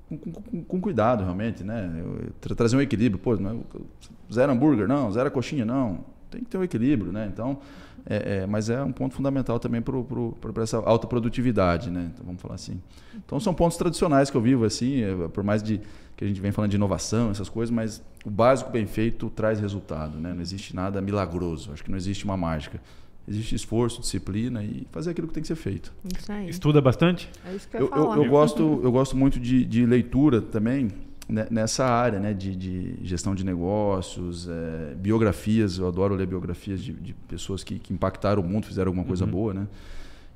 com, 0.07 0.17
com, 0.17 0.63
com, 0.63 0.81
cuidado 0.81 1.23
realmente, 1.23 1.63
né? 1.63 1.91
Eu, 1.99 2.55
trazer 2.55 2.77
um 2.77 2.81
equilíbrio, 2.81 3.19
pô, 3.19 3.35
não 3.35 3.61
é, 3.75 4.33
zero 4.33 4.51
hambúrguer 4.51 4.87
não, 4.87 5.11
zero 5.11 5.31
coxinha 5.31 5.65
não, 5.65 6.05
tem 6.33 6.43
que 6.43 6.49
ter 6.49 6.57
um 6.57 6.63
equilíbrio, 6.63 7.11
né? 7.11 7.29
Então, 7.31 7.59
é, 8.05 8.41
é, 8.41 8.47
mas 8.47 8.69
é 8.69 8.81
um 8.83 8.91
ponto 8.91 9.15
fundamental 9.15 9.59
também 9.59 9.81
para 9.81 10.63
essa 10.63 10.77
alta 10.77 11.07
produtividade, 11.07 11.89
né? 11.89 12.11
Então, 12.13 12.25
vamos 12.25 12.41
falar 12.41 12.55
assim. 12.55 12.81
Então 13.15 13.39
são 13.39 13.53
pontos 13.53 13.77
tradicionais 13.77 14.29
que 14.29 14.37
eu 14.37 14.41
vivo 14.41 14.65
assim, 14.65 15.01
é, 15.01 15.27
por 15.27 15.43
mais 15.43 15.61
de 15.61 15.79
que 16.15 16.23
a 16.23 16.27
gente 16.27 16.41
vem 16.41 16.51
falando 16.51 16.71
de 16.71 16.77
inovação, 16.77 17.31
essas 17.31 17.49
coisas, 17.49 17.73
mas 17.73 18.03
o 18.25 18.29
básico 18.29 18.71
bem 18.71 18.85
feito 18.85 19.29
traz 19.29 19.59
resultado, 19.59 20.17
né? 20.19 20.33
Não 20.33 20.41
existe 20.41 20.75
nada 20.75 21.01
milagroso, 21.01 21.71
acho 21.71 21.83
que 21.83 21.89
não 21.89 21.97
existe 21.97 22.25
uma 22.25 22.37
mágica. 22.37 22.79
Existe 23.25 23.55
esforço, 23.55 24.01
disciplina 24.01 24.61
e 24.65 24.85
fazer 24.91 25.11
aquilo 25.11 25.29
que 25.29 25.33
tem 25.33 25.41
que 25.41 25.47
ser 25.47 25.55
feito. 25.55 25.93
Isso 26.13 26.29
aí. 26.29 26.49
Estuda 26.49 26.81
bastante? 26.81 27.29
É 27.45 27.55
isso 27.55 27.69
que 27.69 27.77
eu, 27.77 27.89
eu, 27.89 27.95
eu, 27.95 28.23
eu 28.23 28.29
gosto, 28.29 28.81
eu 28.83 28.91
gosto 28.91 29.15
muito 29.15 29.39
de, 29.39 29.63
de 29.63 29.85
leitura 29.85 30.41
também 30.41 30.89
nessa 31.27 31.85
área 31.85 32.19
né, 32.19 32.33
de, 32.33 32.55
de 32.55 32.95
gestão 33.01 33.33
de 33.33 33.45
negócios, 33.45 34.47
é, 34.49 34.93
biografias. 34.95 35.77
Eu 35.77 35.87
adoro 35.87 36.15
ler 36.15 36.27
biografias 36.27 36.81
de, 36.81 36.93
de 36.93 37.13
pessoas 37.13 37.63
que, 37.63 37.79
que, 37.79 37.93
impactaram 37.93 38.41
o 38.41 38.45
mundo, 38.45 38.65
fizeram 38.65 38.89
alguma 38.89 39.05
coisa 39.05 39.25
uhum. 39.25 39.31
boa, 39.31 39.53
né? 39.53 39.67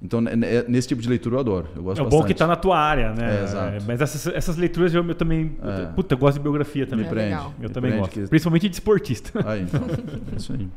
Então, 0.02 0.22
nesse 0.22 0.88
tipo 0.88 1.02
de 1.02 1.10
leitura 1.10 1.38
eu 1.38 1.40
adoro. 1.40 1.68
Eu 1.76 1.82
gosto 1.82 2.02
é 2.02 2.04
bastante. 2.04 2.22
bom 2.22 2.26
que 2.26 2.32
está 2.32 2.46
na 2.46 2.56
tua 2.56 2.78
área, 2.78 3.14
né? 3.14 3.40
É, 3.40 3.44
exato. 3.44 3.84
Mas 3.88 4.00
essas, 4.00 4.28
essas 4.28 4.56
leituras 4.56 4.94
eu, 4.94 5.04
eu 5.04 5.16
também. 5.16 5.58
É. 5.64 5.86
Puta, 5.88 6.14
eu 6.14 6.20
gosto 6.20 6.38
de 6.38 6.44
biografia 6.44 6.86
também. 6.86 7.06
Me 7.06 7.10
prende. 7.10 7.34
Eu 7.34 7.52
Me 7.58 7.70
também 7.70 7.92
prende 7.92 7.98
gosto. 7.98 8.14
Que... 8.14 8.28
Principalmente 8.28 8.70
de 8.70 8.76
esportista. 8.76 9.32
Aí, 9.44 9.64
então. 9.64 9.82
é 10.32 10.36
isso 10.38 10.54
aí. 10.54 10.70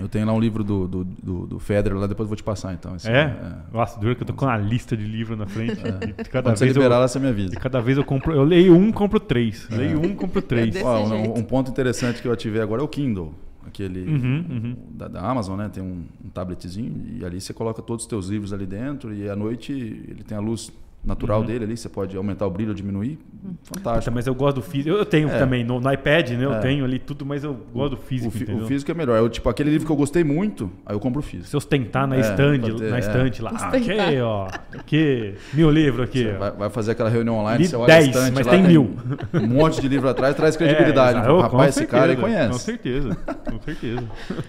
Eu 0.00 0.08
tenho 0.08 0.26
lá 0.26 0.32
um 0.32 0.40
livro 0.40 0.64
do, 0.64 0.88
do, 0.88 1.04
do, 1.04 1.46
do 1.46 1.58
Federer, 1.58 1.98
lá 1.98 2.06
depois 2.06 2.26
eu 2.26 2.28
vou 2.28 2.36
te 2.36 2.42
passar 2.42 2.72
então. 2.72 2.96
É? 3.04 3.20
é? 3.20 3.56
Nossa, 3.72 3.98
dura 3.98 4.14
que 4.14 4.22
eu 4.22 4.26
tô 4.26 4.32
com 4.32 4.44
uma 4.44 4.56
lista 4.56 4.96
de 4.96 5.04
livros 5.04 5.38
na 5.38 5.46
frente. 5.46 5.80
É. 5.80 6.24
cada 6.24 6.50
Quando 6.50 6.58
vez 6.58 6.58
você 6.58 6.66
liberar, 6.66 6.96
eu, 6.96 7.04
essa 7.04 7.18
é 7.18 7.20
minha 7.20 7.32
vida. 7.32 7.54
E 7.54 7.56
cada 7.56 7.80
vez 7.80 7.98
eu 7.98 8.04
compro. 8.04 8.32
Eu 8.32 8.44
leio 8.44 8.74
um, 8.74 8.90
compro 8.92 9.20
três. 9.20 9.66
É. 9.70 9.76
Leio 9.76 10.00
um, 10.00 10.14
compro 10.14 10.42
três. 10.42 10.74
É 10.76 10.82
Ó, 10.82 11.06
um, 11.06 11.38
um, 11.38 11.42
ponto 11.42 11.70
interessante 11.70 12.20
que 12.20 12.28
eu 12.28 12.32
ativei 12.32 12.60
agora 12.60 12.82
é 12.82 12.84
o 12.84 12.88
Kindle 12.88 13.34
aquele 13.66 14.00
uhum, 14.00 14.44
uhum. 14.50 14.76
Da, 14.90 15.06
da, 15.06 15.20
Amazon, 15.20 15.56
né? 15.56 15.68
Tem 15.68 15.82
um, 15.82 16.04
um, 16.24 16.28
tabletzinho 16.28 17.18
e 17.18 17.24
ali 17.24 17.40
você 17.40 17.54
coloca 17.54 17.80
todos 17.80 18.04
os 18.04 18.08
teus 18.08 18.28
livros 18.28 18.52
ali 18.52 18.66
dentro 18.66 19.14
e 19.14 19.28
à 19.28 19.36
noite 19.36 19.72
ele 19.72 20.24
tem 20.24 20.36
a 20.36 20.40
luz 20.40 20.72
natural 21.02 21.40
uhum. 21.40 21.46
dele 21.46 21.64
ali, 21.64 21.76
você 21.76 21.88
pode 21.88 22.16
aumentar 22.16 22.46
o 22.46 22.50
brilho 22.50 22.70
ou 22.70 22.74
diminuir. 22.74 23.18
Fantástico. 23.62 24.00
Puta, 24.00 24.10
mas 24.10 24.26
eu 24.26 24.34
gosto 24.34 24.56
do 24.56 24.62
físico. 24.62 24.94
Eu 24.94 25.04
tenho 25.04 25.28
é. 25.28 25.38
também 25.38 25.64
no, 25.64 25.80
no, 25.80 25.92
iPad, 25.92 26.30
né? 26.30 26.44
Eu 26.44 26.54
é. 26.54 26.58
tenho 26.60 26.84
ali 26.84 26.98
tudo, 26.98 27.24
mas 27.24 27.42
eu 27.42 27.54
gosto 27.72 27.96
do 27.96 28.02
físico. 28.02 28.52
O, 28.52 28.64
o 28.64 28.66
físico 28.66 28.90
é 28.90 28.94
melhor. 28.94 29.16
Eu, 29.16 29.28
tipo, 29.28 29.48
aquele 29.48 29.70
livro 29.70 29.86
que 29.86 29.92
eu 29.92 29.96
gostei 29.96 30.22
muito, 30.22 30.70
aí 30.84 30.94
eu 30.94 31.00
compro 31.00 31.20
o 31.20 31.22
físico. 31.22 31.48
Se 31.48 31.56
ostentar 31.56 32.06
na 32.06 32.16
é, 32.16 32.20
estante, 32.20 32.74
ter, 32.74 32.90
na 32.90 32.96
é. 32.96 33.00
estante 33.00 33.40
lá. 33.40 33.50
Aqui, 33.50 34.20
ó. 34.20 34.48
Aqui, 34.78 35.34
mil 35.54 35.70
livros 35.70 36.06
aqui. 36.06 36.24
Vai, 36.32 36.50
vai, 36.50 36.70
fazer 36.70 36.92
aquela 36.92 37.08
reunião 37.08 37.36
online, 37.36 37.66
você 37.66 37.76
olha 37.76 37.86
dez, 37.86 38.06
a 38.06 38.10
estante, 38.10 38.34
mas 38.34 38.46
tem 38.46 38.62
mil. 38.62 38.94
Um 39.32 39.46
monte 39.46 39.80
de 39.80 39.88
livro 39.88 40.08
atrás, 40.08 40.34
traz 40.36 40.54
credibilidade. 40.56 41.18
É, 41.18 41.40
Rapaz, 41.40 41.76
esse 41.76 41.86
cara 41.86 42.12
aí 42.12 42.16
conhece. 42.16 42.52
Com 42.52 42.58
certeza, 42.58 43.16
com 43.48 43.60
certeza. 43.64 44.04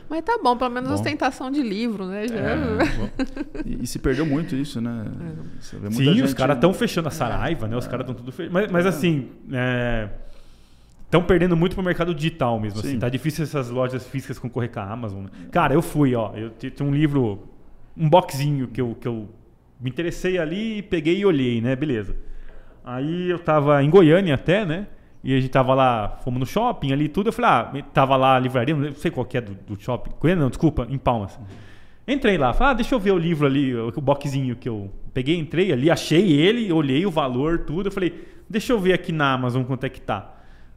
mas 0.10 0.22
tá 0.24 0.38
bom, 0.44 0.58
pelo 0.58 0.72
menos 0.72 0.90
bom. 0.90 0.96
ostentação 0.96 1.50
de 1.50 1.64
livro, 1.64 2.06
né? 2.06 2.28
Já. 2.28 2.36
É, 2.36 2.78
e, 3.66 3.84
e, 3.84 3.88
se 3.88 4.00
perdeu 4.00 4.26
muito 4.26 4.56
isso, 4.56 4.82
né? 4.82 5.06
Sim, 5.62 6.14
gente... 6.14 6.41
os 6.42 6.48
caras 6.48 6.58
estão 6.58 6.74
fechando 6.74 7.08
a 7.08 7.12
Saraiva, 7.12 7.68
né? 7.68 7.78
Os 7.78 7.88
caras 7.88 8.02
estão 8.02 8.16
tudo 8.16 8.32
fechando. 8.32 8.54
Mas, 8.54 8.72
mas 8.72 8.86
assim, 8.86 9.30
estão 11.04 11.22
é... 11.22 11.24
perdendo 11.24 11.56
muito 11.56 11.76
pro 11.76 11.84
mercado 11.84 12.16
digital 12.16 12.60
mesmo. 12.60 12.80
Assim. 12.80 12.98
Tá 12.98 13.10
difícil 13.10 13.44
essas 13.44 13.70
lojas 13.70 14.08
físicas 14.08 14.40
concorrer 14.40 14.72
com 14.72 14.80
a 14.80 14.84
Amazon. 14.84 15.24
Né? 15.26 15.30
Cara, 15.52 15.74
eu 15.74 15.82
fui, 15.82 16.16
ó. 16.16 16.34
Eu 16.36 16.50
tinha 16.52 16.88
um 16.88 16.94
livro, 16.94 17.48
um 17.96 18.10
boxinho 18.10 18.68
que 18.68 18.82
eu, 18.82 18.98
que 19.00 19.08
eu 19.08 19.30
me 19.80 19.90
interessei 19.90 20.38
ali, 20.38 20.82
peguei 20.82 21.20
e 21.20 21.26
olhei, 21.26 21.62
né? 21.62 21.76
Beleza. 21.76 22.16
Aí 22.84 23.30
eu 23.30 23.40
tava 23.40 23.84
em 23.84 23.90
Goiânia 23.90 24.36
até, 24.36 24.66
né? 24.66 24.88
E 25.24 25.36
a 25.36 25.40
gente 25.40 25.52
tava 25.52 25.76
lá, 25.76 26.18
fomos 26.24 26.40
no 26.40 26.46
shopping 26.46 26.92
ali 26.92 27.08
tudo. 27.08 27.28
Eu 27.28 27.34
falei, 27.34 27.52
ah, 27.52 27.84
tava 27.94 28.16
lá 28.16 28.36
a 28.36 28.40
livraria, 28.40 28.76
não 28.76 28.96
sei 28.96 29.12
qual 29.12 29.26
que 29.26 29.38
é 29.38 29.42
do, 29.42 29.54
do 29.54 29.80
shopping. 29.80 30.12
Goiânia 30.20 30.42
não, 30.42 30.50
desculpa, 30.50 30.88
em 30.90 30.98
Palmas. 30.98 31.40
Entrei 32.08 32.38
lá, 32.38 32.54
falei, 32.54 32.72
ah, 32.72 32.76
deixa 32.76 32.96
eu 32.96 33.00
ver 33.00 33.12
o 33.12 33.18
livro 33.18 33.46
ali, 33.46 33.76
o, 33.76 34.02
boxzinho 34.02 34.56
que 34.56 34.68
eu 34.68 34.92
peguei, 35.14 35.38
entrei 35.38 35.72
ali, 35.72 35.90
achei 35.90 36.32
ele, 36.32 36.72
olhei 36.72 37.06
o 37.06 37.12
valor, 37.12 37.60
tudo. 37.60 37.88
Eu 37.88 37.92
falei, 37.92 38.28
deixa 38.50 38.74
eu 38.74 38.80
ver 38.80 38.94
aqui 38.94 39.12
na 39.12 39.34
Amazon 39.34 39.64
quanto 39.64 39.86
é 39.86 39.90
que 39.90 40.02
tá. 40.02 40.36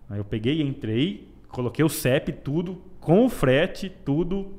Aí 0.08 0.18
eu 0.18 0.24
peguei, 0.24 0.60
entrei, 0.60 1.28
coloquei 1.48 1.84
o 1.84 1.88
CEP, 1.88 2.32
tudo, 2.32 2.80
com 3.00 3.24
o 3.24 3.28
frete, 3.28 3.88
tudo 3.88 4.52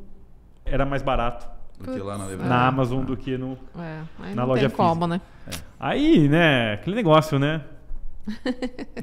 era 0.65 0.85
mais 0.85 1.03
barato. 1.03 1.47
Do 1.79 1.91
que 1.91 1.99
lá 1.99 2.17
na, 2.17 2.35
na 2.37 2.67
Amazon 2.67 3.03
do 3.03 3.17
que 3.17 3.37
no, 3.37 3.57
é, 3.77 4.33
na 4.33 4.45
loja 4.45 4.69
tem 4.69 4.77
como, 4.77 5.05
né? 5.05 5.19
É. 5.45 5.51
Aí, 5.79 6.29
né, 6.29 6.73
aquele 6.73 6.95
negócio, 6.95 7.37
né? 7.37 7.61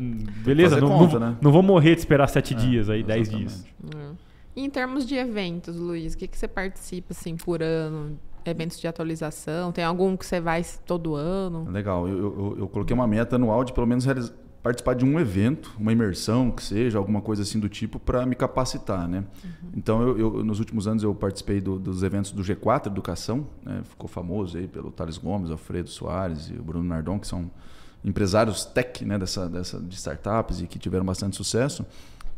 Beleza, 0.42 0.80
não, 0.80 0.88
conta, 0.88 1.18
não, 1.18 1.30
né? 1.30 1.36
não, 1.40 1.52
vou 1.52 1.62
morrer 1.62 1.94
de 1.94 2.00
esperar 2.00 2.26
sete 2.28 2.54
é, 2.54 2.56
dias 2.56 2.90
aí, 2.90 3.00
exatamente. 3.00 3.30
dez 3.30 3.30
dias. 3.30 3.66
E 4.54 4.64
em 4.64 4.70
termos 4.70 5.06
de 5.06 5.14
eventos, 5.14 5.76
Luiz, 5.76 6.14
o 6.14 6.18
que, 6.18 6.26
que 6.28 6.36
você 6.36 6.46
participa 6.46 7.12
assim 7.12 7.36
por 7.36 7.62
ano? 7.62 8.18
Eventos 8.44 8.78
de 8.78 8.86
atualização? 8.86 9.72
Tem 9.72 9.84
algum 9.84 10.16
que 10.16 10.26
você 10.26 10.40
vai 10.40 10.64
todo 10.84 11.14
ano? 11.14 11.70
Legal. 11.70 12.08
Eu, 12.08 12.18
eu, 12.18 12.56
eu 12.60 12.68
coloquei 12.68 12.92
uma 12.92 13.06
meta 13.06 13.36
anual 13.36 13.64
de 13.64 13.72
pelo 13.72 13.86
menos 13.86 14.04
participar 14.62 14.94
de 14.94 15.04
um 15.04 15.18
evento, 15.18 15.74
uma 15.78 15.92
imersão 15.92 16.50
que 16.50 16.62
seja, 16.62 16.96
alguma 16.96 17.20
coisa 17.20 17.42
assim 17.42 17.58
do 17.58 17.68
tipo, 17.68 17.98
para 17.98 18.24
me 18.24 18.36
capacitar, 18.36 19.08
né? 19.08 19.24
Uhum. 19.44 19.70
Então, 19.74 20.02
eu, 20.02 20.18
eu, 20.18 20.44
nos 20.44 20.60
últimos 20.60 20.86
anos 20.86 21.02
eu 21.02 21.12
participei 21.14 21.60
do, 21.60 21.78
dos 21.78 22.02
eventos 22.02 22.30
do 22.30 22.42
G4 22.42 22.86
Educação, 22.86 23.46
né? 23.64 23.80
ficou 23.84 24.08
famoso 24.08 24.56
aí 24.56 24.68
pelo 24.68 24.92
Thales 24.92 25.18
Gomes, 25.18 25.50
Alfredo 25.50 25.88
Soares 25.88 26.48
e 26.48 26.54
o 26.54 26.62
Bruno 26.62 26.84
Nardon, 26.84 27.18
que 27.18 27.26
são 27.26 27.50
empresários 28.04 28.64
tech, 28.64 29.04
né? 29.04 29.18
Dessa, 29.18 29.48
dessa 29.48 29.80
de 29.80 29.94
startups 29.96 30.60
e 30.60 30.66
que 30.68 30.78
tiveram 30.78 31.04
bastante 31.04 31.36
sucesso. 31.36 31.84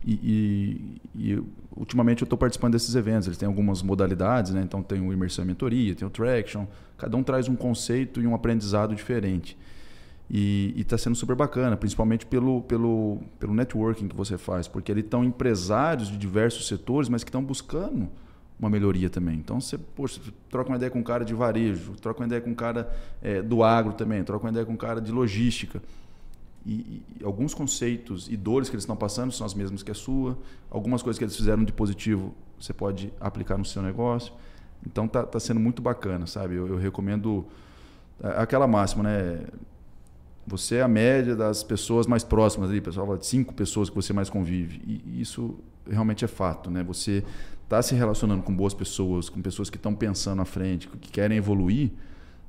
E, 0.07 1.01
e, 1.17 1.33
e, 1.33 1.43
ultimamente 1.75 2.23
eu 2.23 2.27
estou 2.27 2.39
participando 2.39 2.73
desses 2.73 2.95
eventos. 2.95 3.27
Eles 3.27 3.39
têm 3.39 3.47
algumas 3.47 3.83
modalidades, 3.83 4.53
né? 4.53 4.63
então 4.63 4.83
tem 4.83 5.01
o 5.01 5.13
imersão 5.13 5.45
e 5.45 5.49
mentoria, 5.49 5.95
tem 5.95 6.07
o 6.07 6.11
traction. 6.11 6.67
Cada 6.99 7.17
um 7.17 7.23
traz 7.23 7.49
um 7.49 7.57
conceito 7.57 8.21
e 8.21 8.27
um 8.27 8.35
aprendizado 8.35 8.95
diferente. 8.95 9.57
E 10.31 10.75
está 10.77 10.97
sendo 10.97 11.17
super 11.17 11.37
bacana, 11.37 11.77
principalmente 11.77 12.25
pelo, 12.25 12.63
pelo, 12.63 13.19
pelo 13.39 13.55
networking 13.55 14.09
que 14.09 14.17
você 14.17 14.39
faz, 14.39 14.67
porque 14.67 14.91
ali 14.91 15.01
estão 15.01 15.23
empresários 15.23 16.09
de 16.09 16.17
diversos 16.17 16.67
setores, 16.67 17.09
mas 17.09 17.23
que 17.23 17.29
estão 17.29 17.45
buscando 17.45 18.09
uma 18.59 18.71
melhoria 18.71 19.11
também. 19.11 19.37
Então 19.37 19.61
você, 19.61 19.77
poxa, 19.77 20.21
troca 20.49 20.71
uma 20.71 20.77
ideia 20.77 20.91
com 20.91 20.99
um 20.99 21.03
cara 21.03 21.25
de 21.25 21.35
varejo, 21.35 21.93
troca 22.01 22.21
uma 22.21 22.27
ideia 22.27 22.41
com 22.41 22.51
um 22.51 22.55
cara 22.55 22.91
é, 23.23 23.43
do 23.43 23.63
agro 23.63 23.93
também, 23.93 24.23
troca 24.25 24.45
uma 24.47 24.51
ideia 24.51 24.65
com 24.65 24.73
um 24.73 24.77
cara 24.77 25.01
de 25.01 25.13
logística. 25.13 25.83
E, 26.67 27.03
e, 27.21 27.25
alguns 27.25 27.53
conceitos 27.53 28.29
e 28.31 28.37
dores 28.37 28.69
que 28.69 28.75
eles 28.75 28.85
estão 28.85 28.97
passando 28.97 29.33
são 29.33 29.47
as 29.47 29.55
mesmas 29.55 29.83
que 29.83 29.91
a 29.91 29.95
sua. 29.95 30.39
Algumas 30.71 31.03
coisas 31.03 31.19
que 31.19 31.25
eles 31.25 31.37
fizeram 31.37 31.63
de 31.63 31.73
positivo 31.73 32.35
você 32.59 32.73
pode 32.73 33.13
aplicar 33.21 33.59
no 33.59 33.65
seu 33.65 33.83
negócio. 33.83 34.33
Então 34.87 35.07
tá, 35.07 35.23
tá 35.25 35.39
sendo 35.41 35.61
muito 35.61 35.83
bacana, 35.83 36.27
sabe? 36.27 36.55
Eu, 36.55 36.67
eu 36.69 36.77
recomendo 36.77 37.47
é, 38.23 38.29
aquela 38.41 38.67
máxima, 38.67 39.05
né? 39.05 39.45
Você 40.47 40.77
é 40.77 40.83
a 40.83 40.89
média 40.89 41.35
das 41.35 41.63
pessoas 41.63 42.07
mais 42.07 42.23
próximas 42.23 42.69
ali, 42.69 42.81
pessoal 42.81 43.07
fala 43.07 43.19
de 43.19 43.27
cinco 43.27 43.55
pessoas 43.55 43.89
que 43.89 43.97
você 43.97 44.13
mais 44.13 44.29
convive. 44.29 44.83
E 44.87 45.21
isso 45.21 45.59
realmente 45.89 46.25
é 46.25 46.29
fato, 46.29 46.71
né? 46.71 46.83
Você 46.85 47.25
está 47.63 47.81
se 47.81 47.95
relacionando 47.95 48.43
com 48.43 48.55
boas 48.55 48.75
pessoas, 48.75 49.29
com 49.31 49.41
pessoas 49.41 49.71
que 49.71 49.77
estão 49.77 49.95
pensando 49.95 50.43
à 50.43 50.45
frente, 50.45 50.87
que 50.87 51.11
querem 51.11 51.39
evoluir, 51.39 51.91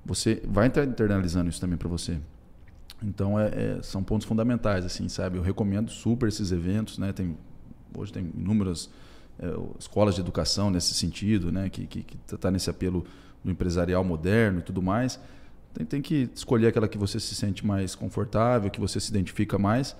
você 0.06 0.42
vai 0.46 0.68
internalizando 0.68 1.50
isso 1.50 1.60
também 1.60 1.78
para 1.78 1.88
você. 1.88 2.20
Então 3.04 3.40
é, 3.40 3.48
é, 3.48 3.80
são 3.82 4.04
pontos 4.04 4.28
fundamentais, 4.28 4.86
assim, 4.86 5.08
sabe? 5.10 5.38
Eu 5.38 5.44
recomendo 5.44 5.90
super 5.90 6.28
esses 6.28 6.52
eventos, 6.52 6.98
né? 6.98 7.12
Tem 7.14 7.38
hoje 7.98 8.12
tem 8.12 8.32
inúmeras 8.36 8.90
é, 9.40 9.48
escolas 9.80 10.16
de 10.16 10.22
educação 10.22 10.70
nesse 10.70 10.94
sentido, 10.94 11.52
né? 11.52 11.70
Que 11.70 11.86
que 11.86 12.06
está 12.32 12.50
nesse 12.50 12.70
apelo 12.70 13.06
do 13.44 13.52
empresarial 13.52 14.04
moderno 14.04 14.60
e 14.60 14.62
tudo 14.62 14.82
mais. 14.82 15.20
Tem, 15.74 15.86
tem 15.86 16.02
que 16.02 16.30
escolher 16.34 16.68
aquela 16.68 16.88
que 16.88 16.98
você 16.98 17.20
se 17.20 17.36
sente 17.36 17.66
mais 17.66 17.96
confortável, 17.96 18.72
que 18.72 18.80
você 18.80 19.00
se 19.00 19.10
identifica 19.10 19.60
mais, 19.60 19.96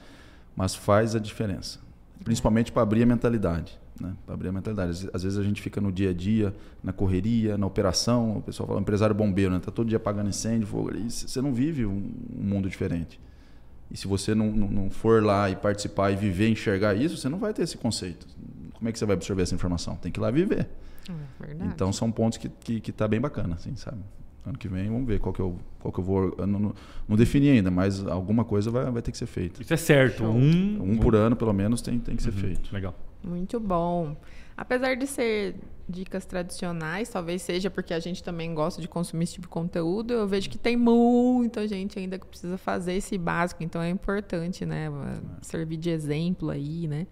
mas 0.56 0.74
faz 0.74 1.16
a 1.16 1.20
diferença, 1.20 1.80
principalmente 2.24 2.72
para 2.72 2.82
abrir 2.82 3.04
a 3.04 3.06
mentalidade. 3.06 3.78
Né? 4.00 4.14
Para 4.26 4.36
abrir 4.36 4.50
a 4.50 4.52
mentalidade. 4.52 5.10
Às 5.14 5.24
vezes 5.24 5.38
a 5.38 5.44
gente 5.44 5.62
fica 5.62 5.80
no 5.80 5.92
dia 5.92 6.10
a 6.10 6.14
dia, 6.14 6.54
na 6.84 6.92
correria, 6.92 7.58
na 7.58 7.66
operação. 7.66 8.38
O 8.38 8.42
pessoal 8.42 8.68
fala, 8.68 8.80
empresário 8.80 9.16
bombeiro, 9.16 9.52
né? 9.52 9.60
Tá 9.60 9.72
todo 9.72 9.88
dia 9.88 9.98
apagando 9.98 10.30
incêndio, 10.30 10.68
fogo. 10.68 10.96
E 10.96 11.10
você 11.10 11.42
não 11.42 11.54
vive 11.54 11.86
um, 11.86 12.12
um 12.38 12.44
mundo 12.44 12.70
diferente. 12.70 13.20
E 13.90 13.98
se 13.98 14.08
você 14.08 14.34
não, 14.34 14.52
não, 14.52 14.68
não, 14.68 14.90
for 14.90 15.24
lá 15.24 15.50
e 15.50 15.56
participar 15.56 16.12
e 16.12 16.16
viver, 16.16 16.50
enxergar 16.50 16.96
isso, 16.96 17.18
você 17.18 17.30
não 17.30 17.38
vai 17.38 17.54
ter 17.54 17.62
esse 17.62 17.78
conceito. 17.78 18.28
Como 18.74 18.90
é 18.90 18.92
que 18.92 19.00
você 19.00 19.06
vai 19.06 19.16
absorver 19.16 19.44
essa 19.44 19.56
informação? 19.56 19.96
Tem 19.96 20.12
que 20.12 20.20
ir 20.20 20.22
lá 20.22 20.32
viver. 20.32 20.68
É 21.42 21.66
então 21.66 21.94
são 21.94 22.12
pontos 22.12 22.38
que, 22.38 22.50
que, 22.50 22.80
que 22.80 22.92
tá 22.92 23.08
bem 23.08 23.22
bacana, 23.22 23.56
assim, 23.56 23.76
sabe? 23.76 24.00
Ano 24.46 24.58
que 24.58 24.68
vem 24.68 24.90
vamos 24.90 25.08
ver 25.08 25.20
qual 25.20 25.34
que 25.34 25.40
eu, 25.40 25.58
qual 25.80 25.92
que 25.92 26.00
eu 26.00 26.04
vou. 26.04 26.36
Eu 26.38 26.46
não, 26.46 26.74
não 27.08 27.16
defini 27.16 27.50
ainda, 27.50 27.72
mas 27.72 28.06
alguma 28.06 28.44
coisa 28.44 28.70
vai, 28.70 28.92
vai 28.92 29.02
ter 29.02 29.12
que 29.12 29.18
ser 29.18 29.26
feita. 29.26 29.62
Isso 29.62 29.74
é 29.74 29.78
certo. 29.78 30.24
Um, 30.24 30.92
um 30.92 30.98
por 30.98 31.16
ano, 31.16 31.36
pelo 31.36 31.52
menos, 31.52 31.82
tem, 31.82 31.98
tem 32.00 32.16
que 32.16 32.22
ser 32.22 32.30
uhum. 32.30 32.38
feito. 32.38 32.74
Legal. 32.74 32.96
Muito 33.26 33.60
bom. 33.60 34.16
Apesar 34.56 34.96
de 34.96 35.08
ser 35.08 35.56
dicas 35.88 36.26
tradicionais, 36.26 37.10
talvez 37.10 37.42
seja 37.42 37.70
porque 37.70 37.94
a 37.94 38.00
gente 38.00 38.24
também 38.24 38.54
gosta 38.54 38.82
de 38.82 38.88
consumir 38.88 39.24
esse 39.24 39.34
tipo 39.34 39.48
de 39.48 39.52
conteúdo, 39.52 40.14
eu 40.14 40.28
vejo 40.28 40.50
que 40.50 40.58
tem 40.58 40.78
muita 40.78 41.68
gente 41.68 42.00
ainda 42.00 42.18
que 42.18 42.26
precisa 42.26 42.58
fazer 42.58 42.94
esse 42.94 43.18
básico, 43.18 43.64
então 43.64 43.82
é 43.82 43.90
importante, 43.90 44.66
né, 44.66 44.90
servir 45.42 45.78
de 45.78 45.90
exemplo 45.90 46.50
aí, 46.50 46.88
né? 46.88 47.08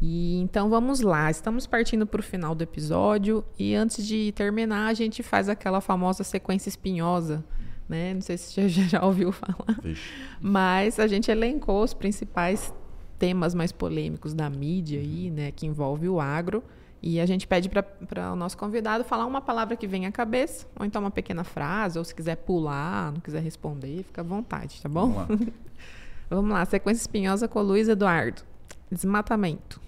E 0.00 0.38
então 0.38 0.70
vamos 0.70 1.00
lá, 1.00 1.30
estamos 1.30 1.66
partindo 1.66 2.06
para 2.06 2.20
o 2.20 2.22
final 2.22 2.54
do 2.54 2.62
episódio 2.62 3.44
e 3.58 3.74
antes 3.74 4.06
de 4.06 4.30
terminar 4.32 4.86
a 4.86 4.94
gente 4.94 5.22
faz 5.24 5.48
aquela 5.48 5.80
famosa 5.80 6.22
sequência 6.22 6.68
espinhosa, 6.68 7.44
né? 7.88 8.14
Não 8.14 8.20
sei 8.20 8.38
se 8.38 8.52
você 8.52 8.68
já 8.88 9.04
ouviu 9.04 9.32
falar, 9.32 9.80
Vixe. 9.82 10.02
mas 10.40 10.98
a 11.00 11.06
gente 11.06 11.30
elencou 11.30 11.82
os 11.82 11.94
principais 11.94 12.72
temas 13.18 13.54
mais 13.54 13.72
polêmicos 13.72 14.32
da 14.32 14.48
mídia 14.48 15.00
aí, 15.00 15.30
né, 15.30 15.50
que 15.50 15.66
envolve 15.66 16.08
o 16.08 16.20
agro. 16.20 16.62
E 17.00 17.20
a 17.20 17.26
gente 17.26 17.46
pede 17.46 17.68
para 17.68 18.32
o 18.32 18.36
nosso 18.36 18.56
convidado 18.56 19.04
falar 19.04 19.24
uma 19.24 19.40
palavra 19.40 19.76
que 19.76 19.86
vem 19.86 20.04
à 20.04 20.10
cabeça, 20.10 20.66
ou 20.76 20.84
então 20.84 21.00
uma 21.00 21.12
pequena 21.12 21.44
frase, 21.44 21.96
ou 21.96 22.04
se 22.04 22.12
quiser 22.12 22.36
pular, 22.36 23.12
não 23.12 23.20
quiser 23.20 23.40
responder, 23.40 24.02
fica 24.02 24.20
à 24.20 24.24
vontade, 24.24 24.82
tá 24.82 24.88
bom? 24.88 25.12
Vamos 25.12 25.40
lá. 25.40 25.52
Vamos 26.28 26.50
lá. 26.50 26.64
Sequência 26.64 27.00
espinhosa 27.00 27.46
com 27.46 27.60
o 27.60 27.62
Luiz 27.62 27.88
Eduardo. 27.88 28.42
Desmatamento. 28.90 29.80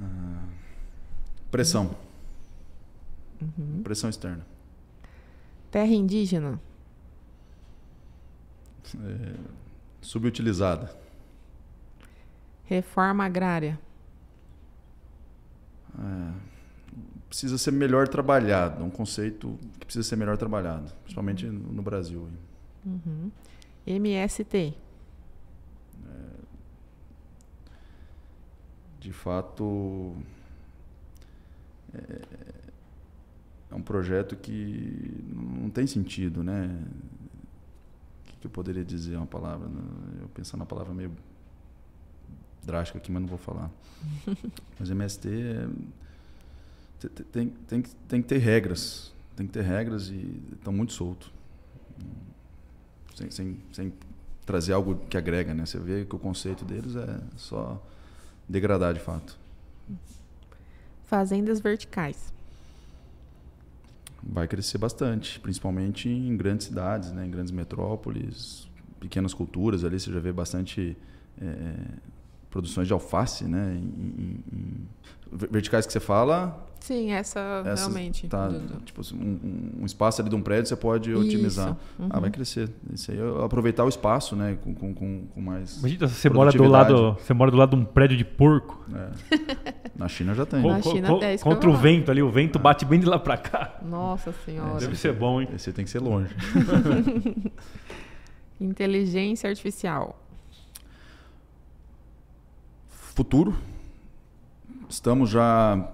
Ah, 0.00 0.42
pressão. 1.50 1.96
Uhum. 3.40 3.82
Pressão 3.82 4.10
externa. 4.10 4.44
Terra 5.70 5.92
indígena. 5.92 6.60
É, 8.94 9.34
subutilizada. 10.00 11.05
Reforma 12.66 13.24
agrária. 13.24 13.78
É, 15.98 16.32
precisa 17.28 17.56
ser 17.58 17.70
melhor 17.70 18.08
trabalhado, 18.08 18.84
um 18.84 18.90
conceito 18.90 19.58
que 19.78 19.86
precisa 19.86 20.06
ser 20.08 20.16
melhor 20.16 20.36
trabalhado, 20.36 20.92
principalmente 21.02 21.46
no 21.46 21.82
Brasil. 21.82 22.28
Uhum. 22.84 23.30
MST. 23.86 24.74
É, 26.04 26.12
de 29.00 29.12
fato, 29.12 30.16
é, 31.94 32.20
é, 33.70 33.74
um 33.74 33.82
projeto 33.82 34.34
que 34.34 35.24
não 35.28 35.70
tem 35.70 35.86
sentido, 35.86 36.42
né? 36.42 36.84
O 38.34 38.40
que 38.40 38.46
eu 38.46 38.50
poderia 38.50 38.84
dizer 38.84 39.16
uma 39.16 39.26
palavra? 39.26 39.68
Eu 40.20 40.28
pensando 40.28 40.60
na 40.60 40.66
palavra 40.66 40.92
meio 40.92 41.12
drástica 42.66 42.98
aqui, 42.98 43.10
mas 43.10 43.22
não 43.22 43.28
vou 43.28 43.38
falar. 43.38 43.70
mas 44.78 44.90
MST 44.90 45.28
é, 45.28 45.68
tem, 47.32 47.48
tem, 47.68 47.82
tem 48.08 48.22
que 48.22 48.28
ter 48.28 48.38
regras. 48.38 49.12
Tem 49.36 49.46
que 49.46 49.52
ter 49.52 49.62
regras 49.62 50.08
e 50.08 50.42
estão 50.52 50.72
muito 50.72 50.92
soltos. 50.92 51.30
Sem, 53.14 53.30
sem, 53.30 53.56
sem 53.72 53.92
trazer 54.44 54.72
algo 54.72 54.96
que 55.08 55.16
agrega, 55.16 55.54
né? 55.54 55.64
Você 55.64 55.78
vê 55.78 56.04
que 56.04 56.14
o 56.14 56.18
conceito 56.18 56.64
deles 56.64 56.96
é 56.96 57.20
só 57.36 57.82
degradar 58.48 58.94
de 58.94 59.00
fato. 59.00 59.38
Fazendas 61.04 61.60
verticais. 61.60 62.32
Vai 64.22 64.48
crescer 64.48 64.78
bastante, 64.78 65.38
principalmente 65.38 66.08
em 66.08 66.36
grandes 66.36 66.66
cidades, 66.66 67.12
né? 67.12 67.24
em 67.24 67.30
grandes 67.30 67.52
metrópoles, 67.52 68.68
pequenas 68.98 69.32
culturas 69.32 69.84
ali, 69.84 70.00
você 70.00 70.12
já 70.12 70.18
vê 70.18 70.32
bastante 70.32 70.96
é, 71.40 71.74
produções 72.56 72.86
de 72.86 72.92
alface, 72.94 73.44
né? 73.44 73.78
Em, 73.78 74.40
em, 74.50 74.88
verticais 75.30 75.86
que 75.86 75.92
você 75.92 76.00
fala. 76.00 76.64
Sim, 76.80 77.12
essa 77.12 77.62
realmente. 77.62 78.28
Tá, 78.28 78.48
tipo, 78.84 79.02
um, 79.12 79.80
um, 79.82 79.84
espaço 79.84 80.22
ali 80.22 80.30
de 80.30 80.36
um 80.36 80.40
prédio 80.40 80.66
você 80.68 80.76
pode 80.76 81.10
Isso. 81.10 81.20
otimizar. 81.20 81.76
Uhum. 81.98 82.06
Ah, 82.08 82.20
vai 82.20 82.30
crescer. 82.30 82.70
Isso 82.92 83.10
aí, 83.10 83.18
aproveitar 83.44 83.84
o 83.84 83.88
espaço, 83.88 84.34
né? 84.34 84.56
Com, 84.62 84.74
com, 84.74 84.94
com, 84.94 85.26
com 85.26 85.40
mais. 85.40 85.80
Imagina, 85.80 86.08
você 86.08 86.30
mora 86.30 86.50
do 86.50 86.64
lado, 86.64 87.18
você 87.20 87.34
mora 87.34 87.50
do 87.50 87.56
lado 87.58 87.76
de 87.76 87.82
um 87.82 87.84
prédio 87.84 88.16
de 88.16 88.24
porco. 88.24 88.82
É. 88.94 89.10
Na 89.98 90.08
China 90.08 90.34
já 90.34 90.46
tem. 90.46 90.62
Na 90.62 90.80
China 90.80 91.08
co, 91.08 91.22
é 91.22 91.36
Contra 91.36 91.68
o 91.68 91.76
vento 91.76 92.10
ali, 92.10 92.22
o 92.22 92.30
vento 92.30 92.58
é. 92.58 92.62
bate 92.62 92.86
bem 92.86 93.00
de 93.00 93.06
lá 93.06 93.18
para 93.18 93.36
cá. 93.36 93.80
Nossa 93.82 94.32
senhora. 94.44 94.78
Deve 94.78 94.96
ser 94.96 95.12
bom, 95.12 95.42
hein? 95.42 95.48
Esse 95.54 95.72
tem 95.72 95.84
que 95.84 95.90
ser 95.90 96.00
longe. 96.00 96.34
Inteligência 98.58 99.50
artificial 99.50 100.25
futuro. 103.16 103.56
Estamos 104.88 105.30
já 105.30 105.90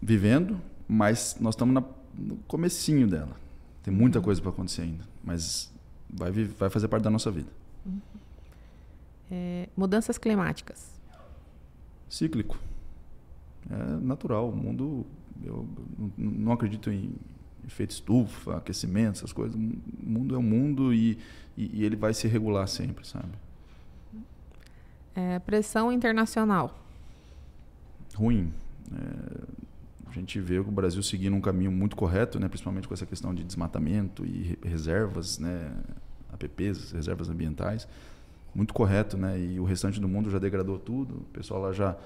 vivendo, 0.00 0.60
mas 0.86 1.36
nós 1.40 1.54
estamos 1.54 1.74
na, 1.74 1.82
no 2.16 2.36
comecinho 2.46 3.08
dela. 3.08 3.34
Tem 3.82 3.92
muita 3.92 4.20
coisa 4.20 4.40
para 4.40 4.50
acontecer 4.50 4.82
ainda, 4.82 5.04
mas 5.22 5.72
vai, 6.08 6.30
vai 6.30 6.68
fazer 6.68 6.86
parte 6.86 7.02
da 7.02 7.10
nossa 7.10 7.30
vida. 7.30 7.48
Uhum. 7.84 8.00
É, 9.30 9.68
mudanças 9.74 10.18
climáticas. 10.18 10.92
Cíclico. 12.10 12.58
É 13.70 13.96
natural. 13.96 14.50
O 14.50 14.56
mundo, 14.56 15.06
eu 15.42 15.66
não 16.16 16.52
acredito 16.52 16.90
em 16.90 17.14
efeito 17.66 17.92
estufa, 17.92 18.58
aquecimento, 18.58 19.16
essas 19.16 19.32
coisas. 19.32 19.54
O 19.56 19.58
mundo 20.02 20.34
é 20.34 20.38
o 20.38 20.42
mundo 20.42 20.92
e, 20.92 21.18
e, 21.56 21.80
e 21.80 21.84
ele 21.84 21.96
vai 21.96 22.12
se 22.12 22.28
regular 22.28 22.68
sempre, 22.68 23.06
sabe? 23.06 23.32
É, 25.14 25.38
pressão 25.38 25.92
internacional. 25.92 26.76
Ruim. 28.14 28.52
É, 28.92 29.64
a 30.06 30.12
gente 30.12 30.40
vê 30.40 30.58
o 30.58 30.64
Brasil 30.64 31.02
seguindo 31.02 31.34
um 31.34 31.40
caminho 31.40 31.72
muito 31.72 31.96
correto, 31.96 32.38
né, 32.38 32.48
principalmente 32.48 32.86
com 32.86 32.94
essa 32.94 33.06
questão 33.06 33.34
de 33.34 33.42
desmatamento 33.42 34.24
e 34.24 34.58
reservas, 34.62 35.38
né, 35.38 35.72
APPs, 36.32 36.92
reservas 36.92 37.28
ambientais. 37.28 37.88
Muito 38.54 38.72
correto, 38.72 39.16
né? 39.16 39.38
E 39.38 39.58
o 39.58 39.64
restante 39.64 40.00
do 40.00 40.08
mundo 40.08 40.30
já 40.30 40.38
degradou 40.38 40.78
tudo. 40.78 41.16
O 41.16 41.24
pessoal 41.32 41.60
lá 41.60 41.72
já, 41.72 41.96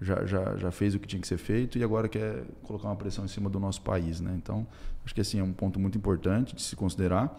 já, 0.00 0.24
já, 0.24 0.56
já 0.56 0.70
fez 0.70 0.94
o 0.94 0.98
que 0.98 1.06
tinha 1.06 1.20
que 1.20 1.28
ser 1.28 1.36
feito 1.36 1.76
e 1.76 1.84
agora 1.84 2.08
quer 2.08 2.44
colocar 2.62 2.88
uma 2.88 2.96
pressão 2.96 3.26
em 3.26 3.28
cima 3.28 3.50
do 3.50 3.60
nosso 3.60 3.82
país, 3.82 4.18
né? 4.18 4.34
Então, 4.34 4.66
acho 5.04 5.14
que 5.14 5.20
assim 5.20 5.40
é 5.40 5.42
um 5.42 5.52
ponto 5.52 5.78
muito 5.78 5.98
importante 5.98 6.56
de 6.56 6.62
se 6.62 6.74
considerar 6.74 7.38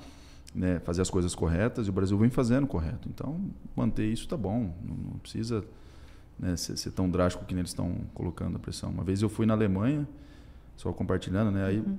né, 0.54 0.80
fazer 0.80 1.02
as 1.02 1.10
coisas 1.10 1.34
corretas 1.34 1.88
e 1.88 1.90
o 1.90 1.94
Brasil 1.94 2.18
vem 2.18 2.30
fazendo 2.30 2.68
correto. 2.68 3.08
Então, 3.10 3.40
manter 3.76 4.06
isso 4.06 4.24
está 4.24 4.38
bom. 4.38 4.74
Não, 4.84 4.96
não 4.96 5.20
precisa 5.20 5.64
né, 6.38 6.56
ser, 6.56 6.78
ser, 6.78 6.92
tão 6.92 7.10
drástico 7.10 7.46
que 7.46 7.54
eles 7.54 7.70
estão 7.70 7.96
colocando 8.14 8.58
a 8.58 8.60
pressão. 8.60 8.90
Uma 8.90 9.04
vez 9.04 9.22
eu 9.22 9.30
fui 9.30 9.46
na 9.46 9.54
Alemanha, 9.54 10.08
só 10.76 10.92
compartilhando, 10.92 11.52
né, 11.52 11.66
aí 11.66 11.80
uhum. 11.80 11.98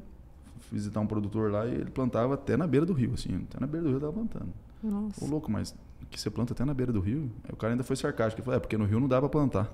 fui 0.61 0.79
visitar 0.79 1.01
um 1.01 1.07
produtor 1.07 1.51
lá 1.51 1.67
e 1.67 1.75
ele 1.75 1.91
plantava 1.91 2.35
até 2.35 2.57
na 2.57 2.67
beira 2.67 2.85
do 2.85 2.93
rio, 2.93 3.15
assim, 3.15 3.47
até 3.49 3.61
na 3.61 3.67
beira 3.67 3.85
do 3.85 3.89
rio 3.89 3.99
estava 3.99 4.13
plantando. 4.13 4.53
Nossa. 4.83 5.25
Ô, 5.25 5.29
louco, 5.29 5.51
mas 5.51 5.75
que 6.11 6.21
você 6.21 6.31
planta 6.31 6.53
até 6.53 6.65
na 6.65 6.75
beira 6.75 6.93
do 6.93 7.01
rio? 7.01 7.31
Aí 7.45 7.51
o 7.53 7.57
cara 7.57 7.73
ainda 7.73 7.83
foi 7.83 7.97
sarcástico, 7.97 8.41
ele 8.41 8.45
falou, 8.45 8.57
é 8.57 8.61
porque 8.61 8.77
no 8.77 8.85
rio 8.85 9.01
não 9.01 9.09
dá 9.09 9.19
para 9.19 9.29
plantar. 9.29 9.73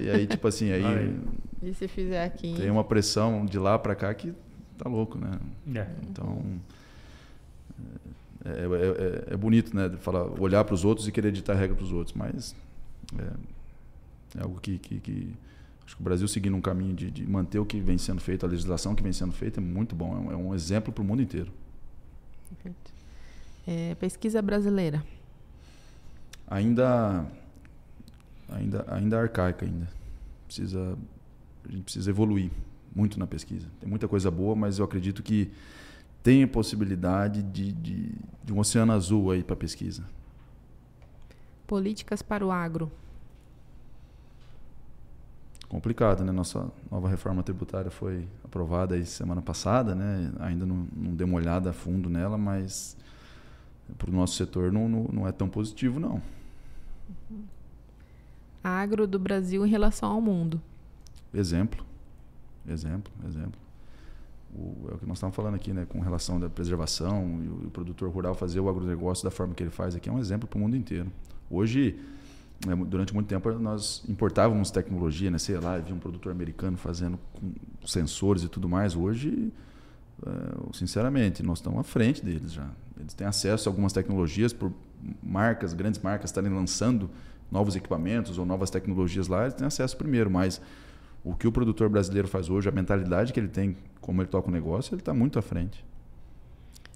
E 0.00 0.08
aí, 0.08 0.26
tipo 0.26 0.48
assim, 0.48 0.72
aí. 0.72 1.20
E 1.62 1.74
se 1.74 1.86
fizer 1.86 2.24
aqui? 2.24 2.54
Tem 2.56 2.70
uma 2.70 2.82
pressão 2.82 3.44
de 3.44 3.58
lá 3.58 3.78
para 3.78 3.94
cá 3.94 4.12
que 4.14 4.32
tá 4.78 4.88
louco, 4.88 5.18
né? 5.18 5.38
É. 5.74 5.86
Então. 6.08 6.42
É, 6.42 6.79
é, 8.44 9.30
é, 9.30 9.34
é 9.34 9.36
bonito, 9.36 9.74
né? 9.74 9.90
Falar, 10.00 10.24
olhar 10.40 10.64
para 10.64 10.74
os 10.74 10.84
outros 10.84 11.06
e 11.06 11.12
querer 11.12 11.32
ditar 11.32 11.56
regra 11.56 11.76
para 11.76 11.84
os 11.84 11.92
outros, 11.92 12.14
mas 12.14 12.54
é, 13.18 14.38
é 14.38 14.42
algo 14.42 14.58
que, 14.60 14.78
que, 14.78 14.98
que, 15.00 15.34
acho 15.84 15.96
que 15.96 16.00
o 16.00 16.04
Brasil 16.04 16.26
seguindo 16.26 16.56
um 16.56 16.60
caminho 16.60 16.94
de, 16.94 17.10
de, 17.10 17.28
manter 17.28 17.58
o 17.58 17.66
que 17.66 17.78
vem 17.80 17.98
sendo 17.98 18.20
feito, 18.20 18.46
a 18.46 18.48
legislação 18.48 18.94
que 18.94 19.02
vem 19.02 19.12
sendo 19.12 19.32
feita 19.32 19.60
é 19.60 19.62
muito 19.62 19.94
bom, 19.94 20.16
é 20.16 20.18
um, 20.18 20.32
é 20.32 20.36
um 20.36 20.54
exemplo 20.54 20.92
para 20.92 21.02
o 21.02 21.04
mundo 21.04 21.20
inteiro. 21.22 21.52
Perfeito. 22.48 22.92
É, 23.66 23.94
pesquisa 23.96 24.40
brasileira. 24.40 25.04
Ainda, 26.46 27.26
ainda, 28.48 28.84
ainda 28.88 29.20
arcaica 29.20 29.66
ainda. 29.66 29.88
Precisa, 30.46 30.98
a 31.68 31.70
gente 31.70 31.82
precisa 31.82 32.10
evoluir 32.10 32.50
muito 32.94 33.18
na 33.18 33.26
pesquisa. 33.26 33.68
Tem 33.78 33.88
muita 33.88 34.08
coisa 34.08 34.30
boa, 34.30 34.56
mas 34.56 34.78
eu 34.78 34.84
acredito 34.84 35.22
que 35.22 35.50
tem 36.22 36.42
a 36.42 36.48
possibilidade 36.48 37.42
de, 37.42 37.72
de, 37.72 38.12
de 38.44 38.52
um 38.52 38.58
oceano 38.58 38.92
azul 38.92 39.30
aí 39.30 39.42
para 39.42 39.56
pesquisa. 39.56 40.04
Políticas 41.66 42.20
para 42.20 42.44
o 42.44 42.50
agro. 42.50 42.90
complicado, 45.68 46.24
né? 46.24 46.32
Nossa 46.32 46.68
nova 46.90 47.08
reforma 47.08 47.42
tributária 47.42 47.90
foi 47.90 48.26
aprovada 48.44 48.96
aí 48.96 49.06
semana 49.06 49.40
passada, 49.40 49.94
né? 49.94 50.32
Ainda 50.40 50.66
não, 50.66 50.86
não 50.94 51.14
dei 51.14 51.24
uma 51.24 51.36
olhada 51.36 51.70
a 51.70 51.72
fundo 51.72 52.10
nela, 52.10 52.36
mas 52.36 52.96
para 53.96 54.10
o 54.10 54.12
nosso 54.12 54.34
setor 54.34 54.72
não, 54.72 54.88
não, 54.88 55.04
não, 55.12 55.28
é 55.28 55.32
tão 55.32 55.48
positivo, 55.48 56.00
não. 56.00 56.20
Agro 58.62 59.06
do 59.06 59.18
Brasil 59.18 59.64
em 59.64 59.70
relação 59.70 60.10
ao 60.10 60.20
mundo. 60.20 60.60
Exemplo. 61.32 61.86
Exemplo, 62.68 63.12
exemplo. 63.26 63.69
O, 64.54 64.88
é 64.90 64.94
o 64.94 64.98
que 64.98 65.06
nós 65.06 65.18
estamos 65.18 65.34
falando 65.34 65.54
aqui, 65.54 65.72
né? 65.72 65.86
Com 65.88 66.00
relação 66.00 66.40
da 66.40 66.48
preservação 66.48 67.40
e 67.42 67.48
o, 67.48 67.66
o 67.66 67.70
produtor 67.70 68.10
rural 68.10 68.34
fazer 68.34 68.60
o 68.60 68.68
agronegócio 68.68 69.24
da 69.24 69.30
forma 69.30 69.54
que 69.54 69.62
ele 69.62 69.70
faz 69.70 69.94
aqui 69.94 70.08
é 70.08 70.12
um 70.12 70.18
exemplo 70.18 70.48
para 70.48 70.56
o 70.56 70.60
mundo 70.60 70.76
inteiro. 70.76 71.10
Hoje 71.48 71.98
né, 72.66 72.76
durante 72.76 73.14
muito 73.14 73.26
tempo 73.26 73.50
nós 73.52 74.04
importávamos 74.08 74.70
tecnologia, 74.70 75.30
né? 75.30 75.38
sei 75.38 75.58
lá, 75.58 75.74
havia 75.74 75.94
um 75.94 75.98
produtor 75.98 76.30
americano 76.30 76.76
fazendo 76.76 77.18
com 77.32 77.52
sensores 77.86 78.42
e 78.42 78.48
tudo 78.48 78.68
mais. 78.68 78.94
Hoje, 78.94 79.50
é, 80.26 80.76
sinceramente, 80.76 81.42
nós 81.42 81.58
estamos 81.58 81.80
à 81.80 81.82
frente 81.82 82.22
deles 82.22 82.52
já. 82.52 82.68
Eles 82.98 83.14
têm 83.14 83.26
acesso 83.26 83.68
a 83.68 83.72
algumas 83.72 83.92
tecnologias 83.92 84.52
por 84.52 84.72
marcas, 85.22 85.72
grandes 85.72 86.00
marcas 86.00 86.28
estarem 86.28 86.52
lançando 86.52 87.08
novos 87.50 87.74
equipamentos 87.74 88.36
ou 88.36 88.44
novas 88.44 88.68
tecnologias 88.68 89.26
lá, 89.26 89.42
eles 89.44 89.54
têm 89.54 89.66
acesso 89.66 89.96
primeiro, 89.96 90.30
mas 90.30 90.60
o 91.22 91.34
que 91.34 91.46
o 91.46 91.52
produtor 91.52 91.88
brasileiro 91.88 92.28
faz 92.28 92.48
hoje, 92.48 92.68
a 92.68 92.72
mentalidade 92.72 93.32
que 93.32 93.40
ele 93.40 93.48
tem, 93.48 93.76
como 94.00 94.22
ele 94.22 94.28
toca 94.28 94.48
o 94.48 94.52
negócio, 94.52 94.94
ele 94.94 95.02
está 95.02 95.12
muito 95.12 95.38
à 95.38 95.42
frente. 95.42 95.84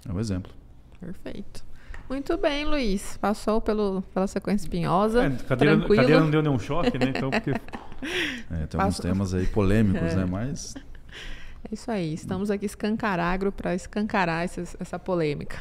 É 0.08 0.12
um 0.12 0.20
exemplo. 0.20 0.52
Perfeito. 1.00 1.64
Muito 2.08 2.36
bem, 2.36 2.64
Luiz. 2.64 3.16
Passou 3.16 3.60
pelo, 3.60 4.02
pela 4.12 4.26
sequência 4.26 4.66
espinhosa. 4.66 5.24
É, 5.24 5.30
cadeira, 5.30 5.76
tranquilo. 5.76 6.02
cadeira 6.02 6.20
não 6.20 6.30
deu 6.30 6.42
nenhum 6.42 6.58
choque, 6.58 6.98
né? 6.98 7.12
Então, 7.14 7.30
porque... 7.30 7.50
é, 8.50 8.66
tem 8.66 8.80
alguns 8.80 8.98
temas 8.98 9.34
aí 9.34 9.46
polêmicos, 9.46 10.12
é. 10.12 10.16
né? 10.16 10.26
Mas 10.26 10.74
é 11.64 11.74
isso 11.74 11.90
aí, 11.90 12.12
estamos 12.12 12.50
aqui 12.50 12.66
escancaragro 12.66 13.50
para 13.50 13.74
escancarar 13.74 14.44
essa, 14.44 14.62
essa 14.78 14.98
polêmica. 14.98 15.56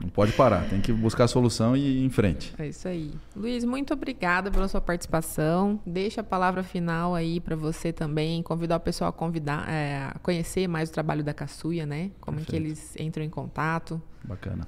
Não 0.00 0.08
pode 0.08 0.32
parar, 0.32 0.68
tem 0.68 0.80
que 0.80 0.92
buscar 0.92 1.24
a 1.24 1.28
solução 1.28 1.76
e 1.76 2.00
ir 2.00 2.04
em 2.04 2.10
frente. 2.10 2.52
É 2.58 2.66
isso 2.66 2.88
aí. 2.88 3.12
Luiz, 3.34 3.64
muito 3.64 3.92
obrigada 3.94 4.50
pela 4.50 4.66
sua 4.66 4.80
participação. 4.80 5.80
Deixa 5.86 6.20
a 6.20 6.24
palavra 6.24 6.62
final 6.62 7.14
aí 7.14 7.40
para 7.40 7.54
você 7.54 7.92
também, 7.92 8.42
convidar 8.42 8.76
o 8.76 8.80
pessoal 8.80 9.10
a 9.10 9.12
convidar, 9.12 9.68
é, 9.68 10.10
a 10.14 10.18
conhecer 10.20 10.66
mais 10.66 10.90
o 10.90 10.92
trabalho 10.92 11.22
da 11.22 11.32
Caçuia, 11.32 11.86
né? 11.86 12.10
Como 12.20 12.38
Perfeito. 12.38 12.50
que 12.50 12.68
eles 12.68 12.96
entram 12.98 13.24
em 13.24 13.30
contato. 13.30 14.02
Bacana. 14.24 14.66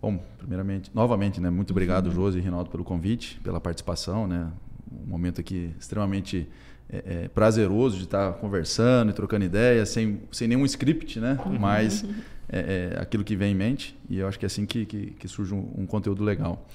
Bom, 0.00 0.18
primeiramente, 0.36 0.90
novamente, 0.92 1.40
né, 1.40 1.48
muito 1.48 1.70
obrigado, 1.70 2.06
uhum. 2.06 2.12
Josi 2.12 2.38
e 2.38 2.40
Rinaldo, 2.40 2.70
pelo 2.70 2.82
convite, 2.82 3.38
pela 3.40 3.60
participação, 3.60 4.26
né? 4.26 4.50
Um 4.90 5.06
momento 5.06 5.40
aqui 5.40 5.72
extremamente 5.78 6.48
é, 6.90 7.24
é, 7.24 7.28
prazeroso 7.28 7.96
de 7.96 8.04
estar 8.04 8.34
conversando 8.34 9.10
e 9.10 9.12
trocando 9.12 9.44
ideias, 9.44 9.88
sem, 9.88 10.20
sem 10.30 10.46
nenhum 10.48 10.64
script, 10.64 11.18
né? 11.20 11.38
Uhum. 11.44 11.58
Mas 11.58 12.04
é, 12.48 12.92
é, 12.94 13.00
aquilo 13.00 13.24
que 13.24 13.34
vem 13.34 13.50
em 13.52 13.54
mente, 13.54 13.98
e 14.08 14.18
eu 14.18 14.28
acho 14.28 14.38
que 14.38 14.44
é 14.44 14.48
assim 14.48 14.66
que, 14.66 14.84
que, 14.84 15.06
que 15.12 15.26
surge 15.26 15.54
um, 15.54 15.70
um, 15.78 15.86
conteúdo 15.86 16.22
legal. 16.22 16.68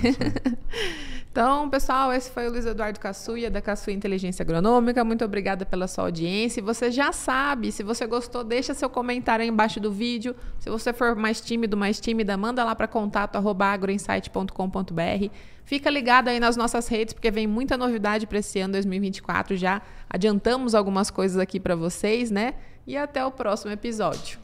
então, 1.30 1.70
pessoal, 1.70 2.12
esse 2.12 2.28
foi 2.28 2.48
o 2.48 2.50
Luiz 2.50 2.66
Eduardo 2.66 2.98
Caçuia, 2.98 3.48
da 3.48 3.60
Caçuia 3.60 3.96
Inteligência 3.96 4.42
Agronômica. 4.42 5.04
Muito 5.04 5.24
obrigada 5.24 5.64
pela 5.64 5.86
sua 5.86 6.04
audiência. 6.04 6.60
Você 6.60 6.90
já 6.90 7.12
sabe, 7.12 7.70
se 7.70 7.84
você 7.84 8.04
gostou, 8.04 8.42
deixa 8.42 8.74
seu 8.74 8.90
comentário 8.90 9.44
aí 9.44 9.48
embaixo 9.48 9.78
do 9.78 9.92
vídeo. 9.92 10.34
Se 10.58 10.68
você 10.68 10.92
for 10.92 11.14
mais 11.14 11.40
tímido, 11.40 11.76
mais 11.76 12.00
tímida, 12.00 12.36
manda 12.36 12.64
lá 12.64 12.74
para 12.74 12.88
contato 12.88 13.36
agroinsight.com.br. 13.36 15.30
Fica 15.64 15.88
ligado 15.88 16.26
aí 16.26 16.40
nas 16.40 16.56
nossas 16.56 16.88
redes, 16.88 17.14
porque 17.14 17.30
vem 17.30 17.46
muita 17.46 17.76
novidade 17.76 18.26
para 18.26 18.38
esse 18.40 18.58
ano 18.58 18.72
2024. 18.72 19.56
Já 19.56 19.82
adiantamos 20.08 20.74
algumas 20.74 21.12
coisas 21.12 21.38
aqui 21.38 21.60
para 21.60 21.76
vocês, 21.76 22.32
né? 22.32 22.54
E 22.84 22.96
até 22.96 23.24
o 23.24 23.30
próximo 23.30 23.70
episódio. 23.70 24.40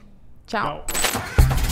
Tchau. 0.46 0.86
Tchau. 0.86 1.65